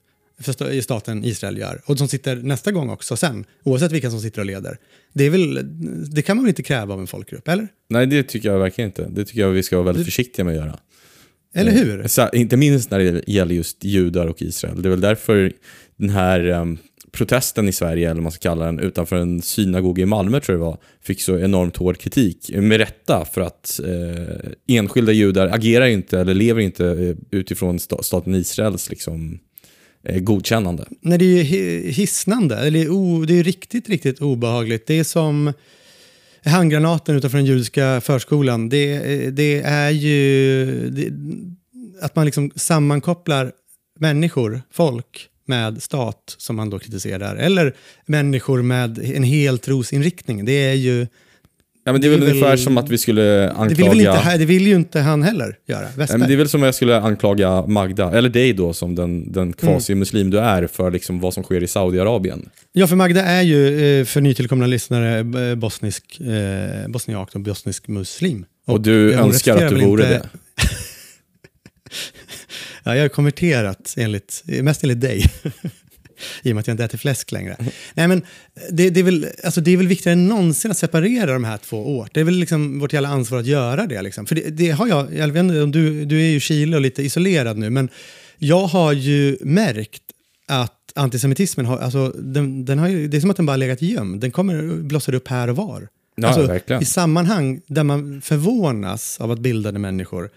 i 0.70 0.82
staten 0.82 1.24
Israel 1.24 1.58
gör. 1.58 1.82
Och 1.84 1.98
som 1.98 2.08
sitter 2.08 2.36
nästa 2.36 2.72
gång 2.72 2.90
också 2.90 3.16
sen, 3.16 3.44
oavsett 3.62 3.92
vilka 3.92 4.10
som 4.10 4.20
sitter 4.20 4.40
och 4.40 4.46
leder. 4.46 4.78
Det, 5.12 5.30
väl, 5.30 5.60
det 6.14 6.22
kan 6.22 6.36
man 6.36 6.44
väl 6.44 6.48
inte 6.48 6.62
kräva 6.62 6.94
av 6.94 7.00
en 7.00 7.06
folkgrupp, 7.06 7.48
eller? 7.48 7.68
Nej, 7.88 8.06
det 8.06 8.22
tycker 8.22 8.48
jag 8.48 8.58
verkligen 8.58 8.88
inte. 8.88 9.08
Det 9.08 9.24
tycker 9.24 9.40
jag 9.40 9.50
vi 9.50 9.62
ska 9.62 9.76
vara 9.76 9.86
väldigt 9.86 10.04
försiktiga 10.04 10.44
med 10.44 10.52
att 10.52 10.66
göra. 10.66 10.78
Eller 11.56 11.72
hur? 11.72 12.08
Så, 12.08 12.28
inte 12.32 12.56
minst 12.56 12.90
när 12.90 12.98
det 12.98 13.22
gäller 13.26 13.54
just 13.54 13.84
judar 13.84 14.26
och 14.26 14.42
Israel. 14.42 14.82
Det 14.82 14.88
är 14.88 14.90
väl 14.90 15.00
därför 15.00 15.52
den 15.96 16.10
här 16.10 16.44
em, 16.48 16.78
protesten 17.12 17.68
i 17.68 17.72
Sverige, 17.72 18.06
eller 18.06 18.14
vad 18.14 18.22
man 18.22 18.32
ska 18.32 18.48
kalla 18.48 18.66
den, 18.66 18.78
utanför 18.80 19.16
en 19.16 19.42
synagoga 19.42 20.02
i 20.02 20.06
Malmö 20.06 20.40
tror 20.40 20.54
jag 20.58 20.60
det 20.60 20.64
var, 20.70 20.78
fick 21.02 21.20
så 21.20 21.38
enormt 21.38 21.76
hård 21.76 21.98
kritik. 21.98 22.50
Med 22.54 22.78
rätta, 22.78 23.24
för 23.32 23.40
att 23.40 23.80
eh, 23.84 24.50
enskilda 24.76 25.12
judar 25.12 25.46
agerar 25.48 25.86
inte, 25.86 26.20
eller 26.20 26.34
lever 26.34 26.60
inte 26.60 26.86
eh, 26.86 27.16
utifrån 27.38 27.78
sta- 27.78 28.02
staten 28.02 28.34
Israels 28.34 28.90
liksom, 28.90 29.38
eh, 30.08 30.18
godkännande. 30.20 30.84
Nej, 31.00 31.18
det 31.18 31.24
är 31.24 31.28
ju 31.28 31.42
hi- 31.42 31.90
hisnande. 31.90 32.56
Eller 32.56 32.88
o, 32.90 33.24
det 33.28 33.38
är 33.38 33.44
riktigt, 33.44 33.88
riktigt 33.88 34.20
obehagligt. 34.20 34.86
Det 34.86 34.98
är 34.98 35.04
som 35.04 35.52
handgranaten 36.46 37.16
utanför 37.16 37.38
den 37.38 37.46
judiska 37.46 38.00
förskolan. 38.00 38.68
Det, 38.68 38.94
eh, 38.94 39.32
det 39.32 39.60
är 39.60 39.90
ju 39.90 40.90
det, 40.90 41.12
att 42.04 42.16
man 42.16 42.24
liksom 42.24 42.50
sammankopplar 42.56 43.52
människor, 43.98 44.62
folk, 44.70 45.28
med 45.46 45.82
stat 45.82 46.34
som 46.38 46.56
man 46.56 46.70
då 46.70 46.78
kritiserar. 46.78 47.36
Eller 47.36 47.76
människor 48.06 48.62
med 48.62 48.98
en 48.98 49.22
hel 49.22 49.58
trosinriktning. 49.58 50.44
Det 50.44 50.52
är 50.52 50.74
ju... 50.74 51.06
Ja, 51.86 51.92
men 51.92 52.00
det 52.00 52.06
är 52.06 52.10
väl 52.10 52.20
Det 52.20 52.26
är 52.26 52.30
ungefär 52.30 52.56
som 52.56 52.78
att 52.78 52.88
vi 52.88 52.98
skulle 52.98 53.22
Det 53.22 53.52
anklaga... 53.52 53.92
vill, 53.92 54.06
väl 54.06 54.16
inte, 54.16 54.36
det 54.38 54.44
vill 54.44 54.66
ju 54.66 54.74
inte 54.74 55.00
han 55.00 55.22
heller 55.22 55.56
göra, 55.66 55.86
Westberg. 55.96 56.18
men 56.18 56.28
det 56.28 56.34
är 56.34 56.36
väl 56.36 56.48
som 56.48 56.60
om 56.60 56.64
jag 56.64 56.74
skulle 56.74 57.00
anklaga 57.00 57.66
Magda, 57.66 58.12
eller 58.12 58.28
dig 58.28 58.52
då 58.52 58.72
som 58.72 58.94
den, 58.94 59.32
den 59.32 59.52
quasi-muslim 59.52 60.30
du 60.30 60.38
är, 60.38 60.66
för 60.66 60.90
liksom 60.90 61.20
vad 61.20 61.34
som 61.34 61.42
sker 61.42 61.62
i 61.62 61.66
Saudiarabien. 61.66 62.48
Ja, 62.72 62.86
för 62.86 62.96
Magda 62.96 63.22
är 63.22 63.42
ju 63.42 63.98
eh, 64.00 64.04
för 64.04 64.20
nytillkomna 64.20 64.66
lyssnare 64.66 65.18
eh, 65.50 65.54
bosnisk, 65.54 66.20
eh, 66.20 66.88
bosniak 66.88 67.34
och 67.34 67.40
bosnisk 67.40 67.88
muslim. 67.88 68.44
Och 68.66 68.80
du 68.80 69.16
hon 69.16 69.24
önskar 69.24 69.64
att 69.64 69.70
du 69.74 69.84
vore 69.84 70.02
väl 70.02 70.12
det. 70.12 70.28
Ja, 72.84 72.94
jag 72.96 73.02
har 73.02 73.08
konverterat, 73.08 73.94
enligt, 73.96 74.42
mest 74.46 74.82
enligt 74.82 75.00
dig. 75.00 75.24
I 76.42 76.50
och 76.50 76.54
med 76.54 76.60
att 76.60 76.66
jag 76.66 76.74
inte 76.74 76.84
äter 76.84 76.98
fläsk 76.98 77.32
längre. 77.32 77.56
Nej, 77.94 78.08
men 78.08 78.22
det, 78.70 78.90
det, 78.90 79.00
är 79.00 79.04
väl, 79.04 79.26
alltså 79.44 79.60
det 79.60 79.70
är 79.70 79.76
väl 79.76 79.88
viktigare 79.88 80.12
än 80.12 80.28
någonsin 80.28 80.70
att 80.70 80.78
separera 80.78 81.32
de 81.32 81.44
här 81.44 81.58
två 81.58 81.98
åt. 81.98 82.14
Det 82.14 82.20
är 82.20 82.24
väl 82.24 82.34
liksom 82.34 82.78
vårt 82.78 82.92
jävla 82.92 83.08
ansvar 83.08 83.38
att 83.38 83.46
göra 83.46 83.86
det. 83.86 84.02
Liksom. 84.02 84.26
För 84.26 84.34
det, 84.34 84.50
det 84.50 84.70
har 84.70 84.88
jag, 84.88 85.14
jag 85.14 85.28
vet 85.28 85.40
inte 85.40 85.78
du, 85.78 86.04
du 86.04 86.16
är 86.16 86.26
ju 86.26 86.36
i 86.36 86.40
Chile 86.40 86.76
och 86.76 86.82
lite 86.82 87.02
isolerad 87.02 87.58
nu, 87.58 87.70
men 87.70 87.88
jag 88.38 88.66
har 88.66 88.92
ju 88.92 89.38
märkt 89.40 90.02
att 90.46 90.92
antisemitismen 90.94 91.66
har, 91.66 91.78
alltså, 91.78 92.08
den, 92.08 92.64
den 92.64 92.78
har 92.78 92.88
ju, 92.88 93.08
det 93.08 93.16
är 93.16 93.20
som 93.20 93.30
att 93.30 93.36
den 93.36 93.46
bara 93.46 93.56
legat 93.56 93.82
gömd. 93.82 94.20
Den 94.20 94.30
kommer 94.30 94.82
blossar 94.82 95.14
upp 95.14 95.28
här 95.28 95.48
och 95.50 95.56
var. 95.56 95.88
Ja, 96.18 96.28
alltså, 96.28 96.46
verkligen. 96.46 96.82
I 96.82 96.84
sammanhang 96.84 97.60
där 97.66 97.84
man 97.84 98.20
förvånas 98.20 99.20
av 99.20 99.30
att 99.30 99.38
bildade 99.38 99.78
människor, 99.78 100.30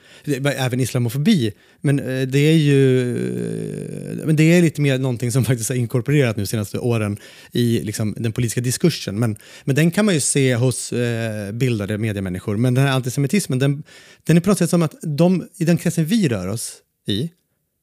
även 0.43 0.79
islamofobi, 0.79 1.53
men 1.81 1.99
eh, 1.99 2.27
det 2.27 2.39
är 2.39 2.57
ju 2.57 3.11
eh, 4.19 4.25
men 4.25 4.35
det 4.35 4.43
är 4.43 4.61
lite 4.61 4.81
mer 4.81 4.97
någonting 4.97 5.31
som 5.31 5.45
faktiskt 5.45 5.69
har 5.69 5.75
inkorporerat 5.75 6.37
nu 6.37 6.45
senaste 6.45 6.79
åren 6.79 7.17
i 7.51 7.81
liksom, 7.83 8.15
den 8.17 8.31
politiska 8.31 8.61
diskursen. 8.61 9.19
Men, 9.19 9.35
men 9.63 9.75
den 9.75 9.91
kan 9.91 10.05
man 10.05 10.13
ju 10.13 10.19
se 10.19 10.55
hos 10.55 10.93
eh, 10.93 11.51
bildade 11.51 11.97
mediemänniskor. 11.97 12.57
Men 12.57 12.73
den 12.73 12.85
här 12.85 12.93
antisemitismen, 12.93 13.59
den, 13.59 13.83
den 14.23 14.37
är 14.37 14.41
på 14.41 14.49
något 14.49 14.57
sätt 14.57 14.69
som 14.69 14.81
att 14.81 14.95
de, 15.01 15.47
i 15.57 15.65
den 15.65 15.77
kretsen 15.77 16.05
vi 16.05 16.27
rör 16.27 16.47
oss 16.47 16.77
i, 17.07 17.29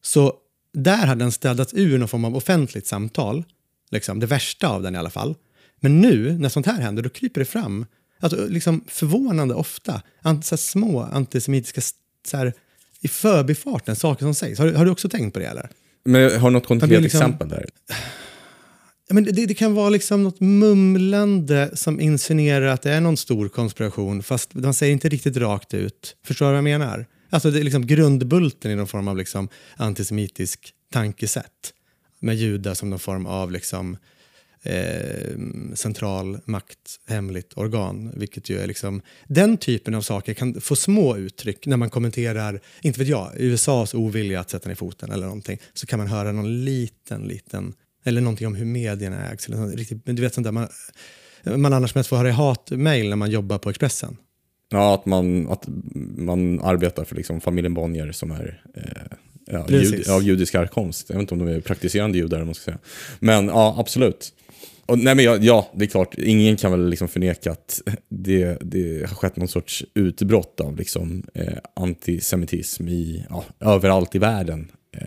så 0.02 0.34
där 0.74 1.06
hade 1.06 1.24
den 1.24 1.32
städats 1.32 1.74
ur 1.74 1.98
någon 1.98 2.08
form 2.08 2.24
av 2.24 2.36
offentligt 2.36 2.86
samtal. 2.86 3.44
Liksom, 3.90 4.20
det 4.20 4.26
värsta 4.26 4.68
av 4.68 4.82
den 4.82 4.94
i 4.94 4.98
alla 4.98 5.10
fall. 5.10 5.34
Men 5.80 6.00
nu, 6.00 6.38
när 6.38 6.48
sånt 6.48 6.66
här 6.66 6.80
händer, 6.80 7.02
då 7.02 7.08
kryper 7.08 7.40
det 7.40 7.44
fram. 7.44 7.86
Alltså, 8.20 8.46
liksom 8.46 8.84
förvånande 8.88 9.54
ofta. 9.54 10.02
Ant, 10.22 10.44
så 10.46 10.56
små 10.56 11.00
antisemitiska, 11.02 11.80
så 12.26 12.36
här, 12.36 12.52
i 13.00 13.08
förbifarten, 13.08 13.96
saker 13.96 14.24
som 14.24 14.34
sägs. 14.34 14.58
Har, 14.58 14.66
du- 14.66 14.74
har 14.74 14.84
du 14.84 14.90
också 14.90 15.08
tänkt 15.08 15.32
på 15.34 15.38
det 15.38 15.46
eller? 15.46 15.70
Men 16.04 16.40
har 16.40 16.48
du 16.48 16.52
något 16.52 16.66
konkret 16.66 16.90
liksom- 17.02 17.20
exempel 17.20 17.48
där? 17.48 17.66
Ja, 19.08 19.14
men 19.14 19.24
det, 19.24 19.46
det 19.46 19.54
kan 19.54 19.74
vara 19.74 19.88
liksom 19.88 20.22
något 20.22 20.40
mumlande 20.40 21.70
som 21.74 22.00
insinuerar 22.00 22.66
att 22.66 22.82
det 22.82 22.90
är 22.92 23.00
någon 23.00 23.16
stor 23.16 23.48
konspiration, 23.48 24.22
fast 24.22 24.54
man 24.54 24.74
säger 24.74 24.92
inte 24.92 25.08
riktigt 25.08 25.36
rakt 25.36 25.74
ut. 25.74 26.16
Förstår 26.26 26.46
du 26.46 26.50
vad 26.50 26.56
jag 26.56 26.64
menar? 26.64 27.06
Alltså 27.30 27.50
det 27.50 27.60
är 27.60 27.64
liksom 27.64 27.86
grundbulten 27.86 28.70
i 28.70 28.74
någon 28.74 28.86
form 28.86 29.08
av 29.08 29.16
liksom 29.16 29.48
antisemitisk 29.76 30.72
tankesätt. 30.92 31.72
Med 32.20 32.36
judar 32.36 32.74
som 32.74 32.90
någon 32.90 32.98
form 32.98 33.26
av 33.26 33.52
liksom, 33.52 33.96
eh, 34.66 35.36
central 35.74 36.38
makt, 36.44 37.00
hemligt 37.06 37.52
organ. 37.56 38.12
Vilket 38.16 38.50
ju 38.50 38.58
är 38.58 38.66
liksom, 38.66 39.02
den 39.26 39.56
typen 39.56 39.94
av 39.94 40.02
saker 40.02 40.34
kan 40.34 40.60
få 40.60 40.76
små 40.76 41.16
uttryck 41.16 41.66
när 41.66 41.76
man 41.76 41.90
kommenterar, 41.90 42.60
inte 42.82 42.98
vet 42.98 43.08
jag, 43.08 43.32
USAs 43.36 43.94
ovilja 43.94 44.40
att 44.40 44.50
sätta 44.50 44.68
ner 44.68 44.76
foten 44.76 45.10
eller 45.10 45.26
någonting. 45.26 45.58
Så 45.74 45.86
kan 45.86 45.98
man 45.98 46.08
höra 46.08 46.32
någon 46.32 46.64
liten, 46.64 47.22
liten, 47.22 47.74
eller 48.04 48.20
någonting 48.20 48.46
om 48.46 48.54
hur 48.54 48.64
medierna 48.64 49.30
ägs. 49.30 49.46
Eller 49.46 49.58
något 49.58 49.74
riktigt, 49.74 50.00
du 50.04 50.22
vet 50.22 50.34
sånt 50.34 50.44
där 50.44 50.52
man, 50.52 50.68
man 51.44 51.72
annars 51.72 51.94
mest 51.94 52.08
får 52.08 52.16
höra 52.16 52.28
i 52.28 52.32
hatmejl 52.32 53.08
när 53.08 53.16
man 53.16 53.30
jobbar 53.30 53.58
på 53.58 53.70
Expressen. 53.70 54.16
Ja, 54.68 54.94
att 54.94 55.06
man, 55.06 55.48
att 55.48 55.68
man 56.16 56.60
arbetar 56.60 57.04
för 57.04 57.16
liksom 57.16 57.40
familjen 57.40 57.74
Bonnier 57.74 58.12
som 58.12 58.30
är 58.30 58.62
eh, 58.74 59.16
ja, 59.46 59.66
jud, 59.68 60.08
av 60.08 60.22
judisk 60.22 60.54
härkomst. 60.54 61.06
Jag 61.08 61.16
vet 61.16 61.20
inte 61.20 61.34
om 61.34 61.40
de 61.40 61.48
är 61.48 61.60
praktiserande 61.60 62.18
judar, 62.18 62.44
man 62.44 62.54
ska 62.54 62.64
säga. 62.64 62.78
Men 63.18 63.46
ja, 63.46 63.74
absolut. 63.78 64.32
Och, 64.86 64.98
nej, 64.98 65.14
men 65.14 65.24
ja, 65.24 65.36
ja, 65.40 65.72
det 65.74 65.84
är 65.84 65.88
klart, 65.88 66.14
ingen 66.18 66.56
kan 66.56 66.70
väl 66.70 66.88
liksom 66.88 67.08
förneka 67.08 67.52
att 67.52 67.82
det, 68.08 68.58
det 68.60 69.08
har 69.08 69.14
skett 69.14 69.36
någon 69.36 69.48
sorts 69.48 69.84
utbrott 69.94 70.60
av 70.60 70.76
liksom, 70.76 71.22
eh, 71.34 71.58
antisemitism 71.76 72.88
i, 72.88 73.26
ja, 73.30 73.44
överallt 73.60 74.14
i 74.14 74.18
världen. 74.18 74.70
Eh, 74.96 75.00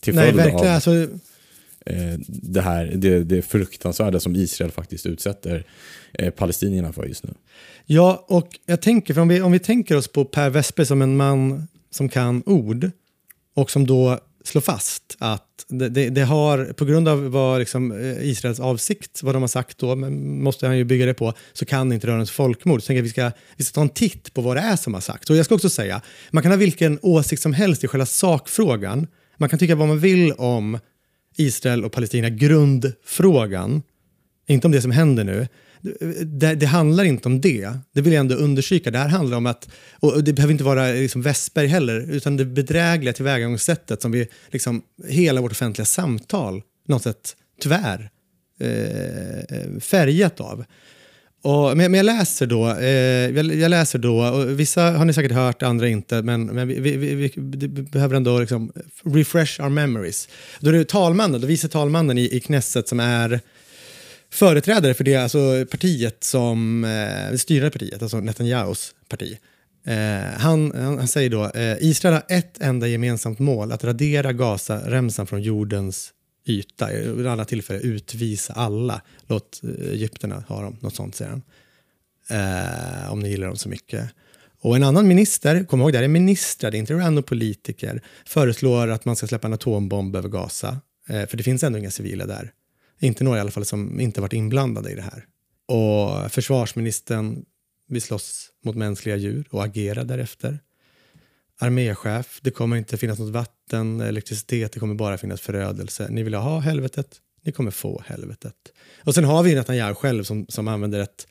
till 0.00 0.14
Nej, 0.14 0.24
följd 0.24 0.36
verkligen. 0.36 0.66
av 0.66 0.74
Alltså, 0.74 0.94
eh, 1.86 2.18
det, 2.28 2.60
här, 2.60 2.92
det, 2.94 3.24
det 3.24 3.42
fruktansvärda 3.42 4.20
som 4.20 4.36
Israel 4.36 4.70
faktiskt 4.70 5.06
utsätter 5.06 5.66
eh, 6.12 6.30
palestinierna 6.30 6.92
för 6.92 7.04
just 7.04 7.24
nu. 7.24 7.34
Ja, 7.86 8.24
och 8.28 8.48
jag 8.66 8.82
tänker, 8.82 9.14
för 9.14 9.20
om 9.20 9.28
vi, 9.28 9.40
om 9.40 9.52
vi 9.52 9.58
tänker 9.58 9.96
oss 9.96 10.08
på 10.08 10.24
Per 10.24 10.50
Westberg 10.50 10.86
som 10.86 11.02
en 11.02 11.16
man 11.16 11.68
som 11.90 12.08
kan 12.08 12.42
ord 12.46 12.90
och 13.54 13.70
som 13.70 13.86
då 13.86 14.20
slå 14.44 14.60
fast 14.60 15.16
att 15.18 15.64
det, 15.68 15.88
det, 15.88 16.10
det 16.10 16.24
har, 16.24 16.64
på 16.64 16.84
grund 16.84 17.08
av 17.08 17.24
vad 17.24 17.58
liksom, 17.58 17.92
eh, 17.92 18.28
Israels 18.28 18.60
avsikt, 18.60 19.22
vad 19.22 19.34
de 19.34 19.42
har 19.42 19.48
sagt 19.48 19.78
då, 19.78 19.96
men 19.96 20.42
måste 20.42 20.66
han 20.66 20.78
ju 20.78 20.84
bygga 20.84 21.06
det 21.06 21.14
på, 21.14 21.34
så 21.52 21.64
kan 21.64 21.88
det 21.88 21.94
inte 21.94 22.06
röra 22.06 22.26
sig 22.26 22.34
folkmord. 22.34 22.82
Så 22.82 22.86
tänker 22.86 22.98
jag 22.98 23.02
att 23.02 23.06
vi 23.06 23.10
ska, 23.10 23.30
vi 23.56 23.64
ska 23.64 23.74
ta 23.74 23.80
en 23.80 23.88
titt 23.88 24.34
på 24.34 24.42
vad 24.42 24.56
det 24.56 24.60
är 24.60 24.76
som 24.76 24.94
har 24.94 25.00
sagts. 25.00 25.30
Och 25.30 25.36
jag 25.36 25.44
ska 25.44 25.54
också 25.54 25.70
säga, 25.70 26.00
man 26.30 26.42
kan 26.42 26.52
ha 26.52 26.56
vilken 26.56 26.98
åsikt 27.02 27.42
som 27.42 27.52
helst 27.52 27.84
i 27.84 27.88
själva 27.88 28.06
sakfrågan. 28.06 29.06
Man 29.36 29.48
kan 29.48 29.58
tycka 29.58 29.74
vad 29.74 29.88
man 29.88 29.98
vill 29.98 30.32
om 30.32 30.78
Israel 31.36 31.84
och 31.84 31.92
Palestina, 31.92 32.30
grundfrågan. 32.30 33.82
Inte 34.46 34.66
om 34.66 34.72
det 34.72 34.82
som 34.82 34.90
händer 34.90 35.24
nu 35.24 35.48
det, 36.24 36.54
det 36.54 36.66
handlar 36.66 37.04
inte 37.04 37.28
om 37.28 37.40
det. 37.40 37.72
Det 37.92 38.00
vill 38.00 38.12
jag 38.12 38.20
ändå 38.20 38.34
understryka. 38.34 38.90
Det 38.90 38.98
här 38.98 39.08
handlar 39.08 39.36
om 39.36 39.46
att, 39.46 39.68
och 40.00 40.24
det 40.24 40.32
behöver 40.32 40.52
inte 40.52 40.64
vara 40.64 40.86
liksom 40.86 41.22
Westberg 41.22 41.66
heller, 41.66 42.10
utan 42.10 42.36
det 42.36 42.44
bedrägliga 42.44 43.12
tillvägagångssättet 43.12 44.02
som 44.02 44.12
vi, 44.12 44.28
liksom, 44.50 44.82
hela 45.08 45.40
vårt 45.40 45.52
offentliga 45.52 45.86
samtal, 45.86 46.62
något 46.88 47.02
sätt, 47.02 47.36
tyvärr, 47.60 48.10
eh, 48.60 49.38
eh, 49.38 49.80
färgat 49.80 50.40
av. 50.40 50.64
Och, 51.42 51.76
men, 51.76 51.76
men 51.76 51.94
jag 51.94 52.04
läser 52.04 52.46
då, 52.46 52.70
eh, 52.70 53.36
jag, 53.36 53.54
jag, 53.54 53.70
läser 53.70 53.98
då, 53.98 54.24
och 54.24 54.60
vissa 54.60 54.82
har 54.82 55.04
ni 55.04 55.12
säkert 55.12 55.32
hört, 55.32 55.62
andra 55.62 55.88
inte, 55.88 56.22
men, 56.22 56.46
men 56.46 56.68
vi, 56.68 56.80
vi, 56.80 56.96
vi, 56.96 57.32
vi 57.36 57.68
behöver 57.68 58.16
ändå 58.16 58.38
liksom 58.38 58.72
refresh 59.04 59.60
our 59.60 59.68
memories. 59.68 60.28
Då 60.60 60.68
är 60.68 60.72
det 60.72 60.84
talmannen, 60.84 61.40
då 61.40 61.46
vice 61.46 61.68
talmannen 61.68 62.18
i, 62.18 62.36
i 62.36 62.40
Knesset 62.40 62.88
som 62.88 63.00
är 63.00 63.40
företrädare 64.32 64.94
för 64.94 65.04
det 65.04 65.16
alltså 65.16 65.66
partiet 65.70 66.24
som, 66.24 66.84
eh, 66.84 67.30
det 67.30 67.38
styrande 67.38 67.70
partiet, 67.70 68.02
alltså 68.02 68.20
Netanyahus 68.20 68.94
parti. 69.08 69.38
Eh, 69.84 70.38
han, 70.38 70.72
han, 70.74 71.08
säger 71.08 71.30
då, 71.30 71.50
eh, 71.50 71.76
Israel 71.80 72.14
har 72.14 72.24
ett 72.28 72.60
enda 72.60 72.86
gemensamt 72.86 73.38
mål, 73.38 73.72
att 73.72 73.84
radera 73.84 74.32
Gaza-remsan 74.32 75.26
från 75.26 75.42
jordens 75.42 76.12
yta. 76.46 76.88
Vid 76.92 77.26
alla 77.26 77.44
tillfällen 77.44 77.82
utvisa 77.82 78.52
alla. 78.52 79.00
Låt 79.26 79.60
eh, 79.62 79.90
egyptierna 79.90 80.44
ha 80.48 80.62
dem. 80.62 80.76
Något 80.80 80.94
sånt 80.94 81.14
säger 81.14 81.30
han. 81.30 81.42
Eh, 82.28 83.12
om 83.12 83.20
ni 83.20 83.28
gillar 83.28 83.46
dem 83.46 83.56
så 83.56 83.68
mycket. 83.68 84.10
Och 84.60 84.76
en 84.76 84.82
annan 84.82 85.08
minister, 85.08 85.64
kom 85.64 85.80
ihåg 85.80 85.92
det 85.92 85.98
här 85.98 86.04
är 86.04 86.08
ministrar, 86.08 86.70
det 86.70 86.76
är 86.76 86.78
inte 86.78 86.94
random 86.94 87.24
politiker, 87.24 88.02
föreslår 88.26 88.88
att 88.88 89.04
man 89.04 89.16
ska 89.16 89.26
släppa 89.26 89.46
en 89.46 89.52
atombomb 89.52 90.16
över 90.16 90.28
Gaza. 90.28 90.80
Eh, 91.08 91.26
för 91.26 91.36
det 91.36 91.42
finns 91.42 91.62
ändå 91.62 91.78
inga 91.78 91.90
civila 91.90 92.26
där. 92.26 92.52
Inte 93.02 93.24
några 93.24 93.38
i 93.38 93.40
alla 93.40 93.50
fall 93.50 93.64
som 93.64 94.00
inte 94.00 94.20
varit 94.20 94.32
inblandade 94.32 94.90
i 94.90 94.94
det 94.94 95.02
här. 95.02 95.26
Och 95.66 96.32
försvarsministern 96.32 97.44
vill 97.88 98.02
slåss 98.02 98.48
mot 98.64 98.76
mänskliga 98.76 99.16
djur 99.16 99.48
och 99.50 99.64
agera 99.64 100.04
därefter 100.04 100.58
arméchef, 101.62 102.40
det 102.42 102.50
kommer 102.50 102.76
inte 102.76 102.96
finnas 102.96 103.18
något 103.18 103.32
vatten, 103.32 104.00
elektricitet, 104.00 104.72
det 104.72 104.80
kommer 104.80 104.94
bara 104.94 105.18
finnas 105.18 105.40
förödelse. 105.40 106.06
Ni 106.10 106.22
vill 106.22 106.34
ha 106.34 106.58
helvetet, 106.58 107.20
ni 107.42 107.52
kommer 107.52 107.70
få 107.70 108.02
helvetet. 108.06 108.54
Och 109.04 109.14
sen 109.14 109.24
har 109.24 109.42
vi 109.42 109.54
Netanyahu 109.54 109.94
själv 109.94 110.24
som, 110.24 110.46
som 110.48 110.68
använder 110.68 111.00
ett, 111.00 111.26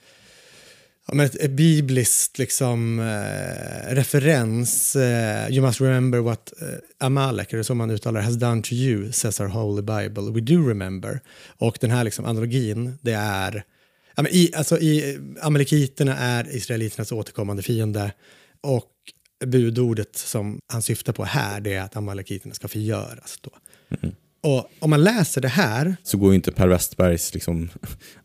ja, 1.11 1.23
ett, 1.23 1.35
ett 1.35 1.51
bibliskt 1.51 2.37
liksom, 2.37 2.99
eh, 2.99 3.95
referens. 3.95 4.95
Eh, 4.95 5.49
you 5.49 5.65
must 5.65 5.81
remember 5.81 6.19
what 6.19 6.53
eh, 6.61 6.67
Amalek, 7.05 7.53
eller 7.53 7.63
som 7.63 7.77
man 7.77 7.91
uttalar 7.91 8.21
has 8.21 8.35
done 8.35 8.61
to 8.61 8.73
you, 8.73 9.11
says 9.11 9.39
our 9.39 9.47
holy 9.47 9.81
bible. 9.81 10.31
We 10.31 10.41
do 10.41 10.69
remember. 10.69 11.19
Och 11.47 11.77
den 11.81 11.91
här 11.91 12.03
liksom, 12.03 12.25
analogin, 12.25 12.97
det 13.01 13.13
är... 13.13 13.63
Ja, 14.15 14.23
men 14.23 14.31
i, 14.31 14.51
alltså, 14.55 14.79
i, 14.79 15.19
Amalekiterna 15.41 16.17
är 16.17 16.55
israeliternas 16.55 17.11
återkommande 17.11 17.63
fiende. 17.63 18.11
Och 18.61 18.91
budordet 19.45 20.15
som 20.15 20.59
han 20.67 20.81
syftar 20.81 21.13
på 21.13 21.23
här 21.23 21.61
det 21.61 21.73
är 21.73 21.81
att 21.81 21.95
amalekiterna 21.95 22.53
ska 22.53 22.67
förgöras. 22.67 23.39
Då. 23.41 23.51
Mm. 24.01 24.15
Och 24.43 24.69
om 24.79 24.89
man 24.89 25.03
läser 25.03 25.41
det 25.41 25.47
här... 25.47 25.95
Så 26.03 26.17
går 26.17 26.29
ju 26.29 26.35
inte 26.35 26.51
Per 26.51 26.67
Westbergs 26.67 27.33
liksom, 27.33 27.69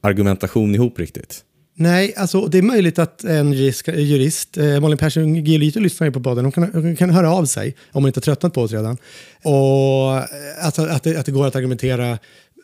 argumentation 0.01 0.75
ihop 0.75 0.99
riktigt. 0.99 1.45
Nej, 1.79 2.15
alltså 2.17 2.47
det 2.47 2.59
är 2.59 2.63
möjligt 2.63 2.99
att 2.99 3.25
en 3.25 3.53
jurist, 3.53 3.89
jurist 3.89 4.57
eh, 4.57 4.81
Malin 4.81 4.99
Persson 4.99 5.35
Giolito 5.35 5.81
lyssnar 5.81 6.07
ju 6.07 6.13
på 6.13 6.21
podden, 6.23 6.45
hon 6.45 6.53
kan, 6.53 6.71
hon 6.73 6.97
kan 6.97 7.11
höra 7.11 7.31
av 7.31 7.45
sig 7.45 7.77
om 7.93 8.03
hon 8.03 8.09
inte 8.09 8.19
har 8.19 8.23
tröttnat 8.23 8.55
på 8.55 8.63
oss 8.63 8.73
redan. 8.73 8.97
Och 9.43 10.17
eh, 10.17 10.25
alltså, 10.65 10.83
att, 10.87 11.03
det, 11.03 11.17
att 11.17 11.27
det 11.27 11.33
går 11.33 11.47
att 11.47 11.57
argumentera 11.57 12.19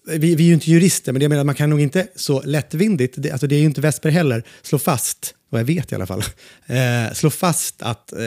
vi, 0.07 0.35
vi, 0.35 0.45
är 0.45 0.49
ju 0.49 0.55
inte 0.55 0.71
jurister, 0.71 1.13
men 1.13 1.23
jag 1.23 1.29
menar, 1.29 1.45
man 1.45 1.55
kan 1.55 1.71
nog 1.71 1.81
inte 1.81 2.07
så 2.15 2.43
lättvindigt, 2.43 3.15
det, 3.19 3.31
alltså 3.31 3.47
det 3.47 3.55
är 3.55 3.59
ju 3.59 3.65
inte 3.65 3.81
Vesper 3.81 4.11
heller, 4.11 4.43
slå 4.63 4.79
fast 4.79 5.35
vad 5.49 5.61
jag 5.61 5.67
vet 5.67 5.93
i 5.93 5.95
alla 5.95 6.07
fall, 6.07 6.23
eh, 6.67 7.13
slå 7.15 7.31
fast 7.31 7.83
att 7.83 8.13
eh, 8.13 8.19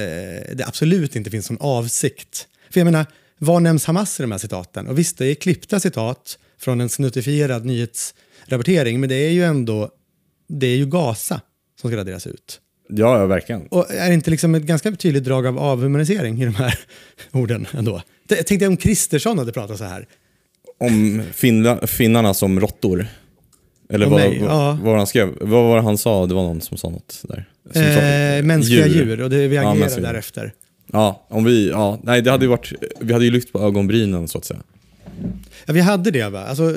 det 0.54 0.64
absolut 0.68 1.16
inte 1.16 1.30
finns 1.30 1.50
någon 1.50 1.62
avsikt. 1.62 2.48
För 2.70 2.80
jag 2.80 2.86
menar, 2.86 3.06
vad 3.38 3.62
nämns 3.62 3.86
Hamas 3.86 4.20
i 4.20 4.24
de 4.24 4.32
här 4.32 4.40
citaten? 4.40 4.88
Och 4.88 5.00
visst, 5.00 5.18
det 5.18 5.26
är 5.26 5.36
klippta 5.36 5.80
citat 5.80 6.38
från 6.60 6.82
en 6.82 6.90
snuttifierad 6.90 7.66
nyhetsrapportering, 7.66 9.00
men 9.00 9.10
det 9.10 9.16
är 9.16 9.32
ju 9.32 9.44
ändå, 9.44 9.90
det 10.48 10.68
är 10.68 10.76
ju 10.76 10.86
Gaza 10.86 11.42
som 11.82 11.90
ska 11.90 11.98
raderas 11.98 12.28
ut. 12.28 12.62
Ja, 12.90 13.20
ja, 13.20 13.26
verkligen. 13.26 13.68
Och 13.68 13.92
är 13.92 14.08
det 14.08 14.14
inte 14.14 14.32
liksom 14.32 14.56
ett 14.56 14.64
ganska 14.64 14.92
tydligt 14.92 15.24
drag 15.24 15.48
av 15.48 15.60
avhumanisering 15.60 16.42
i 16.42 16.46
de 16.46 16.56
här 16.56 16.80
orden 17.32 17.68
ändå? 17.72 18.02
Jag 18.28 18.48
tänkte 18.48 18.68
om 18.68 18.78
Kristersson 18.78 19.40
hade 19.40 19.52
pratat 19.52 19.78
så 19.78 19.84
här. 19.84 20.08
Om 20.80 21.24
finna, 21.34 21.88
finnarna 21.88 22.34
som 22.34 22.60
råttor? 22.60 23.08
Eller 23.90 24.06
vad, 24.06 24.20
mig, 24.20 24.40
vad, 24.40 24.50
ja. 24.50 24.78
vad 24.82 24.98
han 24.98 25.08
skrev? 25.08 25.38
Vad 25.42 25.64
var 25.64 25.76
det 25.76 25.82
han 25.82 25.98
sa? 25.98 26.26
Det 26.26 26.34
var 26.34 26.44
någon 26.44 26.62
som 26.62 26.78
sa 26.78 26.90
något 26.90 27.24
där. 27.24 27.46
Eh, 27.74 28.44
mänskliga 28.44 28.88
djur. 28.88 29.06
djur. 29.06 29.22
och 29.22 29.30
det, 29.30 29.48
vi 29.48 29.58
agerar 29.58 29.90
ja, 29.96 30.02
därefter. 30.02 30.54
Ja, 30.92 31.28
om 31.30 31.44
vi, 31.44 31.70
ja, 31.70 32.00
nej, 32.04 32.22
det 32.22 32.32
hade 32.32 32.46
ju 32.46 32.50
varit, 32.50 32.74
vi 33.00 33.14
hade 33.14 33.26
ju 33.26 33.32
lyft 33.32 33.54
på 33.54 33.60
ögonbrynen 33.60 34.28
så 34.28 34.38
att 34.38 34.46
säga. 34.46 34.60
Ja, 35.66 35.74
vi 35.74 35.82
hade 35.82 36.12
det 36.12 36.30
va? 36.30 36.46
Alltså, 36.46 36.76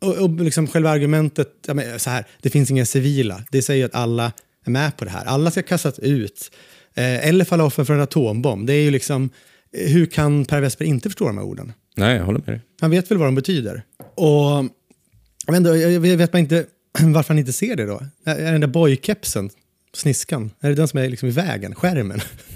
och, 0.00 0.16
och 0.16 0.30
liksom 0.30 0.66
själva 0.66 0.90
argumentet, 0.90 1.52
ja, 1.66 1.74
men, 1.74 2.00
så 2.00 2.10
här, 2.10 2.26
det 2.42 2.50
finns 2.50 2.70
inga 2.70 2.84
civila. 2.84 3.42
Det 3.50 3.62
säger 3.62 3.84
att 3.84 3.94
alla 3.94 4.32
är 4.64 4.70
med 4.70 4.96
på 4.96 5.04
det 5.04 5.10
här. 5.10 5.24
Alla 5.24 5.50
ska 5.50 5.62
kastas 5.62 5.98
ut. 5.98 6.50
Eh, 6.94 7.28
eller 7.28 7.44
falla 7.44 7.64
offer 7.64 7.84
för 7.84 7.94
en 7.94 8.00
atombomb. 8.00 8.66
Det 8.66 8.72
är 8.72 8.82
ju 8.82 8.90
liksom, 8.90 9.30
hur 9.72 10.06
kan 10.06 10.44
Per 10.44 10.60
Westberg 10.60 10.88
inte 10.88 11.08
förstå 11.08 11.26
de 11.26 11.38
här 11.38 11.44
orden? 11.44 11.72
Nej, 11.96 12.16
jag 12.16 12.24
håller 12.24 12.38
med 12.38 12.48
dig. 12.48 12.60
Han 12.80 12.90
vet 12.90 13.10
väl 13.10 13.18
vad 13.18 13.26
de 13.26 13.34
betyder. 13.34 13.82
Och 14.14 14.64
jag 15.46 15.52
vet, 15.52 15.56
inte, 15.56 15.68
jag 15.68 16.00
vet 16.00 16.32
man 16.32 16.40
inte 16.40 16.66
varför 17.00 17.28
han 17.28 17.38
inte 17.38 17.52
ser 17.52 17.76
det 17.76 17.86
då. 17.86 18.02
Är 18.24 18.52
den 18.52 18.60
där 18.60 18.68
boykepsen, 18.68 19.50
sniskan, 19.94 20.50
är 20.60 20.68
det 20.68 20.74
den 20.74 20.88
som 20.88 20.98
är 20.98 21.08
liksom 21.08 21.28
i 21.28 21.32
vägen, 21.32 21.74
skärmen? 21.74 22.20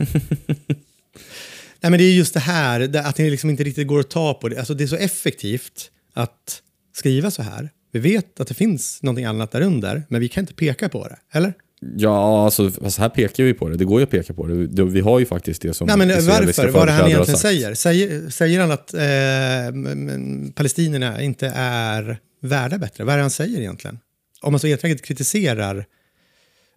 Nej, 1.81 1.91
men 1.91 1.99
det 1.99 2.05
är 2.05 2.13
just 2.13 2.35
det 2.35 2.41
här, 2.41 2.97
att 2.97 3.17
det 3.17 3.31
liksom 3.31 3.51
inte 3.51 3.65
riktigt 3.65 3.89
går 3.89 4.01
att 4.01 4.11
ta 4.11 4.35
på 4.35 4.49
det. 4.49 4.59
Alltså, 4.59 4.75
det 4.75 4.85
är 4.85 4.89
så 4.89 4.97
effektivt 4.97 5.91
att 6.13 6.63
skriva 6.93 7.31
så 7.31 7.43
här. 7.43 7.71
Vi 7.93 7.99
vet 7.99 8.41
att 8.41 8.49
det 8.49 8.55
finns 8.55 9.03
någonting 9.03 9.25
annat 9.25 9.51
där 9.51 9.61
under, 9.61 10.03
men 10.09 10.21
vi 10.21 10.29
kan 10.29 10.43
inte 10.43 10.55
peka 10.55 10.89
på 10.89 11.09
det, 11.09 11.19
eller? 11.33 11.55
Ja, 11.97 12.45
alltså, 12.45 12.71
fast 12.71 12.99
här 12.99 13.09
pekar 13.09 13.45
vi 13.45 13.55
på 13.55 13.69
det. 13.69 13.77
Det 13.77 13.85
går 13.85 14.01
ju 14.01 14.05
att 14.05 14.11
peka 14.11 14.35
på 14.35 14.47
det. 14.47 14.85
Vi 14.85 15.01
har 15.01 15.19
ju 15.19 15.27
faktiskt 15.27 15.63
det 15.63 15.75
som 15.75 15.87
Nej, 15.87 15.97
men 15.97 16.09
Varför? 16.09 16.69
Vad 16.69 16.89
det 16.89 16.93
han 16.93 17.09
egentligen 17.11 17.39
säger? 17.39 17.75
säger? 17.75 18.31
Säger 18.31 18.61
han 18.61 18.71
att 18.71 18.95
eh, 18.95 20.53
palestinierna 20.55 21.23
inte 21.23 21.53
är 21.57 22.19
värda 22.41 22.79
bättre? 22.79 23.05
Vad 23.05 23.13
är 23.13 23.17
det 23.17 23.23
han 23.23 23.31
säger 23.31 23.61
egentligen? 23.61 23.99
Om 24.41 24.53
man 24.53 24.61
så 24.61 24.67
enträget 24.67 25.03
kritiserar 25.03 25.85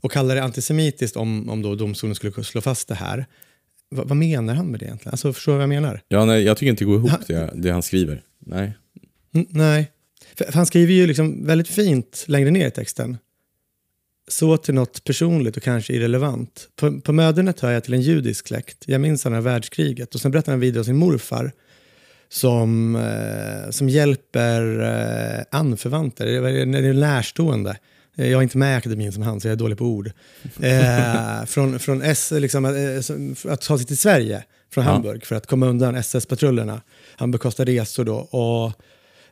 och 0.01 0.11
kallar 0.11 0.36
det 0.36 0.43
antisemitiskt 0.43 1.18
om, 1.18 1.49
om 1.49 1.61
då 1.61 1.76
domstolen 1.76 2.16
skulle 2.16 2.43
slå 2.43 2.61
fast 2.61 2.88
det 2.88 2.95
här. 2.95 3.26
vad, 3.89 4.07
vad 4.07 4.18
menar 4.18 4.53
han 4.53 4.68
med 4.68 4.80
det 4.80 4.86
egentligen? 4.86 5.11
Alltså, 5.11 5.34
förstår 5.34 5.51
du 5.51 5.55
vad 5.55 5.63
jag 5.63 5.70
menar? 5.70 6.01
Ja, 6.07 6.26
nej, 6.26 6.43
jag 6.43 6.57
tycker 6.57 6.70
inte 6.70 6.84
det 6.84 6.88
går 6.88 6.97
ihop 6.97 7.09
han, 7.09 7.24
det, 7.28 7.51
det 7.55 7.70
han 7.70 7.84
skriver. 7.84 8.22
Nej. 8.39 8.74
Nej. 9.49 9.91
För, 10.36 10.51
han 10.53 10.65
skriver 10.65 10.93
ju 10.93 11.07
liksom 11.07 11.45
väldigt 11.45 11.67
fint 11.67 12.26
längre 12.28 12.51
ner 12.51 12.67
i 12.67 12.71
texten. 12.71 13.17
Så 14.28 14.57
till 14.57 14.73
något 14.73 15.03
personligt 15.03 15.57
och 15.57 15.63
kanske 15.63 15.93
irrelevant. 15.93 16.69
På, 16.76 17.01
på 17.01 17.13
mödernet 17.13 17.59
hör 17.59 17.71
jag 17.71 17.84
till 17.84 17.93
en 17.93 18.01
judisk 18.01 18.47
släkt. 18.47 18.84
Jag 18.86 19.01
minns 19.01 19.26
andra 19.26 19.41
världskriget. 19.41 20.15
Och 20.15 20.21
sen 20.21 20.32
berättar 20.32 20.51
han 20.51 20.59
vidare 20.59 20.80
om 20.80 20.86
sin 20.86 20.97
morfar 20.97 21.51
som, 22.30 22.95
eh, 22.95 23.69
som 23.69 23.89
hjälper 23.89 24.80
eh, 24.80 25.59
anförvanter, 25.59 26.26
det 26.26 26.49
är 26.89 26.93
närstående. 26.93 27.78
Eh, 28.17 28.32
jag 28.32 28.39
är 28.39 28.43
inte 28.43 28.57
med 28.57 28.73
i 28.73 28.78
akademin 28.78 29.11
som 29.11 29.23
han, 29.23 29.41
så 29.41 29.47
jag 29.47 29.51
är 29.51 29.57
dålig 29.57 29.78
på 29.78 29.86
ord. 29.86 30.11
Eh, 30.61 31.45
från 31.45 31.80
från 31.80 32.01
S, 32.01 32.32
liksom, 32.36 32.65
eh, 32.65 33.51
att 33.53 33.61
ta 33.61 33.78
sig 33.78 33.88
till 33.88 33.97
Sverige 33.97 34.43
från 34.73 34.84
ja. 34.84 34.91
Hamburg 34.91 35.26
för 35.26 35.36
att 35.36 35.47
komma 35.47 35.67
undan 35.67 35.95
SS-patrullerna. 35.95 36.82
Han 37.15 37.32
bekostar 37.32 37.65
resor 37.65 38.05
då. 38.05 38.15
Och 38.15 38.73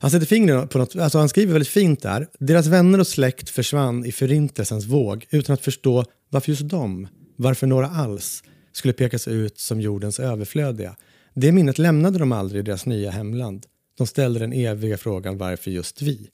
han 0.04 0.12
sätter 0.12 0.26
fingret 0.26 0.70
på 0.70 0.78
något, 0.78 0.96
alltså 0.96 1.18
han 1.18 1.30
skriver 1.30 1.54
väldigt 1.54 1.68
fint 1.68 2.02
där. 2.02 2.28
Deras 2.40 2.68
vänner 2.68 3.00
och 3.00 3.08
släkt 3.08 3.50
försvann 3.50 4.06
i 4.06 4.12
förintelsens 4.12 4.86
våg 4.86 5.26
utan 5.30 5.54
att 5.54 5.62
förstå 5.62 6.06
varför 6.30 6.50
just 6.50 6.70
de, 6.70 7.08
varför 7.36 7.68
några 7.68 7.88
alls, 7.88 8.44
skulle 8.74 8.94
pekas 8.94 9.28
ut 9.28 9.60
som 9.60 9.82
jordens 9.82 10.20
överflödiga. 10.20 10.96
Det 11.34 11.52
minnet 11.52 11.78
lämnade 11.78 12.20
de 12.20 12.32
aldrig 12.32 12.60
i 12.60 12.64
deras 12.64 12.86
nya 12.86 13.12
hemland. 13.12 13.66
De 13.98 14.08
ställde 14.08 14.40
den 14.40 14.54
eviga 14.54 14.98
frågan 14.98 15.38
varför 15.38 15.72
just 15.72 16.02
vi? 16.02 16.30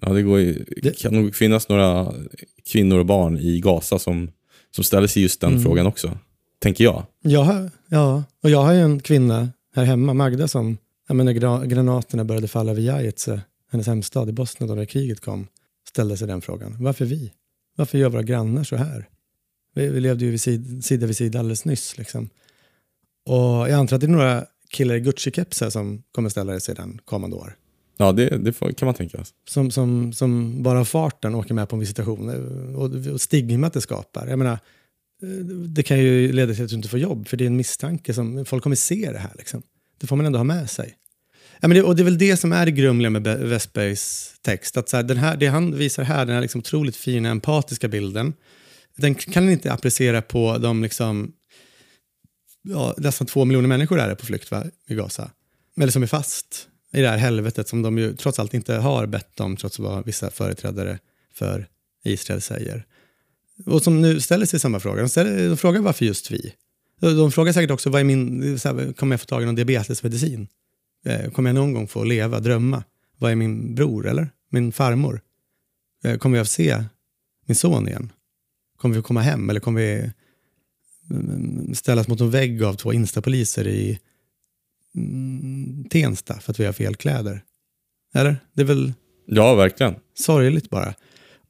Ja, 0.00 0.12
det, 0.12 0.22
går 0.22 0.40
ju, 0.40 0.64
det 0.82 0.98
kan 0.98 1.14
nog 1.14 1.34
finnas 1.34 1.68
några 1.68 2.14
kvinnor 2.72 2.98
och 2.98 3.06
barn 3.06 3.38
i 3.38 3.60
Gaza 3.60 3.98
som, 3.98 4.30
som 4.70 4.84
ställer 4.84 5.06
sig 5.06 5.22
just 5.22 5.40
den 5.40 5.50
mm. 5.50 5.62
frågan 5.62 5.86
också. 5.86 6.18
Tänker 6.58 6.84
jag. 6.84 7.04
Ja, 7.22 7.68
ja, 7.88 8.24
och 8.42 8.50
jag 8.50 8.62
har 8.62 8.72
ju 8.72 8.80
en 8.80 9.00
kvinna 9.00 9.48
här 9.74 9.84
hemma, 9.84 10.14
Magda, 10.14 10.48
som 10.48 10.78
ja, 11.12 11.16
men 11.16 11.26
när 11.26 11.66
granaterna 11.66 12.24
började 12.24 12.48
falla 12.48 12.74
vid 12.74 12.84
Jajece, 12.84 13.40
hennes 13.70 13.86
hemstad 13.86 14.28
i 14.28 14.32
Bosnien, 14.32 14.68
då 14.68 14.74
när 14.74 14.84
kriget 14.84 15.20
kom, 15.20 15.46
ställde 15.88 16.16
sig 16.16 16.28
den 16.28 16.40
frågan. 16.40 16.76
Varför 16.80 17.04
vi? 17.04 17.32
Varför 17.76 17.98
gör 17.98 18.08
våra 18.08 18.22
grannar 18.22 18.64
så 18.64 18.76
här? 18.76 19.08
Vi, 19.74 19.88
vi 19.88 20.00
levde 20.00 20.24
ju 20.24 20.30
vid 20.30 20.40
sid, 20.40 20.84
sida 20.84 21.06
vid 21.06 21.16
sida 21.16 21.38
alldeles 21.38 21.64
nyss. 21.64 21.98
Liksom. 21.98 22.28
Och 23.26 23.42
jag 23.42 23.72
antar 23.72 23.96
att 23.96 24.00
det 24.00 24.06
är 24.06 24.08
några 24.08 24.46
killar 24.70 24.94
i 24.94 25.00
Gucci-kepsar 25.00 25.70
som 25.70 26.02
kommer 26.12 26.28
ställa 26.28 26.60
sig 26.60 26.74
den 26.74 27.00
kommande 27.04 27.36
år. 27.36 27.56
Ja, 27.96 28.12
det, 28.12 28.28
det 28.28 28.52
får, 28.52 28.72
kan 28.72 28.86
man 28.86 28.94
tänka. 28.94 29.24
sig. 29.24 29.36
som, 29.48 29.70
som, 29.70 30.12
som 30.12 30.62
bara 30.62 30.84
farten 30.84 31.34
åker 31.34 31.54
med 31.54 31.68
på 31.68 31.76
en 31.76 31.80
visitation 31.80 32.28
eh, 32.28 32.76
och, 32.76 33.12
och 33.12 33.20
stigmat 33.20 33.72
det 33.72 33.80
skapar. 33.80 34.26
Jag 34.26 34.38
menar, 34.38 34.58
eh, 35.22 35.28
det 35.68 35.82
kan 35.82 35.98
ju 35.98 36.32
leda 36.32 36.54
till 36.54 36.64
att 36.64 36.70
du 36.70 36.76
inte 36.76 36.88
får 36.88 36.98
jobb, 36.98 37.28
för 37.28 37.36
det 37.36 37.44
är 37.44 37.46
en 37.46 37.56
misstanke 37.56 38.14
som 38.14 38.44
folk 38.44 38.62
kommer 38.62 38.76
se 38.76 39.10
det 39.12 39.18
här. 39.18 39.32
Liksom. 39.38 39.62
Det 40.00 40.06
får 40.06 40.16
man 40.16 40.26
ändå 40.26 40.38
ha 40.38 40.44
med 40.44 40.70
sig. 40.70 40.96
Ja, 41.62 41.68
men 41.68 41.76
det, 41.76 41.82
och 41.82 41.96
det 41.96 42.02
är 42.02 42.04
väl 42.04 42.18
det 42.18 42.36
som 42.36 42.52
är 42.52 42.66
det 42.66 42.72
grumliga 42.72 43.10
med 43.10 43.22
Westbergs 43.22 44.34
text. 44.42 44.76
Att 44.76 44.88
så 44.88 44.96
här, 44.96 45.04
den 45.04 45.16
här, 45.16 45.36
det 45.36 45.46
han 45.46 45.78
visar 45.78 46.02
här, 46.02 46.26
den 46.26 46.34
här 46.34 46.42
liksom 46.42 46.58
otroligt 46.58 46.96
fina 46.96 47.28
empatiska 47.28 47.88
bilden, 47.88 48.34
den 48.96 49.14
kan 49.14 49.42
han 49.42 49.52
inte 49.52 49.72
applicera 49.72 50.22
på 50.22 50.58
de 50.58 50.82
liksom, 50.82 51.32
ja, 52.62 52.94
nästan 52.98 53.26
två 53.26 53.44
miljoner 53.44 53.68
människor 53.68 54.00
är 54.00 54.14
på 54.14 54.26
flykt 54.26 54.50
va, 54.50 54.64
i 54.88 54.94
Gaza. 54.94 55.30
Eller 55.80 55.92
som 55.92 56.02
är 56.02 56.06
fast 56.06 56.68
i 56.92 57.00
det 57.00 57.08
här 57.08 57.18
helvetet 57.18 57.68
som 57.68 57.82
de 57.82 57.98
ju 57.98 58.16
trots 58.16 58.38
allt 58.38 58.54
inte 58.54 58.74
har 58.74 59.06
bett 59.06 59.40
om, 59.40 59.56
trots 59.56 59.78
vad 59.78 60.06
vissa 60.06 60.30
företrädare 60.30 60.98
för 61.34 61.66
Israel 62.04 62.40
säger. 62.40 62.86
Och 63.66 63.82
som 63.82 64.00
nu 64.00 64.20
ställer 64.20 64.46
sig 64.46 64.60
samma 64.60 64.80
fråga. 64.80 65.02
De, 65.02 65.08
ställer, 65.08 65.48
de 65.48 65.56
frågar 65.56 65.80
varför 65.80 66.04
just 66.04 66.30
vi? 66.30 66.54
De, 67.00 67.16
de 67.16 67.32
frågar 67.32 67.52
säkert 67.52 67.70
också, 67.70 67.90
vad 67.90 68.00
är 68.00 68.04
min, 68.04 68.58
så 68.58 68.68
här, 68.68 68.92
kommer 68.92 69.12
jag 69.12 69.20
få 69.20 69.26
tag 69.26 69.42
i 69.42 69.46
någon 69.46 69.54
diabetesmedicin? 69.54 70.48
Eh, 71.04 71.30
kommer 71.30 71.50
jag 71.50 71.54
någon 71.54 71.72
gång 71.72 71.88
få 71.88 72.04
leva, 72.04 72.40
drömma? 72.40 72.84
Vad 73.18 73.30
är 73.30 73.34
min 73.36 73.74
bror 73.74 74.06
eller 74.08 74.30
min 74.50 74.72
farmor? 74.72 75.20
Eh, 76.04 76.16
kommer 76.18 76.36
jag 76.36 76.46
få 76.46 76.50
se 76.50 76.84
min 77.46 77.56
son 77.56 77.88
igen? 77.88 78.12
Kommer 78.76 78.96
vi 78.96 79.02
komma 79.02 79.20
hem 79.20 79.50
eller 79.50 79.60
kommer 79.60 79.80
vi 79.80 80.10
mm, 81.10 81.74
ställas 81.74 82.08
mot 82.08 82.20
en 82.20 82.30
vägg 82.30 82.62
av 82.62 82.74
två 82.74 82.92
instapoliser 82.92 83.66
i 83.66 83.98
mm, 84.96 85.84
Tensta 85.90 86.40
för 86.40 86.52
att 86.52 86.60
vi 86.60 86.64
har 86.64 86.72
fel 86.72 86.94
kläder? 86.96 87.44
Eller? 88.14 88.36
Det 88.52 88.62
är 88.62 88.66
väl 88.66 88.92
Ja, 89.26 89.54
verkligen. 89.54 89.94
sorgligt 90.14 90.70
bara. 90.70 90.94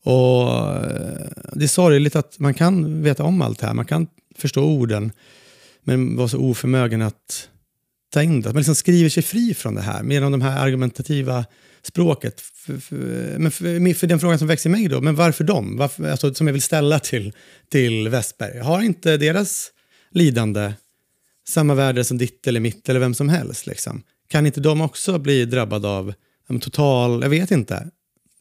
Och 0.05 0.51
eh, 0.85 1.29
Det 1.53 1.65
är 1.65 1.69
sorgligt 1.69 2.17
att 2.17 2.39
man 2.39 2.55
kan 2.55 3.03
veta 3.03 3.25
om 3.25 3.43
allt 3.43 3.59
det 3.59 3.67
här, 3.67 3.75
man 3.75 3.85
kan 3.87 4.07
förstå 4.37 4.65
orden, 4.65 5.13
men 5.83 6.17
vara 6.17 6.29
så 6.29 6.39
oförmögen 6.39 7.03
att 7.03 7.49
ta 8.13 8.23
in 8.23 8.41
det. 8.41 8.49
Att 8.49 8.55
man 8.55 8.61
liksom 8.61 8.75
skriver 8.75 9.11
sig 9.11 9.23
fri 9.23 9.55
från 9.55 9.75
det 9.75 9.81
här, 9.81 10.05
genom 10.05 10.33
de 10.33 10.41
här 10.41 10.59
argumentativa 10.59 11.45
språket. 11.83 12.41
För, 12.41 12.79
för, 12.79 12.97
men 13.39 13.51
för, 13.51 13.95
för 13.95 14.07
den 14.07 14.21
frågan 14.21 14.39
som 14.39 14.49
växer 14.49 14.71
i 14.71 14.73
mig 14.73 14.89
då, 14.89 15.01
men 15.01 15.15
varför 15.15 15.45
dem? 15.45 15.77
Varför, 15.77 16.11
alltså, 16.11 16.35
som 16.35 16.47
jag 16.47 16.53
vill 16.53 16.63
ställa 16.63 16.99
till, 16.99 17.33
till 17.69 18.09
Westberg. 18.09 18.59
Har 18.59 18.83
inte 18.83 19.17
deras 19.17 19.71
lidande 20.11 20.73
samma 21.49 21.75
värde 21.75 22.05
som 22.05 22.19
ditt 22.19 22.47
eller 22.47 22.61
mitt 22.61 22.89
eller 22.89 23.01
vem 23.01 23.15
som 23.15 23.29
helst? 23.29 23.67
Liksom? 23.67 24.03
Kan 24.29 24.47
inte 24.47 24.61
de 24.61 24.81
också 24.81 25.19
bli 25.19 25.45
drabbade 25.45 25.89
av 25.89 26.15
en 26.49 26.61
total, 26.61 27.23
jag 27.23 27.31
vet 27.31 27.51
inte, 27.51 27.91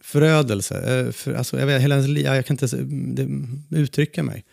förödelse? 0.04 1.00
Eh, 1.00 1.12
för, 1.12 1.34
alltså, 1.34 1.60
jag, 1.60 1.68
vet, 1.68 1.82
hela 1.82 1.96
ens 1.96 2.20
jag 2.20 2.46
kan 2.46 2.54
inte 2.54 2.76
ens, 2.76 3.66
uttrycka 3.72 4.24
mig. 4.24 4.46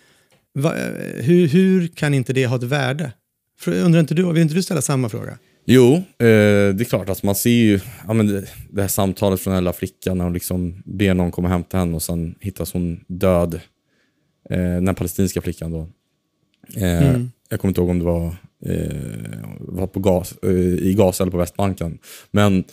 Va, 0.54 0.76
eh, 0.76 1.24
hur, 1.24 1.48
hur 1.48 1.88
kan 1.88 2.14
inte 2.14 2.32
det 2.32 2.46
ha 2.46 2.56
ett 2.56 2.62
värde? 2.62 3.12
För, 3.58 3.72
undrar 3.84 4.00
inte 4.00 4.14
du, 4.14 4.32
vill 4.32 4.42
inte 4.42 4.54
du 4.54 4.62
ställa 4.62 4.82
samma 4.82 5.08
fråga? 5.08 5.38
Jo, 5.64 5.94
eh, 5.94 6.02
det 6.18 6.80
är 6.80 6.84
klart. 6.84 7.08
Alltså 7.08 7.26
man 7.26 7.34
ser 7.34 7.50
ju 7.50 7.80
ja, 8.06 8.12
men 8.12 8.26
det, 8.26 8.44
det 8.70 8.80
här 8.80 8.88
samtalet 8.88 9.40
från 9.40 9.54
den 9.54 9.62
lilla 9.64 9.72
flickan 9.72 10.18
när 10.18 10.24
hon 10.24 10.32
liksom 10.34 10.82
ber 10.84 11.14
någon 11.14 11.30
komma 11.30 11.48
och 11.48 11.52
hämta 11.52 11.78
henne 11.78 11.94
och 11.94 12.02
sen 12.02 12.34
hittas 12.40 12.72
hon 12.72 13.04
död. 13.06 13.60
Eh, 14.50 14.58
den 14.58 14.94
palestinska 14.94 15.40
flickan 15.40 15.70
då. 15.72 15.88
Eh, 16.76 17.20
Jag 17.48 17.60
kommer 17.60 17.70
inte 17.70 17.80
ihåg 17.80 17.90
om 17.90 17.98
det 17.98 18.04
var, 18.04 18.36
eh, 18.66 19.48
var 19.58 19.86
på 19.86 20.00
gas, 20.00 20.34
eh, 20.42 20.50
i 20.88 20.94
Gaza 20.98 21.24
eller 21.24 21.30
på 21.30 21.38
Västbanken. 21.38 21.98
Men 22.30 22.64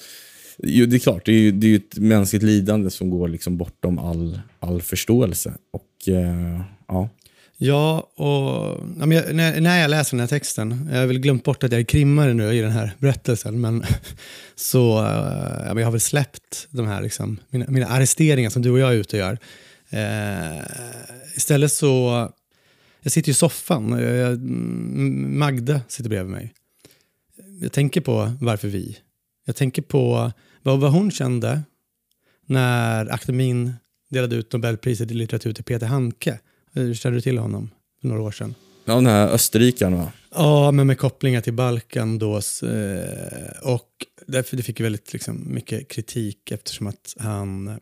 jo, 0.58 0.86
det 0.86 0.96
är 0.96 1.00
klart, 1.00 1.26
det 1.26 1.32
är 1.32 1.40
ju 1.40 1.52
det 1.52 1.68
är 1.68 1.76
ett 1.76 1.98
mänskligt 1.98 2.44
lidande 2.44 2.90
som 2.90 3.10
går 3.10 3.28
liksom 3.28 3.58
bortom 3.58 4.00
all, 4.00 4.40
all 4.60 4.82
förståelse. 4.82 5.54
Och 5.72 6.10
eh, 6.14 6.62
ja, 6.88 7.10
Ja, 7.58 8.00
och 8.16 8.80
ja, 9.00 9.06
men 9.06 9.12
jag, 9.12 9.36
när, 9.36 9.62
när 9.62 9.82
jag 9.82 9.90
läser 9.90 10.12
den 10.12 10.20
här 10.20 10.28
texten, 10.28 10.90
jag 10.92 11.00
har 11.00 11.06
väl 11.06 11.20
glömt 11.20 11.44
bort 11.44 11.64
att 11.64 11.72
jag 11.72 11.82
är 11.82 11.86
krimmare 11.86 12.34
nu 12.34 12.54
i 12.54 12.62
den 12.62 12.72
här 12.72 12.96
berättelsen, 13.00 13.62
men 13.62 13.84
så 14.56 14.98
eh, 14.98 15.66
ja, 15.66 15.74
men 15.74 15.78
jag 15.78 15.86
har 15.86 15.92
väl 15.92 16.02
släppt 16.02 16.68
de 16.70 16.88
här, 16.88 17.02
liksom, 17.02 17.40
mina, 17.50 17.66
mina 17.68 17.88
arresteringar 17.88 18.50
som 18.50 18.62
du 18.62 18.72
och 18.72 18.80
jag 18.80 18.94
är 18.94 18.96
ute 18.96 19.16
och 19.16 19.20
gör. 19.20 19.40
Eh, 19.90 20.64
istället 21.36 21.72
så, 21.72 22.30
jag 23.02 23.12
sitter 23.12 23.32
i 23.32 23.34
soffan, 23.34 23.94
och 23.94 24.02
jag, 24.02 24.32
mm, 24.32 25.40
Magda 25.40 25.82
sitter 25.88 26.10
bredvid 26.10 26.32
mig. 26.32 26.54
Jag 27.62 27.72
tänker 27.72 28.02
på 28.02 28.34
varför 28.42 28.68
vi. 28.68 28.98
Jag 29.46 29.56
tänker 29.56 29.82
på 29.82 30.32
vad, 30.62 30.80
vad 30.80 30.92
hon 30.92 31.12
kände 31.12 31.62
när 32.46 33.14
akademin 33.14 33.74
delade 34.10 34.36
ut 34.36 34.54
Nobelpriset 34.54 35.12
i 35.12 35.14
litteratur 35.14 35.54
till 35.54 35.64
Peter 35.64 35.88
Handke. 35.88 36.40
Hur 36.76 36.94
kände 36.94 37.18
du 37.18 37.22
till 37.22 37.38
honom 37.38 37.70
för 38.02 38.08
några 38.08 38.22
år 38.22 38.32
sedan? 38.32 38.56
ja 38.86 38.96
den 38.96 39.06
här 39.08 39.28
österrikaren 39.28 39.98
va? 39.98 40.12
Ja, 40.32 40.72
men 40.72 40.88
med 40.88 40.98
kopplingar 40.98 41.42
till 41.42 41.54
Balkan 41.54 42.20
då. 42.20 42.36
eh, 42.36 43.62
Och 43.62 43.90
därför 44.28 44.58
det 44.58 44.64
fick 44.64 44.80
väldigt 44.80 45.14
liksom, 45.14 45.54
mycket 45.54 45.88
kritik 45.88 46.52
eftersom 46.52 46.88
att 46.88 47.16
han, 47.20 47.80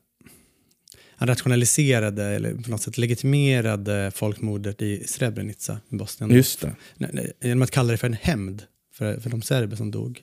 han 1.16 1.28
rationaliserade 1.28 2.24
eller 2.24 2.54
på 2.56 2.72
något 2.72 2.82
sätt 2.82 2.98
legitimerade 2.98 4.12
folkmordet 4.16 4.82
i 4.82 5.08
Srebrenica 5.08 5.78
i 5.90 5.96
Bosnien. 5.96 6.32
Just 6.36 6.62
det. 6.62 6.76
Nej, 6.98 7.10
nej, 7.14 7.32
Genom 7.42 7.62
att 7.62 7.72
kalla 7.72 7.92
det 7.92 7.98
för 7.98 8.08
en 8.08 8.14
hämnd 8.14 8.64
för, 8.94 9.20
för 9.20 9.30
de 9.30 9.42
serber 9.42 9.76
som 9.76 9.92
dog. 9.92 10.22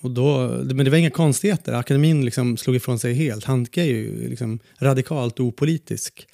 Och 0.00 0.10
då, 0.10 0.48
men 0.64 0.84
det 0.84 0.90
var 0.90 0.98
inga 0.98 1.10
konstigheter. 1.10 1.72
Akademin 1.72 2.24
liksom 2.24 2.56
slog 2.56 2.76
ifrån 2.76 2.98
sig 2.98 3.14
helt. 3.14 3.44
Handke 3.44 3.80
är 3.82 3.86
ju 3.86 4.28
liksom 4.28 4.58
radikalt 4.78 5.40
opolitisk. 5.40 6.26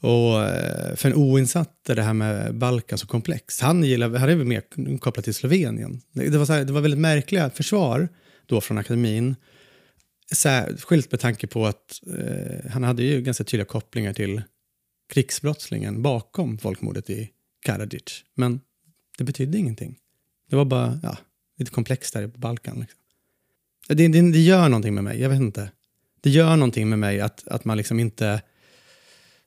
Och 0.00 0.44
eh, 0.44 0.96
för 0.96 1.10
en 1.10 1.14
oinsatt 1.14 1.88
är 1.88 1.94
det 1.94 2.02
här 2.02 2.14
med 2.14 2.54
Balkan 2.54 2.98
så 2.98 3.06
komplext. 3.06 3.60
Han, 3.60 3.84
gillar, 3.84 4.10
han 4.14 4.28
är 4.28 4.34
väl 4.34 4.46
mer 4.46 4.98
kopplad 4.98 5.24
till 5.24 5.34
Slovenien. 5.34 6.00
Det, 6.12 6.38
var 6.38 6.46
så 6.46 6.52
här, 6.52 6.64
det 6.64 6.72
var 6.72 6.80
väldigt 6.80 7.00
märkliga 7.00 7.50
försvar 7.50 8.08
då 8.46 8.60
från 8.60 8.78
akademin. 8.78 9.36
Särskilt 10.32 11.12
med 11.12 11.20
tanke 11.20 11.46
på 11.46 11.66
att 11.66 12.00
eh, 12.18 12.70
han 12.70 12.84
hade 12.84 13.02
ju 13.02 13.22
ganska 13.22 13.44
tydliga 13.44 13.66
kopplingar 13.66 14.12
till 14.12 14.42
krigsbrottslingen 15.12 16.02
bakom 16.02 16.58
folkmordet 16.58 17.10
i 17.10 17.30
Karadzic. 17.60 18.24
Men 18.34 18.60
det 19.18 19.24
betydde 19.24 19.58
ingenting. 19.58 19.96
Det 20.50 20.56
var 20.56 20.64
bara 20.64 21.00
ja, 21.02 21.16
lite 21.58 21.70
komplext 21.70 22.14
där 22.14 22.28
på 22.28 22.38
Balkan. 22.38 22.80
Liksom. 22.80 22.98
Det, 23.88 24.08
det, 24.08 24.32
det 24.32 24.40
gör 24.40 24.68
någonting 24.68 24.94
med 24.94 25.04
mig, 25.04 25.20
jag 25.20 25.28
vet 25.28 25.40
inte. 25.40 25.70
Det 26.20 26.30
gör 26.30 26.56
någonting 26.56 26.88
med 26.88 26.98
mig 26.98 27.20
att, 27.20 27.48
att 27.48 27.64
man 27.64 27.76
liksom 27.76 28.00
inte 28.00 28.42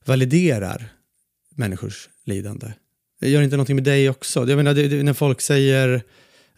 validerar 0.10 0.89
människors 1.55 2.10
lidande. 2.26 2.74
Det 3.20 3.30
gör 3.30 3.41
inte 3.41 3.55
någonting 3.55 3.76
med 3.76 3.84
dig 3.84 4.10
också. 4.10 4.49
Jag 4.49 4.57
menar, 4.57 4.74
det, 4.74 4.88
det, 4.88 5.03
när 5.03 5.14
folk 5.14 5.41
säger, 5.41 6.01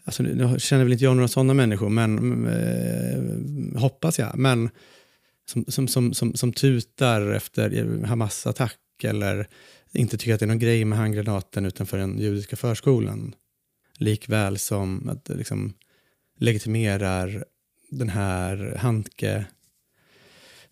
alltså, 0.04 0.22
nu 0.22 0.58
känner 0.58 0.84
väl 0.84 0.92
inte 0.92 1.04
jag 1.04 1.16
några 1.16 1.28
sådana 1.28 1.54
människor, 1.54 1.88
men 1.88 2.46
eh, 2.46 3.80
hoppas 3.80 4.18
jag, 4.18 4.38
men 4.38 4.70
som, 5.50 5.64
som, 5.68 5.88
som, 5.88 6.14
som, 6.14 6.34
som 6.34 6.52
tutar 6.52 7.30
efter 7.30 8.04
Hamas-attack 8.04 8.78
eller 9.02 9.48
inte 9.92 10.16
tycker 10.16 10.34
att 10.34 10.40
det 10.40 10.46
är 10.46 10.48
någon 10.48 10.58
grej 10.58 10.84
med 10.84 10.98
handgranaten 10.98 11.66
utanför 11.66 11.98
den 11.98 12.18
judiska 12.18 12.56
förskolan. 12.56 13.34
Likväl 13.98 14.58
som 14.58 15.08
att 15.08 15.24
det 15.24 15.34
liksom 15.34 15.72
legitimerar 16.38 17.44
den 17.90 18.08
här 18.08 18.76
Handke 18.78 19.44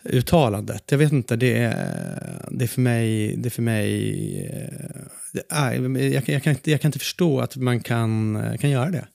uttalandet. 0.04 0.84
Jag 0.90 0.98
vet 0.98 1.12
inte, 1.12 1.36
det 1.36 1.56
är, 1.56 2.48
det 2.50 2.64
är 2.64 2.68
för 2.68 2.80
mig... 2.80 3.36
Det 3.36 3.48
är 3.48 3.50
för 3.50 3.62
mig 3.62 4.50
eh, 4.52 5.00
det 5.32 5.42
är, 5.48 5.98
jag, 5.98 6.28
jag, 6.28 6.42
kan 6.42 6.52
inte, 6.52 6.70
jag 6.70 6.80
kan 6.80 6.88
inte 6.88 6.98
förstå 6.98 7.40
att 7.40 7.56
man 7.56 7.80
kan, 7.80 8.38
kan 8.60 8.70
göra 8.70 8.90
det. 8.90 9.06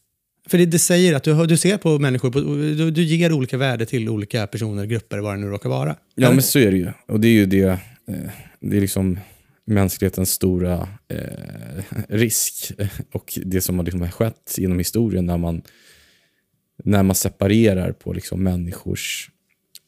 För 0.48 0.57
det, 0.57 0.66
det 0.66 0.80
säger 0.80 1.14
att 1.16 1.24
du, 1.24 1.45
du 1.45 1.57
ser 1.57 1.78
på 1.78 1.99
människor, 1.99 2.32
på, 2.32 2.40
du, 2.40 2.91
du 2.91 3.03
ger 3.03 3.32
olika 3.32 3.57
värde 3.57 3.86
till 3.86 4.10
olika 4.10 4.48
personer, 4.48 4.86
grupper, 4.86 5.18
vad 5.18 5.34
det 5.34 5.41
nu 5.41 5.48
råkar 5.48 5.70
vara. 5.70 5.95
Ja, 6.16 6.32
men 6.32 6.41
så 6.41 6.60
är 6.60 6.72
det 6.72 6.78
ju. 6.78 6.91
Och 7.07 7.20
det 7.20 7.28
är 7.28 7.32
ju 7.32 7.45
det, 7.45 7.64
eh, 7.64 8.30
det 8.60 8.78
är 8.78 8.82
liksom 8.82 9.20
mänsklighetens 9.66 10.32
stora 10.32 10.88
eh, 11.07 11.84
risk 12.10 12.72
och 13.12 13.40
det 13.45 13.62
som 13.62 13.78
har 13.78 13.86
liksom 13.86 14.12
skett 14.12 14.56
genom 14.57 14.78
historien 14.78 15.26
när 15.26 15.38
man, 15.38 15.62
när 16.84 17.03
man 17.03 17.16
separerar 17.16 17.91
på 17.91 18.14
liksom 18.14 18.44
människors 18.44 19.30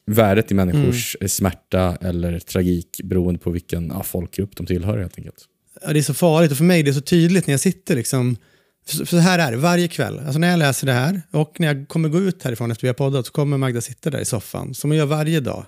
värdet 0.08 0.50
i 0.50 0.54
människors 0.54 1.16
smärta 1.26 1.96
eller 2.00 2.38
tragik 2.38 3.00
beroende 3.04 3.40
på 3.40 3.50
vilken 3.50 3.88
ja, 3.88 4.02
folkgrupp 4.02 4.56
de 4.56 4.66
tillhör 4.66 4.98
helt 4.98 5.18
enkelt. 5.18 5.44
Ja, 5.82 5.92
det 5.92 5.98
är 5.98 6.02
så 6.02 6.14
farligt 6.14 6.50
och 6.50 6.56
för 6.56 6.64
mig 6.64 6.80
är 6.80 6.84
det 6.84 6.94
så 6.94 7.00
tydligt 7.00 7.46
när 7.46 7.52
jag 7.52 7.60
sitter 7.60 7.96
liksom 7.96 8.36
för 8.88 9.04
så 9.04 9.16
här 9.16 9.38
är 9.38 9.50
det 9.50 9.56
varje 9.56 9.88
kväll. 9.88 10.18
Alltså 10.18 10.38
när 10.38 10.50
jag 10.50 10.58
läser 10.58 10.86
det 10.86 10.92
här 10.92 11.22
och 11.30 11.60
när 11.60 11.74
jag 11.74 11.88
kommer 11.88 12.08
gå 12.08 12.18
ut 12.18 12.42
härifrån 12.42 12.70
efter 12.70 12.82
vi 12.82 12.88
har 12.88 12.94
poddat 12.94 13.26
så 13.26 13.32
kommer 13.32 13.58
Magda 13.58 13.80
sitta 13.80 14.10
där 14.10 14.20
i 14.20 14.24
soffan 14.24 14.74
som 14.74 14.90
hon 14.90 14.96
gör 14.96 15.06
varje 15.06 15.40
dag. 15.40 15.64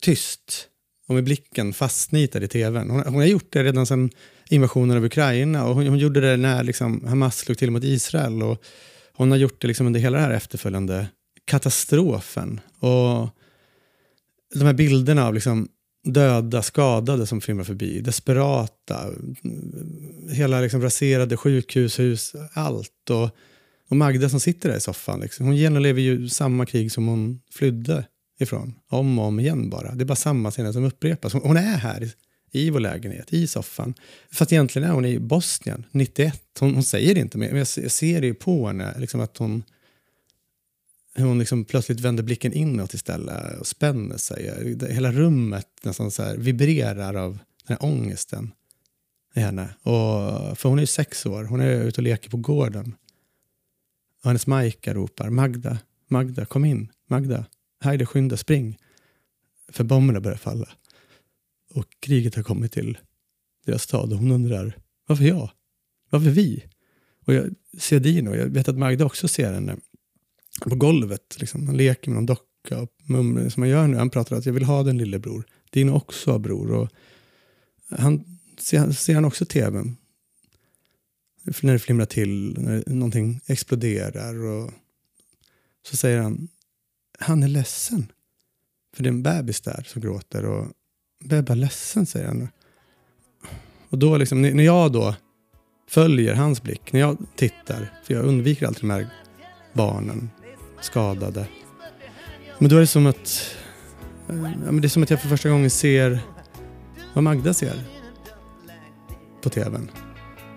Tyst 0.00 0.66
och 1.08 1.14
med 1.14 1.24
blicken 1.24 1.72
fastnitad 1.72 2.44
i 2.44 2.48
tvn. 2.48 2.90
Hon, 2.90 3.02
hon 3.04 3.14
har 3.14 3.24
gjort 3.24 3.52
det 3.52 3.64
redan 3.64 3.86
sedan 3.86 4.10
invasionen 4.48 4.96
av 4.96 5.04
Ukraina 5.04 5.66
och 5.66 5.74
hon, 5.74 5.86
hon 5.86 5.98
gjorde 5.98 6.20
det 6.20 6.36
när 6.36 6.62
liksom 6.62 7.06
Hamas 7.06 7.38
slog 7.38 7.58
till 7.58 7.70
mot 7.70 7.84
Israel 7.84 8.42
och 8.42 8.62
hon 9.14 9.30
har 9.30 9.38
gjort 9.38 9.60
det 9.60 9.68
liksom 9.68 9.86
under 9.86 10.00
hela 10.00 10.18
det 10.18 10.24
här 10.24 10.30
efterföljande 10.30 11.06
katastrofen. 11.44 12.60
Och 12.78 13.28
de 14.54 14.64
här 14.64 14.72
bilderna 14.72 15.26
av 15.26 15.34
liksom 15.34 15.68
döda, 16.04 16.62
skadade 16.62 17.26
som 17.26 17.40
filmar 17.40 17.64
förbi, 17.64 18.00
desperata, 18.00 19.10
hela 20.30 20.60
liksom 20.60 20.82
raserade 20.82 21.36
sjukhushus, 21.36 22.32
allt. 22.52 23.10
Och, 23.10 23.30
och 23.88 23.96
Magda 23.96 24.28
som 24.28 24.40
sitter 24.40 24.68
där 24.68 24.76
i 24.76 24.80
soffan, 24.80 25.20
liksom, 25.20 25.46
hon 25.46 25.56
genomlever 25.56 26.00
ju 26.00 26.28
samma 26.28 26.66
krig 26.66 26.92
som 26.92 27.06
hon 27.06 27.40
flydde 27.52 28.04
ifrån. 28.40 28.74
Om 28.88 29.18
och 29.18 29.24
om 29.24 29.40
igen 29.40 29.70
bara. 29.70 29.94
Det 29.94 30.04
är 30.04 30.06
bara 30.06 30.16
samma 30.16 30.50
scener 30.50 30.72
som 30.72 30.84
upprepas. 30.84 31.32
Hon, 31.32 31.42
hon 31.42 31.56
är 31.56 31.76
här 31.76 32.10
i, 32.52 32.70
vår 32.70 32.80
lägenhet, 32.80 33.32
i 33.32 33.46
soffan. 33.46 33.94
Fast 34.32 34.52
egentligen 34.52 34.88
är 34.88 34.92
hon 34.92 35.04
i 35.04 35.18
Bosnien, 35.18 35.86
91. 35.90 36.42
Hon, 36.60 36.74
hon 36.74 36.84
säger 36.84 37.14
det 37.14 37.20
inte, 37.20 37.38
men 37.38 37.48
jag, 37.48 37.66
jag 37.76 37.90
ser 37.90 38.20
det 38.20 38.26
ju 38.26 38.34
på 38.34 38.66
henne, 38.66 38.94
liksom 38.98 39.20
att 39.20 39.36
hon 39.36 39.62
hur 41.14 41.24
hon 41.24 41.38
liksom 41.38 41.64
plötsligt 41.64 42.00
vänder 42.00 42.22
blicken 42.22 42.52
inåt 42.52 42.94
istället 42.94 43.60
och 43.60 43.66
spänner 43.66 44.16
sig. 44.16 44.76
Hela 44.90 45.12
rummet 45.12 45.68
nästan 45.82 46.10
så 46.10 46.22
här 46.22 46.36
vibrerar 46.36 47.14
av 47.14 47.38
den 47.66 47.76
här 47.80 47.84
ångesten 47.84 48.52
i 49.34 49.40
henne. 49.40 49.74
Och, 49.82 50.58
för 50.58 50.68
hon 50.68 50.78
är 50.78 50.82
ju 50.82 50.86
sex 50.86 51.26
år, 51.26 51.44
hon 51.44 51.60
är 51.60 51.82
ute 51.82 52.00
och 52.00 52.02
leker 52.02 52.30
på 52.30 52.36
gården. 52.36 52.94
Och 54.22 54.26
hennes 54.26 54.46
Majka 54.46 54.94
ropar 54.94 55.30
Magda, 55.30 55.78
Magda, 56.08 56.44
kom 56.46 56.64
in, 56.64 56.88
Magda, 57.06 57.44
Heide, 57.80 58.06
skynda, 58.06 58.36
spring. 58.36 58.78
För 59.68 59.84
bomberna 59.84 60.20
börjar 60.20 60.38
falla. 60.38 60.68
Och 61.74 61.86
kriget 62.00 62.34
har 62.34 62.42
kommit 62.42 62.72
till 62.72 62.98
deras 63.66 63.82
stad 63.82 64.12
och 64.12 64.18
hon 64.18 64.30
undrar, 64.30 64.78
varför 65.06 65.24
jag? 65.24 65.50
Varför 66.10 66.30
vi? 66.30 66.64
Och 67.26 67.34
jag 67.34 67.54
ser 67.78 68.00
Dino, 68.00 68.34
jag 68.34 68.46
vet 68.46 68.68
att 68.68 68.78
Magda 68.78 69.04
också 69.04 69.28
ser 69.28 69.52
henne 69.52 69.76
på 70.68 70.76
golvet. 70.76 71.36
Liksom. 71.40 71.66
Han 71.66 71.76
leker 71.76 72.10
med 72.10 72.16
någon 72.16 72.26
docka 72.26 72.78
och 72.80 72.90
mumlar 73.04 73.48
som 73.48 73.62
han 73.62 73.70
gör 73.70 73.86
nu. 73.86 73.96
Han 73.96 74.10
pratar 74.10 74.36
att 74.36 74.46
jag 74.46 74.52
vill 74.52 74.64
ha 74.64 74.82
den 74.82 74.98
lillebror. 74.98 75.44
Din 75.70 75.88
också 75.88 76.38
bror. 76.38 76.72
Och 76.72 76.88
han 77.88 78.38
ser, 78.58 78.92
ser 78.92 79.14
han 79.14 79.24
också 79.24 79.44
tvn. 79.44 79.96
När 81.62 81.72
det 81.72 81.78
flimrar 81.78 82.06
till, 82.06 82.56
när 82.58 82.82
någonting 82.86 83.40
exploderar. 83.46 84.44
Och 84.44 84.70
så 85.82 85.96
säger 85.96 86.18
han, 86.18 86.48
han 87.18 87.42
är 87.42 87.48
ledsen. 87.48 88.12
För 88.94 89.02
det 89.02 89.08
är 89.08 89.12
en 89.12 89.22
bebis 89.22 89.60
där 89.60 89.84
som 89.88 90.02
gråter. 90.02 90.44
Och 90.44 90.66
Bebba 91.24 91.54
ledsen, 91.54 92.06
säger 92.06 92.26
han. 92.26 92.48
Och 93.88 93.98
då 93.98 94.16
liksom, 94.16 94.42
när 94.42 94.64
jag 94.64 94.92
då 94.92 95.14
följer 95.88 96.34
hans 96.34 96.62
blick, 96.62 96.92
när 96.92 97.00
jag 97.00 97.16
tittar, 97.36 98.00
för 98.04 98.14
jag 98.14 98.24
undviker 98.24 98.66
alltid 98.66 98.82
de 98.82 98.90
här 98.90 99.10
barnen, 99.72 100.30
skadade. 100.80 101.46
Men 102.58 102.70
då 102.70 102.76
är 102.76 102.80
det 102.80 102.86
som 102.86 103.06
att 103.06 103.56
eh, 104.28 104.36
ja, 104.36 104.72
men 104.72 104.80
det 104.80 104.86
är 104.86 104.88
som 104.88 105.02
att 105.02 105.10
jag 105.10 105.22
för 105.22 105.28
första 105.28 105.48
gången 105.48 105.70
ser 105.70 106.20
vad 107.14 107.24
Magda 107.24 107.54
ser 107.54 107.82
på 109.42 109.50
tvn. 109.50 109.90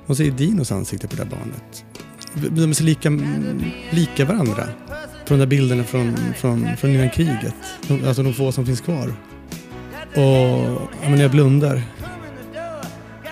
Hon 0.06 0.16
ser 0.16 0.32
Dinos 0.32 0.72
ansikte 0.72 1.08
på 1.08 1.16
det 1.16 1.24
där 1.24 1.30
barnet. 1.30 1.86
De 2.34 2.70
är 2.70 2.74
så 2.74 2.84
lika, 2.84 3.10
lika 3.90 4.26
varandra. 4.26 4.68
på 5.26 5.34
de 5.34 5.40
där 5.40 5.46
bilderna 5.46 5.84
från, 5.84 6.18
från, 6.36 6.78
från 6.78 6.92
innan 6.92 7.10
kriget. 7.10 7.56
De, 7.88 8.08
alltså 8.08 8.24
de 8.24 8.34
få 8.34 8.52
som 8.52 8.66
finns 8.66 8.82
kvar. 8.82 9.14
Och 10.16 10.20
ja, 10.22 10.90
men 11.02 11.12
när 11.12 11.22
jag 11.22 11.32
blundar 11.32 11.84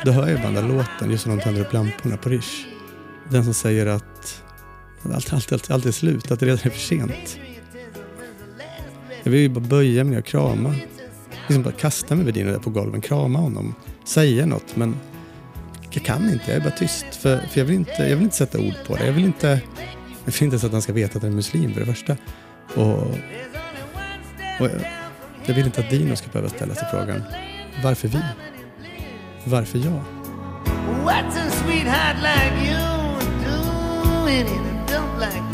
då 0.06 0.12
hör 0.12 0.28
jag 0.28 0.42
bara 0.42 0.52
den 0.52 0.68
där 0.68 0.76
låten 0.76 1.12
just 1.12 1.28
när 1.28 1.36
de 1.36 1.44
tänder 1.44 1.62
upp 1.62 1.74
lamporna 1.74 2.18
på 2.18 2.30
Rish. 2.30 2.66
Den 3.30 3.44
som 3.44 3.54
säger 3.54 3.86
att 3.86 4.44
allt, 5.04 5.34
allt, 5.34 5.52
allt, 5.52 5.72
allt 5.72 5.86
är 5.86 5.92
slut, 5.92 6.32
att 6.32 6.40
det 6.40 6.46
redan 6.46 6.60
är 6.64 6.70
för 6.70 6.80
sent. 6.80 7.40
Jag 9.24 9.32
vill 9.32 9.42
ju 9.42 9.50
bara 9.50 9.60
böja 9.60 10.04
mig 10.04 10.18
och 10.18 10.26
krama. 10.26 10.76
Liksom 11.48 11.64
bara 11.64 11.74
kasta 11.74 12.16
mig 12.16 12.26
vid 12.26 12.34
Dino 12.34 12.52
där 12.52 12.60
på 12.60 12.70
golvet. 12.70 13.04
krama 13.04 13.40
honom, 13.40 13.76
säga 14.06 14.46
något. 14.46 14.76
Men 14.76 14.96
jag 15.92 16.04
kan 16.04 16.30
inte, 16.30 16.44
jag 16.48 16.56
är 16.56 16.62
bara 16.62 16.78
tyst. 16.78 17.06
För, 17.16 17.38
för 17.38 17.60
jag, 17.60 17.66
vill 17.66 17.76
inte, 17.76 17.92
jag 18.00 18.16
vill 18.16 18.24
inte 18.24 18.36
sätta 18.36 18.60
ord 18.60 18.74
på 18.88 18.96
det. 18.96 19.06
Jag 19.06 19.14
vill 19.14 19.26
inte, 19.26 19.62
jag 20.26 20.34
vill 20.34 20.44
inte 20.44 20.60
så 20.60 20.66
att 20.66 20.72
han 20.72 20.82
ska 20.82 20.94
veta 20.94 21.18
att 21.18 21.24
han 21.24 21.32
är 21.32 21.36
muslim 21.36 21.74
för 21.74 21.80
det 21.80 21.86
första. 21.86 22.18
Och, 22.76 23.02
och 24.60 24.68
jag, 24.68 24.72
jag 25.46 25.56
vill 25.56 25.66
inte 25.66 25.82
att 25.82 25.90
Dino 25.90 26.16
ska 26.16 26.28
behöva 26.32 26.50
ställa 26.50 26.76
sig 26.76 26.88
frågan, 26.92 27.24
varför 27.84 28.08
vi? 28.08 28.20
Varför 29.46 29.80
jag? 29.80 30.04
What's 31.06 31.38
a 31.38 31.50
sweetheart 31.52 32.18
like 32.22 32.56
you 32.66 32.82
doing 33.46 34.71
a 35.24 35.51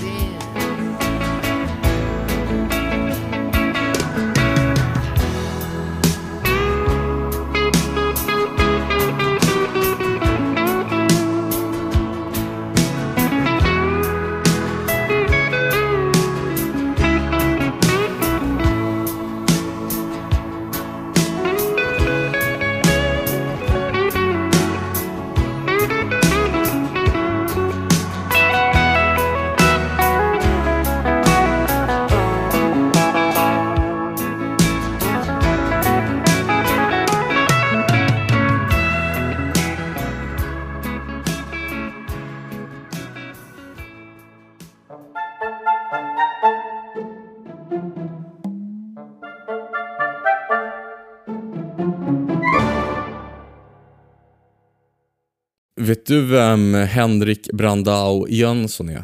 du 56.08 56.22
vem 56.22 56.74
Henrik 56.74 57.52
Brandao 57.54 58.28
Jönsson 58.30 58.90
är? 58.90 59.04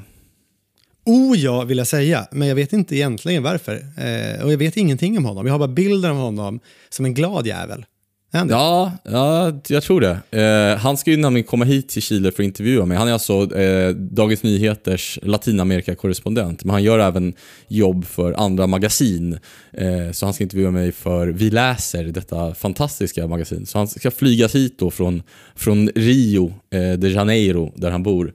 Oh 1.05 1.37
ja, 1.37 1.63
vill 1.63 1.77
jag 1.77 1.87
säga. 1.87 2.27
Men 2.31 2.47
jag 2.47 2.55
vet 2.55 2.73
inte 2.73 2.95
egentligen 2.95 3.43
varför. 3.43 3.75
Eh, 3.75 4.45
och 4.45 4.51
jag 4.51 4.57
vet 4.57 4.77
ingenting 4.77 5.17
om 5.17 5.25
honom. 5.25 5.45
Jag 5.45 5.53
har 5.53 5.59
bara 5.59 5.67
bilder 5.67 6.09
av 6.09 6.15
honom 6.15 6.59
som 6.89 7.05
en 7.05 7.13
glad 7.13 7.47
jävel. 7.47 7.85
Ja, 8.33 8.91
ja, 9.03 9.59
jag 9.67 9.83
tror 9.83 10.01
det. 10.01 10.41
Eh, 10.41 10.77
han 10.77 10.97
ska 10.97 11.11
ju 11.11 11.17
nämligen 11.17 11.47
komma 11.47 11.65
hit 11.65 11.89
till 11.89 12.01
Chile 12.01 12.31
för 12.31 12.43
att 12.43 12.47
intervjua 12.47 12.85
mig. 12.85 12.97
Han 12.97 13.07
är 13.07 13.13
alltså 13.13 13.55
eh, 13.57 13.89
Dagens 13.89 14.43
Nyheters 14.43 15.19
Latinamerika-korrespondent, 15.21 16.63
men 16.63 16.69
han 16.73 16.83
gör 16.83 16.99
även 16.99 17.33
jobb 17.67 18.05
för 18.05 18.33
andra 18.33 18.67
magasin. 18.67 19.39
Eh, 19.71 20.11
så 20.11 20.25
han 20.25 20.33
ska 20.33 20.43
intervjua 20.43 20.71
mig 20.71 20.91
för 20.91 21.27
Vi 21.27 21.49
läser, 21.49 22.03
detta 22.03 22.55
fantastiska 22.55 23.27
magasin. 23.27 23.65
Så 23.65 23.77
han 23.77 23.87
ska 23.87 24.11
flygas 24.11 24.55
hit 24.55 24.79
då 24.79 24.91
från, 24.91 25.23
från 25.55 25.87
Rio 25.95 26.53
eh, 26.71 26.93
de 26.93 27.09
Janeiro, 27.09 27.73
där 27.75 27.91
han 27.91 28.03
bor, 28.03 28.33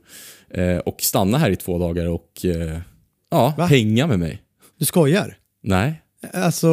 eh, 0.55 0.77
och 0.79 1.01
stanna 1.01 1.39
här 1.39 1.51
i 1.51 1.57
två 1.57 1.79
dagar 1.79 2.07
och 2.07 2.45
eh, 2.45 2.79
ja, 3.31 3.55
Va? 3.59 3.67
hänga 3.67 4.07
med 4.07 4.19
mig. 4.19 4.43
Du 4.79 4.85
skojar? 4.85 5.37
Nej. 5.63 6.03
Alltså, 6.33 6.69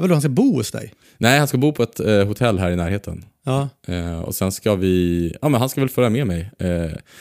vadå, 0.00 0.14
han 0.14 0.20
ska 0.20 0.28
bo 0.30 0.56
hos 0.56 0.70
dig? 0.70 0.92
Nej, 1.18 1.38
han 1.38 1.48
ska 1.48 1.58
bo 1.58 1.72
på 1.72 1.82
ett 1.82 2.00
eh, 2.00 2.24
hotell 2.26 2.58
här 2.58 2.70
i 2.70 2.76
närheten. 2.76 3.24
Ja. 3.44 3.68
Eh, 3.88 4.20
och 4.20 4.34
sen 4.34 4.52
ska 4.52 4.74
vi, 4.74 5.36
ja 5.42 5.48
men 5.48 5.60
han 5.60 5.68
ska 5.68 5.80
väl 5.80 5.90
följa 5.90 6.10
med 6.10 6.26
mig. 6.26 6.50
Eh, 6.58 6.68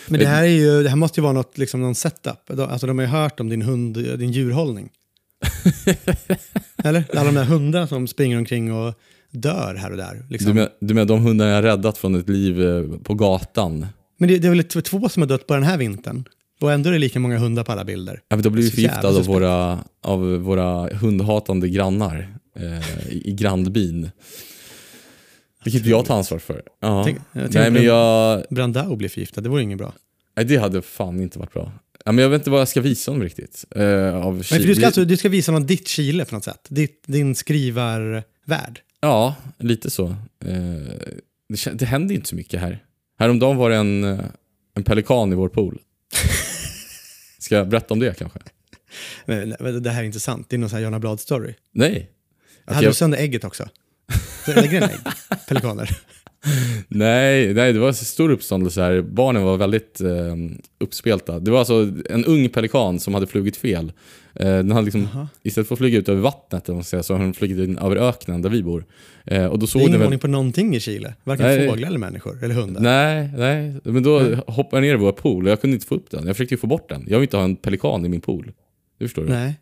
Men 0.07 0.19
det 0.19 0.25
här, 0.25 0.43
är 0.43 0.47
ju, 0.47 0.83
det 0.83 0.89
här 0.89 0.95
måste 0.95 1.19
ju 1.19 1.23
vara 1.23 1.33
något, 1.33 1.57
liksom, 1.57 1.81
någon 1.81 1.95
setup. 1.95 2.59
Alltså, 2.59 2.87
de 2.87 2.97
har 2.97 3.05
ju 3.05 3.11
hört 3.11 3.39
om 3.39 3.49
din, 3.49 3.61
hund, 3.61 3.97
din 3.97 4.31
djurhållning. 4.31 4.89
Eller? 6.83 7.03
Alla 7.11 7.23
de 7.23 7.35
där 7.35 7.43
hundarna 7.43 7.87
som 7.87 8.07
springer 8.07 8.37
omkring 8.37 8.73
och 8.73 8.93
dör 9.31 9.75
här 9.75 9.91
och 9.91 9.97
där. 9.97 10.25
Liksom. 10.29 10.47
du, 10.47 10.53
med, 10.53 10.69
du 10.79 10.93
menar 10.93 11.05
de 11.05 11.19
hundar 11.19 11.47
jag 11.47 11.63
räddat 11.63 11.97
från 11.97 12.15
ett 12.15 12.29
liv 12.29 12.61
eh, 12.61 12.83
på 13.03 13.13
gatan? 13.13 13.87
Men 14.19 14.29
det, 14.29 14.37
det 14.37 14.47
är 14.47 14.49
väl 14.49 14.63
två 14.63 15.09
som 15.09 15.21
har 15.21 15.27
dött 15.27 15.47
på 15.47 15.53
den 15.53 15.63
här 15.63 15.77
vintern? 15.77 16.23
Och 16.61 16.71
ändå 16.71 16.89
är 16.89 16.93
det 16.93 16.99
lika 16.99 17.19
många 17.19 17.37
hundar 17.37 17.63
på 17.63 17.71
alla 17.71 17.83
bilder. 17.83 18.19
Ja, 18.27 18.35
men 18.35 18.43
då 18.43 18.49
blir 18.49 18.63
vi 18.63 18.69
förgiftade 18.69 19.17
av 19.17 19.25
våra, 19.25 19.79
av 20.03 20.19
våra 20.37 20.97
hundhatande 20.97 21.69
grannar 21.69 22.35
eh, 22.55 23.09
i, 23.09 23.33
grannbyn. 23.33 24.11
Vilket 25.63 25.85
jag 25.85 26.05
tar 26.05 26.17
ansvar 26.17 26.39
för. 26.39 26.63
Ja. 26.79 27.03
Tänk- 27.05 27.19
jag 27.31 27.53
Nej, 27.53 27.71
men 27.71 27.83
jag, 27.83 28.43
Brandao 28.49 28.95
blir 28.95 29.09
förgiftad, 29.09 29.41
det 29.41 29.49
vore 29.49 29.61
inget 29.61 29.77
bra. 29.77 29.93
nej, 30.35 30.45
det 30.45 30.57
hade 30.57 30.81
fan 30.81 31.21
inte 31.21 31.39
varit 31.39 31.53
bra. 31.53 31.71
Ja, 32.05 32.11
men 32.11 32.23
jag 32.23 32.29
vet 32.29 32.39
inte 32.41 32.49
vad 32.49 32.61
jag 32.61 32.67
ska 32.67 32.81
visa 32.81 33.11
honom 33.11 33.23
riktigt. 33.23 33.65
Eh, 33.75 34.15
av 34.15 34.33
Men 34.33 34.43
för 34.43 34.59
du, 34.59 34.75
ska 34.75 34.85
alltså, 34.85 35.05
du 35.05 35.17
ska 35.17 35.29
visa 35.29 35.51
honom 35.51 35.67
ditt 35.67 35.87
Chile 35.87 36.25
på 36.25 36.35
något 36.35 36.43
sätt. 36.43 36.67
Ditt, 36.69 37.03
din 37.05 37.35
skrivarvärld. 37.35 38.81
Ja, 39.01 39.35
lite 39.59 39.89
så. 39.89 40.07
Eh, 40.45 40.55
det, 41.49 41.71
det 41.73 41.85
händer 41.85 42.15
inte 42.15 42.29
så 42.29 42.35
mycket 42.35 42.59
här. 42.59 42.83
Häromdagen 43.19 43.57
var 43.57 43.69
det 43.69 43.75
en, 43.75 44.03
eh, 44.03 44.19
en 44.75 44.83
pelikan 44.83 45.31
i 45.31 45.35
vår 45.35 45.49
pool. 45.49 45.79
Ska 47.39 47.55
jag 47.55 47.69
berätta 47.69 47.93
om 47.93 47.99
det 47.99 48.17
kanske? 48.17 48.39
Men, 49.25 49.55
men 49.59 49.83
det 49.83 49.89
här 49.89 50.01
är 50.01 50.05
inte 50.05 50.19
sant. 50.19 50.49
Det 50.49 50.55
är 50.55 50.57
någon 50.57 50.69
sån 50.69 50.77
här 50.77 50.83
Jonna 50.83 50.99
Blad-story. 50.99 51.53
Nej. 51.71 52.09
Hade 52.65 52.77
Okej, 52.79 52.87
du 52.89 52.93
sönder 52.93 53.17
ägget 53.17 53.43
också? 53.43 53.69
Så 54.45 54.53
Lägger 54.61 54.81
den 54.81 54.89
ägg? 54.89 54.99
Pelikaner? 55.47 55.97
Nej, 56.87 57.53
nej, 57.53 57.73
det 57.73 57.79
var 57.79 57.91
stor 57.91 58.29
uppståndelse 58.31 58.81
här. 58.81 59.01
Barnen 59.01 59.43
var 59.43 59.57
väldigt 59.57 60.01
eh, 60.01 60.35
uppspelta. 60.79 61.39
Det 61.39 61.51
var 61.51 61.59
alltså 61.59 61.91
en 62.09 62.25
ung 62.25 62.49
pelikan 62.49 62.99
som 62.99 63.13
hade 63.13 63.27
flugit 63.27 63.57
fel. 63.57 63.91
Eh, 64.35 64.45
den 64.47 64.71
hade 64.71 64.85
liksom, 64.85 65.27
istället 65.43 65.67
för 65.67 65.75
att 65.75 65.79
flyga 65.79 65.97
ut 65.99 66.09
över 66.09 66.21
vattnet 66.21 66.69
eller 66.69 66.81
säga, 66.81 67.03
så 67.03 67.13
har 67.13 67.19
den 67.21 67.33
flugit 67.33 67.57
in 67.57 67.77
över 67.77 67.95
öknen 67.95 68.41
där 68.41 68.49
vi 68.49 68.63
bor. 68.63 68.85
Eh, 69.25 69.45
och 69.45 69.59
då 69.59 69.65
Det 69.65 69.71
såg 69.71 69.81
är 69.81 69.85
den 69.85 69.89
ingen 69.89 69.99
väl... 69.99 70.07
ordning 70.07 70.19
på 70.19 70.27
någonting 70.27 70.75
i 70.75 70.79
Chile. 70.79 71.13
Varken 71.23 71.45
Nej. 71.45 71.69
fåglar 71.69 71.87
eller 71.87 71.99
människor. 71.99 72.43
Eller 72.43 72.55
hundar. 72.55 72.81
Nej, 72.81 73.29
nej. 73.37 73.75
Men 73.83 74.03
då 74.03 74.19
hoppade 74.35 74.77
jag 74.77 74.81
ner 74.81 74.93
i 74.93 75.03
vår 75.05 75.11
pool 75.11 75.45
och 75.45 75.51
jag 75.51 75.61
kunde 75.61 75.73
inte 75.75 75.87
få 75.87 75.95
upp 75.95 76.09
den. 76.11 76.27
Jag 76.27 76.35
försökte 76.35 76.53
ju 76.55 76.59
få 76.59 76.67
bort 76.67 76.89
den. 76.89 77.05
Jag 77.07 77.19
vill 77.19 77.27
inte 77.27 77.37
ha 77.37 77.43
en 77.43 77.55
pelikan 77.55 78.05
i 78.05 78.09
min 78.09 78.21
pool. 78.21 78.51
Det 78.99 79.05
förstår 79.05 79.23
du? 79.23 79.29
Nej. 79.29 79.59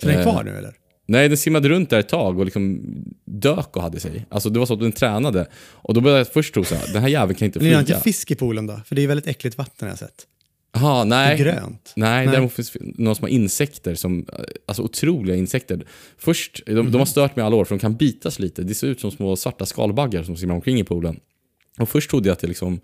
Så 0.00 0.06
den 0.06 0.14
är 0.16 0.20
Eh, 0.20 0.30
kvar 0.32 0.44
nu 0.44 0.50
eller? 0.50 0.74
Nej, 1.10 1.28
den 1.28 1.38
simmade 1.38 1.68
runt 1.68 1.90
där 1.90 1.98
ett 1.98 2.08
tag 2.08 2.38
och 2.38 2.44
liksom 2.44 2.80
dök 3.24 3.76
och 3.76 3.82
hade 3.82 4.00
sig. 4.00 4.26
Alltså 4.28 4.50
det 4.50 4.58
var 4.58 4.66
så 4.66 4.74
att 4.74 4.80
den 4.80 4.92
tränade. 4.92 5.46
Och 5.56 5.94
då 5.94 6.00
började 6.00 6.20
jag 6.20 6.32
först 6.32 6.54
tro 6.54 6.64
såhär, 6.64 6.92
den 6.92 7.02
här 7.02 7.08
jäveln 7.08 7.34
kan 7.38 7.46
inte 7.46 7.58
Men 7.58 7.68
ni 7.68 7.74
har 7.74 7.82
flyga. 7.82 7.96
inte 7.96 8.04
fisk 8.04 8.30
i 8.30 8.34
poolen 8.34 8.66
då? 8.66 8.80
För 8.86 8.94
det 8.94 9.02
är 9.02 9.06
väldigt 9.06 9.26
äckligt 9.26 9.58
vatten 9.58 9.86
har 9.88 9.92
jag 9.92 9.98
sett. 9.98 10.26
Jaha, 10.72 11.04
Det 11.04 11.14
är 11.16 11.26
nej. 11.28 11.38
grönt. 11.38 11.92
Nej, 11.96 12.26
Nej. 12.26 12.32
däremot 12.32 12.52
finns 12.52 12.70
det 12.70 12.78
några 12.82 13.14
små 13.14 13.28
insekter 13.28 13.94
som, 13.94 14.26
alltså 14.66 14.82
otroliga 14.82 15.36
insekter. 15.36 15.86
Först, 16.18 16.62
de, 16.66 16.72
Mhm. 16.74 16.90
de 16.92 16.98
har 16.98 17.06
stört 17.06 17.36
mig 17.36 17.44
alla 17.44 17.56
år 17.56 17.64
för 17.64 17.74
de 17.74 17.80
kan 17.80 17.96
bitas 17.96 18.38
lite. 18.38 18.62
Det 18.62 18.74
ser 18.74 18.86
ut 18.86 19.00
som 19.00 19.10
små 19.10 19.36
svarta 19.36 19.66
skalbaggar 19.66 20.22
som 20.22 20.36
simmar 20.36 20.54
omkring 20.54 20.78
i 20.80 20.84
poolen. 20.84 21.20
Och 21.78 21.88
först 21.88 22.10
trodde 22.10 22.28
jag 22.28 22.32
att 22.32 22.40
det 22.40 22.46
liksom, 22.46 22.80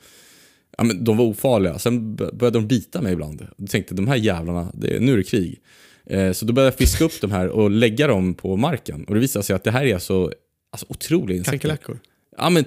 ja 0.79 0.85
men 0.85 1.05
de 1.05 1.17
var 1.17 1.25
ofarliga. 1.25 1.79
Sen 1.79 2.17
började 2.17 2.51
de 2.51 2.67
bita 2.67 3.03
mig 3.03 3.13
ibland. 3.13 3.47
Och 3.59 3.69
tänkte 3.71 3.95
de 3.95 4.09
här 4.09 4.17
jävlarna, 4.17 4.73
det, 4.75 5.01
nu 5.01 5.13
är 5.13 5.17
det 5.17 5.25
krig. 5.25 5.61
Eh, 6.11 6.33
så 6.33 6.45
då 6.45 6.53
började 6.53 6.73
jag 6.73 6.79
fiska 6.79 7.05
upp 7.05 7.21
de 7.21 7.33
här 7.33 7.49
och 7.49 7.71
lägga 7.71 8.07
dem 8.07 8.35
på 8.35 8.57
marken. 8.57 9.05
Och 9.05 9.15
det 9.15 9.21
visade 9.21 9.43
sig 9.43 9.57
att 9.57 9.65
det 9.65 9.71
här 9.71 9.85
är 9.85 9.95
alltså, 9.95 10.33
alltså 10.73 10.87
otroliga 10.89 11.39
insekter. 11.39 11.59
Kackerlackor. 11.59 12.01
Ja, 12.37 12.51
men 12.51 12.65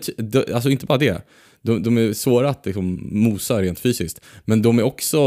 alltså 0.54 0.70
inte 0.70 0.86
bara 0.86 0.98
det. 0.98 1.22
De, 1.62 1.84
de 1.84 1.98
är 1.98 2.14
svåra 2.14 2.50
att 2.50 2.66
liksom 2.66 3.10
mosa 3.12 3.62
rent 3.62 3.80
fysiskt. 3.80 4.22
Men 4.46 4.62
de 4.62 4.80
är 4.80 4.84
också... 4.84 5.20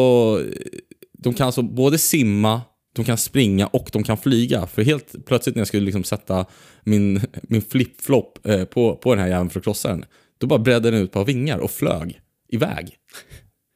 De 1.19 1.35
kan 1.35 1.47
alltså 1.47 1.63
både 1.63 1.99
simma, 1.99 2.63
de 2.95 3.05
kan 3.05 3.19
springa 3.19 3.67
och 3.67 3.91
de 3.93 4.03
kan 4.03 4.17
flyga. 4.17 4.67
För 4.67 4.83
helt 4.83 5.27
plötsligt 5.27 5.57
när 5.57 5.61
jag 5.61 5.69
skulle 5.69 5.85
liksom 5.85 6.05
sätta 6.05 6.47
min, 6.85 7.21
min 7.43 7.63
flip-flop 7.63 8.47
eh, 8.47 8.65
på, 8.65 8.97
på 8.97 9.15
den 9.15 9.25
här 9.25 9.31
jäveln 9.31 9.51
för 9.51 9.61
att 9.61 9.65
krossa 9.65 9.89
den, 9.89 10.05
då 10.39 10.47
bara 10.47 10.59
bredde 10.59 10.91
den 10.91 11.01
ut 11.01 11.13
på 11.13 11.25
vingar 11.25 11.59
och 11.59 11.71
flög 11.71 12.21
iväg. 12.49 12.97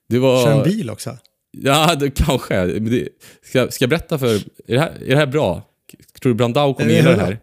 Det 0.09 0.19
var... 0.19 0.45
Kör 0.45 0.59
en 0.59 0.65
bil 0.65 0.91
också. 0.91 1.19
Ja, 1.63 1.95
det, 1.95 2.11
kanske. 2.11 2.67
Det, 2.67 3.09
ska, 3.43 3.71
ska 3.71 3.83
jag 3.83 3.91
berätta 3.91 4.19
för... 4.19 4.35
Är 4.35 4.41
det 4.67 4.81
här, 4.81 4.93
är 5.03 5.09
det 5.09 5.17
här 5.17 5.27
bra? 5.27 5.63
Tror 6.23 6.33
du 6.33 6.37
Brandao 6.37 6.75
kommer 6.75 6.91
gilla 6.91 7.11
det 7.17 7.23
här? 7.23 7.39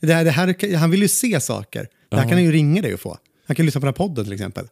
Det 0.00 0.12
här, 0.12 0.24
det 0.24 0.30
här, 0.30 0.76
han 0.76 0.90
vill 0.90 1.02
ju 1.02 1.08
se 1.08 1.40
saker. 1.40 1.88
Det 2.10 2.16
här 2.16 2.22
Ja. 2.22 2.28
kan 2.28 2.32
han 2.38 2.44
ju 2.44 2.52
ringa 2.52 2.82
dig 2.82 2.94
och 2.94 3.00
få. 3.00 3.18
Han 3.46 3.54
kan 3.56 3.66
lyssna 3.66 3.80
på 3.80 3.86
den 3.86 3.94
här 3.94 4.06
podden 4.08 4.24
till 4.24 4.32
exempel. 4.34 4.64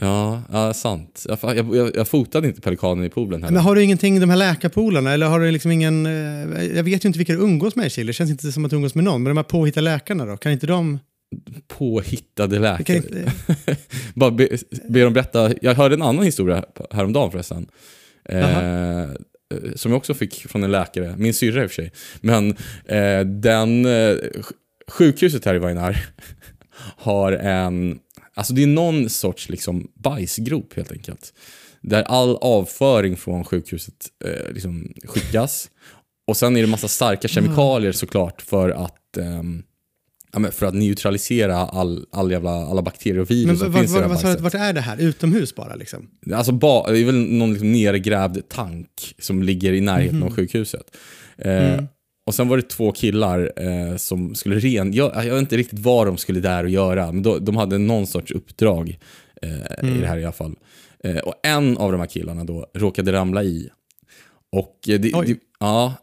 Ja, 0.00 0.42
ja 0.52 0.74
sant. 0.74 1.26
Jag, 1.28 1.66
jag, 1.76 1.96
jag, 1.96 2.08
fotade 2.08 2.48
inte 2.48 2.60
pelikanen 2.60 3.04
i 3.04 3.08
poolen 3.08 3.42
heller. 3.42 3.54
Men 3.54 3.62
har 3.62 3.74
du 3.74 3.82
ingenting, 3.82 4.20
de 4.20 4.30
här 4.30 4.36
läkarpolerna, 4.36 5.12
eller 5.12 5.26
har 5.26 5.40
du 5.40 5.50
liksom 5.50 5.70
ingen... 5.70 6.06
eh, 6.06 6.64
Jag 6.76 6.82
vet 6.82 7.04
ju 7.04 7.06
inte 7.06 7.18
vilka 7.18 7.32
du 7.32 7.38
umgås 7.38 7.76
med 7.76 7.86
i 7.86 7.90
Chile, 7.90 8.08
det 8.08 8.12
känns 8.12 8.30
inte 8.30 8.52
som 8.52 8.64
att 8.64 8.70
du 8.70 8.76
umgås 8.76 8.94
med 8.94 9.04
någon. 9.04 9.22
Men 9.22 9.30
de 9.30 9.36
här 9.36 9.44
påhittade 9.44 9.84
läkarna 9.84 10.24
då, 10.24 10.36
kan 10.36 10.52
inte 10.52 10.66
de... 10.66 10.98
Påhittade 11.68 12.56
Kan 12.56 12.62
läkare. 12.62 12.96
inte, 12.96 13.32
Bara 14.14 14.30
be, 14.30 14.48
be 14.88 15.00
dem 15.04 15.12
berätta. 15.12 15.50
Jag 15.62 15.74
hörde 15.74 15.94
en 15.94 16.02
annan 16.02 16.24
historia 16.24 16.64
häromdagen 16.90 17.30
förresten. 17.30 17.66
Eh, 18.28 19.08
som 19.74 19.90
jag 19.92 19.96
också 19.98 20.14
fick 20.14 20.46
från 20.48 20.64
en 20.64 20.70
läkare. 20.70 21.14
Min 21.18 21.34
syrra 21.34 21.62
i 21.62 21.66
och 21.66 21.70
för 21.70 21.74
sig. 21.74 21.92
Men 22.20 22.50
eh, 22.84 23.20
den... 23.26 23.86
Eh, 23.86 23.90
sj- 23.90 24.52
sjukhuset 24.90 25.44
här 25.44 25.54
i 25.54 25.58
Vainar 25.58 26.04
har 26.96 27.32
en... 27.32 27.98
Alltså 28.34 28.52
det 28.54 28.62
är 28.62 28.66
någon 28.66 29.10
sorts 29.10 29.48
liksom 29.48 29.90
bajsgrop 29.94 30.74
helt 30.76 30.92
enkelt. 30.92 31.32
Där 31.82 32.02
all 32.02 32.36
avföring 32.36 33.16
från 33.16 33.44
sjukhuset 33.44 33.94
eh, 34.24 34.52
liksom 34.52 34.92
skickas. 35.04 35.70
Och 36.26 36.36
sen 36.36 36.56
är 36.56 36.60
det 36.60 36.66
massa 36.66 36.88
starka 36.88 37.28
kemikalier 37.28 37.92
såklart 37.92 38.42
för 38.42 38.70
att 38.70 39.16
ehm, 39.16 39.62
ja, 40.44 40.50
för 40.50 40.66
att 40.66 40.74
neutralisera 40.74 41.56
all, 41.56 42.06
all 42.12 42.30
jävla, 42.30 42.50
alla 42.50 42.82
bakterier 42.82 43.18
och 43.20 43.30
virus 43.30 43.46
men 43.46 43.56
som 43.56 43.72
finns 43.72 43.90
i 43.90 43.94
det 43.98 44.00
här 44.08 44.38
vart, 44.38 44.54
är 44.54 44.72
det 44.72 44.80
här? 44.80 44.96
Utomhus 45.00 45.54
bara 45.54 45.74
liksom? 45.74 46.08
Alltså 46.34 46.52
ba, 46.52 46.90
det 46.90 46.98
är 47.00 47.04
väl 47.04 47.14
någon 47.14 47.50
liksom 47.52 47.72
nergrävd 47.72 48.48
tank 48.48 49.14
som 49.18 49.42
ligger 49.42 49.72
i 49.72 49.80
närheten 49.80 50.16
Mhm. 50.18 50.26
av 50.28 50.34
sjukhuset. 50.36 50.96
Eh, 51.38 51.72
Mm. 51.74 51.86
Och 52.26 52.34
sen 52.34 52.48
var 52.48 52.56
det 52.56 52.62
två 52.62 52.92
killar 52.92 53.52
eh, 53.56 53.96
som 53.96 54.34
skulle 54.34 54.58
ren... 54.58 54.92
Jag, 54.92 55.12
jag 55.26 55.32
vet 55.34 55.40
inte 55.40 55.56
riktigt 55.56 55.78
vad 55.78 56.06
de 56.06 56.16
skulle 56.16 56.40
där 56.40 56.64
och 56.64 56.70
göra, 56.70 57.12
men 57.12 57.22
då, 57.22 57.38
de 57.38 57.56
hade 57.56 57.78
någon 57.78 58.06
sorts 58.06 58.32
uppdrag 58.32 58.98
eh, 59.42 59.50
Mm. 59.78 59.96
i 59.96 60.00
det 60.00 60.06
här 60.06 60.18
i 60.18 60.24
alla 60.24 60.32
fall. 60.32 60.54
Eh, 61.04 61.16
och 61.16 61.34
en 61.42 61.76
av 61.76 61.92
de 61.92 62.00
här 62.00 62.06
killarna 62.08 62.44
då 62.44 62.66
råkade 62.74 63.12
ramla 63.12 63.44
i. 63.44 63.70
Och 64.52 64.88
eh, 64.88 65.00
det, 65.00 65.08
det, 65.26 65.36
ja, 65.60 65.94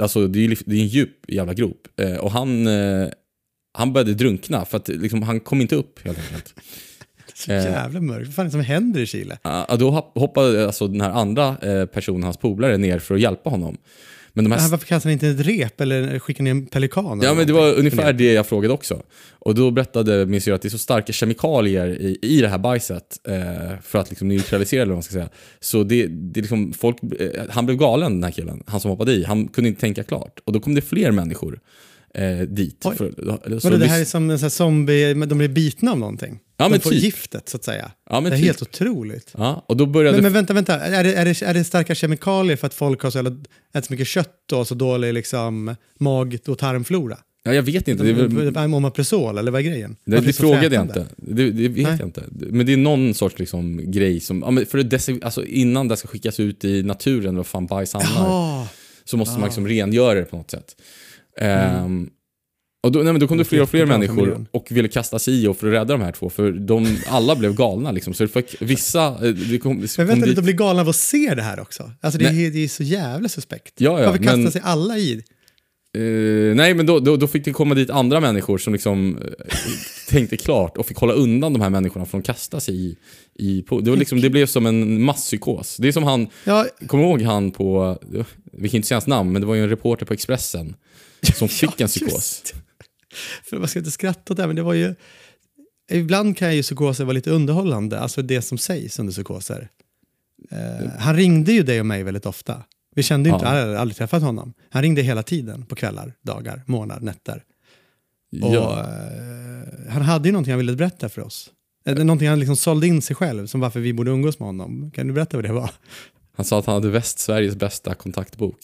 alltså 0.00 0.26
det 0.26 0.44
är, 0.44 0.58
det 0.66 0.76
är 0.76 0.80
en 0.80 0.86
djup 0.86 1.16
jävla 1.28 1.54
grop. 1.54 1.88
Eh, 2.00 2.16
och 2.16 2.30
han, 2.30 2.66
han 3.74 3.92
började 3.92 4.14
drunkna 4.14 4.64
för 4.64 4.76
att 4.76 4.88
liksom, 4.88 5.22
han 5.22 5.40
kom 5.40 5.60
inte 5.60 5.76
upp 5.76 6.04
helt 6.04 6.18
enkelt. 6.18 6.54
Så 7.34 7.50
jävla 7.52 8.00
mörkt. 8.00 8.26
Vad 8.26 8.34
fan 8.34 8.42
är 8.42 8.48
det 8.48 8.52
som 8.52 8.60
händer 8.60 9.00
i 9.00 9.06
Chile? 9.06 9.38
Ja, 9.42 9.76
då 9.78 9.90
hopp- 9.90 10.18
hoppade 10.18 10.66
alltså 10.66 10.88
den 10.88 11.00
här 11.00 11.10
andra 11.10 11.56
eh, 11.62 11.86
personen, 11.86 12.22
hans 12.22 12.36
polare, 12.36 12.78
ner 12.78 12.98
för 12.98 13.14
att 13.14 13.20
hjälpa 13.20 13.50
honom. 13.50 13.76
Men 14.32 14.44
de 14.44 14.52
här... 14.52 14.68
Varför 14.70 14.86
kastar 14.86 15.08
ni 15.08 15.12
inte 15.12 15.28
ett 15.28 15.40
rep 15.40 15.80
eller 15.80 16.18
skickar 16.18 16.44
ni 16.44 16.50
en 16.50 16.66
pelikan? 16.66 17.20
Ja, 17.22 17.34
men 17.34 17.46
det 17.46 17.52
var 17.52 17.74
ungefär 17.74 18.12
det 18.12 18.32
jag 18.32 18.46
frågade 18.46 18.74
också. 18.74 19.02
Och 19.30 19.54
då 19.54 19.70
berättade 19.70 20.26
min 20.26 20.40
syrra 20.40 20.54
att 20.54 20.62
det 20.62 20.68
är 20.68 20.70
så 20.70 20.78
starka 20.78 21.12
kemikalier 21.12 21.88
i, 21.88 22.18
i 22.22 22.40
det 22.40 22.48
här 22.48 22.58
bajset 22.58 23.20
eh, 23.28 23.78
för 23.82 23.98
att 23.98 24.10
liksom 24.10 24.28
neutralisera 24.28 24.82
eller 24.82 24.90
vad 24.90 24.96
man 24.96 25.02
ska 25.02 25.12
säga. 25.12 25.28
Så 25.60 25.82
det, 25.84 26.06
det 26.06 26.40
liksom 26.40 26.72
folk, 26.72 26.96
eh, 27.20 27.42
han 27.50 27.66
blev 27.66 27.78
galen 27.78 28.12
den 28.12 28.24
här 28.24 28.30
killen, 28.30 28.62
han 28.66 28.80
som 28.80 28.90
hoppade 28.90 29.12
i. 29.12 29.24
Han 29.24 29.48
kunde 29.48 29.68
inte 29.68 29.80
tänka 29.80 30.02
klart. 30.02 30.40
Och 30.44 30.52
då 30.52 30.60
kom 30.60 30.74
det 30.74 30.82
fler 30.82 31.10
människor 31.10 31.60
eh, 32.14 32.38
dit. 32.38 32.82
Oj. 32.84 32.96
För, 32.96 33.12
så 33.60 33.68
Vadå, 33.68 33.76
det 33.76 33.86
här 33.86 34.00
är 34.00 34.04
som 34.04 34.30
en 34.30 34.38
sån 34.38 34.44
här 34.44 34.50
zombie, 34.50 35.14
de 35.14 35.38
blir 35.38 35.48
bitna 35.48 35.90
av 35.92 35.98
någonting? 35.98 36.38
Ja, 36.56 36.64
de 36.64 36.70
men 36.70 36.80
får 36.80 36.90
typ. 36.90 37.02
giftet 37.02 37.48
så 37.48 37.56
att 37.56 37.64
säga. 37.64 37.90
Ja, 38.10 38.20
men 38.20 38.30
det 38.30 38.36
är 38.36 38.38
typ. 38.38 38.46
helt 38.46 38.62
otroligt. 38.62 39.30
Ja, 39.38 39.64
och 39.68 39.76
då 39.76 39.86
började... 39.86 40.16
Men, 40.16 40.22
men 40.22 40.32
vänta, 40.32 40.54
vänta. 40.54 40.80
Är 40.80 41.04
det, 41.04 41.14
är, 41.14 41.24
det, 41.24 41.42
är 41.42 41.54
det 41.54 41.64
starka 41.64 41.94
kemikalier 41.94 42.56
för 42.56 42.66
att 42.66 42.74
folk 42.74 43.02
har 43.02 43.10
så 43.10 43.18
jävla, 43.18 43.30
ätit 43.74 43.84
så 43.86 43.92
mycket 43.92 44.06
kött 44.06 44.52
och 44.52 44.66
så 44.68 44.74
dålig 44.74 45.14
liksom, 45.14 45.76
mag 45.98 46.38
och 46.48 46.58
tarmflora? 46.58 47.18
ja, 47.46 47.54
jag 47.54 47.62
vet 47.62 47.88
inte. 47.88 48.04
Det, 48.04 48.10
är 48.10 48.14
väl- 48.50 48.74
Omeprazol, 48.74 49.38
eller 49.38 49.50
vad 49.50 49.60
är 49.60 49.64
grejen? 49.64 49.96
Det, 50.04 50.20
det 50.20 50.32
frågade 50.32 50.74
jag 50.74 50.84
inte. 50.84 51.06
Det, 51.16 51.50
det 51.50 51.68
vet 51.68 51.86
Nej. 51.86 51.96
jag 51.98 52.08
inte. 52.08 52.22
Men 52.30 52.66
det 52.66 52.72
är 52.72 52.76
någon 52.76 53.14
sorts 53.14 53.38
liksom, 53.38 53.90
grej 53.90 54.20
som... 54.20 54.56
Ja, 54.58 54.64
för 54.70 54.78
desi- 54.78 55.24
alltså, 55.24 55.44
innan 55.44 55.88
det 55.88 55.96
ska 55.96 56.08
skickas 56.08 56.40
ut 56.40 56.64
i 56.64 56.82
naturen, 56.82 57.36
vad 57.36 57.46
fan 57.46 57.66
bajs 57.66 57.92
hamnar, 57.92 58.26
Jaha. 58.28 58.68
så 59.04 59.16
måste 59.16 59.32
man 59.32 59.42
Ah. 59.42 59.46
liksom 59.46 59.68
rengöra 59.68 60.14
det 60.18 60.24
på 60.24 60.36
något 60.36 60.50
sätt. 60.50 60.76
Ehm, 61.40 62.10
och 62.82 62.92
då, 62.92 62.98
nej, 62.98 63.12
men 63.12 63.20
då 63.20 63.28
kom 63.28 63.38
det 63.38 63.44
fler 63.44 63.62
och 63.62 63.68
fler 63.70 63.86
människor 63.86 64.46
och 64.50 64.66
ville 64.70 64.88
kasta 64.88 65.18
sig 65.18 65.34
i 65.44 65.46
och 65.46 65.56
för 65.56 65.66
att 65.66 65.72
rädda 65.72 65.84
de 65.94 66.00
här 66.02 66.12
två. 66.12 66.30
För 66.30 66.52
de, 66.52 66.96
alla 67.06 67.36
blev 67.36 67.54
galna 67.54 67.92
liksom. 67.92 68.14
Så 68.14 68.28
fick, 68.28 68.56
vissa... 68.62 69.06
eh, 69.06 69.34
Det 69.34 69.58
kom, 69.58 69.80
det 69.80 69.98
Men 69.98 70.06
kom 70.06 70.06
vänta, 70.06 70.26
dit- 70.26 70.36
de 70.36 70.42
blir 70.42 70.54
galna 70.54 70.80
av 70.80 70.88
att 70.88 70.96
se 70.96 71.34
det 71.34 71.42
här 71.42 71.60
också. 71.60 71.90
Alltså 72.00 72.18
det, 72.18 72.24
är, 72.26 72.50
det 72.50 72.64
är 72.64 72.68
så 72.68 72.82
jävla 72.82 73.28
suspekt. 73.28 73.74
Ja, 73.80 74.00
ja, 74.00 74.06
Varför 74.06 74.22
kastar 74.22 74.36
men- 74.38 74.52
sig 74.52 74.60
alla 74.64 74.98
i? 74.98 75.22
Eh, 75.96 76.54
nej, 76.56 76.74
men 76.74 76.86
då, 76.86 77.00
då, 77.00 77.16
då 77.16 77.26
fick 77.26 77.44
det 77.44 77.50
komma 77.52 77.74
dit 77.74 77.90
andra 77.90 78.20
människor 78.20 78.58
som 78.58 78.72
liksom 78.72 79.18
eh, 79.18 79.46
tänkte 80.08 80.36
klart 80.36 80.76
och 80.76 80.86
fick 80.86 80.96
hålla 80.96 81.12
undan 81.12 81.52
de 81.52 81.62
här 81.62 81.70
människorna 81.70 82.06
från 82.06 82.18
att 82.20 82.26
kasta 82.26 82.60
sig 82.60 82.74
i... 82.86 82.96
i 83.34 83.64
det, 83.82 83.90
var 83.90 83.96
liksom, 83.96 84.20
det 84.20 84.30
blev 84.30 84.46
som 84.46 84.66
en 84.66 85.02
masspsykos. 85.02 85.76
Det 85.76 85.88
är 85.88 85.92
som 85.92 86.02
han... 86.04 86.28
Ja, 86.44 86.66
Kommer 86.86 87.04
ihåg 87.04 87.22
han 87.22 87.50
på... 87.50 87.98
Vi 88.52 88.68
kan 88.68 88.76
inte 88.76 88.88
säga 88.88 88.96
hans 88.96 89.06
namn, 89.06 89.32
men 89.32 89.42
det 89.42 89.46
var 89.48 89.54
ju 89.54 89.62
en 89.62 89.68
reporter 89.68 90.06
på 90.06 90.12
Expressen 90.14 90.74
som 91.32 91.48
fick 91.60 91.80
en 91.80 91.88
psykos. 91.88 92.42
För 93.44 93.58
man 93.58 93.68
ska 93.68 93.78
inte 93.78 93.90
skratta 93.90 94.32
åt 94.32 94.36
det, 94.36 94.42
här, 94.42 94.46
men 94.46 94.56
det 94.56 94.62
var 94.62 94.74
ju... 94.74 94.94
Ibland 95.90 96.36
kan 96.36 96.56
ju 96.56 96.62
psykoser 96.62 97.04
vara 97.04 97.12
lite 97.14 97.30
underhållande, 97.30 98.00
alltså 98.00 98.22
det 98.22 98.42
som 98.42 98.58
sägs 98.58 98.98
under 98.98 99.12
psykoser. 99.12 99.68
Eh, 100.50 100.90
han 100.98 101.16
ringde 101.16 101.52
ju 101.52 101.62
dig 101.62 101.80
och 101.80 101.86
mig 101.86 102.02
väldigt 102.02 102.26
ofta. 102.26 102.62
Vi 102.94 103.02
kände 103.02 103.28
ju 103.28 103.34
inte, 103.34 103.46
Ja. 103.46 103.54
jag 103.58 103.60
hade 103.66 103.80
aldrig 103.80 103.96
träffat 103.96 104.22
honom. 104.22 104.54
Han 104.70 104.82
ringde 104.82 105.02
hela 105.02 105.22
tiden, 105.22 105.66
på 105.66 105.74
kvällar, 105.74 106.14
dagar, 106.22 106.62
månader, 106.66 107.00
nätter. 107.02 107.42
Och, 108.42 108.54
Ja. 108.54 108.80
eh, 108.80 109.92
han 109.92 110.02
hade 110.02 110.28
ju 110.28 110.32
någonting 110.32 110.52
han 110.52 110.58
ville 110.58 110.72
berätta 110.76 111.08
för 111.08 111.22
oss. 111.22 111.50
Eh, 111.86 111.94
Någonting 111.94 112.28
han 112.28 112.38
liksom 112.38 112.56
sålde 112.56 112.86
in 112.86 113.02
sig 113.02 113.16
själv, 113.16 113.46
som 113.46 113.60
varför 113.60 113.80
vi 113.80 113.92
borde 113.92 114.10
umgås 114.10 114.38
med 114.38 114.46
honom. 114.46 114.90
Kan 114.90 115.06
du 115.06 115.12
berätta 115.12 115.36
vad 115.36 115.44
det 115.44 115.52
var? 115.52 115.70
Han 116.36 116.44
sa 116.46 116.58
att 116.58 116.66
han 116.66 116.74
hade 116.74 116.88
Västsveriges 116.90 117.56
bästa 117.56 117.94
kontaktbok. 117.94 118.58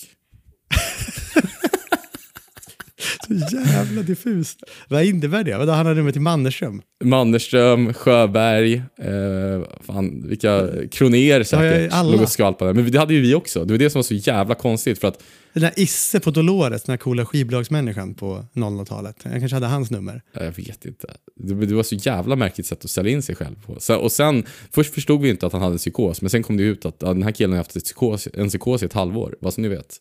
Så 3.30 3.56
jävla 3.56 4.02
diffust. 4.02 4.62
Vad 4.88 5.04
innebär 5.04 5.44
det? 5.44 5.58
Vadå, 5.58 5.72
han 5.72 5.86
har 5.86 5.94
nummer 5.94 6.12
till 6.12 6.20
Mannerström? 6.20 6.82
Mannerström, 7.04 7.94
Sjöberg, 7.94 8.74
eh, 8.98 9.68
fan, 9.80 10.28
vilka 10.28 10.68
Kroner 10.90 11.42
säkert 11.42 11.92
ja, 11.92 12.02
låg 12.02 12.20
och 12.20 12.28
skvalpade. 12.28 12.74
Men 12.74 12.90
det 12.90 12.98
hade 12.98 13.14
ju 13.14 13.20
vi 13.20 13.34
också. 13.34 13.64
Det 13.64 13.72
var 13.72 13.78
det 13.78 13.90
som 13.90 13.98
var 13.98 14.02
så 14.02 14.14
jävla 14.14 14.54
konstigt. 14.54 15.00
För 15.00 15.08
att, 15.08 15.22
Den 15.52 15.62
där 15.62 15.72
Isse 15.76 16.20
på 16.20 16.30
Dolores, 16.30 16.82
den 16.82 16.92
här 16.92 16.96
coola 16.96 17.26
skivbolagsmänniskan 17.26 18.14
på 18.14 18.44
00-talet. 18.54 19.16
Jag 19.22 19.32
kanske 19.32 19.56
hade 19.56 19.66
hans 19.66 19.90
nummer. 19.90 20.22
jag 20.32 20.52
vet 20.52 20.84
inte. 20.84 21.06
Det, 21.36 21.66
det 21.66 21.74
var 21.74 21.82
så 21.82 21.94
jävla 21.94 22.36
märkligt 22.36 22.66
sätt 22.66 22.84
att 22.84 22.90
sälja 22.90 23.12
in 23.12 23.22
sig 23.22 23.34
själv 23.34 23.54
på. 23.66 23.76
Så, 23.80 23.96
och 23.96 24.12
sen, 24.12 24.44
först 24.70 24.94
förstod 24.94 25.20
vi 25.20 25.30
inte 25.30 25.46
att 25.46 25.52
han 25.52 25.62
hade 25.62 25.74
en 25.74 25.78
psykos, 25.78 26.22
men 26.22 26.30
sen 26.30 26.42
kom 26.42 26.56
det 26.56 26.62
ut 26.62 26.84
att 26.86 26.96
ja, 26.98 27.08
den 27.08 27.22
här 27.22 27.32
killen 27.32 27.50
har 27.50 27.58
haft 27.58 27.76
ett 27.76 27.84
psykos, 27.84 28.28
en 28.34 28.48
psykos 28.48 28.82
i 28.82 28.86
ett 28.86 28.92
halvår, 28.92 29.36
vad 29.40 29.54
som 29.54 29.62
ni 29.62 29.68
vet. 29.68 30.00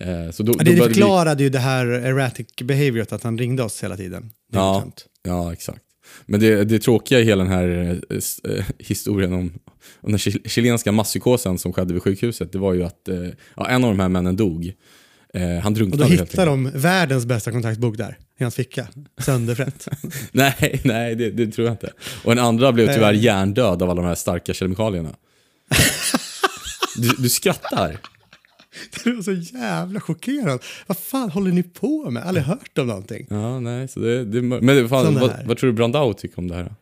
Eh, 0.00 0.30
så 0.30 0.42
då, 0.42 0.52
Ja, 0.52 0.58
då 0.58 0.64
det, 0.64 0.70
vi- 0.70 0.76
förklarade 0.80 1.42
ju 1.42 1.48
det 1.50 1.58
här 1.58 1.86
erratic 1.86 2.46
behavioret 2.64 3.12
att 3.12 3.22
han 3.22 3.38
ringde 3.38 3.62
oss 3.62 3.82
hela 3.84 3.96
tiden. 3.96 4.30
Ja. 4.52 4.86
Ja, 5.22 5.52
exakt. 5.52 5.80
Men 6.26 6.40
det, 6.40 6.64
det 6.64 6.78
tråkiga 6.78 7.20
i 7.20 7.24
hela 7.24 7.44
den 7.44 7.52
här 7.52 7.68
eh, 8.10 8.16
eh, 8.56 8.64
historien 8.78 9.32
om, 9.32 9.52
om 10.00 10.10
den 10.12 10.18
chil- 10.18 10.48
chilenska 10.48 10.92
masspsykosen 10.92 11.58
som 11.58 11.72
skedde 11.72 11.92
vid 11.94 12.02
sjukhuset, 12.02 12.52
det 12.52 12.58
var 12.58 12.74
ju 12.74 12.84
att 12.84 13.08
eh, 13.08 13.16
ja, 13.56 13.68
en 13.68 13.84
av 13.84 13.90
de 13.90 14.00
här 14.00 14.08
männen 14.08 14.36
dog. 14.36 14.72
Eh, 15.34 15.42
han 15.42 15.56
Och 15.56 15.62
då 15.62 15.70
drunknade 15.70 16.04
helt 16.04 16.32
hittar 16.32 16.46
enkelt. 16.46 16.74
de 16.74 16.80
världens 16.80 17.26
bästa 17.26 17.50
kontaktbok 17.52 17.96
där, 17.96 18.18
i 18.38 18.42
hans 18.44 18.54
ficka. 18.54 18.88
Sönderfrätt. 19.20 19.88
Nej, 20.32 20.80
nej 20.84 21.14
det, 21.14 21.30
det 21.30 21.46
tror 21.46 21.66
jag 21.66 21.72
inte. 21.74 21.92
Och 22.24 22.34
den 22.36 22.44
andra 22.44 22.72
blev 22.72 22.94
tyvärr 22.94 23.12
hjärndöd 23.12 23.82
av 23.82 23.90
alla 23.90 23.94
de 24.02 24.04
här 24.04 24.14
starka 24.14 24.54
kemikalierna. 24.54 25.16
Du, 26.96 27.08
du 27.18 27.28
skrattar. 27.28 27.96
det 29.04 29.12
var 29.12 29.22
så 29.22 29.32
jävla 29.32 30.00
chockerande. 30.00 30.58
Vad 30.86 30.98
fan 30.98 31.30
håller 31.30 31.50
ni 31.52 31.62
på 31.62 32.10
med? 32.10 32.22
Aldrig 32.26 32.44
hört 32.46 32.78
om 32.78 32.86
någonting. 32.86 33.26
Ja, 33.30 33.60
nej, 33.60 33.88
så 33.88 34.00
det, 34.00 34.24
det, 34.24 34.42
men 34.42 34.66
det, 34.66 34.88
fan, 34.88 35.14
vad, 35.14 35.32
vad 35.46 35.56
tror 35.58 35.70
du 35.70 35.76
Brandao 35.76 36.12
tycker 36.14 36.38
om 36.38 36.48
det 36.48 36.54
här? 36.54 36.74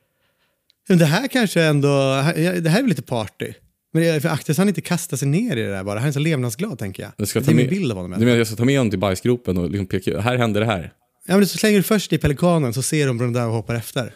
Men 0.88 0.98
det 0.98 1.04
här 1.06 1.28
kanske 1.28 1.62
ändå, 1.62 1.88
det 2.36 2.68
här 2.70 2.78
är 2.78 2.82
väl 2.82 2.86
lite 2.88 3.02
party. 3.02 3.52
Men 3.92 4.20
för 4.20 4.28
akta 4.28 4.54
så 4.54 4.60
han 4.60 4.68
inte 4.68 4.80
kastar 4.80 5.16
sig 5.16 5.28
ner 5.28 5.56
i 5.56 5.62
det 5.62 5.70
där 5.70 5.84
bara. 5.84 5.98
Han 5.98 6.08
är 6.08 6.12
så 6.12 6.18
levnadsglad 6.18 6.78
tänker 6.78 7.02
jag. 7.02 7.12
Jag 7.16 7.28
ska 7.28 7.38
det 7.40 7.44
ta 7.46 7.50
är 7.52 7.54
min 7.54 7.66
med- 7.66 7.74
bild 7.74 7.92
av 7.92 7.98
honom. 7.98 8.18
Du 8.20 8.24
menar 8.26 8.38
jag 8.38 8.46
ska 8.46 8.56
ta 8.56 8.64
med 8.64 8.78
honom 8.78 8.90
till 8.90 8.98
bajsgropen 8.98 9.58
och 9.58 9.70
liksom 9.70 9.86
peka 9.86 10.20
här 10.20 10.36
händer 10.36 10.60
det 10.60 10.66
här? 10.66 10.92
Ja, 11.26 11.36
men 11.36 11.46
så 11.46 11.58
slänger 11.58 11.76
du 11.76 11.82
först 11.82 12.12
i 12.12 12.18
pelikanen 12.18 12.74
så 12.74 12.82
ser 12.82 13.06
de 13.06 13.18
Brundao 13.18 13.46
och 13.48 13.52
hoppar 13.54 13.74
efter. 13.74 14.14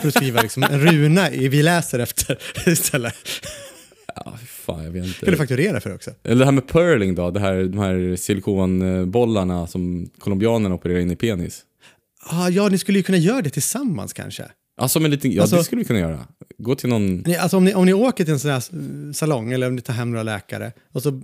För 0.00 0.08
att 0.08 0.14
skriva 0.14 0.42
liksom 0.42 0.62
en 0.62 0.80
runa 0.80 1.30
i 1.30 1.48
vi 1.48 1.62
läser 1.62 1.98
efter 1.98 2.38
istället. 2.66 3.14
Ja, 4.16 4.36
fan, 4.46 4.84
jag 4.84 4.90
vet 4.90 5.04
inte. 5.06 5.20
kan 5.20 5.30
du 5.30 5.36
fakturera 5.36 5.80
för 5.80 5.94
också. 5.94 6.10
Eller 6.24 6.38
det 6.38 6.44
här 6.44 6.52
med 6.52 6.68
purling 6.68 7.14
då, 7.14 7.30
det 7.30 7.40
här, 7.40 7.62
de 7.64 7.78
här 7.78 8.16
silikonbollarna 8.16 9.66
som 9.66 10.10
colombianerna 10.18 10.74
opererar 10.74 10.98
in 10.98 11.10
i 11.10 11.16
penis. 11.16 11.62
Ah, 12.26 12.48
ja, 12.48 12.68
ni 12.68 12.78
skulle 12.78 12.98
ju 12.98 13.02
kunna 13.02 13.18
göra 13.18 13.42
det 13.42 13.50
tillsammans 13.50 14.12
kanske. 14.12 14.44
Alltså, 14.80 15.00
med 15.00 15.10
lite, 15.10 15.28
ja 15.28 15.42
Alltså- 15.42 15.56
det 15.56 15.64
skulle 15.64 15.78
vi 15.78 15.84
kunna 15.84 15.98
göra. 15.98 16.26
Gå 16.58 16.74
till 16.74 16.88
någon... 16.88 17.24
Alltså 17.40 17.56
om 17.56 17.64
ni, 17.64 17.74
om 17.74 17.86
ni 17.86 17.92
åker 17.92 18.24
till 18.24 18.32
en 18.32 18.40
sån 18.40 18.50
här 18.50 19.12
salong 19.12 19.52
eller 19.52 19.66
om 19.68 19.74
ni 19.76 19.80
tar 19.82 19.94
hem 19.94 20.10
några 20.10 20.22
läkare 20.22 20.72
och 20.92 21.02
så, 21.02 21.20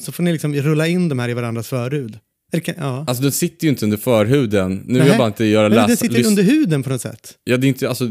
så 0.00 0.12
får 0.12 0.22
ni 0.22 0.32
liksom 0.32 0.54
rulla 0.54 0.86
in 0.86 1.08
de 1.08 1.18
här 1.18 1.28
i 1.28 1.34
varandras 1.34 1.68
förhud. 1.68 2.18
Kan, 2.52 2.74
ja. 2.78 3.04
Alltså 3.06 3.22
den 3.22 3.32
sitter 3.32 3.64
ju 3.64 3.70
inte 3.70 3.84
under 3.84 3.96
förhuden. 3.96 4.82
Nu 4.86 4.98
vill 4.98 5.08
jag 5.08 5.18
bara 5.18 5.28
inte 5.28 5.44
göra 5.44 5.68
Men 5.68 5.76
läsa... 5.76 5.88
det 5.88 5.96
sitter 5.96 6.26
under 6.26 6.42
huden 6.42 6.82
på 6.82 6.90
något 6.90 7.00
sätt. 7.00 7.38
Ja, 7.44 7.56
det 7.56 7.66
är 7.66 7.68
inte, 7.68 7.88
alltså, 7.88 8.04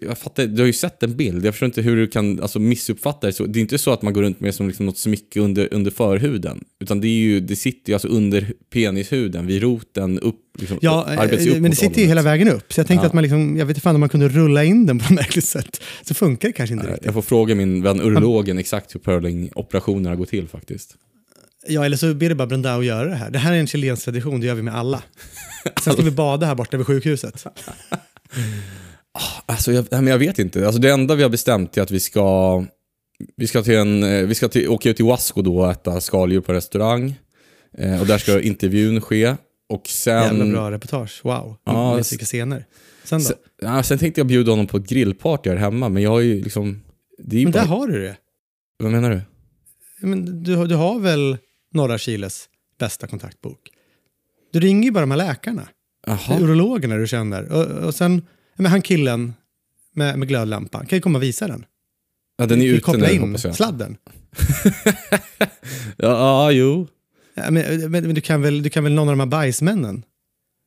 jag 0.00 0.18
fattar, 0.18 0.46
du 0.46 0.62
har 0.62 0.66
ju 0.66 0.72
sett 0.72 1.02
en 1.02 1.16
bild. 1.16 1.46
Jag 1.46 1.54
förstår 1.54 1.66
inte 1.66 1.82
hur 1.82 1.96
du 1.96 2.06
kan 2.06 2.40
alltså, 2.42 2.58
missuppfatta 2.58 3.26
det. 3.26 3.32
Så, 3.32 3.46
det 3.46 3.58
är 3.58 3.60
inte 3.60 3.78
så 3.78 3.90
att 3.92 4.02
man 4.02 4.12
går 4.12 4.22
runt 4.22 4.40
med 4.40 4.54
som 4.54 4.68
liksom 4.68 4.86
något 4.86 4.98
smycke 4.98 5.40
under, 5.40 5.68
under 5.70 5.90
förhuden. 5.90 6.64
Utan 6.80 7.00
det, 7.00 7.08
är 7.08 7.18
ju, 7.18 7.40
det 7.40 7.56
sitter 7.56 7.90
ju 7.90 7.94
alltså 7.94 8.08
under 8.08 8.52
penishuden, 8.72 9.46
vid 9.46 9.62
roten, 9.62 10.18
upp, 10.20 10.40
liksom, 10.58 10.78
Ja, 10.82 11.06
upp, 11.22 11.32
eh, 11.32 11.60
men 11.60 11.70
det 11.70 11.76
sitter 11.76 12.00
ju 12.00 12.06
hela 12.06 12.22
vägen 12.22 12.48
upp. 12.48 12.72
Så 12.72 12.80
jag 12.80 12.86
tänkte 12.86 13.04
Ja. 13.04 13.08
att 13.08 13.14
man 13.14 13.22
liksom, 13.22 13.56
jag 13.56 13.66
vet 13.66 13.76
inte 13.76 13.80
fan 13.80 13.94
om 13.94 14.00
man 14.00 14.08
kunde 14.08 14.28
rulla 14.28 14.64
in 14.64 14.86
den 14.86 14.98
på 14.98 15.04
ett 15.04 15.10
märkligt 15.20 15.44
sätt. 15.44 15.82
Så 16.02 16.14
funkar 16.14 16.48
det 16.48 16.52
kanske 16.52 16.74
inte 16.74 16.86
riktigt. 16.86 17.04
Jag 17.04 17.14
får 17.14 17.22
fråga 17.22 17.54
min 17.54 17.82
vän 17.82 18.00
urologen 18.00 18.58
exakt 18.58 18.94
hur 18.94 19.00
purling-operationerna 19.00 20.16
går 20.16 20.26
till 20.26 20.48
faktiskt. 20.48 20.96
Ja, 21.66 21.84
eller 21.84 21.96
så 21.96 22.14
ber 22.14 22.28
det 22.28 22.34
bara 22.34 22.46
Brenda 22.46 22.74
att 22.74 22.84
göra 22.84 23.08
det 23.08 23.14
här. 23.14 23.30
Det 23.30 23.38
här 23.38 23.52
är 23.52 23.56
en 23.56 23.66
chilensk 23.66 24.04
tradition, 24.04 24.40
det 24.40 24.46
gör 24.46 24.54
vi 24.54 24.62
med 24.62 24.74
alla. 24.74 25.02
Sen 25.82 25.92
ska 25.92 26.02
vi 26.02 26.10
bada 26.10 26.46
här 26.46 26.54
borta 26.54 26.76
vid 26.76 26.86
sjukhuset. 26.86 27.46
Alltså 29.46 29.72
jag, 29.72 29.86
men 29.90 30.06
jag 30.06 30.18
vet 30.18 30.38
inte. 30.38 30.66
Alltså 30.66 30.80
det 30.80 30.90
enda 30.90 31.14
vi 31.14 31.22
har 31.22 31.30
bestämt 31.30 31.76
är 31.76 31.82
att 31.82 31.90
vi 31.90 32.00
ska, 32.00 32.64
vi 33.36 33.46
ska, 33.46 33.62
till 33.62 33.74
en, 33.74 34.02
eh, 34.02 34.26
vi 34.26 34.34
ska 34.34 34.48
till, 34.48 34.68
åka 34.68 34.90
ut 34.90 34.96
till 34.96 35.04
Wasco 35.04 35.42
då 35.42 35.58
och 35.58 35.70
äta 35.70 36.00
skaldjur 36.00 36.40
på 36.40 36.52
restaurang. 36.52 37.14
Eh, 37.78 38.00
och 38.00 38.06
där 38.06 38.18
ska 38.18 38.40
intervjun 38.40 39.00
ske. 39.00 39.36
Och 39.68 39.86
sen, 39.86 40.22
Jävla 40.22 40.44
bra 40.44 40.70
reportage, 40.70 41.20
wow. 41.24 41.56
Ja, 41.64 41.94
vilka 41.94 42.24
scener. 42.24 42.66
Sen 43.04 43.18
då? 43.18 43.24
sen, 43.24 43.36
ja, 43.62 43.82
sen 43.82 43.98
tänkte 43.98 44.20
jag 44.20 44.26
bjuda 44.26 44.52
honom 44.52 44.66
på 44.66 44.76
ett 44.76 44.88
grillparty 44.88 45.50
här 45.50 45.56
hemma, 45.56 45.88
men 45.88 46.02
jag 46.02 46.10
har 46.10 46.20
ju 46.20 46.42
liksom... 46.42 46.82
Det 47.18 47.36
är 47.36 47.42
Men 47.42 47.52
där 47.52 47.60
bara, 47.60 47.68
har 47.68 47.86
du 47.86 48.02
det. 48.02 48.16
Vad 48.78 48.92
menar 48.92 49.10
du? 49.10 49.20
Men 50.06 50.42
du, 50.42 50.66
du 50.66 50.74
har 50.74 50.98
väl 50.98 51.36
norra 51.72 51.98
Chiles 51.98 52.48
bästa 52.78 53.06
kontaktbok? 53.06 53.58
Du 54.52 54.60
ringer 54.60 54.84
ju 54.84 54.90
bara 54.90 55.00
de 55.00 55.10
här 55.10 55.18
läkarna. 55.18 55.68
Jaha. 56.06 56.40
Urologerna 56.40 56.96
du 56.96 57.06
känner. 57.06 57.52
Och, 57.52 57.86
och 57.86 57.94
sen, 57.94 58.22
men 58.56 58.66
han 58.66 58.82
killen 58.82 59.34
med, 59.94 60.18
med 60.18 60.28
glödlampan, 60.28 60.86
kan 60.86 60.96
ju 60.96 61.00
komma 61.00 61.18
och 61.18 61.22
visa 61.22 61.48
den. 61.48 61.64
Ja, 62.38 62.46
den 62.46 62.62
är 62.62 62.66
ute 62.66 62.80
kopplar 62.80 63.08
nu 63.08 63.14
in 63.14 63.36
jag. 63.44 63.56
sladden. 63.56 63.96
Ja, 65.96 66.08
ja, 66.08 66.52
jo. 66.52 66.86
Ja, 67.34 67.50
men, 67.50 67.90
men, 67.90 68.14
du, 68.14 68.20
kan 68.20 68.42
väl, 68.42 68.62
du 68.62 68.70
kan 68.70 68.84
väl 68.84 68.92
någon 68.92 69.08
av 69.08 69.12
de 69.12 69.20
här 69.20 69.26
bajsmännen? 69.26 70.02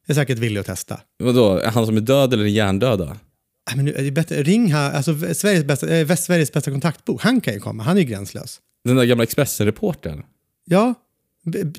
är 0.08 0.14
säkert 0.14 0.40
villig 0.40 0.60
att 0.60 0.66
testa. 0.66 1.02
Vadå, 1.24 1.58
är 1.58 1.72
han 1.72 1.86
som 1.86 1.98
är 1.98 2.02
död 2.02 2.34
eller 2.34 2.44
den 2.44 2.54
hjärndöda? 2.54 3.18
Ja, 3.70 3.76
men 3.76 3.86
nu, 3.86 3.94
är 3.94 4.12
bättre, 4.12 4.44
ring 4.44 4.74
här, 4.74 4.92
alltså 4.92 5.34
Sveriges 5.34 5.66
bästa, 5.66 5.96
eh, 5.96 6.06
Västsveriges 6.06 6.54
bästa 6.54 6.72
kontaktbok. 6.72 7.22
Han 7.22 7.42
kan 7.42 7.54
ju 7.54 7.60
komma, 7.60 7.84
han 7.84 7.98
är 7.98 8.02
ju 8.02 8.08
gränslös. 8.08 8.60
Den 8.84 8.96
där 8.96 9.06
gamla 9.06 9.24
Expressen-reportern? 9.24 10.24
Ja, 10.66 10.94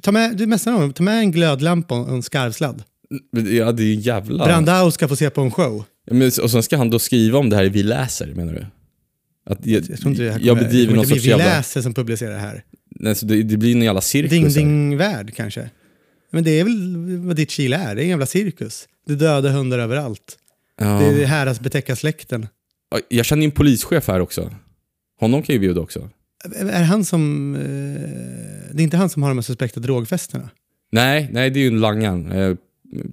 ta 0.03 0.13
med, 0.13 0.37
du 0.37 0.47
messar 0.47 0.73
honom, 0.73 0.93
ta 0.93 1.03
med 1.03 1.19
en 1.19 1.31
glödlampa 1.33 2.01
och 2.01 2.09
en 2.09 2.23
skarvsladd. 2.23 2.83
Ja, 3.31 3.73
det 3.73 3.83
är 3.83 3.95
jävla... 3.95 4.45
Brandao 4.45 4.91
ska 4.91 5.09
få 5.09 5.17
se 5.17 5.31
på 5.31 5.41
en 5.41 5.51
show. 5.51 5.85
Ja, 6.07 6.15
men, 6.15 6.27
och 6.43 6.51
sen 6.51 6.63
ska 6.63 6.77
han 6.77 6.91
då 6.91 6.99
skriva 6.99 7.39
om 7.39 7.51
det 7.51 7.57
här 7.57 7.65
i 7.65 7.69
Vi 7.69 7.83
läser, 7.83 8.27
menar 8.35 8.53
du? 8.53 8.67
Att 9.53 9.67
jag, 9.67 9.83
Jag 9.91 9.99
tror 10.01 10.11
inte 10.11 10.23
det 10.23 10.31
här 10.33 10.41
jag 10.41 10.49
kommer- 10.49 10.63
det 10.63 10.69
bedriver 10.69 10.95
någon 10.95 11.07
sorts 11.07 11.25
Vi 11.25 11.29
jävla... 11.29 11.45
läser 11.45 11.83
som 11.83 11.95
publicerar 11.95 12.31
det 12.33 12.39
här. 12.39 12.65
Nej, 12.91 13.15
så 13.15 13.27
det, 13.27 13.43
det 13.43 13.57
blir 13.57 13.73
en 13.77 13.83
jävla 13.83 14.01
cirkus 14.01 14.31
Ding 14.31 14.45
här. 14.45 14.51
Ding 14.55 14.97
Värld 14.97 15.35
kanske. 15.37 15.71
Men 16.31 16.45
det 16.45 16.51
är 16.61 16.65
väl 16.65 16.97
vad 17.27 17.37
ditt 17.37 17.51
Chile 17.51 17.77
är, 17.77 17.95
det 17.95 18.01
är 18.01 18.05
en 18.05 18.09
jävla 18.11 18.27
cirkus. 18.27 18.89
Det 19.07 19.15
döda 19.15 19.51
hundar 19.51 19.79
överallt. 19.79 20.39
Ja. 20.81 20.85
Det 20.85 21.23
är 21.23 21.27
häras 21.27 21.61
betäcka 21.61 21.97
släkten. 21.97 22.47
Ja, 22.91 22.99
Jag 23.09 23.27
känner 23.27 23.43
ju 23.43 23.47
en 23.47 23.51
polischef 23.51 24.09
här 24.09 24.21
också. 24.21 24.55
Honom 25.21 25.43
kan 25.43 25.53
ju 25.53 25.59
bjuda 25.59 25.81
också. 25.81 26.11
Är 26.57 26.83
han 26.83 27.05
som... 27.05 27.55
Eh, 27.55 27.61
det 28.75 28.83
är 28.83 28.85
inte 28.85 28.97
han 28.97 29.11
som 29.11 29.23
har 29.23 29.31
de 29.31 29.39
här 29.39 29.43
suspekta 29.43 29.81
drogfesterna? 29.81 30.51
Nej, 30.93 31.29
nej 31.33 31.51
det 31.51 31.59
är 31.59 31.63
ju 31.63 31.69
en 31.69 31.81
langan. 31.81 32.33
Eh, 32.33 32.57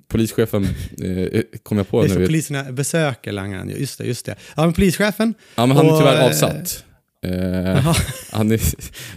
polischefen 0.08 0.64
eh, 1.04 1.42
kom 1.64 1.78
jag 1.78 1.88
på 1.88 2.04
nu. 2.04 2.26
poliserna 2.26 2.72
besöker 2.72 3.32
langaren. 3.32 3.70
Just 3.78 3.98
det, 3.98 4.06
just 4.06 4.26
det. 4.26 4.36
Ja, 4.56 4.64
men 4.64 4.74
polischefen. 4.74 5.34
Ja, 5.56 5.66
men 5.66 5.78
han 5.78 5.86
är 5.86 5.92
och, 5.92 6.00
tyvärr 6.00 6.26
avsatt. 6.26 6.84
Eh, 7.26 7.98
han 8.32 8.52
är, 8.52 8.62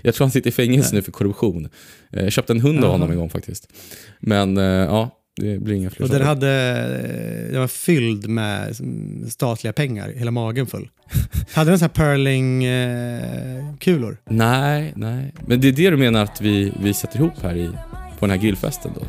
jag 0.02 0.14
tror 0.14 0.24
han 0.24 0.30
sitter 0.30 0.50
i 0.50 0.52
fängelse 0.52 0.94
nu 0.94 1.02
för 1.02 1.12
korruption. 1.12 1.68
Jag 2.10 2.32
köpte 2.32 2.52
en 2.52 2.60
hund 2.60 2.84
av 2.84 2.90
honom 2.90 3.10
en 3.10 3.16
gång 3.16 3.30
faktiskt. 3.30 3.68
Men 4.20 4.56
eh, 4.56 4.64
ja, 4.64 5.10
det 5.36 5.60
blir 5.60 5.74
inga 5.74 5.90
fler 5.90 6.06
Och 6.06 6.12
den, 6.12 6.22
hade, 6.22 6.46
den 7.50 7.60
var 7.60 7.68
fylld 7.68 8.28
med 8.28 8.76
statliga 9.28 9.72
pengar, 9.72 10.12
hela 10.16 10.30
magen 10.30 10.66
full. 10.66 10.88
hade 11.54 11.70
den 11.70 11.78
så 11.78 11.84
här 11.84 11.92
pearling-kulor? 11.92 14.16
Nej, 14.30 14.92
nej. 14.96 15.34
Men 15.46 15.60
det 15.60 15.68
är 15.68 15.72
det 15.72 15.90
du 15.90 15.96
menar 15.96 16.22
att 16.22 16.40
vi, 16.40 16.72
vi 16.82 16.94
sätter 16.94 17.18
ihop 17.18 17.42
här 17.42 17.56
i, 17.56 17.70
på 18.18 18.26
den 18.26 18.30
här 18.30 18.36
grillfesten 18.36 18.92
då? 18.94 19.00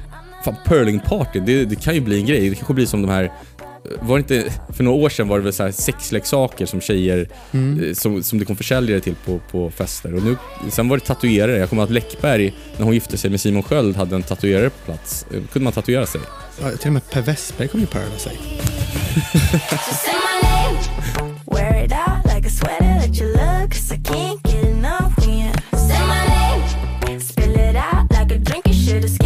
Fan, 0.45 0.55
purlingparty, 0.65 1.39
det, 1.39 1.65
det 1.65 1.75
kan 1.75 1.95
ju 1.95 2.01
bli 2.01 2.19
en 2.19 2.25
grej. 2.25 2.49
Det 2.49 2.55
kanske 2.55 2.73
blir 2.73 2.85
som 2.85 3.01
de 3.01 3.11
här 3.11 3.31
var 4.01 4.17
inte, 4.17 4.53
för 4.73 4.83
några 4.83 4.97
år 4.97 5.09
sedan 5.09 5.27
var 5.27 5.37
det 5.37 5.43
väl 5.43 5.53
så 5.53 5.63
här 5.63 5.71
sexleksaker 5.71 6.65
som 6.65 6.81
tjejer, 6.81 7.29
mm. 7.51 7.83
Eh, 7.83 7.93
som, 7.93 8.23
som 8.23 8.39
det 8.39 8.45
kom 8.45 8.55
försäljare 8.55 8.99
till 8.99 9.15
på, 9.25 9.39
på 9.51 9.71
fester. 9.71 10.15
Och 10.15 10.23
nu, 10.23 10.37
sen 10.69 10.89
var 10.89 10.97
det 10.97 11.03
tatuerare. 11.03 11.57
Jag 11.57 11.69
kommer 11.69 11.81
ihåg 11.81 11.89
att 11.89 11.93
Läckberg, 11.93 12.53
när 12.77 12.85
hon 12.85 12.93
gifte 12.93 13.17
sig 13.17 13.29
med 13.29 13.41
Simon 13.41 13.63
Sköld, 13.63 13.95
hade 13.95 14.15
en 14.15 14.23
tatuerare 14.23 14.69
på 14.69 14.85
plats. 14.85 15.25
Då 15.29 15.35
kunde 15.35 15.63
man 15.63 15.73
tatuera 15.73 16.05
sig. 16.05 16.21
Ja, 16.61 16.71
till 16.71 16.87
och 16.87 16.93
med 16.93 17.09
Per 17.09 17.21
Westberg 17.21 17.67
kom 17.67 17.79
ju 17.79 17.85
på 17.85 17.99
sig. 18.17 18.37